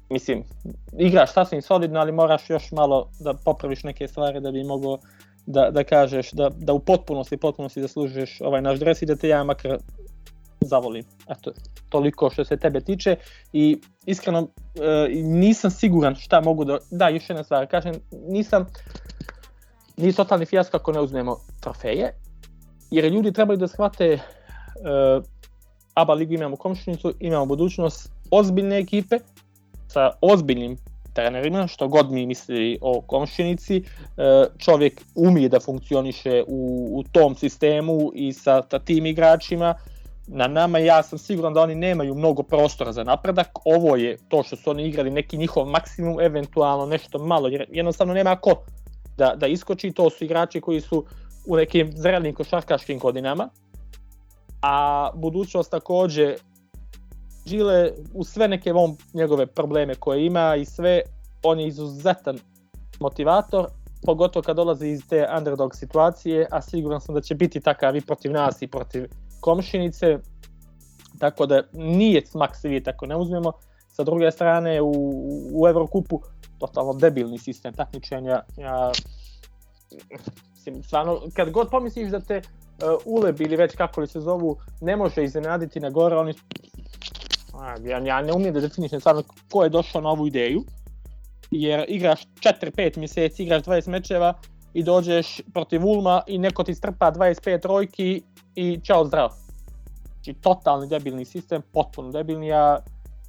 mislim, 0.10 0.44
igraš 0.99 1.34
sasvim 1.34 1.62
solidno, 1.62 1.99
ali 1.99 2.12
moraš 2.12 2.49
još 2.49 2.72
malo 2.72 3.10
da 3.20 3.34
popraviš 3.34 3.84
neke 3.84 4.07
stvari 4.07 4.40
da 4.40 4.52
bi 4.52 4.64
mogao 4.64 4.99
da, 5.45 5.72
da 5.72 5.84
kažeš 5.84 6.32
da, 6.32 6.49
da 6.49 6.74
u 6.74 6.80
potpunosti, 6.80 7.38
potpunosti 7.38 7.82
zaslužuješ 7.82 8.41
ovaj 8.41 8.62
naš 8.62 8.80
dres 8.80 9.02
i 9.02 9.06
da 9.06 9.16
te 9.16 9.28
ja 9.28 9.44
makar 9.44 9.78
zavolim. 10.66 11.04
Eto, 11.30 11.52
toliko 11.90 12.30
što 12.30 12.46
se 12.46 12.58
tebe 12.58 12.82
tiče 12.82 13.16
i 13.54 13.78
iskreno 14.06 14.48
e, 14.76 15.10
nisam 15.24 15.72
siguran 15.72 16.16
šta 16.16 16.42
mogu 16.42 16.66
da... 16.66 16.78
Da, 16.92 17.10
još 17.10 17.30
jedna 17.30 17.44
stvar, 17.44 17.68
kažem, 17.68 17.96
nisam... 18.28 18.66
Nije 19.98 20.14
totalni 20.14 20.46
fijasko 20.46 20.78
ako 20.78 20.92
ne 20.92 21.00
uzmemo 21.00 21.38
trofeje, 21.62 22.14
jer 22.92 23.06
ljudi 23.06 23.32
trebaju 23.32 23.58
da 23.58 23.68
shvate 23.68 24.06
e, 24.06 24.20
ABA 25.94 26.14
ligu 26.14 26.34
imamo 26.34 26.56
komšinicu, 26.56 27.14
imamo 27.20 27.46
budućnost 27.46 28.12
ozbiljne 28.32 28.80
ekipe 28.80 29.20
sa 29.88 30.12
ozbiljnim 30.22 30.78
trenerima, 31.14 31.68
što 31.68 31.88
god 31.88 32.12
mi 32.12 32.26
misli 32.26 32.78
o 32.82 33.02
komšinici, 33.02 33.78
e, 33.78 33.84
čovjek 34.58 35.02
umije 35.16 35.50
da 35.50 35.60
funkcioniše 35.60 36.44
u, 36.48 36.90
u 36.94 37.04
tom 37.12 37.36
sistemu 37.36 38.12
i 38.14 38.34
sa, 38.34 38.62
sa 38.72 38.80
tim 38.80 39.06
igračima, 39.06 39.76
na 40.27 40.47
nama, 40.47 40.80
ja 40.80 41.03
sam 41.03 41.19
siguran 41.19 41.53
da 41.53 41.61
oni 41.61 41.76
nemaju 41.76 42.15
mnogo 42.15 42.43
prostora 42.43 42.93
za 42.93 43.03
napredak, 43.03 43.47
ovo 43.65 43.95
je 43.95 44.18
to 44.27 44.43
što 44.43 44.56
su 44.56 44.69
oni 44.69 44.88
igrali 44.88 45.11
neki 45.11 45.38
njihov 45.38 45.65
maksimum, 45.65 46.22
eventualno 46.22 46.85
nešto 46.85 47.19
malo, 47.19 47.47
jer 47.47 47.65
jednostavno 47.72 48.14
nema 48.14 48.35
ko 48.35 48.64
da, 49.18 49.35
da 49.35 49.47
iskoči, 49.47 49.91
to 49.91 50.10
su 50.10 50.23
igrači 50.23 50.61
koji 50.61 50.81
su 50.81 51.06
u 51.47 51.56
nekim 51.56 51.91
zrelim 51.95 52.35
košarkaškim 52.35 52.99
godinama, 52.99 53.49
a 54.61 55.10
budućnost 55.15 55.72
takođe 55.72 56.35
Žile 57.45 57.91
u 58.14 58.23
sve 58.23 58.47
neke 58.47 58.73
on, 58.73 58.95
njegove 59.14 59.45
probleme 59.45 59.95
koje 59.95 60.26
ima 60.26 60.56
i 60.56 60.65
sve, 60.65 61.02
on 61.43 61.60
je 61.60 61.68
izuzetan 61.68 62.39
motivator, 62.99 63.68
pogotovo 64.06 64.43
kad 64.43 64.56
dolazi 64.56 64.88
iz 64.88 65.07
te 65.10 65.27
underdog 65.38 65.76
situacije, 65.76 66.47
a 66.52 66.61
siguran 66.61 67.02
sam 67.02 67.15
da 67.15 67.22
će 67.22 67.35
biti 67.35 67.61
takav 67.61 67.95
i 67.95 68.02
protiv 68.02 68.31
nas 68.31 68.61
i 68.61 68.68
protiv 68.68 69.07
komšinice, 69.45 70.17
tako 71.19 71.45
da 71.45 71.61
nije 71.73 72.26
smak 72.26 72.55
svijeta 72.55 72.91
ako 72.91 73.05
ne 73.05 73.15
uzmemo. 73.15 73.51
Sa 73.89 74.03
druge 74.03 74.31
strane, 74.31 74.81
u, 74.81 74.91
u 75.53 75.67
Evrokupu, 75.67 76.19
totalno 76.59 76.93
debilni 76.93 77.38
sistem 77.38 77.73
takmičenja, 77.73 78.41
ja, 78.57 78.91
mislim, 80.51 80.84
stvarno, 80.84 81.22
kad 81.34 81.51
god 81.51 81.69
pomisliš 81.69 82.09
da 82.09 82.19
te 82.19 82.41
uh, 82.41 83.01
Uleb 83.05 83.41
ili 83.41 83.55
već 83.55 83.76
kako 83.76 84.01
li 84.01 84.07
se 84.07 84.19
zovu, 84.19 84.57
ne 84.81 84.95
može 84.95 85.23
iznenaditi 85.23 85.80
na 85.80 85.89
gore, 85.89 86.15
oni 86.15 86.34
ja, 87.85 87.97
ja 87.97 88.22
ne 88.22 88.34
umijem 88.34 88.53
da 88.53 88.59
definišem 88.59 88.99
stvarno 88.99 89.23
ko 89.51 89.63
je 89.63 89.69
došao 89.69 90.01
na 90.01 90.09
ovu 90.09 90.27
ideju, 90.27 90.63
jer 91.51 91.85
igraš 91.88 92.26
4-5 92.26 92.97
mjeseci, 92.97 93.43
igraš 93.43 93.63
20 93.63 93.89
mečeva 93.89 94.34
i 94.73 94.84
dođeš 94.84 95.41
protiv 95.53 95.85
Ulma 95.85 96.22
i 96.27 96.38
neko 96.38 96.63
ti 96.63 96.76
strpa 96.76 97.11
25 97.11 97.61
trojki 97.61 98.22
i 98.56 98.80
čao 98.84 99.06
zdravo. 99.06 99.30
Znači 100.14 100.34
totalni 100.34 100.88
debilni 100.88 101.26
sistem, 101.26 101.61
potpuno 101.73 102.11
debilni, 102.11 102.48
ja, 102.48 102.80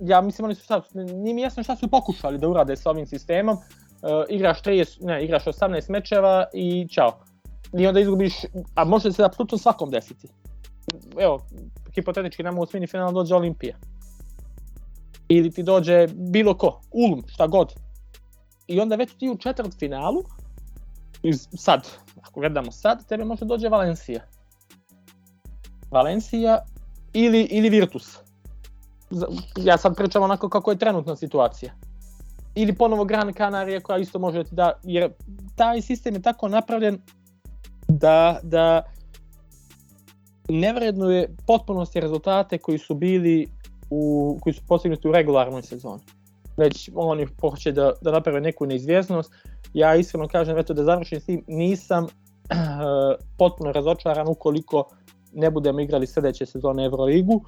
ja 0.00 0.20
mislim 0.20 0.44
oni 0.44 0.54
su 0.54 0.64
šta, 0.64 0.82
nije 0.94 1.34
mi 1.34 1.42
jasno 1.42 1.62
šta 1.62 1.76
su 1.76 1.88
pokušali 1.88 2.38
da 2.38 2.48
urade 2.48 2.76
sa 2.76 2.90
ovim 2.90 3.06
sistemom, 3.06 3.56
uh, 3.56 3.60
igraš 4.28 4.62
30, 4.62 5.04
ne, 5.04 5.24
igraš 5.24 5.44
18 5.44 5.90
mečeva 5.90 6.44
i 6.52 6.88
čao. 6.88 7.18
I 7.78 7.86
onda 7.86 8.00
izgubiš, 8.00 8.34
a 8.74 8.84
može 8.84 9.12
se 9.12 9.24
apsolutno 9.24 9.58
svakom 9.58 9.90
desiti. 9.90 10.28
Evo, 11.18 11.40
hipotetički 11.94 12.42
nam 12.42 12.58
u 12.58 12.62
osmini 12.62 12.86
finala 12.86 13.12
dođe 13.12 13.34
Olimpija. 13.34 13.76
Ili 15.28 15.50
ti 15.50 15.62
dođe 15.62 16.06
bilo 16.14 16.54
ko, 16.54 16.80
Ulm, 16.92 17.22
šta 17.26 17.46
god. 17.46 17.74
I 18.66 18.80
onda 18.80 18.96
već 18.96 19.14
ti 19.18 19.30
u 19.30 19.38
četvrt 19.38 19.78
finalu, 19.78 20.24
sad, 21.56 21.88
ako 22.22 22.40
gledamo 22.40 22.72
sad, 22.72 23.06
tebe 23.08 23.24
može 23.24 23.44
dođe 23.44 23.68
Valencija. 23.68 24.20
Valencija 25.90 26.58
ili, 27.12 27.40
ili 27.40 27.70
Virtus. 27.70 28.18
Ja 29.56 29.78
sad 29.78 29.96
pričam 29.96 30.22
onako 30.22 30.48
kako 30.48 30.70
je 30.70 30.78
trenutna 30.78 31.16
situacija. 31.16 31.72
Ili 32.54 32.74
ponovo 32.74 33.04
Gran 33.04 33.32
Canaria 33.32 33.80
koja 33.80 33.98
isto 33.98 34.18
može 34.18 34.44
da 34.50 34.72
jer 34.82 35.12
taj 35.56 35.82
sistem 35.82 36.14
je 36.14 36.22
tako 36.22 36.48
napravljen 36.48 36.98
da, 37.88 38.40
da 38.42 38.82
ne 40.48 40.72
vrednuje 40.72 41.28
potpunosti 41.46 42.00
rezultate 42.00 42.58
koji 42.58 42.78
su 42.78 42.94
bili 42.94 43.48
u, 43.90 44.38
koji 44.42 44.54
su 44.54 44.62
postignuti 44.68 45.08
u 45.08 45.12
regularnoj 45.12 45.62
sezoni. 45.62 46.02
Već 46.56 46.90
oni 46.94 47.26
hoće 47.40 47.72
da, 47.72 47.92
da 48.02 48.12
naprave 48.12 48.40
neku 48.40 48.66
neizvjesnost. 48.66 49.32
Ja 49.74 49.94
iskreno 49.94 50.28
kažem, 50.28 50.58
eto 50.58 50.74
da 50.74 50.84
završim 50.84 51.20
s 51.20 51.24
tim, 51.24 51.44
nisam 51.46 52.06
potpuno 53.38 53.72
razočaran 53.72 54.28
ukoliko 54.28 54.90
ne 55.36 55.50
budemo 55.50 55.80
igrali 55.80 56.06
sledeće 56.06 56.46
sezone 56.46 56.84
Euroligu. 56.84 57.40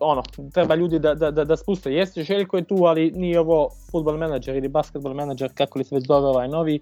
Ono, 0.00 0.22
treba 0.52 0.74
ljudi 0.74 0.98
da, 0.98 1.14
da, 1.14 1.30
da, 1.30 1.44
da 1.44 1.56
spuste. 1.56 1.92
Jeste 1.92 2.22
Željko 2.22 2.56
je 2.56 2.64
tu, 2.64 2.84
ali 2.84 3.10
nije 3.10 3.40
ovo 3.40 3.68
futbol 3.90 4.16
menadžer 4.16 4.56
ili 4.56 4.68
basketbol 4.68 5.14
menadžer, 5.14 5.50
kako 5.54 5.78
li 5.78 5.84
se 5.84 5.94
već 5.94 6.06
zove 6.06 6.28
ovaj 6.28 6.48
novi, 6.48 6.80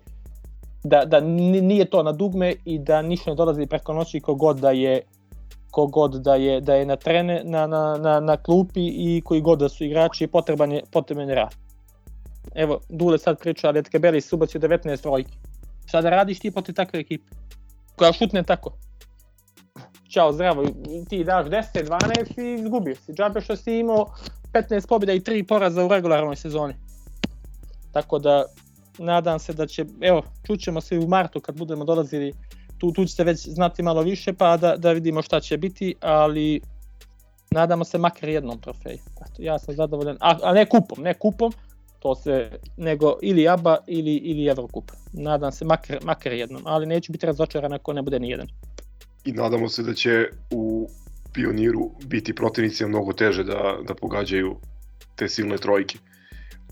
da, 0.85 1.05
da 1.05 1.21
nije 1.21 1.85
to 1.85 2.03
na 2.03 2.13
dugme 2.13 2.55
i 2.65 2.79
da 2.79 3.03
ništa 3.03 3.31
ne 3.31 3.37
dolazi 3.37 3.67
preko 3.67 3.93
noći 3.93 4.21
kogod 4.21 4.61
da 4.61 4.71
je 4.71 5.01
kogod 5.71 6.15
da 6.15 6.35
je 6.35 6.61
da 6.61 6.75
je 6.75 6.87
na 6.87 6.97
trene 6.97 7.43
na, 7.45 7.67
na, 7.67 7.97
na, 8.01 8.21
na 8.21 8.37
klupi 8.37 8.87
i 8.87 9.23
koji 9.25 9.41
god 9.41 9.59
da 9.59 9.69
su 9.69 9.85
igrači 9.85 10.27
potreban 10.27 10.73
je 10.73 10.83
potreban 10.93 11.29
je 11.29 11.35
rad. 11.35 11.55
Evo, 12.55 12.81
Dule 12.89 13.19
sad 13.19 13.39
priča, 13.39 13.69
ali 13.69 13.79
Etkebeli 13.79 14.21
subacio 14.21 14.61
19 14.61 15.03
trojki. 15.03 15.33
Šta 15.87 16.01
da 16.01 16.11
radiš 16.11 16.39
ti 16.39 16.51
protiv 16.51 16.75
takve 16.75 17.01
ekipe? 17.01 17.31
Koja 17.97 18.13
šutne 18.13 18.43
tako. 18.43 18.73
Ćao, 20.11 20.33
zdravo, 20.33 20.65
ti 21.09 21.25
daš 21.25 21.47
10, 21.47 21.63
12 21.75 22.41
i 22.43 22.55
izgubio 22.61 22.95
si. 22.95 23.13
Džabe 23.13 23.41
što 23.41 23.57
si 23.57 23.79
imao 23.79 24.07
15 24.53 24.89
pobjeda 24.89 25.13
i 25.13 25.21
3 25.21 25.47
poraza 25.47 25.85
u 25.85 25.89
regularnoj 25.89 26.37
sezoni. 26.37 26.75
Tako 27.93 28.19
da, 28.19 28.45
nadam 28.99 29.39
se 29.39 29.53
da 29.53 29.67
će, 29.67 29.85
evo, 30.01 30.23
čućemo 30.47 30.81
se 30.81 30.99
u 30.99 31.09
martu 31.09 31.41
kad 31.41 31.57
budemo 31.57 31.85
dolazili, 31.85 32.33
tu, 32.79 32.93
tu 32.93 33.05
ćete 33.05 33.25
već 33.25 33.49
znati 33.49 33.83
malo 33.83 34.03
više 34.03 34.33
pa 34.33 34.57
da, 34.57 34.77
da 34.77 34.93
vidimo 34.93 35.23
šta 35.23 35.41
će 35.41 35.57
biti, 35.57 35.95
ali 36.01 36.61
nadamo 37.51 37.85
se 37.85 37.99
makar 37.99 38.29
jednom 38.29 38.61
trofeju. 38.61 38.99
Ja 39.39 39.59
sam 39.59 39.75
zadovoljan, 39.75 40.17
a, 40.21 40.39
a 40.43 40.53
ne 40.53 40.67
kupom, 40.67 41.05
ne 41.05 41.15
kupom, 41.15 41.53
to 41.99 42.15
se, 42.15 42.51
nego 42.77 43.19
ili 43.23 43.49
ABA 43.49 43.77
ili, 43.87 44.17
ili 44.17 44.47
Evrokup. 44.47 44.91
Nadam 45.13 45.53
se 45.53 45.65
makar, 45.65 45.99
makar 46.03 46.33
jednom, 46.33 46.63
ali 46.65 46.87
neću 46.87 47.13
biti 47.13 47.27
razočaran 47.27 47.73
ako 47.73 47.93
ne 47.93 48.03
bude 48.03 48.21
ni 48.21 48.31
jedan. 48.31 48.47
I 49.27 49.33
nadamo 49.33 49.69
se 49.69 49.83
da 49.83 49.95
će 49.95 50.25
u 50.51 50.89
pioniru 51.33 51.91
biti 52.05 52.35
protivnici 52.35 52.87
mnogo 52.87 53.13
teže 53.13 53.45
da, 53.45 53.77
da 53.89 53.95
pogađaju 53.95 54.57
te 55.17 55.29
silne 55.29 55.57
trojke. 55.57 55.99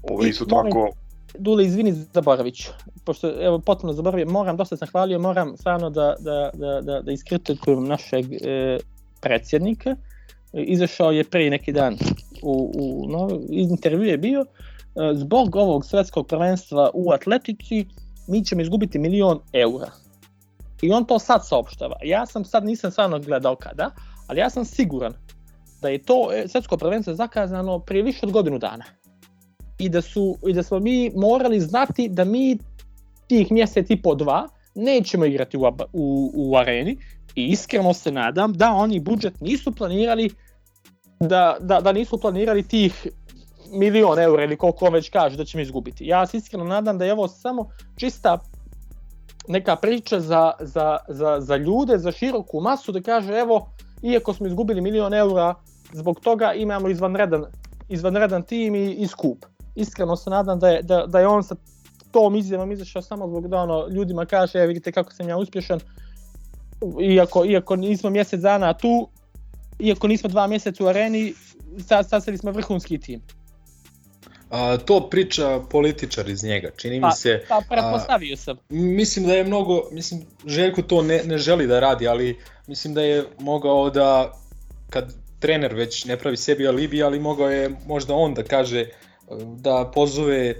Ovo 0.02 0.24
isto 0.24 0.44
tako... 0.44 0.90
Dule, 1.38 1.64
izvini, 1.64 1.92
zaboravit 1.92 2.54
ću. 2.54 2.68
Pošto, 3.04 3.32
evo, 3.40 3.58
potpuno 3.58 3.92
zaboravio, 3.92 4.26
moram, 4.30 4.56
dosta 4.56 4.76
sam 4.76 4.88
hvalio, 4.88 5.18
moram 5.18 5.56
stvarno 5.56 5.90
da, 5.90 6.14
da, 6.20 6.50
da, 6.54 6.80
da, 6.80 7.00
da 7.00 7.12
iskritikujem 7.12 7.84
našeg 7.84 8.32
e, 8.32 8.78
predsjednika. 9.20 9.96
Izašao 10.52 11.10
je 11.12 11.24
pre 11.24 11.50
neki 11.50 11.72
dan 11.72 11.96
u, 12.42 12.72
u 12.78 13.08
no, 13.08 13.40
intervju 13.50 14.02
je 14.02 14.18
bio, 14.18 14.44
zbog 15.14 15.56
ovog 15.56 15.84
svetskog 15.84 16.26
prvenstva 16.26 16.90
u 16.94 17.12
atletici 17.12 17.86
mi 18.28 18.44
ćemo 18.44 18.62
izgubiti 18.62 18.98
milion 18.98 19.40
eura. 19.52 19.90
I 20.84 20.92
on 20.92 21.04
to 21.04 21.18
sad 21.18 21.46
saopštava. 21.46 21.96
Ja 22.02 22.26
sam 22.26 22.44
sad 22.44 22.64
nisam 22.64 22.90
stvarno 22.90 23.18
gledao 23.18 23.56
kada, 23.56 23.90
ali 24.26 24.40
ja 24.40 24.50
sam 24.50 24.64
siguran 24.64 25.14
da 25.82 25.88
je 25.88 26.02
to 26.02 26.28
e, 26.32 26.48
svetsko 26.48 26.76
prvenstvo 26.76 27.14
zakazano 27.14 27.78
prije 27.78 28.02
više 28.02 28.26
od 28.26 28.32
godinu 28.32 28.58
dana. 28.58 28.84
I 29.78 29.88
da, 29.88 30.02
su, 30.02 30.36
I 30.48 30.52
da 30.52 30.62
smo 30.62 30.78
mi 30.78 31.10
morali 31.16 31.60
znati 31.60 32.08
da 32.08 32.24
mi 32.24 32.58
tih 33.28 33.52
mjesec 33.52 33.90
i 33.90 34.02
po 34.02 34.14
dva 34.14 34.48
nećemo 34.74 35.24
igrati 35.24 35.56
u, 35.56 35.60
u, 35.92 36.30
u 36.34 36.56
areni 36.56 36.96
i 37.34 37.46
iskreno 37.46 37.94
se 37.94 38.12
nadam 38.12 38.52
da 38.52 38.70
oni 38.72 39.00
budžet 39.00 39.40
nisu 39.40 39.72
planirali 39.72 40.30
da, 41.20 41.56
da, 41.60 41.80
da 41.80 41.92
nisu 41.92 42.20
planirali 42.20 42.68
tih 42.68 43.06
milion 43.72 44.18
eura 44.18 44.44
ili 44.44 44.56
koliko 44.56 44.86
on 44.86 44.92
već 44.92 45.10
kaže 45.10 45.36
da 45.36 45.44
ćemo 45.44 45.62
izgubiti. 45.62 46.06
Ja 46.06 46.26
se 46.26 46.36
iskreno 46.36 46.64
nadam 46.64 46.98
da 46.98 47.04
je 47.04 47.12
ovo 47.12 47.28
samo 47.28 47.70
čista 47.96 48.38
neka 49.48 49.76
priča 49.76 50.20
za, 50.20 50.52
za, 50.60 50.98
za, 51.08 51.40
za 51.40 51.56
ljude, 51.56 51.98
za 51.98 52.12
široku 52.12 52.60
masu 52.60 52.92
da 52.92 53.02
kaže 53.02 53.32
evo, 53.32 53.68
iako 54.02 54.34
smo 54.34 54.46
izgubili 54.46 54.80
milion 54.80 55.14
eura, 55.14 55.54
zbog 55.92 56.20
toga 56.20 56.52
imamo 56.52 56.88
izvanredan, 56.88 57.44
izvanredan 57.88 58.42
tim 58.42 58.74
i, 58.74 58.92
i 58.92 59.06
skup. 59.06 59.44
Iskreno 59.74 60.16
se 60.16 60.30
nadam 60.30 60.58
da 60.58 60.68
je, 60.68 60.82
da, 60.82 61.06
da 61.06 61.20
je 61.20 61.26
on 61.26 61.42
sa 61.42 61.56
tom 62.10 62.36
izjavom 62.36 62.72
izašao 62.72 63.02
samo 63.02 63.28
zbog 63.28 63.48
da 63.48 63.62
ono, 63.62 63.88
ljudima 63.88 64.26
kaže, 64.26 64.58
evo 64.58 64.68
vidite 64.68 64.92
kako 64.92 65.12
sam 65.12 65.28
ja 65.28 65.36
uspješan, 65.36 65.80
iako, 67.02 67.44
iako 67.44 67.76
nismo 67.76 68.10
mjesec 68.10 68.40
dana 68.40 68.72
tu, 68.72 69.08
iako 69.78 70.08
nismo 70.08 70.28
dva 70.28 70.46
mjeseca 70.46 70.84
u 70.84 70.86
areni, 70.86 71.34
sastavili 71.78 72.38
smo 72.38 72.50
vrhunski 72.50 72.98
tim. 72.98 73.22
A, 74.54 74.76
to 74.76 75.08
priča 75.10 75.60
političar 75.70 76.28
iz 76.28 76.44
njega, 76.44 76.70
čini 76.76 77.00
pa, 77.00 77.06
mi 77.06 77.12
se... 77.12 77.44
Pa, 77.48 77.60
pretpostavio 77.68 78.36
sam. 78.36 78.56
Mislim 78.68 79.26
da 79.26 79.34
je 79.34 79.44
mnogo, 79.44 79.82
mislim, 79.92 80.20
Željko 80.46 80.82
to 80.82 81.02
ne, 81.02 81.22
ne 81.24 81.38
želi 81.38 81.66
da 81.66 81.80
radi, 81.80 82.08
ali 82.08 82.38
mislim 82.66 82.94
da 82.94 83.02
je 83.02 83.24
mogao 83.38 83.90
da, 83.90 84.32
kad 84.90 85.14
trener 85.40 85.74
već 85.74 86.04
ne 86.04 86.16
pravi 86.16 86.36
sebi 86.36 86.68
alibi, 86.68 87.02
ali 87.02 87.20
mogao 87.20 87.50
je 87.50 87.70
možda 87.86 88.14
on 88.14 88.34
da 88.34 88.42
kaže, 88.42 88.86
da 89.56 89.90
pozove 89.94 90.54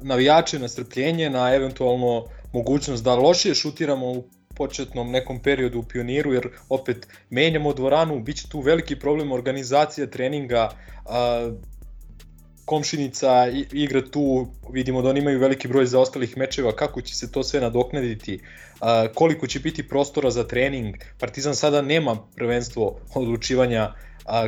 navijače 0.00 0.58
na 0.58 0.68
strpljenje, 0.68 1.30
na 1.30 1.54
eventualno 1.54 2.24
mogućnost 2.52 3.04
da 3.04 3.14
lošije 3.14 3.54
šutiramo 3.54 4.06
u 4.06 4.24
početnom 4.54 5.10
nekom 5.10 5.42
periodu 5.42 5.78
u 5.78 5.82
pioniru, 5.82 6.32
jer 6.32 6.48
opet 6.68 7.06
menjamo 7.30 7.72
dvoranu, 7.72 8.20
bit 8.20 8.36
će 8.36 8.48
tu 8.48 8.60
veliki 8.60 8.96
problem 8.96 9.32
organizacija 9.32 10.06
treninga, 10.06 10.70
a, 11.06 11.50
komšinica 12.68 13.48
igra 13.72 14.02
tu, 14.10 14.46
vidimo 14.72 15.02
da 15.02 15.08
oni 15.08 15.20
imaju 15.20 15.40
veliki 15.40 15.68
broj 15.68 15.86
zaostalih 15.86 16.36
mečeva, 16.36 16.72
kako 16.76 17.00
će 17.00 17.14
se 17.14 17.32
to 17.32 17.42
sve 17.42 17.60
nadoknaditi, 17.60 18.40
koliko 19.14 19.46
će 19.46 19.60
biti 19.60 19.88
prostora 19.88 20.30
za 20.30 20.44
trening. 20.44 20.96
Partizan 21.18 21.54
sada 21.54 21.82
nema 21.82 22.16
prvenstvo 22.36 22.98
odlučivanja 23.14 23.92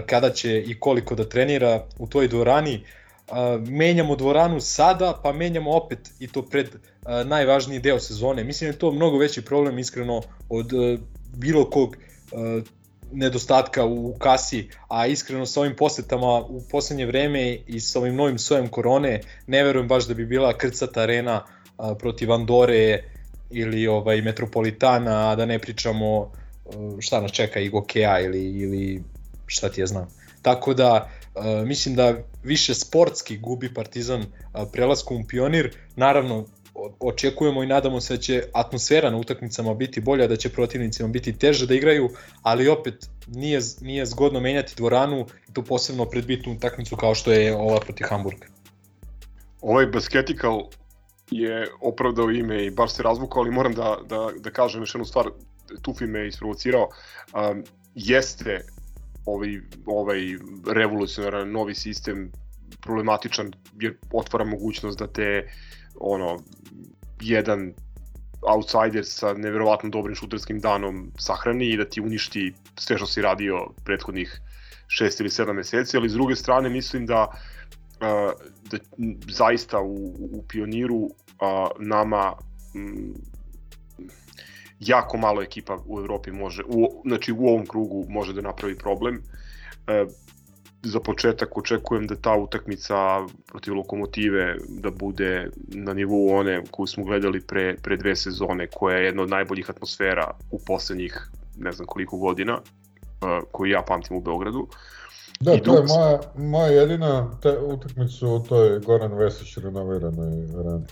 kada 0.07 0.31
će 0.31 0.61
i 0.61 0.77
koliko 0.81 1.15
da 1.15 1.29
trenira 1.29 1.87
u 1.99 2.07
toj 2.07 2.29
dvorani. 2.29 2.85
Menjamo 3.67 4.17
dvoranu 4.17 4.61
sada, 4.61 5.15
pa 5.23 5.33
menjamo 5.33 5.71
opet 5.71 6.11
i 6.21 6.29
to 6.29 6.43
pred 6.43 6.69
najvažniji 7.25 7.81
deo 7.81 7.99
sezone. 8.01 8.45
Mislim 8.45 8.69
da 8.69 8.75
je 8.75 8.79
to 8.79 8.93
mnogo 8.93 9.19
veći 9.19 9.43
problem 9.43 9.79
iskreno 9.79 10.23
od 10.49 10.71
bilo 11.37 11.71
kog 11.71 11.97
nedostatka 13.13 13.85
u 13.85 14.15
kasi, 14.19 14.69
a 14.89 15.07
iskreno 15.07 15.47
sa 15.47 15.61
ovim 15.61 15.77
posetama 15.77 16.41
u 16.41 16.63
poslednje 16.71 17.07
vreme 17.07 17.59
i 17.67 17.81
sa 17.81 17.99
ovim 17.99 18.17
novim 18.17 18.39
sojem 18.39 18.69
korone, 18.69 19.21
ne 19.47 19.63
verujem 19.65 19.89
baš 19.89 20.07
da 20.07 20.15
bi 20.15 20.27
bila 20.27 20.59
krcata 20.59 21.01
arena 21.01 21.45
protiv 21.99 22.33
Andore 22.33 23.05
ili 23.51 23.87
ovaj 23.87 24.23
Metropolitana, 24.23 25.31
a 25.31 25.37
da 25.37 25.47
ne 25.47 25.59
pričamo 25.59 26.21
a, 26.21 26.31
šta 27.01 27.21
nas 27.21 27.33
čeka 27.33 27.61
i 27.61 27.69
Gokeja 27.69 28.21
ili, 28.21 28.45
ili 28.45 29.03
šta 29.47 29.69
ti 29.69 29.81
ja 29.81 29.87
znam. 29.87 30.09
Tako 30.43 30.75
da 30.75 31.11
a, 31.35 31.63
mislim 31.67 31.95
da 31.95 32.15
više 32.45 32.75
sportski 32.75 33.39
gubi 33.39 33.75
Partizan 33.75 34.25
prelaskom 34.73 35.17
u 35.17 35.27
pionir, 35.29 35.77
naravno 35.97 36.47
očekujemo 37.01 37.63
i 37.63 37.67
nadamo 37.67 38.01
se 38.01 38.17
da 38.17 38.21
će 38.21 38.43
atmosfera 38.53 39.11
na 39.11 39.17
utakmicama 39.17 39.75
biti 39.75 40.01
bolja, 40.01 40.27
da 40.27 40.37
će 40.37 40.49
protivnicima 40.49 41.09
biti 41.09 41.39
teže 41.39 41.67
da 41.67 41.75
igraju, 41.75 42.11
ali 42.43 42.69
opet 42.69 43.11
nije, 43.27 43.61
nije 43.81 44.07
zgodno 44.07 44.41
menjati 44.41 44.75
dvoranu 44.77 45.27
to 45.53 45.63
posebno 45.63 46.05
pred 46.05 46.27
bitnu 46.27 46.53
utakmicu 46.53 46.97
kao 46.97 47.15
što 47.15 47.33
je 47.33 47.57
ova 47.57 47.81
protiv 47.81 48.07
Hamburga. 48.09 48.47
Ovaj 49.61 49.87
basketikal 49.87 50.63
je 51.31 51.67
opravdao 51.81 52.31
ime 52.31 52.65
i 52.67 52.71
baš 52.71 52.93
se 52.93 53.03
razvukao, 53.03 53.43
ali 53.43 53.51
moram 53.51 53.75
da, 53.75 53.99
da, 54.09 54.29
da 54.39 54.51
kažem 54.51 54.83
još 54.83 54.95
jednu 54.95 55.05
stvar, 55.05 55.27
Tufi 55.83 56.07
me 56.07 56.29
isprovocirao, 56.29 56.89
um, 57.35 57.65
jeste 57.95 58.65
ovaj, 59.27 59.61
ovaj 59.87 60.19
revolucionaran 60.67 61.51
novi 61.51 61.75
sistem 61.75 62.33
problematičan 62.81 63.53
jer 63.81 63.97
otvara 64.13 64.45
mogućnost 64.45 64.99
da 64.99 65.07
te 65.07 65.49
ono 66.01 66.39
jedan 67.21 67.73
outsider 68.43 69.05
sa 69.05 69.33
neverovatno 69.33 69.91
dobrim 69.91 70.15
šuterskim 70.15 70.61
danom 70.61 71.13
sahrani 71.19 71.69
i 71.69 71.77
da 71.77 71.85
ti 71.85 72.01
uništi 72.01 72.53
sve 72.79 72.97
što 72.97 73.07
si 73.07 73.23
radio 73.23 73.67
prethodnih 73.85 74.41
6 75.01 75.21
ili 75.21 75.29
7 75.29 75.53
meseci, 75.53 75.97
ali 75.97 76.09
s 76.09 76.13
druge 76.13 76.37
strane 76.37 76.69
mislim 76.69 77.07
da 77.07 77.27
da 78.71 78.79
zaista 79.29 79.81
u, 79.81 79.95
u 80.33 80.45
pioniru 80.49 81.11
nama 81.79 82.33
m, 82.75 83.15
jako 84.81 85.17
malo 85.17 85.43
ekipa 85.43 85.79
u 85.87 85.99
Evropi 85.99 86.31
može, 86.31 86.63
u, 86.67 87.03
znači 87.05 87.33
u 87.33 87.47
ovom 87.47 87.67
krugu 87.67 88.07
može 88.09 88.33
da 88.33 88.41
napravi 88.41 88.79
problem. 88.79 89.23
Za 90.83 91.01
početak 91.01 91.59
očekujem 91.59 92.07
da 92.07 92.17
ta 92.17 92.37
utakmica 92.37 92.97
protiv 93.47 93.75
Lokomotive 93.75 94.57
da 94.69 94.91
bude 94.91 95.51
na 95.69 95.95
nivou 95.95 96.35
one 96.35 96.63
koju 96.71 96.87
smo 96.87 97.05
gledali 97.05 97.41
pre, 97.41 97.77
pre 97.83 97.97
dve 97.97 98.17
sezone, 98.17 98.67
koja 98.67 98.97
je 98.97 99.05
jedna 99.05 99.23
od 99.23 99.31
najboljih 99.31 99.71
atmosfera 99.71 100.31
u 100.51 100.59
poslednjih 100.67 101.31
ne 101.59 101.73
znam 101.73 101.87
koliko 101.87 102.17
godina, 102.17 102.55
uh, 102.59 103.49
koju 103.53 103.71
ja 103.71 103.83
pamtim 103.83 104.17
u 104.17 104.21
Beogradu. 104.21 104.69
Da, 105.41 105.55
I 105.55 105.63
to 105.63 105.75
je 105.75 105.83
druga- 105.83 105.95
moja, 105.95 106.21
moja 106.37 106.71
jedina 106.71 107.39
te, 107.43 107.59
utakmica 107.59 108.27
u 108.27 108.41
toj 108.41 108.79
Goran 108.79 109.13
Vesić 109.13 109.57
renoviranoj 109.57 110.33
areni. 110.59 110.85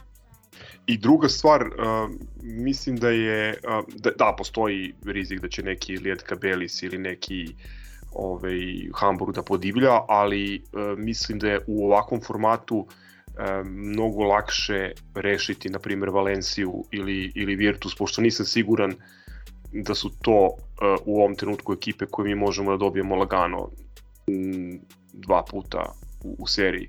I 0.87 0.99
druga 0.99 1.29
stvar, 1.29 1.67
uh, 1.67 2.11
mislim 2.43 2.97
da 2.97 3.09
je, 3.09 3.59
uh, 3.65 3.95
da, 3.97 4.11
da, 4.11 4.35
postoji 4.39 4.95
rizik 5.05 5.41
da 5.41 5.49
će 5.49 5.63
neki 5.63 5.97
Lijed 5.97 6.23
Kabelis 6.23 6.83
ili 6.83 6.99
neki 6.99 7.55
ovaj, 8.13 8.59
Hamburg 8.95 9.35
da 9.35 9.43
podivlja, 9.43 10.01
ali 10.09 10.63
uh, 10.73 10.99
mislim 10.99 11.39
da 11.39 11.49
je 11.49 11.61
u 11.67 11.87
ovakvom 11.87 12.21
formatu 12.21 12.77
uh, 12.77 12.87
mnogo 13.67 14.25
lakše 14.25 14.93
rešiti, 15.15 15.69
na 15.69 15.79
primjer, 15.79 16.11
Valenciju 16.11 16.85
ili, 16.91 17.33
ili 17.35 17.57
Virtus, 17.57 17.97
pošto 17.97 18.23
nisam 18.23 18.47
siguran 18.47 18.95
da 19.73 19.95
su 19.95 20.11
to 20.23 20.47
uh, 20.47 20.57
u 21.07 21.21
ovom 21.21 21.35
trenutku 21.35 21.73
ekipe 21.73 22.07
koje 22.07 22.29
mi 22.29 22.35
možemo 22.35 22.71
da 22.71 22.77
dobijemo 22.77 23.17
lagano 23.17 23.71
m, 24.29 24.81
dva 25.13 25.45
puta 25.51 25.93
u, 26.25 26.37
u 26.39 26.47
seriji. 26.47 26.89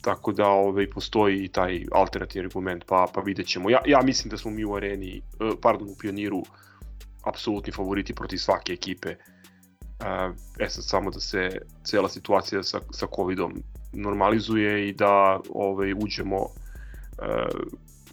Tako 0.00 0.32
da 0.32 0.46
ovaj, 0.46 0.90
postoji 0.90 1.44
i 1.44 1.48
taj 1.48 1.84
alternativni 1.92 2.46
argument, 2.46 2.84
pa, 2.86 3.06
pa 3.14 3.20
vidjet 3.20 3.46
ćemo. 3.46 3.70
Ja, 3.70 3.80
ja 3.86 4.02
mislim 4.02 4.30
da 4.30 4.36
smo 4.36 4.50
mi 4.50 4.64
u 4.64 4.74
areni, 4.74 5.16
eh, 5.16 5.50
pardon, 5.62 5.88
u 5.90 5.96
pioniru, 6.00 6.42
apsolutni 7.24 7.72
favoriti 7.72 8.14
protiv 8.14 8.36
svake 8.36 8.72
ekipe. 8.72 9.10
Eh, 9.10 9.31
E 10.58 10.68
sad 10.68 10.84
samo 10.84 11.10
da 11.10 11.20
se 11.20 11.58
cela 11.84 12.08
situacija 12.08 12.62
sa, 12.62 12.80
sa 12.90 13.06
covidom 13.16 13.62
normalizuje 13.92 14.88
i 14.88 14.92
da 14.92 15.40
ovaj, 15.54 15.92
uđemo 15.92 16.46
eh, 17.22 17.46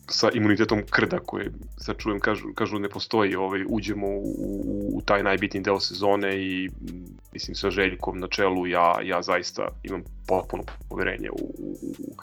sa 0.08 0.30
imunitetom 0.34 0.82
krda 0.90 1.20
koje 1.20 1.52
sad 1.78 1.98
čujem 1.98 2.20
kažu, 2.20 2.54
kažu 2.56 2.80
ne 2.80 2.90
postoji, 2.90 3.36
ovaj, 3.36 3.66
uđemo 3.70 4.08
u, 4.08 4.36
u, 4.38 4.98
u 4.98 5.02
taj 5.02 5.24
najbitniji 5.24 5.64
deo 5.64 5.80
sezone 5.80 6.38
i 6.38 6.70
mislim 7.34 7.56
sa 7.56 7.70
Željkom 7.70 8.20
na 8.20 8.28
čelu 8.28 8.68
ja, 8.68 8.96
ja 9.04 9.22
zaista 9.22 9.68
imam 9.84 10.04
potpuno 10.28 10.64
poverenje 10.90 11.30
u, 11.32 11.54
u, 11.58 11.78
u, 11.82 12.16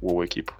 u 0.00 0.10
ovu 0.10 0.22
ekipu. 0.22 0.52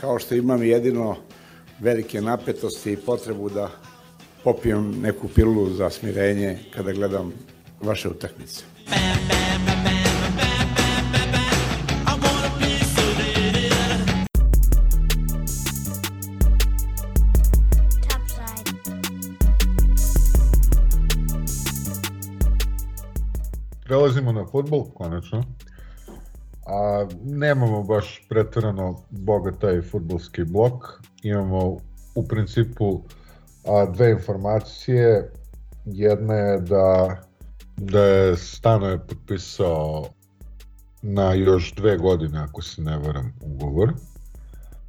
Kao 0.00 0.18
što 0.18 0.34
imam 0.34 0.62
jedino 0.62 1.16
velike 1.80 2.20
napetosti 2.20 2.92
i 2.92 2.96
potrebu 2.96 3.48
da 3.48 3.70
popijem 4.48 5.00
neku 5.02 5.28
pilu 5.28 5.70
za 5.70 5.90
smirenje 5.90 6.58
kada 6.74 6.92
gledam 6.92 7.32
vaše 7.80 8.08
utakmice. 8.08 8.64
Prelazimo 23.84 24.32
na 24.32 24.46
futbol, 24.46 24.84
konačno. 24.94 25.44
A 26.66 27.06
nemamo 27.24 27.82
baš 27.82 28.26
pretjerano 28.28 29.04
bogataj 29.10 29.82
futbolski 29.82 30.44
blok. 30.44 31.02
Imamo 31.22 31.76
u 32.14 32.28
principu 32.28 33.02
a, 33.64 33.86
dve 33.86 34.10
informacije. 34.10 35.32
Jedna 35.84 36.34
je 36.34 36.60
da, 36.60 37.16
da 37.76 38.04
je 38.04 38.36
Stano 38.36 38.86
je 38.86 38.98
potpisao 38.98 40.04
na 41.02 41.34
još 41.34 41.74
dve 41.74 41.96
godine, 41.96 42.38
ako 42.38 42.62
se 42.62 42.82
ne 42.82 42.98
varam, 42.98 43.34
ugovor. 43.42 43.92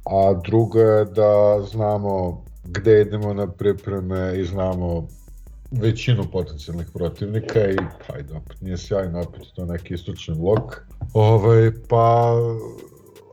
A 0.04 0.40
druga 0.44 0.80
je 0.80 1.04
da 1.04 1.62
znamo 1.70 2.44
gde 2.64 3.00
idemo 3.00 3.34
na 3.34 3.46
pripreme 3.46 4.40
i 4.40 4.44
znamo 4.44 5.08
većinu 5.70 6.24
potencijalnih 6.32 6.86
protivnika 6.94 7.70
i 7.70 7.76
pa 7.76 8.14
ajde 8.14 8.34
opet 8.34 8.60
nije 8.60 8.78
sjajno, 8.78 9.20
opet 9.20 9.42
to 9.54 9.64
neki 9.66 9.94
istočni 9.94 10.34
blok. 10.34 10.76
Ovaj, 11.12 11.70
pa 11.88 12.34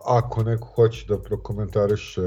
ako 0.08 0.44
neko 0.44 0.68
hoće 0.68 1.06
da 1.08 1.18
prokomentariše 1.18 2.22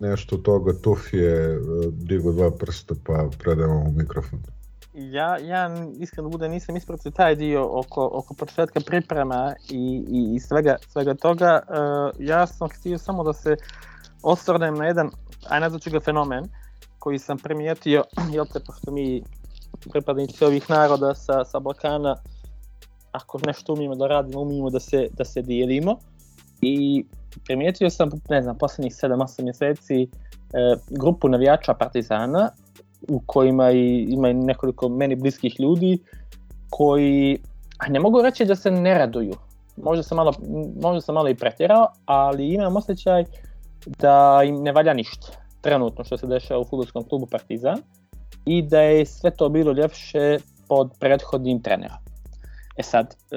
nešto 0.00 0.36
toga, 0.36 0.72
Tuf 0.82 1.12
je 1.12 1.54
eh, 1.54 1.58
digo 1.92 2.32
dva 2.32 2.50
prsta 2.50 2.94
pa 3.06 3.28
predajemo 3.38 3.78
mu 3.84 3.90
mikrofon. 3.90 4.40
Ja, 4.94 5.38
ja 5.38 5.70
iskreno 5.98 6.28
bude 6.28 6.48
nisam 6.48 6.76
ispratio 6.76 7.10
taj 7.10 7.36
dio 7.36 7.78
oko, 7.78 8.10
oko 8.12 8.34
početka 8.34 8.80
priprema 8.86 9.54
i, 9.70 10.04
i, 10.08 10.34
i 10.34 10.40
svega, 10.40 10.76
svega 10.88 11.14
toga. 11.14 11.60
Uh, 11.68 12.26
ja 12.26 12.46
sam 12.46 12.68
htio 12.68 12.98
samo 12.98 13.24
da 13.24 13.32
se 13.32 13.56
osvrnem 14.22 14.74
na 14.74 14.86
jedan, 14.86 15.10
aj 15.48 15.60
nazvaću 15.60 15.90
ga 15.90 16.00
fenomen, 16.00 16.44
koji 16.98 17.18
sam 17.18 17.38
primijetio, 17.38 18.04
jel 18.34 18.44
te, 18.52 18.60
pošto 18.66 18.90
mi 18.90 19.22
pripadnici 19.92 20.44
ovih 20.44 20.70
naroda 20.70 21.14
sa, 21.14 21.44
sa 21.44 21.58
Balkana, 21.58 22.16
ako 23.12 23.38
nešto 23.46 23.72
umijemo 23.72 23.94
da 23.94 24.06
radimo, 24.06 24.40
umijemo 24.40 24.70
da 24.70 24.80
se, 24.80 25.08
da 25.12 25.24
se 25.24 25.42
dijelimo. 25.42 25.98
I 26.62 27.04
primijetio 27.44 27.90
sam, 27.90 28.10
ne 28.28 28.42
znam, 28.42 28.58
poslednjih 28.58 28.92
7-8 28.92 29.42
mjeseci 29.42 30.02
e, 30.02 30.08
grupu 30.90 31.28
navijača 31.28 31.74
Partizana 31.74 32.50
u 33.08 33.22
kojima 33.26 33.70
i, 33.70 34.06
ima 34.08 34.28
i 34.28 34.34
nekoliko 34.34 34.88
meni 34.88 35.16
bliskih 35.16 35.60
ljudi 35.60 35.98
koji, 36.70 37.38
a 37.78 37.88
ne 37.88 38.00
mogu 38.00 38.22
reći 38.22 38.44
da 38.44 38.56
se 38.56 38.70
ne 38.70 38.98
raduju, 38.98 39.34
možda 39.76 40.02
sam 40.02 40.16
malo, 40.16 40.32
možda 40.82 41.00
sam 41.00 41.14
malo 41.14 41.28
i 41.28 41.34
pretjerao, 41.34 41.86
ali 42.04 42.54
imam 42.54 42.76
osjećaj 42.76 43.24
da 43.86 44.42
im 44.46 44.62
ne 44.62 44.72
valja 44.72 44.94
ništa 44.94 45.28
trenutno 45.60 46.04
što 46.04 46.16
se 46.16 46.26
dešava 46.26 46.60
u 46.60 46.64
futbolskom 46.64 47.04
klubu 47.08 47.26
Partizan 47.26 47.78
i 48.46 48.62
da 48.62 48.80
je 48.80 49.06
sve 49.06 49.30
to 49.30 49.48
bilo 49.48 49.72
ljepše 49.72 50.38
pod 50.68 50.90
prethodnim 51.00 51.62
trenerom. 51.62 52.09
E 52.80 52.82
sad, 52.82 53.16
e, 53.30 53.36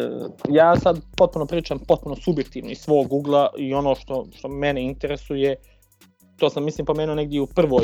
ja 0.50 0.76
sad 0.76 1.00
potpuno 1.18 1.46
pričam 1.46 1.80
potpuno 1.80 2.16
subjektivno 2.16 2.72
iz 2.72 2.78
svog 2.78 3.14
ugla 3.14 3.50
i 3.58 3.74
ono 3.74 3.96
što, 3.96 4.26
što 4.32 4.48
mene 4.48 4.84
interesuje, 4.84 5.56
to 6.38 6.50
sam 6.50 6.64
mislim 6.64 6.86
pomenuo 6.86 7.16
negdje 7.16 7.42
u 7.42 7.48
prvoj, 7.48 7.84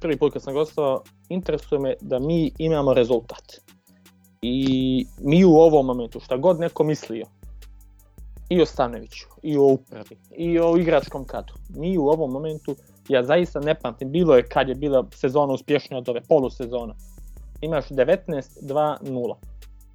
prvi 0.00 0.16
put 0.16 0.32
kad 0.32 0.42
sam 0.42 0.54
gostao, 0.54 1.02
interesuje 1.28 1.78
me 1.80 1.94
da 2.00 2.18
mi 2.18 2.52
imamo 2.58 2.94
rezultat. 2.94 3.60
I 4.42 5.06
mi 5.20 5.44
u 5.44 5.56
ovom 5.56 5.86
momentu, 5.86 6.20
šta 6.20 6.36
god 6.36 6.60
neko 6.60 6.84
mislio, 6.84 7.26
i 8.48 8.62
o 8.62 8.66
Stanoviću, 8.66 9.26
i 9.42 9.56
o 9.56 9.62
upravi, 9.62 10.16
i 10.36 10.58
o 10.58 10.76
igračkom 10.76 11.24
kadru, 11.24 11.54
mi 11.76 11.98
u 11.98 12.06
ovom 12.06 12.32
momentu, 12.32 12.76
ja 13.08 13.24
zaista 13.24 13.60
ne 13.60 13.74
pamtim, 13.74 14.10
bilo 14.10 14.36
je 14.36 14.48
kad 14.48 14.68
je 14.68 14.74
bila 14.74 15.06
sezona 15.14 15.52
uspješnija 15.52 15.98
od 15.98 16.08
ove 16.08 16.20
polusezona, 16.28 16.94
imaš 17.60 17.88
19-2-0. 17.88 19.49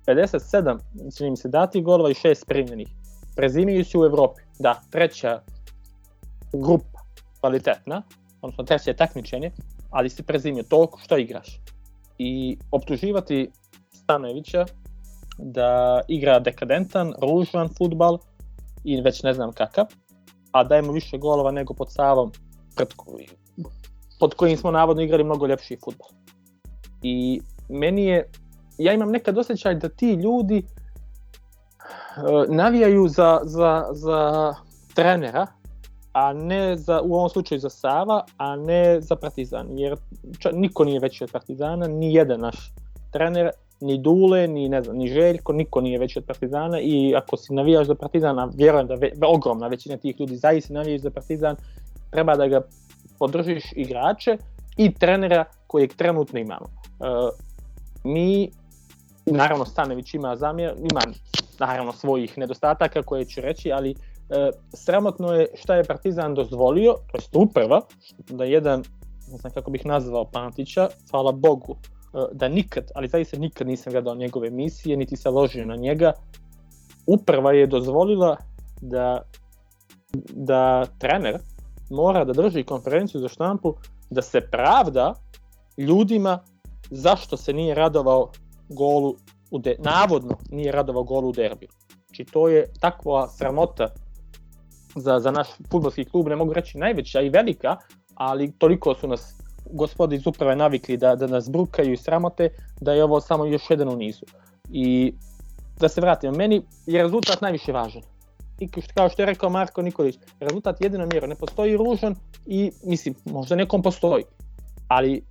57, 0.07 0.79
čini 1.17 1.29
mi 1.29 1.37
se, 1.37 1.49
dati 1.49 1.81
golova 1.81 2.09
i 2.09 2.13
6 2.13 2.45
primljenih. 2.47 2.87
Prezimiju 3.35 3.85
u 3.95 4.05
Evropi. 4.05 4.41
Da, 4.59 4.81
treća 4.89 5.41
grupa 6.53 6.99
kvalitetna, 7.39 8.01
odnosno 8.41 8.63
treće 8.63 8.93
takmičenje, 8.93 9.51
ali 9.89 10.09
si 10.09 10.23
prezimio 10.23 10.63
toliko 10.63 10.99
što 10.99 11.17
igraš. 11.17 11.59
I 12.17 12.57
optuživati 12.71 13.51
Stanojevića 13.91 14.65
da 15.37 16.01
igra 16.07 16.39
dekadentan, 16.39 17.13
ružan 17.21 17.69
futbal 17.77 18.17
i 18.83 19.01
već 19.01 19.23
ne 19.23 19.33
znam 19.33 19.53
kakav, 19.53 19.85
a 20.51 20.63
dajemo 20.63 20.91
više 20.91 21.17
golova 21.17 21.51
nego 21.51 21.73
pod 21.73 21.91
Savom, 21.91 22.31
pred, 22.75 22.87
pod 24.19 24.33
kojim 24.33 24.57
smo 24.57 24.71
navodno 24.71 25.03
igrali 25.03 25.23
mnogo 25.23 25.47
ljepši 25.47 25.77
futbal. 25.83 26.07
I 27.01 27.41
meni 27.69 28.05
je, 28.05 28.29
ja 28.77 28.93
imam 28.93 29.11
nekad 29.11 29.37
osjećaj 29.37 29.75
da 29.75 29.89
ti 29.89 30.13
ljudi 30.13 30.63
uh, 32.17 32.55
navijaju 32.55 33.07
za, 33.07 33.39
za, 33.43 33.85
za 33.91 34.53
trenera, 34.93 35.47
a 36.13 36.33
ne 36.33 36.77
za, 36.77 37.01
u 37.01 37.15
ovom 37.15 37.29
slučaju 37.29 37.59
za 37.59 37.69
Sava, 37.69 38.23
a 38.37 38.55
ne 38.55 39.01
za 39.01 39.15
Partizan, 39.15 39.77
jer 39.77 39.95
ča, 40.39 40.49
niko 40.53 40.83
nije 40.83 40.99
veći 40.99 41.23
od 41.23 41.31
Partizana, 41.31 41.87
ni 41.87 42.13
jedan 42.13 42.39
naš 42.39 42.73
trener, 43.11 43.49
ni 43.81 43.97
Dule, 43.97 44.47
ni 44.47 44.69
ne 44.69 44.81
znam, 44.81 44.97
ni 44.97 45.07
Željko, 45.07 45.53
niko 45.53 45.81
nije 45.81 45.99
veći 45.99 46.19
od 46.19 46.25
Partizana 46.25 46.79
i 46.79 47.15
ako 47.15 47.37
si 47.37 47.53
navijaš 47.53 47.87
za 47.87 47.95
Partizana, 47.95 48.49
vjerujem 48.55 48.87
da 48.87 48.95
ve, 48.95 49.11
ogromna 49.27 49.67
većina 49.67 49.97
tih 49.97 50.19
ljudi 50.19 50.35
zaista 50.35 50.73
navijaš 50.73 51.01
za 51.01 51.09
Partizan, 51.09 51.55
treba 52.11 52.35
da 52.35 52.47
ga 52.47 52.61
podržiš 53.19 53.63
igrače 53.75 54.37
i 54.77 54.93
trenera 54.93 55.45
kojeg 55.67 55.93
trenutno 55.93 56.39
imamo. 56.39 56.65
Uh, 56.65 57.29
mi, 58.03 58.51
naravno 59.25 59.65
Stanević 59.65 60.13
ima 60.13 60.35
zamjer, 60.35 60.73
ima 60.77 61.01
naravno 61.59 61.93
svojih 61.93 62.37
nedostataka 62.37 63.03
koje 63.03 63.25
ću 63.25 63.41
reći, 63.41 63.71
ali 63.71 63.91
e, 63.91 63.95
sramotno 64.73 65.33
je 65.33 65.47
šta 65.55 65.75
je 65.75 65.83
Partizan 65.83 66.33
dozvolio, 66.33 66.93
to 66.93 67.17
jest 67.17 67.35
uprava, 67.35 67.81
da 68.29 68.43
jedan, 68.43 68.83
ne 69.31 69.37
znam 69.37 69.53
kako 69.53 69.71
bih 69.71 69.85
nazvao 69.85 70.25
Pantića, 70.25 70.89
hvala 71.11 71.31
Bogu, 71.31 71.75
e, 71.75 72.17
da 72.31 72.47
nikad, 72.47 72.91
ali 72.95 73.07
zaista 73.07 73.37
nikad 73.37 73.67
nisam 73.67 73.93
gledao 73.93 74.15
njegove 74.15 74.47
emisije, 74.47 74.97
niti 74.97 75.17
se 75.17 75.29
ložio 75.29 75.65
na 75.65 75.75
njega, 75.75 76.11
uprava 77.07 77.53
je 77.53 77.67
dozvolila 77.67 78.37
da, 78.81 79.21
da 80.33 80.85
trener 80.99 81.37
mora 81.89 82.25
da 82.25 82.33
drži 82.33 82.63
konferenciju 82.63 83.21
za 83.21 83.27
štampu, 83.27 83.73
da 84.09 84.21
se 84.21 84.41
pravda 84.41 85.13
ljudima 85.77 86.39
zašto 86.89 87.37
se 87.37 87.53
nije 87.53 87.75
radovao 87.75 88.31
golu 88.69 89.15
u 89.51 89.59
de, 89.59 89.75
navodno 89.79 90.37
nije 90.49 90.71
radovao 90.71 91.03
golu 91.03 91.29
u 91.29 91.31
derbiju. 91.31 91.69
Znači 92.05 92.25
to 92.25 92.47
je 92.47 92.65
takva 92.79 93.27
sramota 93.27 93.87
za, 94.95 95.19
za 95.19 95.31
naš 95.31 95.47
futbolski 95.71 96.05
klub, 96.05 96.27
ne 96.27 96.35
mogu 96.35 96.53
reći 96.53 96.77
najveća 96.77 97.21
i 97.21 97.29
velika, 97.29 97.77
ali 98.15 98.51
toliko 98.57 98.95
su 98.95 99.07
nas 99.07 99.35
gospodi 99.71 100.15
iz 100.15 100.27
uprave 100.27 100.55
navikli 100.55 100.97
da, 100.97 101.15
da 101.15 101.27
nas 101.27 101.49
brukaju 101.49 101.93
i 101.93 101.97
sramote, 101.97 102.49
da 102.81 102.93
je 102.93 103.03
ovo 103.03 103.21
samo 103.21 103.45
još 103.45 103.69
jedan 103.69 103.89
u 103.89 103.95
nizu. 103.95 104.25
I 104.71 105.13
da 105.79 105.89
se 105.89 106.01
vratimo, 106.01 106.33
meni 106.33 106.61
je 106.85 107.03
rezultat 107.03 107.41
najviše 107.41 107.71
važan. 107.71 108.01
I 108.59 108.67
kao 108.67 109.09
što 109.09 109.21
je 109.21 109.25
rekao 109.25 109.49
Marko 109.49 109.81
Nikolić, 109.81 110.17
rezultat 110.39 110.81
jedina 110.81 111.05
mjera, 111.05 111.27
ne 111.27 111.35
postoji 111.35 111.77
ružan 111.77 112.15
i 112.45 112.71
mislim, 112.83 113.15
možda 113.25 113.55
nekom 113.55 113.81
postoji, 113.81 114.23
ali 114.87 115.23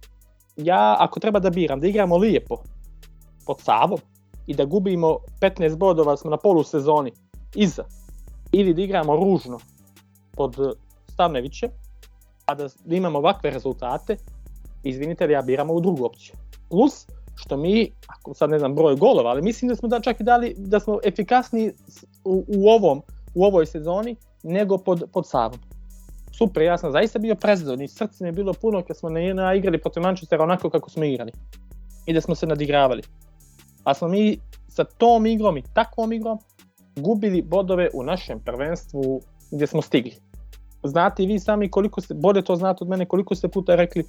ja 0.56 0.96
ako 0.98 1.20
treba 1.20 1.38
da 1.38 1.50
biram, 1.50 1.80
da 1.80 1.86
igramo 1.86 2.16
lijepo 2.16 2.56
pod 3.46 3.60
Savom 3.60 3.98
i 4.46 4.54
da 4.54 4.64
gubimo 4.64 5.18
15 5.40 5.76
bodova 5.76 6.16
smo 6.16 6.30
na 6.30 6.36
polusezoni 6.36 7.12
iza, 7.54 7.84
ili 8.52 8.74
da 8.74 8.82
igramo 8.82 9.16
ružno 9.16 9.58
pod 10.36 10.56
Stavnevićem, 11.12 11.70
a 12.46 12.54
da, 12.54 12.68
imamo 12.86 13.18
ovakve 13.18 13.50
rezultate, 13.50 14.16
izvinite 14.82 15.26
da 15.26 15.32
ja 15.32 15.42
biramo 15.42 15.74
u 15.74 15.80
drugu 15.80 16.04
opciju. 16.04 16.34
Plus, 16.70 17.06
što 17.34 17.56
mi, 17.56 17.90
ako 18.06 18.34
sad 18.34 18.50
ne 18.50 18.58
znam 18.58 18.74
broj 18.74 18.96
golova, 18.96 19.30
ali 19.30 19.42
mislim 19.42 19.68
da 19.68 19.76
smo 19.76 19.88
da 19.88 20.00
čak 20.00 20.20
i 20.20 20.24
dali, 20.24 20.54
da 20.58 20.80
smo 20.80 20.98
efikasni 21.04 21.72
u, 22.24 22.44
u 22.48 22.68
ovom, 22.68 23.02
u 23.34 23.44
ovoj 23.44 23.66
sezoni 23.66 24.16
nego 24.42 24.78
pod, 24.78 25.04
pod 25.12 25.26
Savom 25.26 25.58
super, 26.38 26.62
ja 26.62 26.78
sam 26.78 26.92
zaista 26.92 27.18
bio 27.18 27.34
prezadovoljni, 27.34 27.88
srce 27.88 28.24
mi 28.24 28.28
je 28.28 28.32
bilo 28.32 28.52
puno 28.52 28.82
kad 28.82 28.96
smo 28.96 29.10
na 29.10 29.54
igrali 29.54 29.78
protiv 29.78 30.02
Manchestera 30.02 30.42
onako 30.42 30.70
kako 30.70 30.90
smo 30.90 31.04
igrali. 31.04 31.32
I 32.06 32.12
da 32.12 32.20
smo 32.20 32.34
se 32.34 32.46
nadigravali. 32.46 33.02
A 33.84 33.94
smo 33.94 34.08
mi 34.08 34.38
sa 34.68 34.84
tom 34.84 35.26
igrom 35.26 35.56
i 35.56 35.62
takvom 35.74 36.12
igrom 36.12 36.38
gubili 36.96 37.42
bodove 37.42 37.88
u 37.94 38.02
našem 38.02 38.40
prvenstvu 38.40 39.20
gdje 39.50 39.66
smo 39.66 39.82
stigli. 39.82 40.14
Znate 40.84 41.22
i 41.22 41.26
vi 41.26 41.38
sami 41.38 41.70
koliko 41.70 42.00
ste, 42.00 42.14
bolje 42.14 42.42
to 42.42 42.56
znate 42.56 42.84
od 42.84 42.88
mene, 42.88 43.06
koliko 43.06 43.34
ste 43.34 43.48
puta 43.48 43.74
rekli 43.74 44.04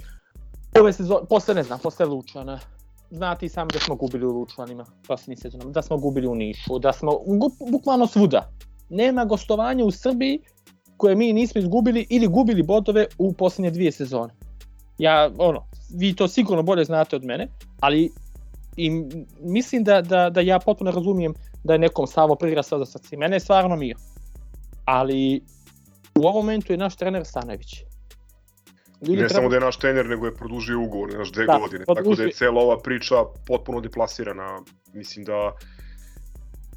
ove 0.79 0.93
sezone, 0.93 1.25
posle 1.29 1.55
ne 1.55 1.63
znam, 1.63 1.79
posle 1.79 2.05
Lučana, 2.05 2.59
znate 3.11 3.45
i 3.45 3.49
sami 3.49 3.69
da 3.73 3.79
smo 3.79 3.95
gubili 3.95 4.25
u 4.25 4.31
Lučanima, 4.31 4.85
posljednji 5.07 5.35
sezonom, 5.35 5.71
da 5.71 5.81
smo 5.81 5.97
gubili 5.97 6.27
u 6.27 6.35
Nišu, 6.35 6.79
da 6.79 6.93
smo 6.93 7.11
bukvalno 7.71 8.07
svuda. 8.07 8.49
Nema 8.89 9.25
gostovanja 9.25 9.85
u 9.85 9.91
Srbiji 9.91 10.39
koje 10.97 11.15
mi 11.15 11.33
nismo 11.33 11.59
izgubili 11.59 12.07
ili 12.09 12.27
gubili 12.27 12.63
bodove 12.63 13.05
u 13.17 13.33
posljednje 13.33 13.71
dvije 13.71 13.91
sezone. 13.91 14.33
Ja, 14.97 15.31
ono, 15.37 15.65
vi 15.97 16.15
to 16.15 16.27
sigurno 16.27 16.63
bolje 16.63 16.85
znate 16.85 17.15
od 17.15 17.23
mene, 17.23 17.47
ali 17.79 18.11
i 18.77 18.91
mislim 19.39 19.83
da, 19.83 20.01
da, 20.01 20.29
da 20.29 20.41
ja 20.41 20.59
potpuno 20.59 20.91
razumijem 20.91 21.33
da 21.63 21.73
je 21.73 21.79
nekom 21.79 22.07
Savo 22.07 22.35
prirastao 22.35 22.79
za 22.79 22.85
srce. 22.85 23.17
Mene 23.17 23.35
je 23.35 23.39
stvarno 23.39 23.75
mio. 23.75 23.95
Ali 24.85 25.43
u 26.15 26.27
ovom 26.27 26.45
momentu 26.45 26.73
je 26.73 26.77
naš 26.77 26.95
trener 26.95 27.25
Stanović. 27.25 27.83
Ljudi 29.01 29.21
ne 29.21 29.27
treba... 29.27 29.33
samo 29.33 29.49
da 29.49 29.55
je 29.55 29.59
naš 29.59 29.77
trener, 29.77 30.05
nego 30.05 30.25
je 30.25 30.35
produžio 30.35 30.81
ugovor, 30.81 31.17
naš 31.17 31.31
dve 31.31 31.45
da, 31.45 31.57
godine. 31.57 31.85
Produži... 31.85 32.03
Tako 32.03 32.15
da 32.15 32.23
je 32.23 32.31
cela 32.31 32.61
ova 32.61 32.79
priča 32.79 33.15
potpuno 33.47 33.81
deplasirana. 33.81 34.61
Mislim 34.93 35.25
da 35.25 35.53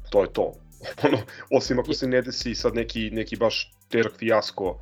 to 0.09 0.21
je 0.21 0.33
to. 0.33 0.53
ono, 1.07 1.17
osim 1.51 1.79
ako 1.79 1.93
se 1.93 2.07
ne 2.07 2.21
desi 2.21 2.55
sad 2.55 2.75
neki, 2.75 3.09
neki 3.11 3.37
baš 3.37 3.71
težak 3.89 4.13
fijasko. 4.17 4.79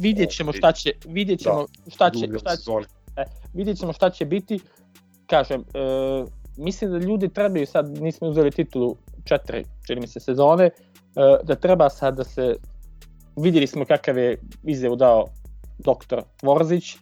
Vidjet 0.00 0.30
ćemo 0.30 0.52
šta 0.52 0.72
će, 0.72 0.92
vidjet 1.06 1.40
ćemo 1.40 1.66
da, 1.84 1.90
šta 1.90 2.10
će, 2.10 2.26
šta 2.38 2.56
će, 2.56 2.70
e, 3.16 3.24
vidjet 3.54 3.78
ćemo 3.78 3.92
šta 3.92 4.10
će 4.10 4.24
biti. 4.24 4.60
Kažem, 5.26 5.60
e, 5.74 6.45
mislim 6.56 6.90
da 6.90 6.98
ljudi 6.98 7.28
trebaju 7.28 7.66
sad, 7.66 7.88
nismo 7.88 8.28
uzeli 8.28 8.50
titulu 8.50 8.96
četiri, 9.24 9.64
čini 9.86 10.00
mi 10.00 10.06
se, 10.06 10.20
sezone, 10.20 10.64
e, 10.64 10.72
da 11.42 11.54
treba 11.54 11.88
sad 11.90 12.16
da 12.16 12.24
se, 12.24 12.56
vidjeli 13.36 13.66
smo 13.66 13.84
kakav 13.84 14.18
je 14.18 14.38
izjavu 14.64 14.96
dao 14.96 15.26
doktor 15.78 16.22
Tvorzić, 16.40 16.94
e, 16.94 16.98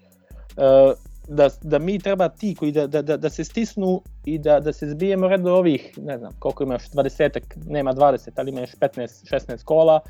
da, 1.28 1.48
da 1.62 1.78
mi 1.78 1.98
treba 1.98 2.28
ti 2.28 2.54
koji 2.54 2.72
da, 2.72 2.86
da, 2.86 3.02
da, 3.02 3.16
da 3.16 3.30
se 3.30 3.44
stisnu 3.44 4.02
i 4.24 4.38
da, 4.38 4.60
da 4.60 4.72
se 4.72 4.88
zbijemo 4.88 5.28
redo 5.28 5.54
ovih, 5.54 5.98
ne 5.98 6.18
znam, 6.18 6.32
koliko 6.38 6.62
imaš, 6.62 6.90
20 6.90 7.40
nema 7.66 7.94
20, 7.94 8.30
ali 8.36 8.50
imaš 8.50 8.70
15-16 8.72 9.64
kola, 9.64 10.00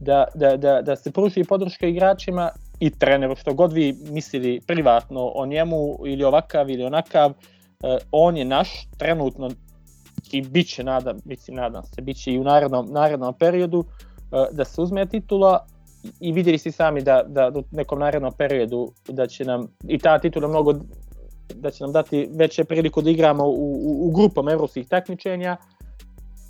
da, 0.00 0.24
da, 0.34 0.56
da, 0.56 0.82
da 0.82 0.96
se 0.96 1.10
pruži 1.10 1.44
podrška 1.44 1.86
igračima 1.86 2.50
i 2.80 2.90
treneru, 2.90 3.36
što 3.36 3.54
god 3.54 3.72
vi 3.72 3.96
mislili 4.10 4.60
privatno 4.66 5.32
o 5.34 5.46
njemu 5.46 5.98
ili 6.06 6.24
ovakav 6.24 6.70
ili 6.70 6.84
onakav, 6.84 7.30
eh, 7.30 7.53
on 8.12 8.36
je 8.36 8.44
naš 8.44 8.88
trenutno 8.98 9.50
i 10.32 10.42
bit 10.42 10.68
će, 10.68 10.84
nadam, 10.84 11.16
mislim, 11.24 11.56
nadam 11.56 11.82
se, 11.84 12.02
bit 12.02 12.16
će 12.16 12.32
i 12.32 12.38
u 12.38 12.44
narednom, 12.44 12.86
narednom 12.90 13.34
periodu 13.34 13.84
eh, 14.32 14.46
da 14.52 14.64
se 14.64 14.80
uzme 14.80 15.06
titula 15.06 15.66
i 16.20 16.32
vidjeli 16.32 16.58
ste 16.58 16.72
sami 16.72 17.02
da, 17.02 17.22
da 17.26 17.52
u 17.54 17.64
nekom 17.70 17.98
narednom 17.98 18.32
periodu 18.38 18.92
da 19.08 19.26
će 19.26 19.44
nam 19.44 19.66
i 19.88 19.98
ta 19.98 20.18
titula 20.18 20.48
mnogo 20.48 20.74
da 21.54 21.70
će 21.70 21.84
nam 21.84 21.92
dati 21.92 22.28
veće 22.32 22.64
priliku 22.64 23.02
da 23.02 23.10
igramo 23.10 23.44
u, 23.44 23.50
u, 23.50 24.08
u 24.08 24.10
grupama 24.10 24.52
evropskih 24.52 24.88
takmičenja 24.88 25.56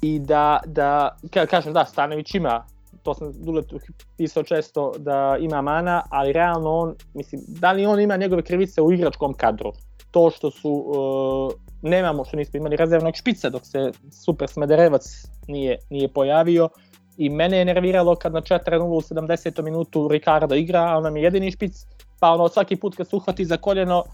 i 0.02 0.18
da, 0.18 0.60
da 0.66 1.16
ka, 1.30 1.46
kažem 1.46 1.72
da, 1.72 1.84
Stanović 1.84 2.34
ima 2.34 2.64
to 3.04 3.14
sam 3.14 3.32
Duletu 3.32 3.78
pisao 4.16 4.42
često 4.42 4.92
da 4.98 5.36
ima 5.40 5.62
mana, 5.62 6.02
ali 6.10 6.32
realno 6.32 6.70
on, 6.70 6.94
mislim, 7.14 7.40
da 7.48 7.72
li 7.72 7.86
on 7.86 8.00
ima 8.00 8.16
njegove 8.16 8.42
krivice 8.42 8.82
u 8.82 8.92
igračkom 8.92 9.34
kadru? 9.34 9.72
To 10.14 10.30
što 10.30 10.50
su 10.50 10.70
uh, 10.70 11.52
nemamo 11.82 12.24
što 12.24 12.36
nismo 12.36 12.58
imali 12.58 12.76
rezervnog 12.76 13.16
špica 13.16 13.50
dok 13.50 13.66
se 13.66 13.90
Super 14.24 14.48
Smederevac 14.48 15.04
nije 15.48 15.78
nije 15.90 16.08
pojavio 16.08 16.68
i 17.16 17.30
mene 17.30 17.58
je 17.58 17.64
nerviralo 17.64 18.14
kad 18.16 18.32
na 18.32 18.40
4-0 18.40 18.80
u 18.82 19.00
70. 19.00 19.62
minutu 19.62 20.08
Ricardo 20.08 20.54
igra, 20.54 20.80
a 20.80 20.96
on 20.96 21.02
nam 21.02 21.16
je 21.16 21.22
jedini 21.22 21.50
špic, 21.50 21.86
pa 22.20 22.30
ono 22.30 22.48
svaki 22.48 22.76
put 22.76 22.96
kad 22.96 23.08
se 23.08 23.16
uhvati 23.16 23.44
za 23.44 23.56
koljeno 23.56 24.04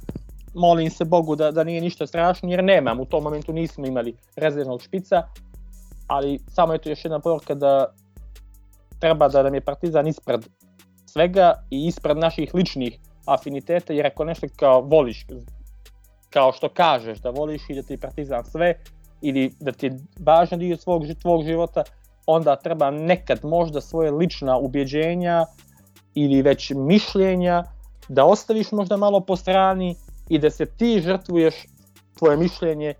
molim 0.54 0.90
se 0.90 1.04
Bogu 1.04 1.36
da, 1.36 1.50
da 1.50 1.64
nije 1.64 1.80
ništa 1.80 2.06
strašno 2.06 2.50
jer 2.50 2.64
nemam, 2.64 3.00
u 3.00 3.04
tom 3.04 3.22
momentu 3.22 3.52
nismo 3.52 3.86
imali 3.86 4.16
rezervnog 4.36 4.82
špica, 4.82 5.22
ali 6.06 6.38
samo 6.48 6.72
je 6.72 6.78
to 6.78 6.88
još 6.88 7.04
jedna 7.04 7.20
poruka 7.20 7.54
da 7.54 7.86
treba 9.00 9.28
da 9.28 9.42
nam 9.42 9.54
je 9.54 9.60
Partizan 9.60 10.06
ispred 10.06 10.48
svega 11.06 11.52
i 11.70 11.86
ispred 11.86 12.16
naših 12.16 12.54
ličnih 12.54 12.98
afiniteta, 13.26 13.92
jer 13.92 14.06
ako 14.06 14.24
nešto 14.24 14.46
kao 14.56 14.80
voliš, 14.80 15.26
kao 16.30 16.52
što 16.52 16.68
kažeš 16.68 17.18
da 17.18 17.30
voliš 17.30 17.62
i 17.68 17.74
da 17.74 17.82
ti 17.82 17.96
Partizan 17.96 18.44
sve, 18.44 18.74
ili 19.22 19.52
da 19.60 19.72
ti 19.72 19.86
je 19.86 19.98
važan 20.18 20.58
dio 20.58 20.76
svog, 20.76 21.02
tvog 21.22 21.44
života, 21.44 21.82
onda 22.26 22.56
treba 22.56 22.90
nekad 22.90 23.44
možda 23.44 23.80
svoje 23.80 24.10
lična 24.10 24.56
ubjeđenja 24.58 25.46
ili 26.14 26.42
već 26.42 26.70
mišljenja 26.76 27.64
da 28.08 28.24
ostaviš 28.24 28.72
možda 28.72 28.96
malo 28.96 29.20
po 29.20 29.36
strani 29.36 29.96
i 30.28 30.38
da 30.38 30.50
se 30.50 30.66
ti 30.66 31.00
žrtvuješ 31.00 31.54
tvoje 32.18 32.36
mišljenje 32.36 32.94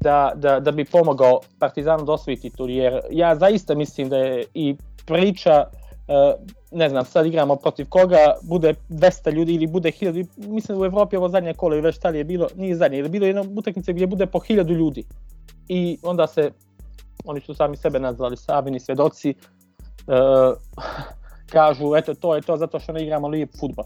da, 0.00 0.32
da, 0.34 0.60
da 0.60 0.72
bi 0.72 0.84
pomogao 0.84 1.40
Partizanu 1.58 2.04
da 2.04 2.12
osvoji 2.12 2.36
titul, 2.36 2.70
jer 2.70 3.00
ja 3.10 3.36
zaista 3.36 3.74
mislim 3.74 4.08
da 4.08 4.16
je 4.16 4.44
i 4.54 4.76
priča 5.06 5.64
uh, 5.66 5.85
ne 6.70 6.88
znam, 6.88 7.04
sad 7.04 7.26
igramo 7.26 7.56
protiv 7.56 7.86
koga, 7.88 8.34
bude 8.42 8.74
200 8.88 9.32
ljudi 9.32 9.54
ili 9.54 9.66
bude 9.66 9.90
1000, 9.90 10.26
mislim 10.36 10.80
u 10.80 10.84
Evropi 10.84 11.16
ovo 11.16 11.28
zadnje 11.28 11.54
kolo 11.54 11.76
i 11.76 11.80
već 11.80 11.98
je 12.14 12.24
bilo, 12.24 12.48
nije 12.56 12.76
zadnje, 12.76 12.98
ili 12.98 13.08
bilo 13.08 13.26
jedna 13.26 13.44
utakmica 13.56 13.92
gdje 13.92 14.06
bude 14.06 14.26
po 14.26 14.38
1000 14.38 14.68
ljudi. 14.68 15.04
I 15.68 15.98
onda 16.02 16.26
se, 16.26 16.50
oni 17.24 17.40
su 17.40 17.54
sami 17.54 17.76
sebe 17.76 17.98
nazvali 17.98 18.36
Sabini 18.36 18.80
svedoci, 18.80 19.34
uh, 20.06 20.58
kažu 21.50 21.96
eto 21.96 22.14
to 22.14 22.34
je 22.34 22.42
to 22.42 22.56
zato 22.56 22.80
što 22.80 22.92
ne 22.92 23.02
igramo 23.02 23.28
lijep 23.28 23.50
futbol 23.60 23.84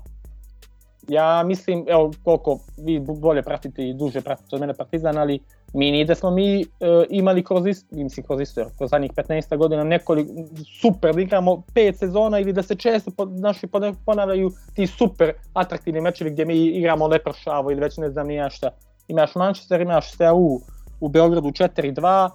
ja 1.11 1.43
mislim, 1.43 1.85
evo 1.89 2.11
koliko 2.25 2.59
vi 2.85 3.01
bolje 3.21 3.43
pratite 3.43 3.89
i 3.89 3.95
duže 3.95 4.21
pratite 4.21 4.57
od 4.57 4.61
mene 4.61 4.75
Partizan, 4.75 5.19
ali 5.19 5.41
mi 5.73 5.91
nije 5.91 6.05
da 6.05 6.15
smo 6.15 6.31
mi 6.31 6.61
e, 6.61 6.65
imali 7.11 7.45
kroz 7.45 7.67
isto, 7.67 7.97
mislim 7.97 8.27
kroz 8.27 8.41
isto, 8.41 8.71
kroz 8.79 8.91
zadnjih 8.91 9.13
15 9.13 9.57
godina 9.57 9.85
nekoliko 9.85 10.33
super 10.81 11.15
da 11.15 11.21
igramo 11.21 11.63
5 11.75 11.99
sezona 11.99 12.39
ili 12.39 12.53
da 12.53 12.63
se 12.63 12.75
često 12.75 13.11
pod, 13.11 13.41
naši 13.41 13.67
ponavljaju 14.07 14.51
ti 14.75 14.87
super 14.87 15.33
atraktivni 15.55 16.01
mečevi 16.01 16.31
gdje 16.31 16.45
mi 16.45 16.67
igramo 16.67 17.07
lepršavo 17.07 17.71
ili 17.71 17.81
već 17.81 17.97
ne 17.97 18.11
znam 18.11 18.27
nija 18.27 18.51
šta. 18.51 18.71
Imaš 19.09 19.35
Manchester, 19.35 19.81
imaš 19.81 20.13
STAU 20.13 20.61
u 21.01 21.09
Beogradu 21.09 21.49
4-2 21.49 22.31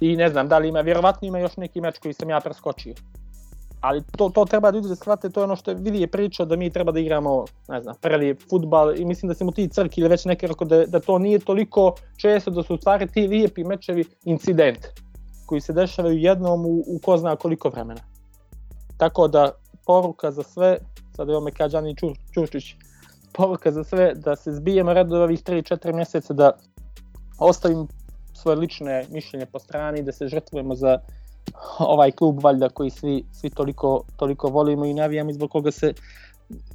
i 0.00 0.16
ne 0.16 0.28
znam 0.28 0.48
da 0.48 0.58
li 0.58 0.68
ima, 0.68 0.80
vjerovatno 0.80 1.28
ima 1.28 1.38
još 1.38 1.56
neki 1.56 1.80
meč 1.80 1.98
koji 1.98 2.14
sam 2.14 2.30
ja 2.30 2.40
preskočio 2.40 2.94
ali 3.84 4.02
to, 4.16 4.28
to 4.28 4.44
treba 4.44 4.70
ljudi 4.70 4.88
da 4.88 4.94
shvate, 4.94 5.30
to 5.30 5.40
je 5.40 5.44
ono 5.44 5.56
što 5.56 5.70
je 5.70 5.74
vidi 5.74 6.00
je 6.00 6.06
priča 6.06 6.44
da 6.44 6.56
mi 6.56 6.70
treba 6.70 6.92
da 6.92 7.00
igramo, 7.00 7.44
ne 7.68 7.80
znam, 7.80 7.94
prvi 8.00 8.34
futbal 8.50 8.96
i 8.96 9.04
mislim 9.04 9.28
da 9.28 9.34
se 9.34 9.44
mu 9.44 9.52
ti 9.52 9.68
crki 9.68 10.00
ili 10.00 10.08
već 10.08 10.24
neke 10.24 10.46
rekao 10.46 10.66
da, 10.66 10.86
da 10.86 11.00
to 11.00 11.18
nije 11.18 11.38
toliko 11.38 11.94
često 12.16 12.50
da 12.50 12.62
su 12.62 12.74
u 12.74 12.76
stvari 12.76 13.06
ti 13.06 13.26
lijepi 13.26 13.64
mečevi 13.64 14.04
incident 14.24 14.86
koji 15.46 15.60
se 15.60 15.72
dešavaju 15.72 16.18
jednom 16.18 16.66
u, 16.66 16.84
u 16.86 16.98
ko 17.02 17.16
zna 17.16 17.36
koliko 17.36 17.68
vremena. 17.68 18.00
Tako 18.96 19.28
da 19.28 19.50
poruka 19.86 20.30
za 20.30 20.42
sve, 20.42 20.78
sad 21.16 21.28
evo 21.28 21.40
me 21.40 21.52
kaže 21.52 21.76
Đani 21.76 21.96
Čur, 21.96 22.16
Čurčić, 22.34 22.64
poruka 23.32 23.72
za 23.72 23.84
sve 23.84 24.14
da 24.14 24.36
se 24.36 24.52
zbijemo 24.52 24.92
redove 24.92 25.24
ovih 25.24 25.42
3-4 25.42 25.92
mjeseca, 25.92 26.34
da 26.34 26.52
ostavim 27.38 27.86
svoje 28.32 28.56
lične 28.56 29.04
mišljenje 29.10 29.46
po 29.46 29.58
strani, 29.58 30.02
da 30.02 30.12
se 30.12 30.28
žrtvujemo 30.28 30.74
za 30.74 30.98
ovaj 31.78 32.10
klub 32.10 32.44
valjda 32.44 32.68
koji 32.68 32.90
svi, 32.90 33.24
svi 33.32 33.50
toliko, 33.50 34.04
toliko 34.16 34.48
volimo 34.48 34.84
i 34.84 34.94
navijamo 34.94 35.30
i 35.30 35.34
zbog 35.34 35.50
koga 35.50 35.70
se 35.70 35.92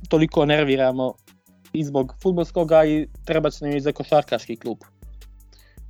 toliko 0.10 0.46
nerviramo 0.46 1.14
i 1.74 1.84
zbog 1.84 2.14
futbolskoga 2.24 2.86
i 2.86 3.08
treba 3.26 3.52
se 3.52 3.66
nam 3.66 3.78
i 3.78 3.82
za 3.82 3.92
košarkaški 3.92 4.56
klub. 4.56 4.78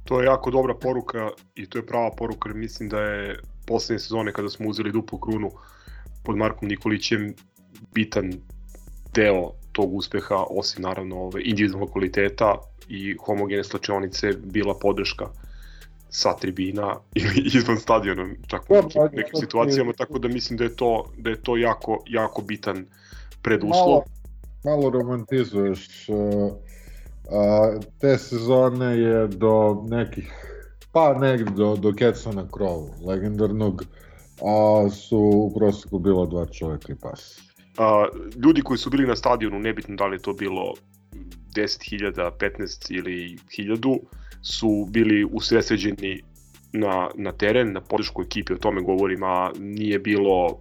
To 0.03 0.21
je 0.21 0.25
jako 0.25 0.51
dobra 0.51 0.73
poruka 0.75 1.29
i 1.55 1.65
to 1.69 1.77
je 1.77 1.85
prava 1.85 2.11
poruka 2.17 2.49
jer 2.49 2.57
mislim 2.57 2.89
da 2.89 2.99
je 2.99 3.39
poslednje 3.67 3.99
sezone 3.99 4.33
kada 4.33 4.49
smo 4.49 4.69
uzeli 4.69 4.91
duplu 4.91 5.19
krunu 5.19 5.51
pod 6.23 6.37
Markom 6.37 6.67
Nikolićem 6.67 7.33
bitan 7.93 8.33
deo 9.13 9.51
tog 9.71 9.93
uspeha, 9.93 10.43
osim 10.49 10.83
naravno 10.83 11.21
ove 11.21 11.41
individualnog 11.43 11.91
kvaliteta 11.91 12.55
i 12.87 13.15
homogene 13.25 13.63
slačionice, 13.63 14.33
bila 14.43 14.73
podrška 14.81 15.25
uh, 15.25 15.48
sa 16.09 16.35
tribina 16.35 16.95
ili 17.21 17.51
izvan 17.53 17.77
stadiona 17.77 18.33
čak 18.47 18.61
u 18.69 18.73
nekim, 18.73 19.01
nekim 19.13 19.39
situacijama 19.39 19.93
tako 19.93 20.19
da 20.19 20.27
mislim 20.27 20.57
da 20.57 20.63
je 20.63 20.75
to 20.75 21.11
da 21.17 21.29
je 21.29 21.41
to 21.41 21.57
jako 21.57 22.03
jako 22.07 22.41
bitan 22.41 22.85
preduslov. 23.41 23.87
Malo, 23.87 24.03
malo 24.63 24.89
romantizuješ 24.89 26.09
uh, 26.09 26.51
a, 27.31 27.79
te 27.99 28.17
sezone 28.17 28.97
je 28.97 29.27
do 29.27 29.83
nekih 29.87 30.33
pa 30.91 31.13
negdje 31.13 31.53
do, 31.55 31.75
do 31.75 31.93
Ketsa 31.93 32.31
na 32.31 32.47
krovu 32.51 32.93
legendarnog 33.05 33.83
a 34.41 34.89
su 34.89 35.17
u 35.17 35.53
prosjeku 35.55 35.99
bilo 35.99 36.25
dva 36.25 36.45
čovjeka 36.45 36.93
i 36.93 36.95
pas. 36.95 37.41
A, 37.77 38.07
ljudi 38.43 38.61
koji 38.61 38.77
su 38.77 38.89
bili 38.89 39.07
na 39.07 39.15
stadionu, 39.15 39.59
nebitno 39.59 39.95
da 39.95 40.07
li 40.07 40.19
to 40.19 40.33
bilo 40.33 40.73
10.000, 41.55 42.31
15 42.39 42.97
ili 42.97 43.37
1000, 43.57 43.99
su 44.41 44.87
bili 44.89 45.25
usredsređeni 45.31 46.21
na, 46.73 47.09
na 47.15 47.31
teren, 47.31 47.73
na 47.73 47.81
podršku 47.81 48.21
ekipi, 48.21 48.53
o 48.53 48.57
tome 48.57 48.81
govorim, 48.81 49.23
a 49.23 49.51
nije 49.59 49.99
bilo 49.99 50.59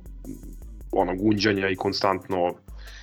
ono 0.93 1.17
gunđanja 1.17 1.69
i 1.69 1.77
konstantno 1.77 2.55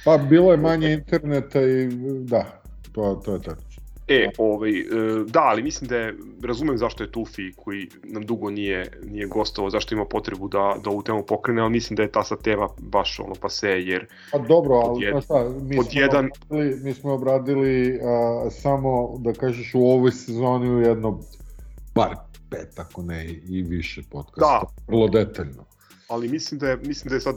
Pa 0.05 0.17
bilo 0.17 0.51
je 0.51 0.57
manje 0.57 0.93
interneta 0.93 1.61
i 1.61 1.87
da, 2.19 2.61
to, 2.91 3.21
to 3.25 3.33
je 3.33 3.41
tako. 3.41 3.61
E, 4.07 4.29
ovaj, 4.37 4.79
e, 4.79 4.85
da, 5.27 5.41
ali 5.41 5.63
mislim 5.63 5.87
da 5.87 5.97
je, 5.97 6.15
razumem 6.43 6.77
zašto 6.77 7.03
je 7.03 7.11
Tufi 7.11 7.53
koji 7.55 7.87
nam 8.03 8.25
dugo 8.25 8.49
nije, 8.49 8.91
nije 9.05 9.25
gostovao, 9.25 9.69
zašto 9.69 9.95
ima 9.95 10.05
potrebu 10.05 10.47
da, 10.47 10.75
da 10.83 10.89
ovu 10.89 11.03
temu 11.03 11.25
pokrene, 11.25 11.61
ali 11.61 11.71
mislim 11.71 11.95
da 11.95 12.03
je 12.03 12.11
ta 12.11 12.23
sa 12.23 12.35
tema 12.35 12.67
baš 12.77 13.19
ono 13.19 13.35
pa 13.41 13.49
se, 13.49 13.69
jer... 13.69 14.07
Pa 14.31 14.37
dobro, 14.37 14.75
ali 14.75 15.05
jed, 15.05 15.23
šta, 15.23 15.49
mi, 15.61 15.75
pod 15.75 15.85
smo 15.85 16.01
jedan... 16.01 16.29
obradili, 16.49 16.79
mi 16.83 16.93
smo 16.93 17.13
obradili 17.13 17.99
a, 18.03 18.49
samo, 18.49 19.17
da 19.19 19.33
kažeš, 19.33 19.71
u 19.75 19.85
ovoj 19.85 20.11
sezoni 20.11 20.69
u 20.69 20.79
jedno, 20.79 21.19
bar 21.95 22.15
pet, 22.49 22.79
ako 22.79 23.01
ne 23.01 23.25
i 23.49 23.61
više 23.61 24.01
podcasta, 24.11 24.61
da. 24.61 24.83
vrlo 24.87 25.07
detaljno. 25.07 25.65
Ali 26.07 26.27
mislim 26.27 26.59
da 26.59 26.69
je, 26.69 26.77
mislim 26.77 27.09
da 27.09 27.15
je 27.15 27.21
sad 27.21 27.35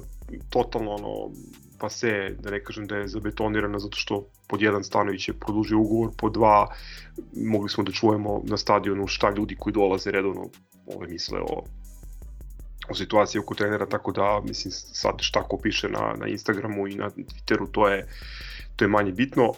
totalno 0.51 0.91
ono, 0.91 1.31
pa 1.79 1.89
se, 1.89 2.37
da 2.39 2.51
ne 2.51 2.65
kažem 2.65 2.87
da 2.87 2.97
je 2.97 3.09
zabetonirana 3.09 3.79
zato 3.79 3.97
što 3.97 4.27
pod 4.49 4.63
jedan 4.63 4.85
Stanović 4.85 5.29
je 5.29 5.35
produžio 5.35 5.79
ugovor, 5.79 6.11
pod 6.19 6.33
dva 6.33 6.75
mogli 7.37 7.69
smo 7.69 7.85
da 7.85 7.93
čujemo 7.93 8.43
na 8.45 8.57
stadionu 8.57 9.07
šta 9.07 9.31
ljudi 9.37 9.57
koji 9.59 9.73
dolaze 9.73 10.11
redovno 10.11 10.49
ove 10.87 11.09
misle 11.09 11.41
o 11.41 11.65
o 12.91 12.95
situaciji 12.95 13.39
oko 13.39 13.55
trenera, 13.55 13.87
tako 13.87 14.13
da 14.13 14.41
mislim 14.45 14.73
sad 14.73 15.15
šta 15.19 15.43
ko 15.43 15.59
piše 15.63 15.89
na, 15.89 16.15
na 16.21 16.27
Instagramu 16.27 16.89
i 16.89 16.95
na 16.95 17.11
Twitteru, 17.11 17.67
to 17.73 17.89
je 17.89 18.07
to 18.77 18.85
je 18.85 18.89
manje 18.89 19.13
bitno. 19.13 19.49
Uh, 19.49 19.55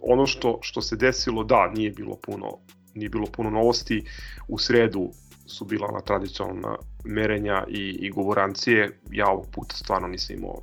ono 0.00 0.26
što 0.26 0.58
što 0.62 0.82
se 0.82 0.96
desilo, 0.96 1.44
da, 1.44 1.70
nije 1.74 1.90
bilo 1.90 2.16
puno 2.16 2.58
nije 2.96 3.08
bilo 3.08 3.26
puno 3.26 3.50
novosti. 3.50 4.04
U 4.48 4.58
sredu 4.58 5.10
su 5.46 5.64
bila 5.64 5.92
na 5.92 6.00
tradicionalna 6.00 6.76
merenja 7.04 7.64
i, 7.68 7.96
i 8.00 8.10
govorancije. 8.10 9.00
Ja 9.10 9.28
ovog 9.28 9.46
puta 9.52 9.76
stvarno 9.76 10.08
nisam 10.08 10.36
imao 10.36 10.62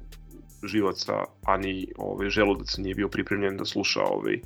živaca, 0.64 1.14
a 1.45 1.57
ni 1.57 1.88
ovaj, 1.98 2.30
želudac 2.30 2.77
nije 2.77 2.95
bio 2.95 3.07
pripremljen 3.07 3.57
da 3.57 3.65
sluša 3.65 4.02
ovaj, 4.02 4.40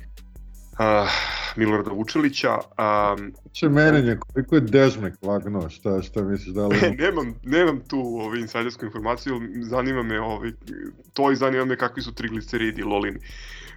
uh, 0.78 1.10
Milorada 1.56 1.90
Vučelića. 1.90 2.54
Um, 2.54 3.32
Če 3.52 3.68
merenje, 3.68 4.16
koliko 4.16 4.54
je 4.54 4.60
dežmek 4.60 5.14
lagno, 5.22 5.68
šta, 5.70 6.02
šta 6.02 6.22
misliš 6.22 6.54
da 6.54 6.66
li... 6.66 6.76
nemam, 7.04 7.34
nemam 7.44 7.80
tu 7.88 8.00
ovaj, 8.00 8.40
insajdersku 8.40 8.84
informaciju, 8.84 9.40
zanima 9.62 10.02
me 10.02 10.20
ovaj, 10.20 10.52
to 11.12 11.32
i 11.32 11.36
zanima 11.36 11.64
me 11.64 11.76
kakvi 11.76 12.02
su 12.02 12.14
trigliceridi, 12.14 12.82
lolini. 12.82 13.18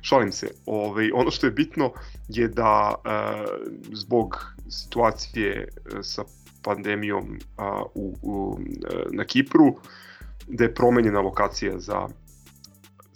Šalim 0.01 0.31
se, 0.31 0.47
ovaj, 0.65 1.11
ono 1.13 1.31
što 1.31 1.47
je 1.47 1.51
bitno 1.51 1.91
je 2.27 2.47
da 2.47 2.95
uh, 2.95 3.11
zbog 3.93 4.55
situacije 4.69 5.67
sa 6.01 6.23
pandemijom 6.63 7.39
uh, 7.57 7.65
u, 7.95 8.15
u, 8.21 8.59
na 9.11 9.23
Kipru, 9.23 9.75
da 10.47 10.63
je 10.63 10.73
promenjena 10.73 11.19
lokacija 11.19 11.79
za 11.79 12.07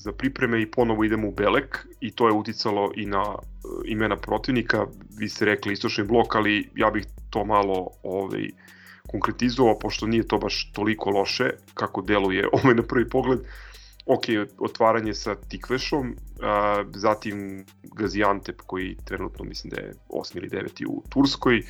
za 0.06 0.12
pripreme 0.12 0.62
i 0.62 0.72
ponovo 0.72 1.04
idemo 1.04 1.28
u 1.28 1.32
Belek 1.32 1.88
i 2.00 2.12
to 2.12 2.28
je 2.28 2.34
uticalo 2.34 2.92
i 2.96 3.06
na 3.06 3.24
uh, 3.30 3.40
imena 3.86 4.16
protivnika. 4.16 4.86
Vi 5.18 5.30
ste 5.30 5.46
rekli 5.46 5.74
istočni 5.74 6.04
blok, 6.04 6.36
ali 6.36 6.70
ja 6.76 6.92
bih 6.92 7.06
to 7.30 7.46
malo 7.46 7.88
ovaj, 8.04 8.50
konkretizovao, 9.08 9.80
pošto 9.80 10.08
nije 10.08 10.28
to 10.28 10.38
baš 10.38 10.72
toliko 10.74 11.10
loše 11.10 11.50
kako 11.74 12.02
deluje 12.02 12.48
ovaj 12.58 12.76
na 12.76 12.84
prvi 12.84 13.10
pogled. 13.10 13.40
ok, 14.06 14.26
otvaranje 14.60 15.14
sa 15.14 15.36
Tikvešom, 15.36 16.16
a, 16.42 16.84
zatim 16.94 17.66
Gaziantep 17.84 18.62
koji 18.66 18.98
trenutno 19.06 19.46
mislim 19.46 19.74
da 19.74 19.82
je 19.82 19.94
8 20.10 20.38
ili 20.38 20.50
9 20.50 20.86
u 20.88 21.04
Turskoj, 21.10 21.64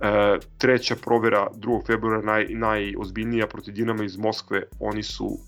a, 0.00 0.38
treća 0.58 0.96
provera 0.96 1.48
2. 1.56 1.86
februara 1.86 2.22
naj, 2.22 2.46
najozbiljnija 2.50 3.46
protiv 3.46 3.74
Dinama 3.74 4.04
iz 4.04 4.16
Moskve, 4.16 4.62
oni 4.80 5.02
su 5.02 5.38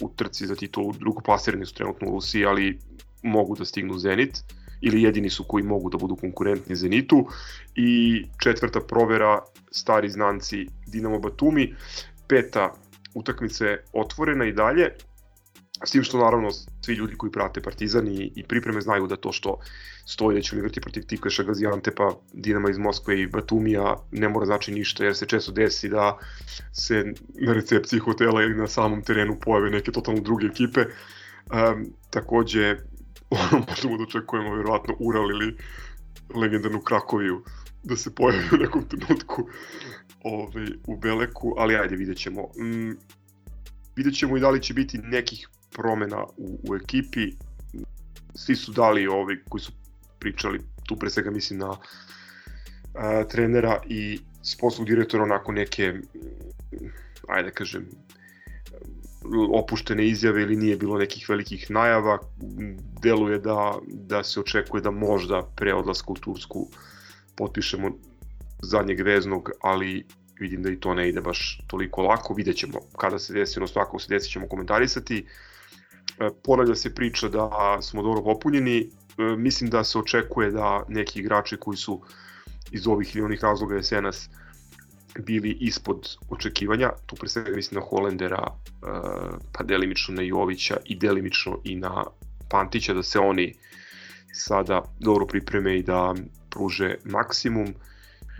u 0.00 0.08
trci 0.16 0.46
za 0.46 0.56
titulu, 0.56 0.92
drugoplasirani 0.92 1.66
su 1.66 1.74
trenutno 1.74 2.08
u 2.08 2.10
Rusiji, 2.10 2.44
ali 2.44 2.78
mogu 3.22 3.56
da 3.56 3.64
stignu 3.64 3.98
Zenit 3.98 4.44
ili 4.80 5.02
jedini 5.02 5.30
su 5.30 5.44
koji 5.44 5.64
mogu 5.64 5.90
da 5.90 5.98
budu 5.98 6.16
konkurentni 6.16 6.76
Zenitu. 6.76 7.26
I 7.74 8.22
četvrta 8.42 8.80
provera 8.80 9.40
stari 9.70 10.08
znanci 10.10 10.66
Dinamo 10.86 11.18
Batumi, 11.18 11.74
peta 12.28 12.74
utakmica 13.14 13.66
je 13.66 13.84
otvorena 13.92 14.44
i 14.44 14.52
dalje, 14.52 14.94
S 15.84 15.90
tim 15.90 16.02
što 16.02 16.18
naravno 16.18 16.50
svi 16.84 16.94
ljudi 16.94 17.16
koji 17.16 17.32
prate 17.32 17.60
Partizan 17.62 18.08
i, 18.08 18.32
i 18.36 18.44
pripreme 18.44 18.80
znaju 18.80 19.06
da 19.06 19.16
to 19.16 19.32
što 19.32 19.58
stoji 20.06 20.34
da 20.34 20.42
će 20.42 20.54
oni 20.54 20.58
igrati 20.58 20.80
protiv 20.80 21.02
Tikveša, 21.06 21.42
Gaziantepa, 21.42 22.14
Dinama 22.32 22.70
iz 22.70 22.78
Moskve 22.78 23.20
i 23.20 23.26
Batumija 23.26 23.96
ne 24.12 24.28
mora 24.28 24.46
znači 24.46 24.72
ništa 24.72 25.04
jer 25.04 25.16
se 25.16 25.26
često 25.26 25.52
desi 25.52 25.88
da 25.88 26.18
se 26.72 27.04
na 27.34 27.52
recepciji 27.52 28.00
hotela 28.00 28.42
ili 28.42 28.54
na 28.54 28.66
samom 28.68 29.02
terenu 29.02 29.38
pojave 29.40 29.70
neke 29.70 29.92
totalno 29.92 30.20
druge 30.20 30.46
ekipe. 30.46 30.80
Um, 30.80 31.86
takođe, 32.10 32.76
ono 33.30 33.64
možemo 33.68 33.96
da 33.96 34.02
očekujemo 34.02 34.54
verovatno 34.54 34.94
Ural 34.98 35.30
ili 35.30 35.56
legendarnu 36.34 36.80
Krakoviju 36.80 37.42
da 37.82 37.96
se 37.96 38.14
pojavi 38.14 38.44
u 38.52 38.56
nekom 38.56 38.84
trenutku 38.88 39.48
ovaj, 40.24 40.66
u 40.86 40.96
Beleku, 40.96 41.54
ali 41.58 41.76
ajde 41.76 41.96
vidjet 41.96 42.18
ćemo. 42.18 42.42
Mm, 42.42 42.92
vidjet 43.96 44.14
ćemo 44.14 44.36
i 44.36 44.40
da 44.40 44.50
li 44.50 44.62
će 44.62 44.74
biti 44.74 44.98
nekih 44.98 45.48
promena 45.70 46.24
u, 46.36 46.60
u 46.70 46.76
ekipi. 46.76 47.32
Svi 48.34 48.56
su 48.56 48.72
dali 48.72 49.06
ovi 49.06 49.42
koji 49.48 49.60
su 49.60 49.72
pričali, 50.18 50.60
tu 50.86 50.96
pre 50.96 51.10
svega 51.10 51.30
mislim 51.30 51.58
na 51.58 51.76
a, 52.94 53.24
trenera 53.24 53.80
i 53.88 54.18
sportskog 54.42 54.86
direktora 54.86 55.22
onako 55.22 55.52
neke, 55.52 55.94
ajde 57.28 57.50
kažem, 57.50 57.86
opuštene 59.52 60.06
izjave 60.06 60.42
ili 60.42 60.56
nije 60.56 60.76
bilo 60.76 60.98
nekih 60.98 61.28
velikih 61.28 61.70
najava. 61.70 62.18
Deluje 63.02 63.38
da, 63.38 63.78
da 63.86 64.24
se 64.24 64.40
očekuje 64.40 64.80
da 64.80 64.90
možda 64.90 65.42
pre 65.56 65.74
odlaska 65.74 66.12
u 66.12 66.14
Tursku 66.14 66.68
potpišemo 67.36 67.90
zadnjeg 68.62 69.00
veznog, 69.00 69.50
ali 69.60 70.06
vidim 70.40 70.62
da 70.62 70.70
i 70.70 70.80
to 70.80 70.94
ne 70.94 71.08
ide 71.08 71.20
baš 71.20 71.60
toliko 71.66 72.02
lako. 72.02 72.34
Vidjet 72.34 72.56
ćemo 72.56 72.80
kada 72.96 73.18
se 73.18 73.32
desi, 73.32 73.58
odnosno 73.58 73.82
ako 73.82 73.98
se 73.98 74.14
desi 74.14 74.30
ćemo 74.30 74.48
komentarisati. 74.48 75.18
E, 75.18 75.49
ponavlja 76.42 76.74
se 76.74 76.94
priča 76.94 77.28
da 77.28 77.78
smo 77.82 78.02
dobro 78.02 78.22
popunjeni, 78.22 78.78
e, 78.80 79.22
mislim 79.36 79.70
da 79.70 79.84
se 79.84 79.98
očekuje 79.98 80.50
da 80.50 80.84
neki 80.88 81.20
igrači 81.20 81.56
koji 81.56 81.76
su 81.76 82.00
iz 82.70 82.86
ovih 82.86 83.16
ili 83.16 83.24
onih 83.24 83.42
razloga 83.42 83.74
jesenas 83.74 84.28
bili 85.18 85.56
ispod 85.60 86.16
očekivanja, 86.28 86.90
tu 87.06 87.16
pre 87.16 87.28
svega 87.28 87.56
mislim 87.56 87.80
na 87.80 87.86
Holendera, 87.86 88.46
e, 88.46 88.86
pa 89.52 89.64
delimično 89.64 90.14
na 90.14 90.22
Jovića 90.22 90.76
i 90.84 90.96
delimično 90.96 91.58
i 91.64 91.76
na 91.76 92.04
Pantića, 92.50 92.94
da 92.94 93.02
se 93.02 93.18
oni 93.18 93.54
sada 94.32 94.82
dobro 95.00 95.26
pripreme 95.26 95.78
i 95.78 95.82
da 95.82 96.14
pruže 96.50 96.94
maksimum. 97.04 97.74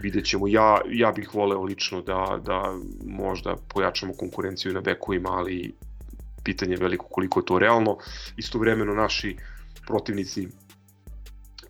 Vidjet 0.03 0.25
ćemo, 0.25 0.49
ja, 0.49 0.81
ja 0.91 1.13
bih 1.13 1.35
voleo 1.35 1.63
lično 1.63 2.01
da, 2.03 2.41
da 2.45 2.79
možda 3.07 3.57
pojačamo 3.69 4.13
konkurenciju 4.13 4.73
na 4.73 4.81
bekovima, 4.81 5.29
ali 5.29 5.75
pitanje 6.45 6.77
veliko 6.77 7.07
koliko 7.07 7.41
je 7.41 7.47
to 7.47 7.59
realno. 7.59 7.97
Istovremeno 8.37 8.95
naši 8.95 9.37
protivnici 9.87 10.49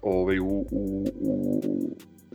ovaj, 0.02 0.38
u, 0.38 0.66
u, 0.70 1.06
u 1.20 1.62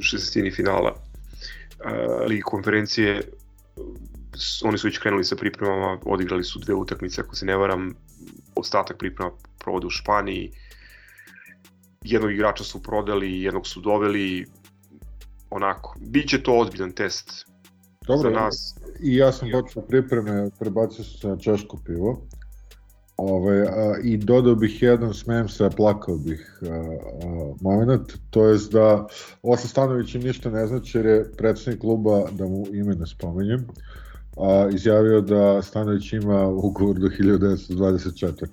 šestini 0.02 0.52
finala 0.52 0.92
uh, 0.92 2.28
Ligi 2.28 2.42
konferencije 2.42 3.22
oni 4.64 4.78
su 4.78 4.88
već 4.88 4.98
krenuli 4.98 5.24
sa 5.24 5.36
pripremama, 5.36 6.00
odigrali 6.06 6.44
su 6.44 6.60
dve 6.60 6.74
utakmice, 6.74 7.22
ako 7.22 7.36
se 7.36 7.46
ne 7.46 7.56
varam, 7.58 7.96
ostatak 8.56 8.98
priprema 8.98 9.32
provode 9.60 9.88
u 9.88 9.90
Španiji, 9.90 10.52
jednog 12.02 12.32
igrača 12.32 12.64
su 12.64 12.84
prodali, 12.84 13.42
jednog 13.42 13.68
su 13.68 13.82
doveli, 13.82 14.46
onako, 15.50 15.96
bit 16.00 16.30
će 16.30 16.44
to 16.44 16.60
ozbiljan 16.60 16.92
test 16.92 17.46
Dobro, 18.08 18.30
za 18.30 18.36
nas. 18.40 18.76
I 19.00 19.16
ja 19.16 19.32
sam 19.32 19.50
počeo 19.52 19.82
pripreme, 19.82 20.50
prebacio 20.60 21.04
sam 21.04 21.20
se 21.20 21.28
na 21.28 21.38
češko 21.38 21.78
pivo. 21.86 22.28
Ove, 23.18 23.62
a, 23.62 23.96
I 24.04 24.18
dodao 24.18 24.56
bih 24.56 24.82
jedan, 24.82 25.14
smijem 25.14 25.50
se, 25.50 25.70
plakao 25.76 26.18
bih 26.18 26.60
a, 26.62 26.68
a, 26.68 27.54
moment, 27.62 28.14
to 28.30 28.46
je 28.46 28.58
da 28.72 29.08
ovo 29.42 29.58
sa 29.58 29.68
Stanovićem 29.68 30.22
ništa 30.22 30.50
ne 30.50 30.68
znači 30.68 30.98
jer 30.98 31.06
je 31.06 31.32
predsednik 31.38 31.82
kluba, 31.82 32.26
da 32.32 32.48
mu 32.48 32.66
ime 32.74 32.96
ne 32.96 33.08
spomenjem, 33.08 33.68
a, 34.38 34.70
izjavio 34.74 35.22
da 35.22 35.62
Stanović 35.62 36.14
ima 36.14 36.48
ugovor 36.48 37.00
do 37.00 37.08
1924. 37.08 38.48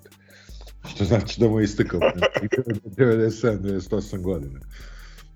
Što 0.89 1.05
znači 1.05 1.41
da 1.41 1.49
mu 1.49 1.61
je 1.61 1.65
istekao 1.65 2.01
97-98 2.97 4.21
godina. 4.21 4.61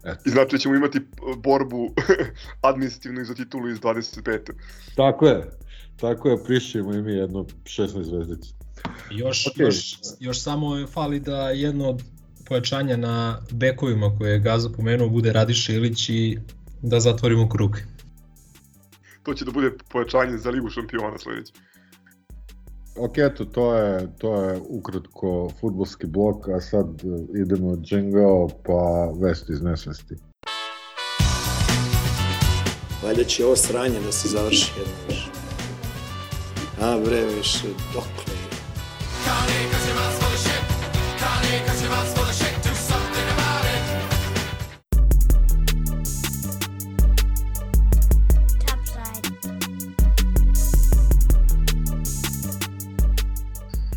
Eto. 0.07 0.21
I 0.25 0.31
znači 0.31 0.57
da 0.57 0.59
ćemo 0.59 0.75
imati 0.75 1.01
borbu 1.37 1.95
administrativnu 2.69 3.25
za 3.25 3.35
titulu 3.35 3.69
iz 3.69 3.81
25. 3.81 4.53
Tako 4.97 5.27
je. 5.27 5.51
Tako 5.97 6.29
je, 6.29 6.45
prišćemo 6.45 6.95
i 6.95 7.03
mi 7.03 7.13
jedno 7.13 7.47
16 7.65 8.03
zvezdica. 8.03 8.55
Još, 9.11 9.45
okay. 9.45 9.61
još, 9.61 9.97
još 10.21 10.43
samo 10.43 10.87
fali 10.87 11.21
da 11.21 11.51
jedno 11.51 11.89
od 11.89 12.03
pojačanja 12.49 12.97
na 12.97 13.43
bekovima 13.53 14.19
koje 14.19 14.33
je 14.33 14.39
Gaza 14.39 14.69
pomenuo 14.69 15.09
bude 15.09 15.33
Radiša 15.33 15.73
Ilić 15.73 16.09
i 16.09 16.39
da 16.83 17.01
zatvorimo 17.01 17.49
krug. 17.49 17.77
To 19.23 19.35
će 19.35 19.45
da 19.45 19.51
bude 19.51 19.71
pojačanje 19.89 20.39
za 20.39 20.51
Ligu 20.51 20.71
šampiona 20.71 21.19
sledeće. 21.19 21.53
Ok, 22.99 23.19
eto, 23.19 23.45
to 23.45 23.75
je, 23.75 24.09
to 24.19 24.43
je 24.43 24.61
ukratko 24.69 25.51
futbolski 25.61 26.07
blok, 26.07 26.49
a 26.49 26.61
sad 26.61 26.87
idemo 27.43 27.77
džingao 27.77 28.49
pa 28.67 29.13
vesti 29.21 29.53
iz 29.53 29.63
nesvesti. 29.63 30.15
Valjda 33.03 33.25
će 33.25 33.45
ovo 33.45 33.57
sranje 33.57 34.01
da 34.01 34.13
se 34.13 34.29
završi 34.29 34.73
jedno 34.79 34.95
više. 35.09 35.31
A 36.81 36.99
bre, 37.05 37.25
više, 37.37 37.67
dokle 37.95 38.35
je? 38.35 38.47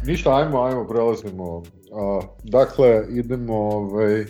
Ništa, 0.10 0.36
ajmo, 0.36 0.61
ajmo, 0.61 0.88
prelazimo. 0.88 1.64
A, 1.94 2.22
dakle, 2.44 3.06
idemo 3.10 3.53
ovaj, 3.56 4.26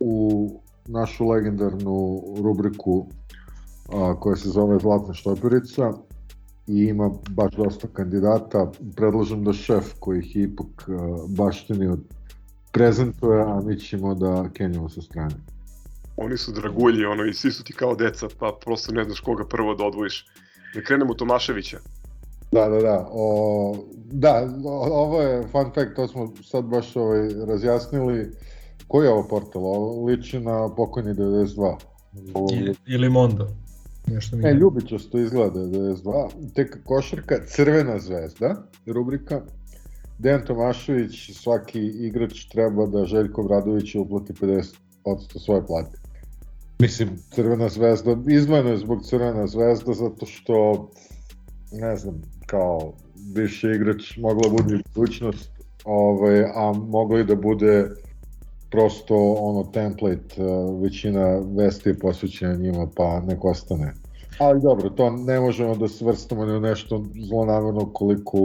u 0.00 0.50
našu 0.86 1.28
legendarnu 1.28 2.22
rubriku 2.42 3.06
a, 3.92 4.20
koja 4.20 4.36
se 4.36 4.48
zove 4.48 4.78
Zlatna 4.78 5.14
štoperica 5.14 5.92
i 6.66 6.84
ima 6.84 7.10
baš 7.30 7.52
dosta 7.56 7.88
kandidata. 7.92 8.70
Predlažem 8.96 9.44
da 9.44 9.52
šef 9.52 9.92
koji 10.00 10.18
ih 10.18 10.36
ipak 10.36 10.88
a, 10.88 11.16
baštini 11.28 11.86
od 11.86 12.00
prezentuje, 12.72 13.42
a 13.42 13.60
mi 13.64 13.78
ćemo 13.80 14.14
da 14.14 14.48
kenjamo 14.54 14.88
sa 14.88 15.02
strane. 15.02 15.34
Oni 16.16 16.36
su 16.36 16.52
dragulji, 16.52 17.04
ono, 17.04 17.24
i 17.24 17.34
svi 17.34 17.52
su 17.52 17.64
ti 17.64 17.72
kao 17.72 17.94
deca, 17.94 18.28
pa 18.38 18.58
prosto 18.64 18.92
ne 18.92 19.04
znaš 19.04 19.20
koga 19.20 19.48
prvo 19.48 19.74
da 19.74 19.84
odvojiš. 19.84 20.26
Da 20.74 20.82
krenemo 20.82 21.14
Tomaševića. 21.14 21.78
Da, 22.52 22.68
da, 22.68 22.78
da. 22.80 23.08
O, 23.12 23.76
da, 24.12 24.48
ovo 24.64 25.22
je 25.22 25.42
fun 25.42 25.70
fact, 25.74 25.96
to 25.96 26.08
smo 26.08 26.32
sad 26.42 26.64
baš 26.64 26.96
ovaj, 26.96 27.28
razjasnili. 27.46 28.30
Koji 28.86 29.06
je 29.06 29.12
ovo 29.12 29.28
portal? 29.28 29.64
Ovo 29.64 30.04
liči 30.04 30.40
na 30.40 30.74
pokojni 30.76 31.14
92. 31.14 31.76
Ovo... 32.34 32.48
Ili, 32.86 33.08
Mondo. 33.08 33.48
Nešto 34.06 34.36
mi 34.36 34.42
ne, 34.42 34.54
ljubičasto 34.54 35.18
izgleda 35.18 35.60
92. 35.60 36.28
Tek 36.54 36.78
košarka, 36.84 37.34
Crvena 37.46 37.98
zvezda, 37.98 38.62
rubrika. 38.86 39.40
Dejan 40.18 40.44
Tomašević, 40.46 41.30
svaki 41.34 41.80
igrač 41.80 42.44
treba 42.48 42.86
da 42.86 43.04
Željko 43.04 43.42
Vradović 43.42 43.94
uplati 43.94 44.32
50% 44.32 44.74
svoje 45.44 45.66
plate. 45.66 45.98
Mislim, 46.78 47.08
Crvena 47.30 47.68
zvezda, 47.68 48.16
izmano 48.28 48.70
je 48.70 48.78
zbog 48.78 49.04
Crvena 49.04 49.46
zvezda 49.46 49.92
zato 49.92 50.26
što 50.26 50.88
ne 51.72 51.96
znam, 51.96 52.22
kao 52.48 52.92
bivši 53.34 53.66
igrač 53.66 54.16
mogla 54.16 54.50
bude 54.50 54.78
budućnost, 54.94 55.50
ovaj, 55.84 56.44
a 56.44 56.72
moglo 56.72 57.18
i 57.18 57.24
da 57.24 57.34
bude 57.34 57.90
prosto 58.70 59.16
ono 59.32 59.64
template, 59.72 60.42
većina 60.82 61.40
vesti 61.56 61.88
je 61.88 61.98
posvećena 61.98 62.54
njima, 62.54 62.86
pa 62.96 63.20
nek 63.20 63.44
ostane. 63.44 63.94
Ali 64.38 64.60
dobro, 64.60 64.90
to 64.90 65.10
ne 65.10 65.40
možemo 65.40 65.76
da 65.76 65.88
svrstamo 65.88 66.44
na 66.44 66.60
nešto 66.60 67.04
zlonamerno 67.28 67.92
koliko 67.92 68.38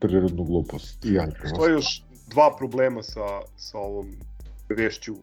prirodnu 0.00 0.44
glupost. 0.44 1.04
I 1.04 1.18
Postoje 1.42 1.72
još 1.72 2.02
dva 2.28 2.56
problema 2.58 3.02
sa, 3.02 3.26
sa 3.56 3.78
ovom 3.78 4.06
vešću 4.68 5.14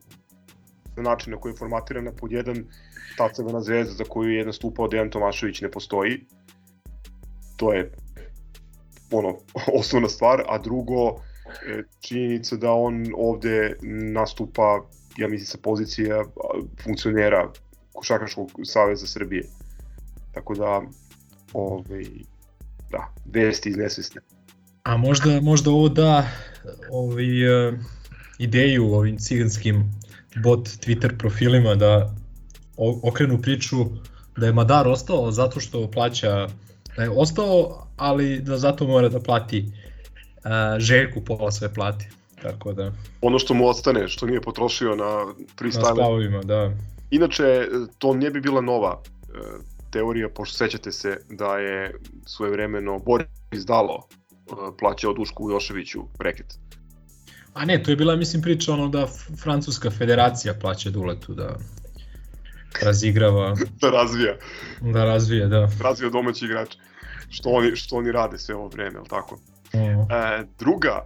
na 0.95 1.03
način 1.03 1.31
na 1.33 1.39
koji 1.39 1.51
je 1.51 1.57
formatirana. 1.57 2.11
Pod 2.11 2.31
jedan, 2.31 2.65
ta 3.17 3.29
crvena 3.33 3.61
zvezda 3.61 3.93
za 3.93 4.03
koju 4.03 4.29
je 4.29 4.45
nastupao 4.45 4.87
Dejan 4.87 5.09
Tomašević 5.09 5.61
ne 5.61 5.71
postoji. 5.71 6.25
To 7.57 7.73
je 7.73 7.91
ono, 9.13 9.37
osnovna 9.79 10.09
stvar, 10.09 10.43
a 10.47 10.57
drugo, 10.57 11.09
e, 11.09 11.83
činjenica 11.99 12.55
da 12.55 12.71
on 12.71 13.05
ovde 13.17 13.75
nastupa, 14.13 14.81
ja 15.17 15.27
mislim, 15.27 15.45
sa 15.45 15.57
pozicija 15.61 16.23
funkcionera 16.83 17.51
Košakaškog 17.93 18.51
saveza 18.63 19.07
Srbije. 19.07 19.43
Tako 20.33 20.55
da, 20.55 20.81
ovaj, 21.53 22.05
da, 22.91 23.13
vesti 23.25 23.69
iz 23.69 23.77
nesvesne. 23.77 24.21
A 24.83 24.97
možda, 24.97 25.41
možda 25.41 25.71
ovo 25.71 25.89
da 25.89 26.27
ovaj, 26.91 27.67
uh, 27.67 27.73
ideju 28.39 28.93
ovim 28.93 29.17
ciganskim 29.17 29.91
bot 30.43 30.67
Twitter 30.67 31.17
profilima 31.17 31.75
da 31.75 32.15
okrenu 33.03 33.41
priču 33.41 33.85
da 34.37 34.45
je 34.45 34.53
Madar 34.53 34.87
ostao 34.87 35.31
zato 35.31 35.59
što 35.59 35.91
plaća 35.91 36.47
da 36.97 37.03
je 37.03 37.09
ostao, 37.09 37.87
ali 37.97 38.39
da 38.39 38.57
zato 38.57 38.87
mora 38.87 39.09
da 39.09 39.19
plati 39.19 39.65
uh, 39.65 40.79
Željku 40.79 41.21
pola 41.21 41.51
sve 41.51 41.73
plati. 41.73 42.07
Tako 42.41 42.73
da, 42.73 42.91
Ono 43.21 43.39
što 43.39 43.53
mu 43.53 43.67
ostane, 43.67 44.07
što 44.07 44.25
nije 44.25 44.41
potrošio 44.41 44.95
na 44.95 45.05
na 45.05 45.33
freestyle. 45.59 45.93
stavovima, 45.93 46.41
da. 46.43 46.71
Inače, 47.11 47.67
to 47.97 48.13
ne 48.13 48.29
bi 48.29 48.41
bila 48.41 48.61
nova 48.61 49.01
e, 49.01 49.39
teorija, 49.91 50.29
pošto 50.29 50.57
sećate 50.57 50.91
se 50.91 51.17
da 51.29 51.57
je 51.57 51.93
svojevremeno 52.25 52.99
Boris 52.99 53.65
Dalo 53.67 54.07
e, 54.07 54.51
plaćao 54.79 55.13
Dušku 55.13 55.51
Joševiću 55.51 55.99
reket. 56.19 56.53
A 57.53 57.65
ne, 57.65 57.83
to 57.83 57.91
je 57.91 57.95
bila, 57.95 58.15
mislim, 58.15 58.41
priča 58.41 58.73
ono 58.73 58.87
da 58.87 59.07
Francuska 59.43 59.91
federacija 59.91 60.53
plaća 60.53 60.89
Duletu 60.89 61.33
da 61.33 61.57
razigrava, 62.81 63.55
Da 63.81 63.89
razvija, 63.89 64.35
da 64.81 65.05
razvije, 65.05 65.47
da. 65.47 65.69
razvija 65.81 66.09
domaći 66.09 66.45
igrač. 66.45 66.75
Što 67.29 67.49
oni, 67.49 67.75
što 67.75 67.95
oni 67.95 68.11
rade 68.11 68.37
sve 68.37 68.55
ovo 68.55 68.67
vreme, 68.67 68.97
ali 68.97 69.07
tako? 69.09 69.39
Ono. 69.73 70.07
E, 70.09 70.45
druga 70.59 71.01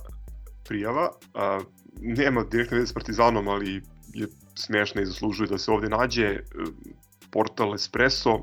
prijava, 0.68 1.10
a, 1.34 1.60
nema 2.02 2.44
direktne 2.52 2.78
veze 2.78 2.88
s 2.88 2.94
Partizanom, 2.94 3.48
ali 3.48 3.82
je 4.14 4.28
smešna 4.56 5.02
i 5.02 5.06
zaslužuje 5.06 5.48
da 5.48 5.58
se 5.58 5.72
ovde 5.72 5.90
nađe. 5.90 6.26
E, 6.26 6.42
Portal 7.32 7.76
Espresso, 7.76 8.40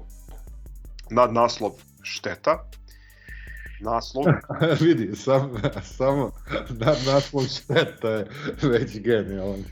nad 1.10 1.32
naslov 1.32 1.72
šteta. 2.02 2.64
Naslov, 3.80 4.24
vidi, 4.80 5.16
sam, 5.16 5.50
samo 5.82 6.30
nad 6.68 6.98
naslov 7.06 7.44
šteta 7.44 8.08
je 8.08 8.26
već 8.62 8.98
genijalan. 9.00 9.64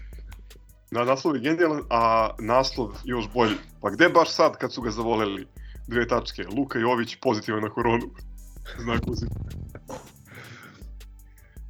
Na 0.92 1.04
naslov 1.04 1.36
je 1.36 1.42
genijalan, 1.42 1.82
a 1.90 2.30
naslov 2.38 2.88
još 3.04 3.32
bolji. 3.34 3.56
Pa 3.80 3.90
gde 3.90 4.08
baš 4.08 4.30
sad 4.30 4.56
kad 4.56 4.72
su 4.72 4.82
ga 4.82 4.90
zavoleli 4.90 5.46
dve 5.88 6.08
tačke? 6.08 6.44
Luka 6.56 6.78
Jović 6.78 7.16
pozitivan 7.22 7.62
na 7.62 7.70
koronu. 7.70 8.06
Znak. 8.82 9.00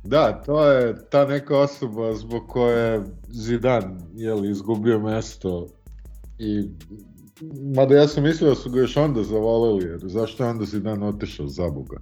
Da, 0.04 0.42
to 0.46 0.70
je 0.70 1.08
ta 1.10 1.26
neka 1.26 1.58
osoba 1.58 2.14
zbog 2.14 2.48
koje 2.48 2.92
je 2.92 3.02
Zidan 3.28 4.00
jeli, 4.14 4.50
izgubio 4.50 4.98
mesto 4.98 5.68
i 6.38 6.68
mada 7.76 7.94
ja 7.94 8.08
sam 8.08 8.22
mislio 8.22 8.50
da 8.50 8.56
su 8.56 8.70
ga 8.70 8.80
još 8.80 8.96
onda 8.96 9.22
zavoleli, 9.22 9.84
jer 9.84 10.00
zašto 10.02 10.44
je 10.44 10.50
onda 10.50 10.64
Zidan 10.64 11.02
otišao 11.02 11.48
za 11.48 11.70
Boga? 11.70 11.96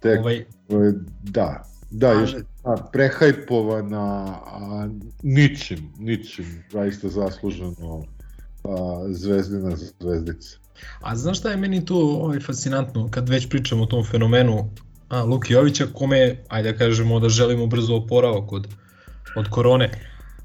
Tek, 0.00 0.20
Ovaj, 0.20 0.44
ovaj, 0.68 0.92
da, 1.22 1.64
da, 1.90 2.12
još 2.12 2.34
a, 2.64 2.76
prehajpovana, 2.92 4.24
a, 4.46 4.88
ničim, 5.22 5.92
ničim, 5.98 6.64
zaista 6.72 7.08
zasluženo 7.08 8.04
a, 8.64 9.04
zvezdina 9.08 9.76
zvezdica. 10.00 10.56
A 11.00 11.16
znaš 11.16 11.38
šta 11.38 11.50
je 11.50 11.56
meni 11.56 11.84
tu 11.84 11.96
ovaj, 11.96 12.40
fascinantno 12.40 13.08
kad 13.10 13.28
već 13.28 13.48
pričamo 13.48 13.82
o 13.82 13.86
tom 13.86 14.04
fenomenu 14.04 14.70
a, 15.08 15.22
Luki 15.22 15.52
Jovića 15.52 15.86
kome, 15.92 16.36
ajde 16.48 16.72
da 16.72 16.78
kažemo 16.78 17.20
da 17.20 17.28
želimo 17.28 17.66
brzo 17.66 17.96
oporavak 17.96 18.52
od, 18.52 18.68
od 19.36 19.48
korone. 19.50 19.90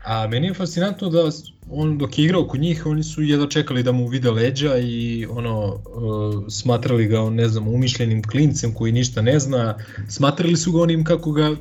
A 0.04 0.28
meni 0.28 0.48
je 0.48 0.54
fascinantno 0.54 1.10
da 1.10 1.30
on 1.70 1.98
dok 1.98 2.20
je 2.20 2.26
igrao 2.26 2.48
kod 2.48 2.60
njih, 2.60 2.86
oni 2.86 3.04
su 3.04 3.22
jedva 3.22 3.48
čekali 3.48 3.84
da 3.84 3.92
mu 3.92 4.08
vide 4.08 4.32
leđa 4.32 4.78
i 4.78 5.28
ono 5.30 5.66
uh, 5.66 6.44
smatrali 6.50 7.08
ga 7.08 7.30
ne 7.30 7.48
znam 7.48 7.68
umišljenim 7.68 8.24
klincem 8.24 8.74
koji 8.74 8.92
ništa 8.92 9.22
ne 9.22 9.40
zna. 9.40 9.78
Smatrali 10.10 10.56
su 10.56 10.72
ga 10.72 10.82
onim 10.82 11.04
kako 11.04 11.32
ga 11.32 11.56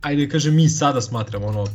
ajde 0.00 0.28
kažem 0.28 0.54
mi 0.54 0.68
sada 0.68 1.00
smatramo 1.00 1.46
ono 1.46 1.66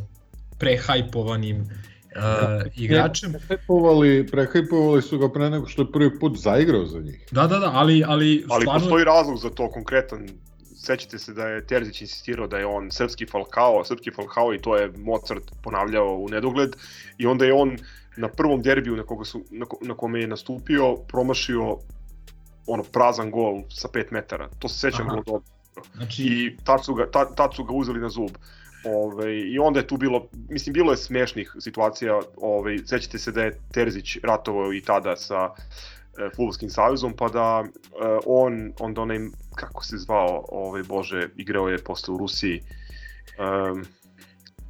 prehajpovanim 0.57 1.61
uh, 1.61 2.71
igračem. 2.75 3.31
Prehajpovali, 3.33 4.27
prehajpovali 4.31 5.01
su 5.01 5.17
ga 5.17 5.31
pre 5.31 5.49
nego 5.49 5.67
što 5.67 5.81
je 5.81 5.91
prvi 5.91 6.19
put 6.19 6.37
zaigrao 6.37 6.85
za 6.85 6.99
njih. 6.99 7.27
Da, 7.31 7.47
da, 7.47 7.59
da, 7.59 7.71
ali, 7.73 8.03
ali, 8.07 8.45
Ali 8.49 8.61
stvarno... 8.61 8.79
postoji 8.79 9.05
razlog 9.05 9.39
za 9.39 9.49
to 9.49 9.71
konkretan. 9.71 10.27
Sećate 10.81 11.19
se 11.19 11.33
da 11.33 11.47
je 11.47 11.65
Terzić 11.65 12.01
insistirao 12.01 12.47
da 12.47 12.57
je 12.57 12.65
on 12.65 12.91
srpski 12.91 13.25
Falcao, 13.25 13.83
srpski 13.85 14.11
Falcao 14.11 14.53
i 14.53 14.61
to 14.61 14.77
je 14.77 14.91
Mozart 14.97 15.43
ponavljao 15.63 16.15
u 16.15 16.29
nedogled 16.29 16.75
i 17.17 17.25
onda 17.25 17.45
je 17.45 17.53
on 17.53 17.77
na 18.17 18.27
prvom 18.27 18.61
derbiju 18.61 18.95
na, 18.95 19.03
koga 19.03 19.25
su, 19.25 19.43
na, 19.51 19.65
na 19.81 19.93
kome 19.93 20.21
je 20.21 20.27
nastupio 20.27 20.95
promašio 20.95 21.77
ono 22.67 22.83
prazan 22.83 23.31
gol 23.31 23.61
sa 23.69 23.87
5 23.87 24.05
metara. 24.11 24.49
To 24.59 24.69
se 24.69 24.79
sećam 24.79 25.07
vrlo 25.07 25.23
dobro. 25.25 25.43
Znači, 25.95 26.23
I 26.23 26.57
tad 26.63 26.85
su 26.85 26.93
ga, 26.93 27.11
tad, 27.11 27.35
tad 27.35 27.55
su 27.55 27.63
ga 27.63 27.73
uzeli 27.73 27.99
na 27.99 28.09
zub. 28.09 28.31
Ove, 28.85 29.39
I 29.39 29.59
onda 29.59 29.79
je 29.79 29.87
tu 29.87 29.97
bilo, 29.97 30.27
mislim, 30.49 30.73
bilo 30.73 30.91
je 30.91 30.97
smešnih 30.97 31.55
situacija, 31.59 32.19
ove, 32.37 32.77
sećate 32.77 33.19
se 33.19 33.31
da 33.31 33.43
je 33.43 33.59
Terzić 33.71 34.17
ratovao 34.23 34.73
i 34.73 34.81
tada 34.81 35.15
sa 35.15 35.49
e, 36.19 36.29
Futbolskim 36.35 36.69
savezom, 36.69 37.13
pa 37.13 37.29
da 37.29 37.63
e, 37.63 37.69
on, 38.25 38.73
onda 38.79 39.01
onaj, 39.01 39.19
kako 39.55 39.85
se 39.85 39.97
zvao, 39.97 40.45
ovaj, 40.49 40.83
bože, 40.83 41.29
igrao 41.37 41.69
je 41.69 41.77
posle 41.77 42.13
u 42.13 42.17
Rusiji, 42.17 42.61
um, 43.39 43.85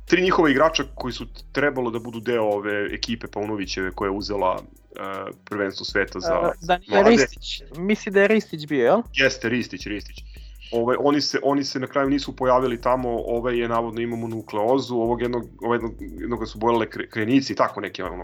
tri 0.05 0.21
njihova 0.21 0.49
igrača 0.49 0.83
koji 0.95 1.13
su 1.13 1.25
trebalo 1.51 1.91
da 1.91 1.99
budu 1.99 2.19
deo 2.19 2.43
ove 2.43 2.93
ekipe 2.93 3.27
Paunovićeve 3.27 3.91
koja 3.91 4.07
je 4.07 4.17
uzela 4.17 4.53
uh, 4.55 5.35
prvenstvo 5.45 5.85
sveta 5.85 6.19
za 6.19 6.39
Uh, 6.39 6.51
Danijel 6.61 6.91
mlade. 6.93 7.09
Ristić, 7.09 7.61
misli 7.77 8.11
da 8.11 8.21
je 8.21 8.27
Ristić 8.27 8.67
bio, 8.67 8.85
jel? 8.85 9.01
Jeste, 9.13 9.49
Ristić, 9.49 9.85
Ristić. 9.85 10.23
Ovaj, 10.71 10.97
oni, 10.99 11.21
se, 11.21 11.39
oni 11.43 11.63
se 11.63 11.79
na 11.79 11.87
kraju 11.87 12.09
nisu 12.09 12.35
pojavili 12.35 12.81
tamo, 12.81 13.09
ovaj 13.09 13.59
je 13.59 13.67
navodno 13.67 14.01
imamo 14.01 14.27
nukleozu, 14.27 14.95
ovog 14.95 15.21
jednog, 15.21 15.43
ovog 15.61 15.75
jednog, 15.75 15.93
jednog 16.21 16.47
su 16.47 16.59
bojale 16.59 16.89
kre, 16.89 17.09
krenici, 17.09 17.55
tako 17.55 17.81
neke 17.81 18.03
ono, 18.03 18.23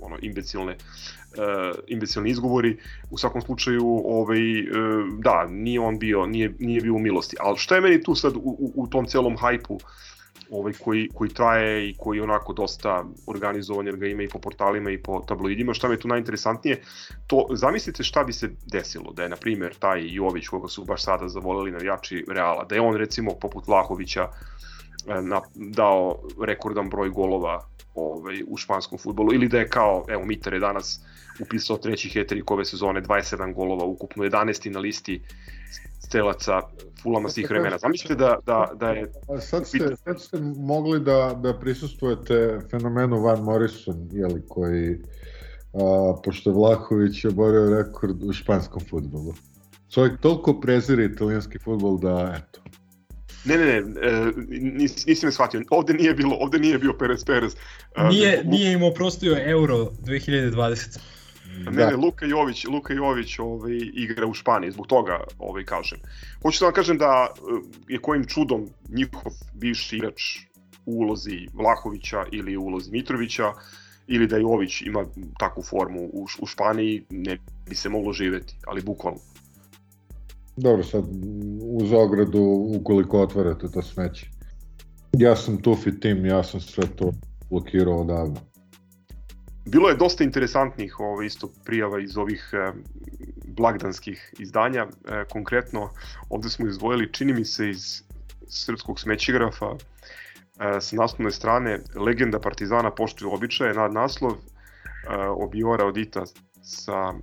ono 0.00 0.16
imbecilne, 0.22 0.76
uh, 1.36 1.78
imbecilni 1.86 2.30
izgovori. 2.30 2.76
U 3.10 3.18
svakom 3.18 3.42
slučaju, 3.42 4.02
ovaj, 4.04 4.60
uh, 4.60 4.68
da, 5.18 5.46
nije 5.50 5.80
on 5.80 5.98
bio, 5.98 6.26
nije, 6.26 6.54
nije 6.58 6.80
bio 6.80 6.94
u 6.94 6.98
milosti. 6.98 7.36
Ali 7.40 7.58
šta 7.58 7.74
je 7.74 7.80
meni 7.80 8.02
tu 8.02 8.14
sad 8.14 8.36
u, 8.36 8.40
u, 8.40 8.72
u 8.74 8.86
tom 8.86 9.06
celom 9.06 9.36
hajpu 9.36 9.78
ovaj, 10.50 10.72
koji, 10.72 11.08
koji 11.14 11.30
traje 11.30 11.90
i 11.90 11.94
koji 11.98 12.20
onako 12.20 12.52
dosta 12.52 13.04
organizovan 13.26 13.86
jer 13.86 13.96
ga 13.96 14.06
ima 14.06 14.22
i 14.22 14.28
po 14.28 14.38
portalima 14.38 14.90
i 14.90 15.02
po 15.02 15.20
tabloidima, 15.20 15.74
šta 15.74 15.88
mi 15.88 15.94
je 15.94 16.00
tu 16.00 16.08
najinteresantnije, 16.08 16.82
to 17.26 17.46
zamislite 17.50 18.02
šta 18.02 18.24
bi 18.24 18.32
se 18.32 18.50
desilo 18.72 19.12
da 19.12 19.22
je 19.22 19.28
na 19.28 19.36
primjer 19.36 19.74
taj 19.74 20.14
Jović 20.14 20.48
koga 20.48 20.68
su 20.68 20.84
baš 20.84 21.04
sada 21.04 21.28
zavoleli 21.28 21.70
navijači 21.70 22.24
Reala, 22.28 22.64
da 22.64 22.74
je 22.74 22.80
on 22.80 22.96
recimo 22.96 23.34
poput 23.40 23.66
Vlahovića 23.66 24.22
e, 24.22 24.73
na, 25.06 25.40
dao 25.54 26.18
rekordan 26.46 26.88
broj 26.90 27.08
golova 27.08 27.68
ovaj, 27.94 28.42
u 28.46 28.56
španskom 28.56 28.98
futbolu 28.98 29.34
ili 29.34 29.48
da 29.48 29.58
je 29.58 29.68
kao, 29.68 30.04
evo 30.08 30.24
Mitar 30.24 30.54
je 30.54 30.60
danas 30.60 31.00
upisao 31.40 31.76
treći 31.76 32.08
heterik 32.08 32.50
ove 32.50 32.64
sezone, 32.64 33.02
27 33.02 33.54
golova 33.54 33.84
ukupno, 33.84 34.24
11. 34.24 34.70
na 34.70 34.80
listi 34.80 35.22
strelaca 36.00 36.60
Fulama 37.02 37.28
svih 37.28 37.50
vremena. 37.50 37.78
Zamislite 37.78 38.14
da, 38.14 38.38
da, 38.46 38.70
da 38.74 38.90
je 38.90 39.12
A 39.28 39.40
sad 39.40 39.66
ste, 39.66 39.96
sad 40.04 40.20
ste 40.20 40.38
mogli 40.56 41.00
da, 41.00 41.38
da 41.42 41.58
prisustujete 41.58 42.58
fenomenu 42.70 43.20
Van 43.20 43.42
Morrison, 43.42 44.08
jeli, 44.12 44.42
koji, 44.48 44.98
a, 45.72 46.14
pošto 46.24 46.50
je 46.50 46.54
Vlahović 46.54 47.24
oborio 47.24 47.82
rekord 47.82 48.22
u 48.22 48.32
španskom 48.32 48.82
futbolu. 48.90 49.34
Čovjek 49.90 50.20
toliko 50.20 50.60
prezire 50.60 51.04
italijanski 51.04 51.58
futbol 51.58 51.98
da, 51.98 52.34
eto, 52.38 52.60
Ne, 53.44 53.58
ne, 53.58 53.64
ne, 53.64 53.72
e, 54.08 54.32
nis, 54.48 55.06
nisi 55.06 55.26
me 55.26 55.32
shvatio. 55.32 55.62
Ovde 55.70 55.94
nije 55.94 56.14
bilo, 56.14 56.36
ovde 56.40 56.58
nije 56.58 56.78
bio 56.78 56.92
Perez 56.92 57.24
Perez. 57.24 57.56
E, 57.96 58.04
Nije, 58.04 58.42
Lu- 58.44 58.50
nije 58.50 58.72
im 58.72 58.82
oprostio 58.82 59.36
Euro 59.44 59.76
2020. 59.76 60.98
Ne, 61.70 61.86
ne, 61.86 61.96
Luka 61.96 62.26
Jović, 62.26 62.64
Luka 62.64 62.94
Jović 62.94 63.38
ovaj, 63.38 63.78
igra 63.94 64.26
u 64.26 64.34
Španiji, 64.34 64.70
zbog 64.70 64.86
toga 64.86 65.20
ovaj, 65.38 65.64
kažem. 65.64 65.98
Hoću 66.42 66.60
da 66.60 66.64
vam 66.66 66.74
kažem 66.74 66.98
da 66.98 67.28
e, 67.36 67.40
je 67.88 67.98
kojim 67.98 68.24
čudom 68.26 68.68
njihov 68.88 69.32
bivši 69.54 69.96
igrač 69.96 70.22
u 70.86 70.92
ulozi 71.00 71.46
Vlahovića 71.52 72.24
ili 72.32 72.56
u 72.56 72.62
ulozi 72.62 72.90
Mitrovića, 72.90 73.52
ili 74.06 74.26
da 74.26 74.36
Jović 74.36 74.82
ima 74.82 75.04
takvu 75.38 75.62
formu 75.62 76.00
u, 76.00 76.26
u 76.40 76.46
Španiji, 76.46 77.02
ne 77.10 77.38
bi 77.68 77.74
se 77.74 77.88
moglo 77.88 78.12
živeti, 78.12 78.54
ali 78.66 78.82
bukvalno. 78.82 79.20
Dobro, 80.56 80.84
sad 80.84 81.04
uz 81.62 81.92
ogradu 81.92 82.42
ukoliko 82.80 83.20
otvarate 83.20 83.68
to 83.70 83.82
smeće. 83.82 84.30
Ja 85.12 85.36
sam 85.36 85.62
Tufi 85.62 86.00
tim, 86.00 86.26
ja 86.26 86.42
sam 86.42 86.60
sve 86.60 86.86
to 86.96 87.12
blokirao 87.50 88.00
odavno. 88.00 88.40
Bilo 89.66 89.88
je 89.88 89.96
dosta 89.96 90.24
interesantnih 90.24 91.00
ovo, 91.00 91.22
isto 91.22 91.48
prijava 91.64 92.00
iz 92.00 92.16
ovih 92.16 92.50
e, 92.52 92.72
blagdanskih 93.46 94.34
izdanja. 94.38 94.82
E, 94.82 95.24
konkretno, 95.30 95.90
ovde 96.28 96.48
smo 96.48 96.66
izdvojili, 96.68 97.12
čini 97.12 97.32
mi 97.32 97.44
se, 97.44 97.70
iz 97.70 98.02
srpskog 98.48 99.00
smećigrafa 99.00 99.66
e, 99.66 100.80
sa 100.80 100.96
naslovne 100.96 101.30
strane 101.30 101.80
Legenda 101.94 102.40
Partizana 102.40 102.90
poštuju 102.90 103.32
običaje, 103.32 103.74
nad 103.74 103.92
naslov 103.92 104.32
e, 104.32 104.36
Obiora 105.28 105.86
Odita 105.86 106.24
sa 106.62 107.14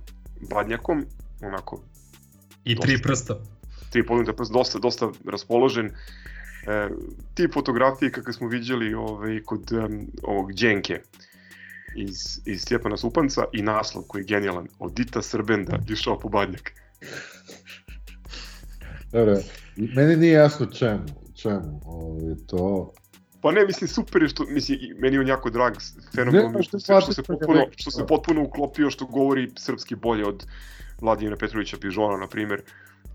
Badnjakom, 0.50 1.04
onako 1.42 1.80
I 2.64 2.76
tri 2.76 3.02
prsta. 3.02 3.38
tri 3.90 4.06
podignuta 4.06 4.36
prsta, 4.36 4.52
dosta, 4.52 4.78
dosta 4.78 5.10
raspoložen. 5.30 5.86
E, 5.86 6.88
ti 7.34 7.48
fotografije 7.52 8.12
kakve 8.12 8.32
smo 8.32 8.48
viđali 8.48 8.94
ovaj, 8.94 9.40
kod 9.44 9.72
um, 9.72 10.06
ovog 10.22 10.52
Đenke 10.52 11.00
iz, 11.96 12.40
iz 12.44 12.62
Stjepana 12.62 12.96
Supanca 12.96 13.44
i 13.52 13.62
naslov 13.62 14.04
koji 14.04 14.22
je 14.22 14.26
genijalan, 14.26 14.68
od 14.78 14.92
Dita 14.92 15.22
Srbenda 15.22 15.78
išao 15.88 16.18
po 16.18 16.28
Badnjak. 16.28 16.72
Dobro, 19.12 19.36
meni 19.76 20.16
nije 20.16 20.32
jasno 20.32 20.66
čemu, 20.66 21.04
čemu 21.34 21.80
ovaj, 21.84 22.34
to. 22.46 22.92
Pa 23.40 23.52
ne, 23.52 23.64
mislim, 23.66 23.88
super 23.88 24.22
je 24.22 24.28
što, 24.28 24.44
mislim, 24.44 24.78
meni 24.98 25.16
je 25.16 25.20
on 25.20 25.28
jako 25.28 25.50
drag, 25.50 25.72
fenomenalno 26.14 26.58
Ne, 26.58 26.62
što, 26.62 26.78
što 26.78 27.00
što, 27.00 27.12
se 27.12 27.22
potpuno, 27.22 27.66
što 27.76 27.90
se 27.90 28.06
potpuno 28.06 28.42
uklopio, 28.42 28.90
što 28.90 29.06
govori 29.06 29.50
srpski 29.58 29.94
bolje 29.94 30.26
od 30.26 30.46
Vladimira 31.00 31.36
Petrovića 31.36 31.76
Pižona, 31.80 32.16
na 32.16 32.26
primjer. 32.26 32.62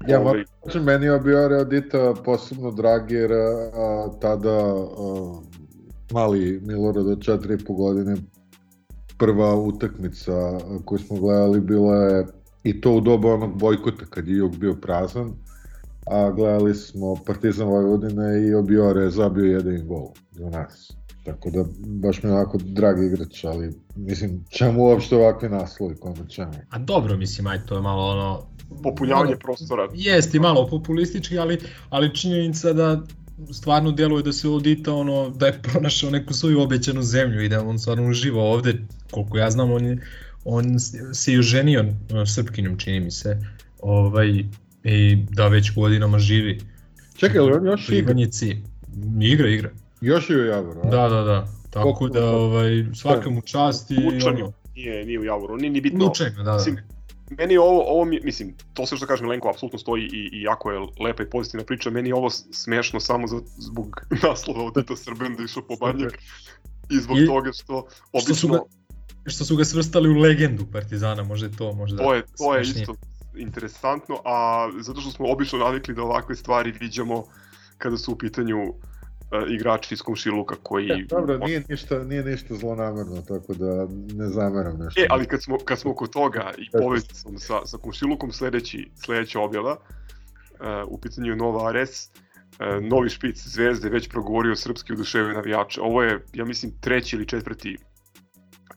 Ja 0.07 0.19
Ovaj, 0.19 0.43
kažem, 0.63 0.83
meni 0.83 1.05
je 1.05 1.13
Obiore 1.13 1.55
Odita 1.55 2.13
posebno 2.25 2.71
drag 2.71 3.11
jer 3.11 3.31
a, 3.31 4.09
tada 4.21 4.49
a, 4.49 5.41
mali 6.11 6.59
Milorad 6.63 7.07
od 7.07 7.19
4,5 7.19 7.75
godine 7.75 8.15
prva 9.17 9.55
utakmica 9.55 10.59
koju 10.85 10.99
smo 10.99 11.17
gledali 11.17 11.59
bila 11.59 11.95
je 11.95 12.25
i 12.63 12.81
to 12.81 12.91
u 12.91 13.01
doba 13.01 13.33
onog 13.33 13.59
bojkota 13.59 14.05
kad 14.09 14.27
je 14.27 14.37
jug 14.37 14.57
bio 14.57 14.73
prazan 14.73 15.33
a 16.05 16.31
gledali 16.31 16.75
smo 16.75 17.15
Partizan 17.25 17.67
Vojvodine 17.67 18.47
i 18.47 18.53
Obiore 18.53 19.09
zabio 19.09 19.45
jedan 19.45 19.87
gol 19.87 20.07
za 20.31 20.49
nas. 20.49 20.96
Tako 21.27 21.49
da 21.49 21.63
baš 21.85 22.23
mi 22.23 22.29
je 22.29 22.33
onako 22.33 22.57
drag 22.57 23.03
igrač, 23.03 23.43
ali 23.43 23.73
mislim 23.95 24.45
čemu 24.49 24.83
uopšte 24.83 25.15
ovakvi 25.15 25.49
naslovi, 25.49 25.95
kome 25.95 26.29
čemu? 26.29 26.53
A 26.69 26.79
dobro, 26.79 27.17
mislim, 27.17 27.47
aj 27.47 27.65
to 27.65 27.75
je 27.75 27.81
malo 27.81 28.05
ono... 28.11 28.43
popunjavanje 28.83 29.29
malo- 29.29 29.39
prostora. 29.39 29.89
Jeste 29.93 30.37
i 30.37 30.39
malo 30.39 30.67
populistički, 30.67 31.39
ali, 31.39 31.57
ali 31.89 32.15
činjenica 32.15 32.73
da 32.73 33.01
stvarno 33.51 33.91
djeluje 33.91 34.23
da 34.23 34.33
se 34.33 34.49
Odita 34.49 34.93
ono, 34.93 35.29
da 35.29 35.45
je 35.45 35.61
pronašao 35.61 36.09
neku 36.09 36.33
svoju 36.33 36.61
obećanu 36.61 37.01
zemlju 37.01 37.41
i 37.41 37.49
da 37.49 37.63
on 37.63 37.79
stvarno 37.79 38.09
uživa 38.09 38.43
ovde, 38.43 38.73
koliko 39.11 39.37
ja 39.37 39.51
znam, 39.51 39.71
on, 39.71 39.85
je, 39.85 39.97
on 40.45 40.79
se 41.13 41.33
i 41.33 41.39
oženio 41.39 41.85
srpkinjom, 42.35 42.77
čini 42.77 42.99
mi 42.99 43.11
se, 43.11 43.41
ovaj, 43.81 44.43
i 44.83 45.25
da 45.29 45.47
već 45.47 45.73
godinama 45.75 46.19
živi. 46.19 46.59
Čekaj, 47.15 47.39
ali 47.39 47.51
on 47.51 47.65
još 47.65 47.89
igra? 47.89 48.15
Igra, 49.21 49.49
igra. 49.49 49.71
Još 50.01 50.29
je 50.29 50.37
u 50.37 50.45
Javoru, 50.45 50.81
a? 50.83 50.89
Da, 50.89 51.09
da, 51.09 51.21
da. 51.23 51.47
Tako 51.69 51.93
Koliko- 51.93 52.09
da 52.09 52.29
ovaj, 52.29 52.85
svaka 52.95 53.29
mu 53.29 53.41
čast 53.41 53.91
i 53.91 53.95
Lučani, 53.95 54.41
ono, 54.41 54.53
nije, 54.75 55.05
nije 55.05 55.19
u 55.19 55.23
Javoru, 55.23 55.57
nije 55.57 55.69
ni 55.69 55.81
bitno. 55.81 56.05
Lučani, 56.05 56.35
da, 56.35 56.43
da. 56.43 56.53
Mislim, 56.53 56.77
meni 57.29 57.53
je 57.53 57.59
ovo, 57.59 57.83
ovo 57.83 58.05
mi, 58.05 58.19
mislim, 58.23 58.55
to 58.73 58.85
sve 58.85 58.97
što 58.97 59.07
kaže 59.07 59.23
Milenko 59.23 59.49
apsolutno 59.49 59.79
stoji 59.79 60.03
i, 60.03 60.29
i 60.33 60.41
jako 60.41 60.71
je 60.71 60.79
lepa 60.99 61.23
i 61.23 61.29
pozitivna 61.29 61.65
priča, 61.65 61.89
meni 61.89 62.09
je 62.09 62.15
ovo 62.15 62.29
smešno 62.29 62.99
samo 62.99 63.27
za, 63.27 63.39
zbog 63.57 64.01
naslova 64.23 64.63
od 64.63 64.73
Dita 64.75 64.95
Srben 64.95 65.35
da 65.35 65.43
išao 65.43 65.63
po 65.63 65.75
Banjak 65.75 66.13
i 66.89 66.97
zbog 66.97 67.17
I- 67.17 67.25
toga 67.25 67.51
što 67.53 67.87
što 68.19 68.35
su, 68.35 68.47
obično, 68.47 68.49
ga, 68.49 68.59
što 69.25 69.45
su 69.45 69.55
ga 69.55 69.65
svrstali 69.65 70.09
u 70.09 70.13
legendu 70.13 70.65
Partizana, 70.71 71.23
može 71.23 71.51
to 71.51 71.73
možda 71.73 71.97
to 71.97 72.13
je, 72.13 72.23
to 72.37 72.55
je 72.55 72.65
smešnije. 72.65 72.81
isto 72.81 72.95
interesantno, 73.37 74.15
a 74.25 74.69
zato 74.79 75.01
što 75.01 75.11
smo 75.11 75.31
obično 75.31 75.59
navikli 75.59 75.93
da 75.93 76.03
ovakve 76.03 76.35
stvari 76.35 76.71
viđamo 76.71 77.23
kada 77.77 77.97
su 77.97 78.11
u 78.11 78.17
pitanju 78.17 78.63
uh, 78.63 78.75
igrači 79.49 79.93
iz 79.93 80.01
komšiluka 80.01 80.55
koji... 80.63 80.89
E, 80.89 81.05
dobro, 81.09 81.37
nije 81.37 81.63
ništa, 81.69 82.03
nije 82.03 82.23
ništa 82.23 82.55
zlonamerno, 82.55 83.21
tako 83.21 83.53
da 83.53 83.87
ne 84.13 84.29
zameram 84.29 84.77
nešto. 84.77 85.01
E, 85.01 85.07
ali 85.09 85.25
kad 85.25 85.43
smo, 85.43 85.57
kad 85.65 85.79
smo 85.79 85.95
kod 85.95 86.13
toga 86.13 86.51
i 86.57 86.69
povezan 86.71 87.15
sam 87.15 87.37
sa, 87.37 87.65
sa 87.65 87.77
komšilukom, 87.77 88.31
sledeći, 88.31 88.89
sledeća 88.95 89.39
objava, 89.39 89.71
uh, 89.71 90.87
u 90.87 90.97
pitanju 91.01 91.35
Nova 91.35 91.69
Ares, 91.69 92.09
uh, 92.09 92.83
novi 92.83 93.09
špic 93.09 93.47
Zvezde 93.47 93.89
već 93.89 94.09
progovorio 94.09 94.55
srpski 94.55 94.93
oduševio 94.93 95.33
navijače. 95.33 95.81
Ovo 95.81 96.03
je, 96.03 96.25
ja 96.33 96.45
mislim, 96.45 96.71
treći 96.81 97.15
ili 97.15 97.27
četvrti 97.27 97.77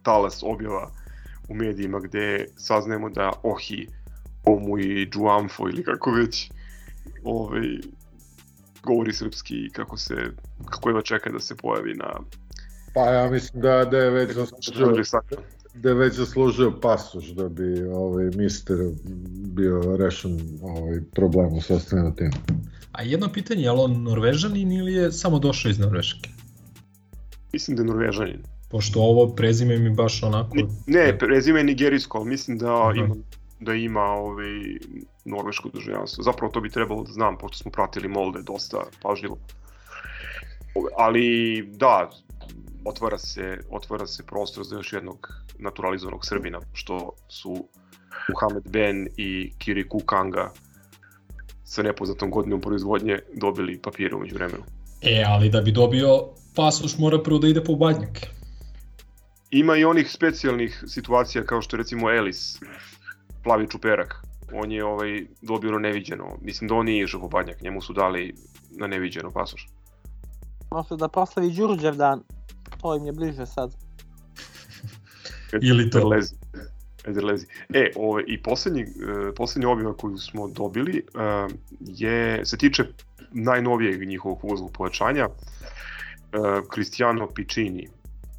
talas 0.02 0.42
objava 0.42 0.90
u 1.48 1.54
medijima 1.54 2.00
gde 2.00 2.46
saznajemo 2.56 3.10
da 3.10 3.32
Ohi, 3.42 3.86
Omu 4.44 4.78
i 4.78 5.08
Džuamfo 5.10 5.68
ili 5.68 5.84
kako 5.84 6.10
već 6.10 6.50
ovaj, 7.24 7.78
govori 8.82 9.12
srpski 9.12 9.54
i 9.54 9.70
kako 9.70 9.96
se 9.96 10.14
kako 10.64 10.88
jedva 10.88 11.02
čeka 11.02 11.30
da 11.30 11.40
se 11.40 11.56
pojavi 11.56 11.94
na 11.94 12.20
Pa 12.94 13.00
ja 13.00 13.30
mislim 13.30 13.62
da, 13.62 13.84
da 13.84 13.98
je 13.98 14.10
već 14.10 14.34
zaslužio, 14.34 15.02
da 15.74 15.88
je 15.88 15.94
već 15.94 16.14
zaslužio 16.14 16.72
pasoš 16.82 17.26
da 17.26 17.48
bi 17.48 17.82
ovaj, 17.82 18.24
mister 18.24 18.78
bio 19.54 19.96
rešen 19.96 20.40
ovaj, 20.62 21.00
problemu 21.14 21.60
sa 21.60 21.74
ostalim 21.74 22.14
tim. 22.16 22.30
A 22.92 23.02
jedno 23.02 23.32
pitanje, 23.32 23.62
je 23.62 23.72
li 23.72 23.78
on 23.80 24.02
Norvežanin 24.02 24.72
ili 24.72 24.92
je 24.92 25.12
samo 25.12 25.38
došao 25.38 25.70
iz 25.70 25.78
Norveške? 25.78 26.30
Mislim 27.52 27.76
da 27.76 27.82
je 27.82 27.86
Norvežanin. 27.86 28.42
Pošto 28.70 29.00
ovo 29.00 29.34
prezime 29.34 29.78
mi 29.78 29.90
baš 29.90 30.22
onako... 30.22 30.56
Ne, 30.86 31.18
prezime 31.18 31.60
je 31.60 31.64
nigerijsko, 31.64 32.18
ali 32.18 32.28
mislim 32.28 32.58
da 32.58 32.82
Aha. 32.82 32.92
ima 32.96 33.14
da 33.60 33.74
ima 33.74 34.00
ovaj 34.00 34.78
norveško 35.24 35.68
državljanstvo. 35.68 36.24
Zapravo 36.24 36.52
to 36.52 36.60
bi 36.60 36.70
trebalo 36.70 37.02
da 37.02 37.12
znam, 37.12 37.38
pošto 37.38 37.58
smo 37.58 37.70
pratili 37.70 38.08
Molde 38.08 38.42
dosta 38.42 38.82
pažljivo. 39.02 39.38
Ali 40.98 41.62
da, 41.72 42.10
otvara 42.84 43.18
se, 43.18 43.58
otvara 43.70 44.06
se 44.06 44.26
prostor 44.26 44.64
za 44.64 44.76
još 44.76 44.92
jednog 44.92 45.28
naturalizovanog 45.58 46.26
Srbina, 46.26 46.60
što 46.72 47.12
su 47.28 47.68
Muhammed 48.28 48.68
Ben 48.68 49.08
i 49.16 49.52
Kiri 49.58 49.88
Kukanga 49.88 50.50
sa 51.64 51.82
nepoznatom 51.82 52.30
godinom 52.30 52.60
proizvodnje 52.60 53.18
dobili 53.34 53.78
papire 53.78 54.14
umeđu 54.14 54.34
vremenu. 54.34 54.62
E, 55.02 55.24
ali 55.26 55.48
da 55.48 55.60
bi 55.60 55.72
dobio 55.72 56.24
pasoš 56.56 56.98
mora 56.98 57.22
prvo 57.22 57.38
da 57.38 57.48
ide 57.48 57.64
po 57.64 57.74
badnjak. 57.74 58.26
Ima 59.50 59.76
i 59.76 59.84
onih 59.84 60.10
specijalnih 60.10 60.84
situacija 60.86 61.44
kao 61.44 61.62
što 61.62 61.76
recimo 61.76 62.10
Elis, 62.10 62.58
plavi 63.44 63.68
čuperak. 63.70 64.29
On 64.52 64.72
je 64.72 64.84
ovaj, 64.84 65.26
dobio 65.42 65.70
na 65.70 65.78
neviđeno. 65.78 66.38
Mislim 66.40 66.68
da 66.68 66.74
on 66.74 66.86
nije 66.86 67.04
išao 67.04 67.20
po 67.20 67.28
badnjak, 67.28 67.62
njemu 67.62 67.82
su 67.82 67.92
dali 67.92 68.34
na 68.70 68.86
neviđeno 68.86 69.30
pasoš. 69.30 69.68
Možda 70.70 70.96
da 70.96 71.08
proslavi 71.08 71.50
Đurđevdan, 71.50 72.22
to 72.82 72.96
im 72.96 73.06
je 73.06 73.12
bliže 73.12 73.46
sad. 73.46 73.76
Ili 75.68 75.90
to. 75.90 75.98
Ederlezi. 75.98 76.34
Ederlezi. 77.04 77.46
E, 77.74 77.90
ovaj, 77.96 78.24
i 78.26 78.42
poslednji, 78.42 78.82
e, 78.82 78.86
poslednja 79.36 79.68
objava 79.68 79.96
koju 79.96 80.18
smo 80.18 80.48
dobili 80.48 80.98
e, 80.98 81.02
je, 81.80 82.44
se 82.44 82.56
tiče 82.56 82.84
najnovijeg 83.32 84.08
njihovog 84.08 84.44
uvoznog 84.44 84.72
pojačanja, 84.72 85.24
e, 85.24 85.30
Cristiano 86.74 87.28
Piccini, 87.34 87.88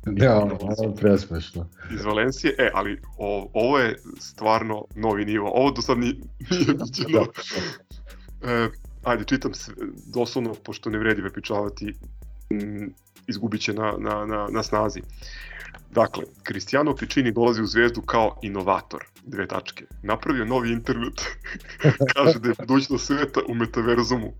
Ja, 0.06 0.40
ono, 0.40 0.53
je 0.53 0.95
presmešno. 0.95 1.69
iz 1.94 2.03
Valencije, 2.03 2.56
e, 2.57 2.69
ali 2.73 3.02
o, 3.18 3.49
ovo 3.53 3.80
je 3.80 3.98
stvarno 4.19 4.86
novi 4.95 5.26
nivo, 5.26 5.52
ovo 5.53 5.72
do 5.72 5.82
sad 5.82 5.98
ni, 5.98 6.22
nije 6.52 6.65
viđeno. 6.65 7.26
E, 8.44 8.69
ajde, 9.03 9.23
čitam 9.23 9.53
se, 9.53 9.72
doslovno, 10.14 10.53
pošto 10.64 10.90
ne 10.90 10.98
vredi 10.98 11.22
prepričavati, 11.22 11.94
izgubit 13.28 13.61
će 13.61 13.73
na, 13.73 13.94
na, 13.98 14.26
na, 14.26 14.48
na 14.52 14.64
snazi. 14.64 15.02
Dakle, 15.91 16.23
Cristiano 16.48 16.95
Piccini 16.95 17.32
dolazi 17.32 17.61
u 17.61 17.65
zvezdu 17.65 18.02
kao 18.02 18.40
inovator, 18.41 19.06
dve 19.26 19.48
tačke. 19.48 19.86
Napravio 20.03 20.45
novi 20.45 20.72
internet, 20.72 21.22
kaže 22.15 22.40
da 22.40 22.49
je 22.49 22.56
budućnost 22.60 23.06
sveta 23.06 23.40
u 23.49 23.53
metaverzumu. 23.53 24.34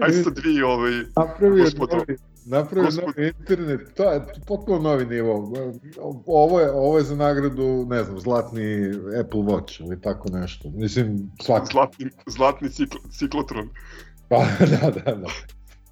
Ajde 0.00 0.22
sad 0.22 0.38
vi, 0.44 0.62
ovaj, 0.62 0.92
Napravio 1.16 1.64
gospodo, 1.64 1.96
novi, 1.96 2.16
napravio 2.50 2.90
Gospod- 2.90 3.16
novi 3.16 3.28
internet, 3.38 3.94
to 3.94 4.12
je 4.12 4.20
potpuno 4.46 4.78
novi 4.78 5.06
nivo. 5.06 5.52
Ovo 6.26 6.60
je, 6.60 6.70
ovo 6.70 6.98
je 6.98 7.04
za 7.04 7.16
nagradu, 7.16 7.86
ne 7.88 8.04
znam, 8.04 8.20
zlatni 8.20 8.90
Apple 9.20 9.40
Watch 9.40 9.80
ili 9.80 10.00
tako 10.00 10.28
nešto. 10.30 10.70
Mislim, 10.70 11.30
svaki. 11.42 11.72
zlatni, 11.72 12.10
zlatni 12.26 12.70
cikl, 12.70 12.96
ciklotron. 13.10 13.68
Pa, 14.28 14.36
da, 14.70 14.90
da, 14.90 15.14
da. 15.14 15.28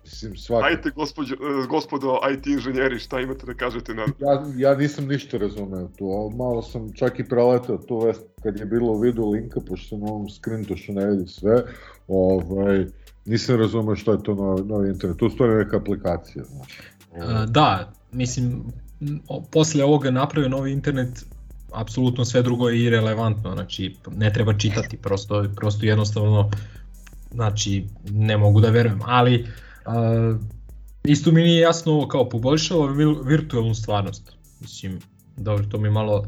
Mislim, 0.04 0.36
svaka... 0.36 0.66
Ajte, 0.66 0.90
gospođo, 0.90 1.36
gospodo 1.68 2.18
IT 2.32 2.46
inženjeri, 2.46 2.98
šta 2.98 3.20
imate 3.20 3.46
da 3.46 3.54
kažete 3.54 3.94
na... 3.94 4.02
Ja, 4.18 4.44
ja 4.56 4.74
nisam 4.74 5.06
ništa 5.06 5.38
razumeo 5.38 5.88
tu, 5.98 6.32
malo 6.36 6.62
sam 6.62 6.92
čak 6.92 7.18
i 7.18 7.28
preletao 7.28 7.78
tu 7.78 7.98
vest 7.98 8.22
kad 8.42 8.58
je 8.60 8.66
bilo 8.66 8.92
u 8.92 9.00
vidu 9.00 9.30
linka, 9.30 9.60
pošto 9.68 9.96
na 9.96 10.06
ovom 10.06 10.28
screentošu 10.28 10.92
ne 10.92 11.06
vidi 11.06 11.26
sve, 11.26 11.62
ovaj, 12.08 12.86
nisam 13.28 13.56
razumeo 13.56 13.96
šta 13.96 14.12
je 14.12 14.22
to 14.22 14.34
novi, 14.34 14.64
novi 14.64 14.88
internet, 14.88 15.18
to 15.18 15.24
je 15.24 15.28
u 15.28 15.30
stvari 15.30 15.54
neka 15.54 15.76
aplikacija, 15.76 16.44
znaš. 16.44 16.78
A, 17.20 17.46
da, 17.46 17.92
mislim, 18.12 18.64
posle 19.50 19.84
ovoga 19.84 20.10
napravio 20.10 20.48
novi 20.48 20.72
internet, 20.72 21.24
apsolutno 21.72 22.24
sve 22.24 22.42
drugo 22.42 22.68
je 22.68 22.84
irelevantno, 22.84 23.52
znači 23.52 23.96
ne 24.16 24.32
treba 24.32 24.58
čitati, 24.58 24.96
prosto, 24.96 25.44
prosto 25.56 25.86
jednostavno, 25.86 26.50
znači 27.34 27.84
ne 28.10 28.36
mogu 28.36 28.60
da 28.60 28.70
verujem, 28.70 29.00
ali 29.04 29.46
a, 29.84 30.36
isto 31.04 31.32
mi 31.32 31.42
nije 31.42 31.60
jasno 31.60 31.92
ovo 31.92 32.08
kao 32.08 32.28
poboljšava 32.28 32.86
vil- 32.86 33.26
virtualnu 33.26 33.74
stvarnost, 33.74 34.32
mislim, 34.60 34.98
dobro, 35.36 35.64
to 35.66 35.78
mi 35.78 35.90
malo, 35.90 36.24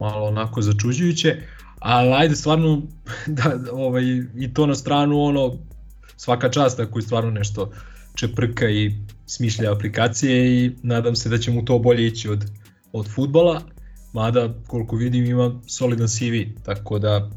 malo 0.00 0.26
onako 0.26 0.62
začuđujuće, 0.62 1.36
ali 1.78 2.12
ajde 2.12 2.36
stvarno 2.36 2.82
da, 3.26 3.58
ovaj, 3.72 4.02
i 4.36 4.54
to 4.54 4.66
na 4.66 4.74
stranu 4.74 5.22
ono 5.22 5.58
svaka 6.20 6.48
čast 6.50 6.80
ako 6.80 6.98
je 6.98 7.02
stvarno 7.02 7.30
nešto 7.30 7.70
čeprka 8.14 8.68
i 8.68 8.92
smišlja 9.26 9.72
aplikacije 9.72 10.64
i 10.64 10.72
nadam 10.82 11.16
se 11.16 11.28
da 11.28 11.38
će 11.38 11.50
mu 11.50 11.64
to 11.64 11.78
bolje 11.78 12.06
ići 12.06 12.28
od, 12.28 12.44
od 12.92 13.08
futbala, 13.14 13.62
mada 14.12 14.54
koliko 14.66 14.96
vidim 14.96 15.24
ima 15.24 15.60
solidan 15.66 16.08
CV, 16.08 16.62
tako 16.64 16.98
da 16.98 17.30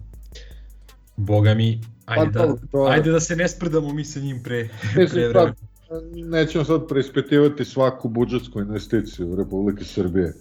boga 1.16 1.54
mi, 1.54 1.82
ajde, 2.06 2.32
Pa 2.34 2.46
da, 2.46 2.56
to 2.72 2.86
ajde 2.90 3.12
da 3.12 3.20
se 3.20 3.36
ne 3.36 3.48
sprdamo 3.48 3.94
mi 3.94 4.06
sa 4.06 4.20
njim 4.20 4.44
pre, 4.44 4.70
pre 4.94 5.04
Mislim, 5.04 5.28
vremena. 5.30 5.54
pa, 5.90 5.96
nećemo 6.38 6.64
sad 6.64 6.88
preispitivati 6.88 7.66
svaku 7.66 8.10
budžetsku 8.10 8.60
investiciju 8.60 9.32
u 9.32 9.36
Republike 9.36 9.84
Srbije, 9.84 10.34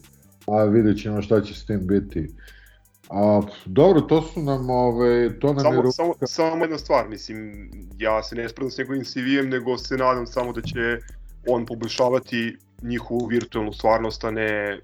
a 0.46 0.64
vidjet 0.64 1.02
ćemo 1.02 1.22
šta 1.22 1.40
će 1.40 1.54
s 1.54 1.66
tim 1.66 1.86
biti. 1.86 2.28
A, 3.14 3.40
dobro, 3.66 4.00
to 4.00 4.22
su 4.22 4.42
nam, 4.42 4.70
ove, 4.70 5.38
to 5.38 5.46
nam 5.52 5.56
je... 5.56 5.62
Samo, 5.62 5.82
ru- 5.82 5.92
samo, 5.92 6.14
samo 6.26 6.64
jedna 6.64 6.78
stvar, 6.78 7.08
mislim, 7.08 7.70
ja 7.98 8.22
se 8.22 8.36
ne 8.36 8.48
spredam 8.48 8.70
s 8.70 8.78
njegovim 8.78 9.04
CV-em, 9.04 9.48
nego 9.48 9.78
se 9.78 9.96
nadam 9.96 10.26
samo 10.26 10.52
da 10.52 10.62
će 10.62 10.98
on 11.48 11.66
poboljšavati 11.66 12.56
njihovu 12.82 13.26
virtualnu 13.26 13.72
stvarnost, 13.72 14.24
a 14.24 14.30
ne 14.30 14.80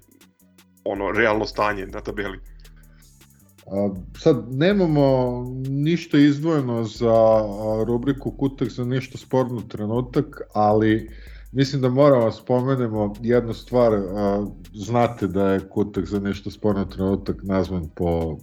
ono, 0.83 1.11
realno 1.11 1.45
stanje 1.45 1.85
na 1.85 2.01
tabeli. 2.01 2.39
A, 3.67 3.89
sad, 4.17 4.45
nemamo 4.49 5.43
ništa 5.69 6.17
izdvojeno 6.17 6.83
za 6.83 7.41
rubriku 7.87 8.31
Kutak 8.31 8.69
za 8.69 8.85
ništa 8.85 9.17
sporno 9.17 9.61
trenutak, 9.61 10.41
ali 10.53 11.09
mislim 11.51 11.81
da 11.81 11.89
moramo 11.89 12.25
da 12.25 12.31
spomenemo 12.31 13.13
jednu 13.21 13.53
stvar, 13.53 13.93
a, 13.93 14.45
znate 14.73 15.27
da 15.27 15.49
je 15.49 15.69
Kutak 15.69 16.05
za 16.05 16.19
ništa 16.19 16.51
sporno 16.51 16.85
trenutak 16.85 17.43
nazvan 17.43 17.89
po 17.95 18.37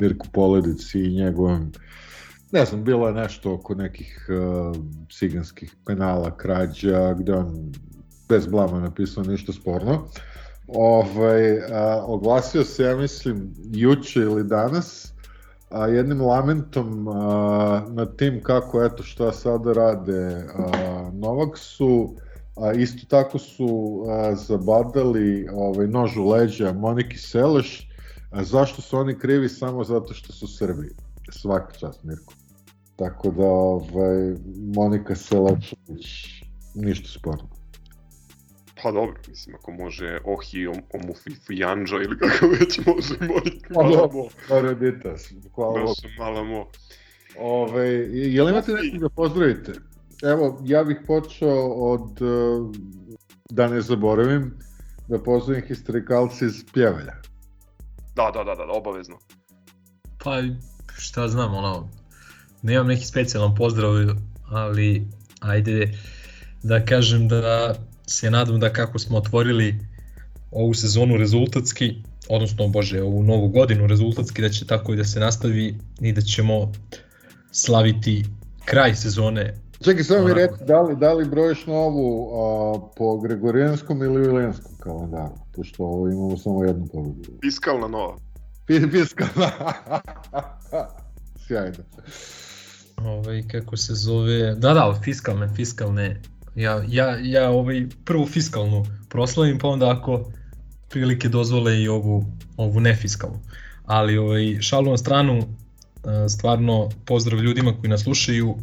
Mirku 0.00 0.26
Poledici 0.32 1.00
i 1.00 1.14
njegovim 1.14 1.72
ne 2.52 2.64
znam, 2.64 2.84
bilo 2.84 3.08
je 3.08 3.14
nešto 3.14 3.54
oko 3.54 3.74
nekih 3.74 4.28
uh, 4.28 4.76
ciganskih 5.12 5.76
penala, 5.86 6.36
krađa, 6.36 7.14
gde 7.14 7.34
on 7.34 7.72
bez 8.28 8.46
blama 8.46 8.80
napisao 8.80 9.24
ništa 9.24 9.52
sporno. 9.52 10.08
Ovaj, 10.68 11.58
a, 11.58 12.04
oglasio 12.06 12.64
se, 12.64 12.82
ja 12.82 12.96
mislim, 12.96 13.54
juče 13.72 14.20
ili 14.20 14.44
danas, 14.44 15.12
a, 15.70 15.86
jednim 15.86 16.20
lamentom 16.20 17.08
a, 17.08 17.84
nad 17.88 18.16
tim 18.16 18.42
kako, 18.42 18.84
eto, 18.84 19.02
šta 19.02 19.32
sada 19.32 19.72
rade 19.72 20.46
a, 20.54 21.10
Novaksu, 21.12 22.14
a, 22.60 22.72
isto 22.72 23.06
tako 23.06 23.38
su 23.38 24.02
a, 24.08 24.34
zabadali 24.34 25.48
ovaj, 25.52 25.86
nož 25.86 26.16
u 26.16 26.28
leđa 26.28 26.72
Moniki 26.72 27.18
Seleš, 27.18 27.88
a, 28.30 28.44
zašto 28.44 28.82
su 28.82 28.96
oni 28.96 29.18
krivi 29.18 29.48
samo 29.48 29.84
zato 29.84 30.14
što 30.14 30.32
su 30.32 30.46
Srbi? 30.46 30.88
Svaka 31.30 31.74
čast, 31.74 32.04
Mirko. 32.04 32.34
Tako 32.96 33.30
da, 33.30 33.46
ovaj, 33.46 34.34
Monika 34.74 35.14
Selešović, 35.14 36.06
ništa 36.74 37.08
sporno. 37.08 37.48
Pa 38.82 38.92
dobro, 38.92 39.14
mislim, 39.28 39.56
ako 39.56 39.72
može 39.72 40.18
Ohi, 40.24 40.66
Om, 40.66 40.76
Omufijanđa 40.92 41.96
ili 41.96 42.18
kako 42.18 42.46
već 42.46 42.78
može 42.86 43.14
Monika 43.20 43.74
Pa 43.74 43.82
dobro, 43.82 43.96
Malamo. 43.96 44.28
Paraditas, 44.48 45.32
hvala 45.54 45.72
Bogu. 45.72 45.88
Naša 45.88 46.08
Malamo. 46.18 46.66
Ove, 47.38 47.88
je 48.12 48.42
li 48.42 48.50
imate 48.50 48.72
nekog 48.72 49.00
da 49.00 49.08
pozdravite? 49.08 49.72
Evo, 50.22 50.62
ja 50.64 50.84
bih 50.84 50.96
počeo 51.06 51.72
od, 51.72 52.22
uh, 52.22 52.76
da 53.50 53.68
ne 53.68 53.80
zaboravim, 53.80 54.54
da 55.08 55.22
pozdravim 55.22 55.64
historikalci 55.68 56.44
iz 56.44 56.64
Pjevalja. 56.72 57.14
Da, 58.16 58.30
da, 58.34 58.44
da, 58.44 58.54
da, 58.54 58.72
obavezno. 58.72 59.18
Pa 60.24 60.42
šta 60.96 61.28
znam, 61.28 61.54
ono, 61.54 61.88
nemam 62.62 62.86
neki 62.86 63.06
specijalan 63.06 63.54
pozdrav, 63.54 63.92
ali 64.50 65.06
ajde 65.40 65.98
da 66.62 66.84
kažem 66.84 67.28
da 67.28 67.74
se 68.06 68.30
nadam 68.30 68.60
da 68.60 68.72
kako 68.72 68.98
smo 68.98 69.18
otvorili 69.18 69.74
ovu 70.50 70.74
sezonu 70.74 71.16
rezultatski, 71.16 71.94
odnosno, 72.28 72.68
bože, 72.68 73.02
ovu 73.02 73.22
novu 73.22 73.48
godinu 73.48 73.86
rezultatski, 73.86 74.42
da 74.42 74.48
će 74.48 74.66
tako 74.66 74.92
i 74.92 74.96
da 74.96 75.04
se 75.04 75.20
nastavi 75.20 75.78
i 76.00 76.12
da 76.12 76.20
ćemo 76.20 76.72
slaviti 77.52 78.24
kraj 78.64 78.94
sezone. 78.94 79.67
Čekaj, 79.84 80.04
samo 80.04 80.24
mi 80.24 80.34
reci, 80.34 80.64
da 80.66 80.80
li, 80.80 80.96
da 80.96 81.12
li 81.12 81.24
brojiš 81.24 81.66
novu 81.66 82.30
a, 82.34 82.90
po 82.96 83.18
Gregorijanskom 83.18 84.02
ili 84.02 84.24
Ilijanskom 84.24 84.72
kalendaru? 84.80 85.34
Pošto 85.54 85.84
ovo 85.84 86.08
imamo 86.08 86.36
samo 86.36 86.64
jednu 86.64 86.86
pobedu. 86.92 87.30
Fiskalna 87.42 87.88
nova. 87.88 88.16
Fiskalna. 88.90 89.50
Sjajno. 91.46 91.76
Ovaj, 92.96 93.42
kako 93.48 93.76
se 93.76 93.94
zove, 93.94 94.54
da 94.54 94.74
da, 94.74 95.00
fiskalne, 95.04 95.48
fiskalne, 95.56 96.20
ja, 96.54 96.84
ja, 96.88 97.18
ja 97.22 97.50
ovaj, 97.50 97.86
prvu 98.04 98.26
fiskalnu 98.26 98.84
proslavim, 99.08 99.58
pa 99.58 99.68
onda 99.68 99.90
ako 99.90 100.32
prilike 100.88 101.28
dozvole 101.28 101.82
i 101.82 101.88
ovu, 101.88 102.24
ovu 102.56 102.80
nefiskalnu. 102.80 103.38
Ali 103.86 104.18
ovaj, 104.18 104.56
šalu 104.60 104.90
na 104.90 104.96
stranu, 104.98 105.42
stvarno 106.28 106.88
pozdrav 107.04 107.40
ljudima 107.40 107.72
koji 107.80 107.90
nas 107.90 108.02
slušaju, 108.02 108.54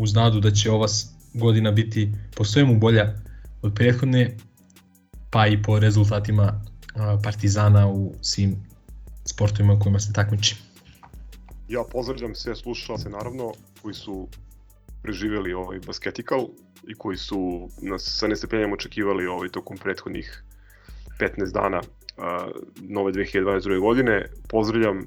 uz 0.00 0.14
nadu 0.14 0.40
da 0.40 0.50
će 0.50 0.70
ova 0.70 0.86
godina 1.34 1.70
biti 1.70 2.12
po 2.36 2.44
svemu 2.44 2.78
bolja 2.78 3.14
od 3.62 3.74
prethodne, 3.74 4.36
pa 5.30 5.46
i 5.46 5.62
po 5.62 5.78
rezultatima 5.78 6.62
Partizana 7.22 7.88
u 7.88 8.14
svim 8.20 8.56
sportovima 9.24 9.78
kojima 9.78 9.98
se 10.00 10.12
takmiči. 10.12 10.56
Ja 11.68 11.82
pozdravljam 11.92 12.34
sve 12.34 12.56
slušalce 12.56 13.10
naravno 13.10 13.52
koji 13.82 13.94
su 13.94 14.28
preživeli 15.02 15.52
ovaj 15.52 15.78
basketikal 15.86 16.48
i 16.88 16.94
koji 16.94 17.16
su 17.16 17.68
nas 17.82 18.02
sa 18.18 18.28
nestrpljenjem 18.28 18.72
očekivali 18.72 19.26
ovaj 19.26 19.48
tokom 19.48 19.76
prethodnih 19.76 20.42
15 21.20 21.52
dana 21.52 21.80
a, 22.18 22.48
nove 22.80 23.12
2022. 23.12 23.80
godine. 23.80 24.26
Pozdravljam 24.48 25.06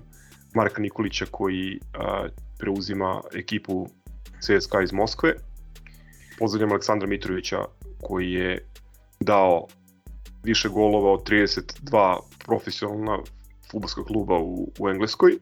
Marka 0.55 0.81
Nikolića 0.81 1.25
koji 1.31 1.79
a, 1.93 2.27
preuzima 2.57 3.21
ekipu 3.35 3.89
CSKA 4.43 4.81
iz 4.81 4.91
Moskve. 4.91 5.33
Pozdravljam 6.39 6.71
Aleksandra 6.71 7.07
Mitrovića 7.07 7.65
koji 8.01 8.31
je 8.31 8.67
dao 9.19 9.67
više 10.43 10.69
golova 10.69 11.11
od 11.11 11.29
32 11.29 12.19
profesionalna 12.45 13.19
futbolska 13.71 14.03
kluba 14.03 14.37
u, 14.37 14.71
u 14.79 14.89
Engleskoj 14.89 15.37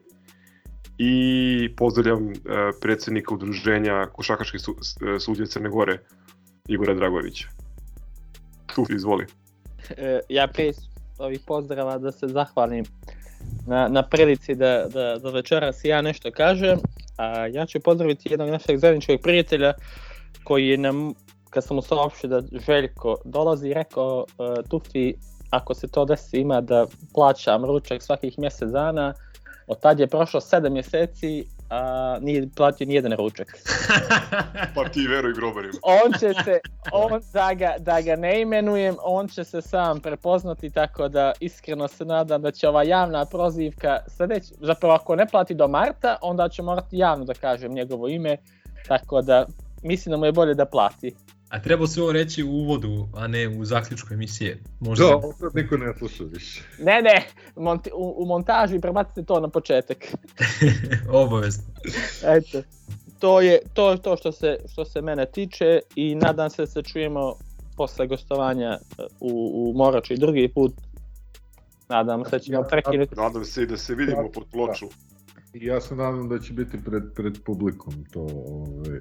i 0.98 1.74
pozdravljam 1.76 2.30
e, 2.30 2.34
predsednika 2.80 3.34
udruženja 3.34 4.06
košakaških 4.12 4.60
su, 4.60 4.76
e, 5.16 5.18
sudija 5.20 5.46
Crne 5.46 5.68
Gore, 5.68 5.98
Igora 6.68 6.94
Dragovića. 6.94 7.48
Tu, 8.74 8.86
izvoli. 8.90 9.26
E, 9.90 10.20
ja 10.28 10.48
pre 10.48 10.72
ovih 11.18 11.40
pozdrava 11.46 11.98
da 11.98 12.12
se 12.12 12.28
zahvalim 12.28 12.84
na, 13.66 13.88
na 13.88 14.02
prilici 14.02 14.54
da, 14.54 14.86
da, 14.88 15.18
da 15.18 15.30
večeras 15.30 15.84
ja 15.84 16.02
nešto 16.02 16.30
kažem, 16.30 16.78
a 17.16 17.46
ja 17.46 17.66
ću 17.66 17.80
pozdraviti 17.80 18.28
jednog 18.30 18.50
našeg 18.50 18.78
zajedničkog 18.78 19.20
prijatelja 19.22 19.72
koji 20.44 20.68
je 20.68 20.78
nam, 20.78 21.14
kad 21.50 21.64
sam 21.64 21.76
mu 21.76 21.82
saopštio 21.82 22.30
da 22.30 22.42
Željko 22.66 23.16
dolazi, 23.24 23.74
rekao 23.74 24.18
uh, 24.18 24.68
Tufi, 24.70 25.14
ako 25.50 25.74
se 25.74 25.88
to 25.88 26.04
desi 26.04 26.38
ima 26.38 26.60
da 26.60 26.86
plaćam 27.14 27.64
ručak 27.64 28.02
svakih 28.02 28.38
mjesec 28.38 28.70
dana, 28.70 29.14
od 29.66 29.80
tad 29.80 30.00
je 30.00 30.06
prošlo 30.06 30.40
7 30.40 30.70
mjeseci, 30.70 31.44
a 31.72 32.18
nije 32.20 32.48
platio 32.56 32.86
ni 32.86 32.94
jedan 32.94 33.12
ručak. 33.12 33.46
Pa 34.74 34.88
ti 34.88 35.06
veruj 35.06 35.32
grobarima. 35.32 35.72
on 35.82 36.12
će 36.12 36.32
se, 36.44 36.60
on, 36.92 37.20
da, 37.32 37.54
ga, 37.54 37.74
da 37.78 38.00
ga 38.00 38.16
ne 38.16 38.40
imenujem, 38.40 38.96
on 39.02 39.28
će 39.28 39.44
se 39.44 39.62
sam 39.62 40.00
prepoznati, 40.00 40.70
tako 40.70 41.08
da 41.08 41.32
iskreno 41.40 41.88
se 41.88 42.04
nadam 42.04 42.42
da 42.42 42.50
će 42.50 42.68
ova 42.68 42.82
javna 42.82 43.24
prozivka 43.24 43.98
sljedeći, 44.08 44.54
zapravo 44.60 44.94
ako 44.94 45.16
ne 45.16 45.26
plati 45.26 45.54
do 45.54 45.68
marta, 45.68 46.16
onda 46.22 46.48
ću 46.48 46.62
morati 46.62 46.98
javno 46.98 47.24
da 47.24 47.34
kažem 47.34 47.72
njegovo 47.72 48.08
ime, 48.08 48.36
tako 48.88 49.22
da 49.22 49.46
mislim 49.82 50.10
da 50.10 50.16
mu 50.16 50.26
je 50.26 50.32
bolje 50.32 50.54
da 50.54 50.66
plati. 50.66 51.14
A 51.52 51.60
treba 51.60 51.86
se 51.86 52.02
ovo 52.02 52.12
reći 52.12 52.44
u 52.44 52.50
uvodu, 52.50 53.08
a 53.14 53.26
ne 53.26 53.48
u 53.48 53.64
zaključku 53.64 54.14
emisije. 54.14 54.58
Možda... 54.80 55.04
Da, 55.06 55.16
opet 55.16 55.54
niko 55.54 55.76
ne 55.76 55.94
sluša 55.98 56.24
više. 56.24 56.62
Ne, 56.78 57.02
ne, 57.02 57.26
monti, 57.56 57.90
u, 57.94 58.14
u 58.22 58.26
montaži 58.26 58.80
prebacite 58.80 59.22
to 59.22 59.40
na 59.40 59.48
početak. 59.48 59.98
Obavezno. 61.22 61.64
Eto, 62.24 62.62
to 63.18 63.40
je 63.40 63.58
to, 63.74 63.90
je 63.90 64.02
to 64.02 64.16
što, 64.16 64.32
se, 64.32 64.56
što 64.72 64.84
se 64.84 65.02
mene 65.02 65.26
tiče 65.26 65.80
i 65.96 66.14
nadam 66.14 66.50
se 66.50 66.62
da 66.62 66.66
se 66.66 66.82
čujemo 66.82 67.34
posle 67.76 68.06
gostovanja 68.06 68.78
u, 69.20 69.52
u 69.54 69.78
Morači 69.78 70.16
drugi 70.16 70.48
put. 70.54 70.72
Nadam 71.88 72.24
se 72.24 72.30
da 72.30 72.38
ćemo 72.38 72.62
prekinuti. 72.62 73.14
Nadam 73.16 73.44
se 73.44 73.62
i 73.62 73.66
da 73.66 73.76
se 73.76 73.94
vidimo 73.94 74.30
pod 74.34 74.44
ploču. 74.52 74.86
I 75.54 75.66
ja 75.66 75.80
se 75.80 75.96
nadam 75.96 76.28
da 76.28 76.38
će 76.38 76.52
biti 76.52 76.84
pred, 76.84 77.02
pred 77.14 77.38
publikom 77.44 78.04
to. 78.12 78.26
Ovaj. 78.46 79.00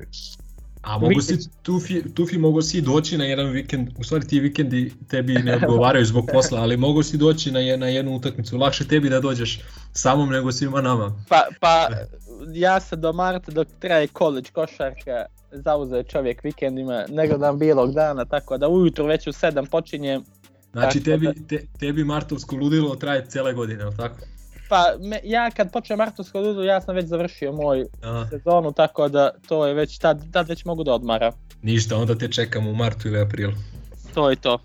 A 0.82 0.98
mogu 1.00 1.22
si, 1.22 1.38
Tufi, 1.62 2.14
Tufi 2.14 2.38
mogu 2.38 2.62
si 2.62 2.82
doći 2.82 3.18
na 3.18 3.26
jedan 3.26 3.46
vikend, 3.48 3.90
u 3.98 4.04
stvari 4.04 4.28
ti 4.28 4.40
vikendi 4.40 4.94
tebi 5.08 5.34
ne 5.34 5.56
odgovaraju 5.56 6.06
zbog 6.06 6.30
posla, 6.34 6.60
ali 6.60 6.78
mogu 6.78 7.04
si 7.04 7.18
doći 7.18 7.52
na, 7.52 7.60
je- 7.60 7.78
na 7.78 7.88
jednu 7.88 8.16
utakmicu, 8.16 8.58
lakše 8.58 8.88
tebi 8.88 9.10
da 9.10 9.20
dođeš 9.20 9.60
samom 9.94 10.30
nego 10.30 10.52
svima 10.52 10.82
nama. 10.82 11.24
Pa, 11.30 11.44
pa 11.60 11.88
ja 12.48 12.80
se 12.80 12.96
do 12.96 13.14
marta 13.14 13.52
dok 13.52 13.68
traje 13.80 14.08
college 14.10 14.50
košarka 14.50 15.26
zauze 15.54 16.04
čovjek 16.04 16.44
vikendima, 16.44 17.06
ne 17.10 17.28
gledam 17.28 17.60
bilog 17.60 17.94
dana, 17.94 18.26
tako 18.26 18.58
da 18.58 18.68
ujutro 18.70 19.06
već 19.06 19.28
u 19.28 19.32
7 19.32 19.66
počinjem. 19.66 20.24
Znači 20.72 21.04
tebi, 21.04 21.26
da- 21.26 21.34
te, 21.50 21.66
tebi 21.80 22.04
martovsko 22.04 22.56
ludilo 22.56 22.96
traje 22.96 23.26
cijele 23.26 23.54
godine, 23.54 23.84
ali 23.84 23.98
tako? 23.98 24.16
Pa 24.72 24.86
me, 25.00 25.20
ja 25.24 25.52
kad 25.52 25.72
počnem 25.72 25.98
Martovsko 25.98 26.40
ludo, 26.40 26.64
ja 26.64 26.82
sam 26.82 26.96
već 26.96 27.06
završio 27.06 27.52
moj 27.52 27.86
A, 28.04 28.26
sezonu, 28.30 28.72
tako 28.72 29.08
da 29.10 29.32
to 29.48 29.68
je 29.68 29.74
već, 29.74 29.98
tad, 29.98 30.32
tad 30.32 30.50
već 30.50 30.66
mogu 30.66 30.84
da 30.84 30.94
odmara. 30.94 31.32
ništa, 31.62 31.98
onda 31.98 32.16
te 32.16 32.28
čekamo 32.28 32.70
u 32.70 32.76
martu 32.76 33.08
ili 33.08 33.20
aprilu. 33.20 33.54
To 34.14 34.30
je 34.30 34.36
to. 34.36 34.60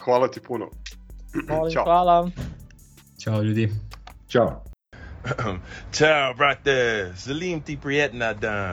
Hvala 0.00 0.28
ti 0.28 0.40
puno. 0.40 0.70
Molim, 1.48 1.72
Ćao. 1.72 1.84
hvala. 1.84 2.30
Ćao 3.18 3.42
ljudi. 3.42 3.70
Ćao. 4.28 4.64
Ciao, 5.92 6.34
brate. 6.34 7.06
Salim 7.16 7.60
ti 7.60 7.78
prijetna 7.82 8.32
dan. 8.32 8.72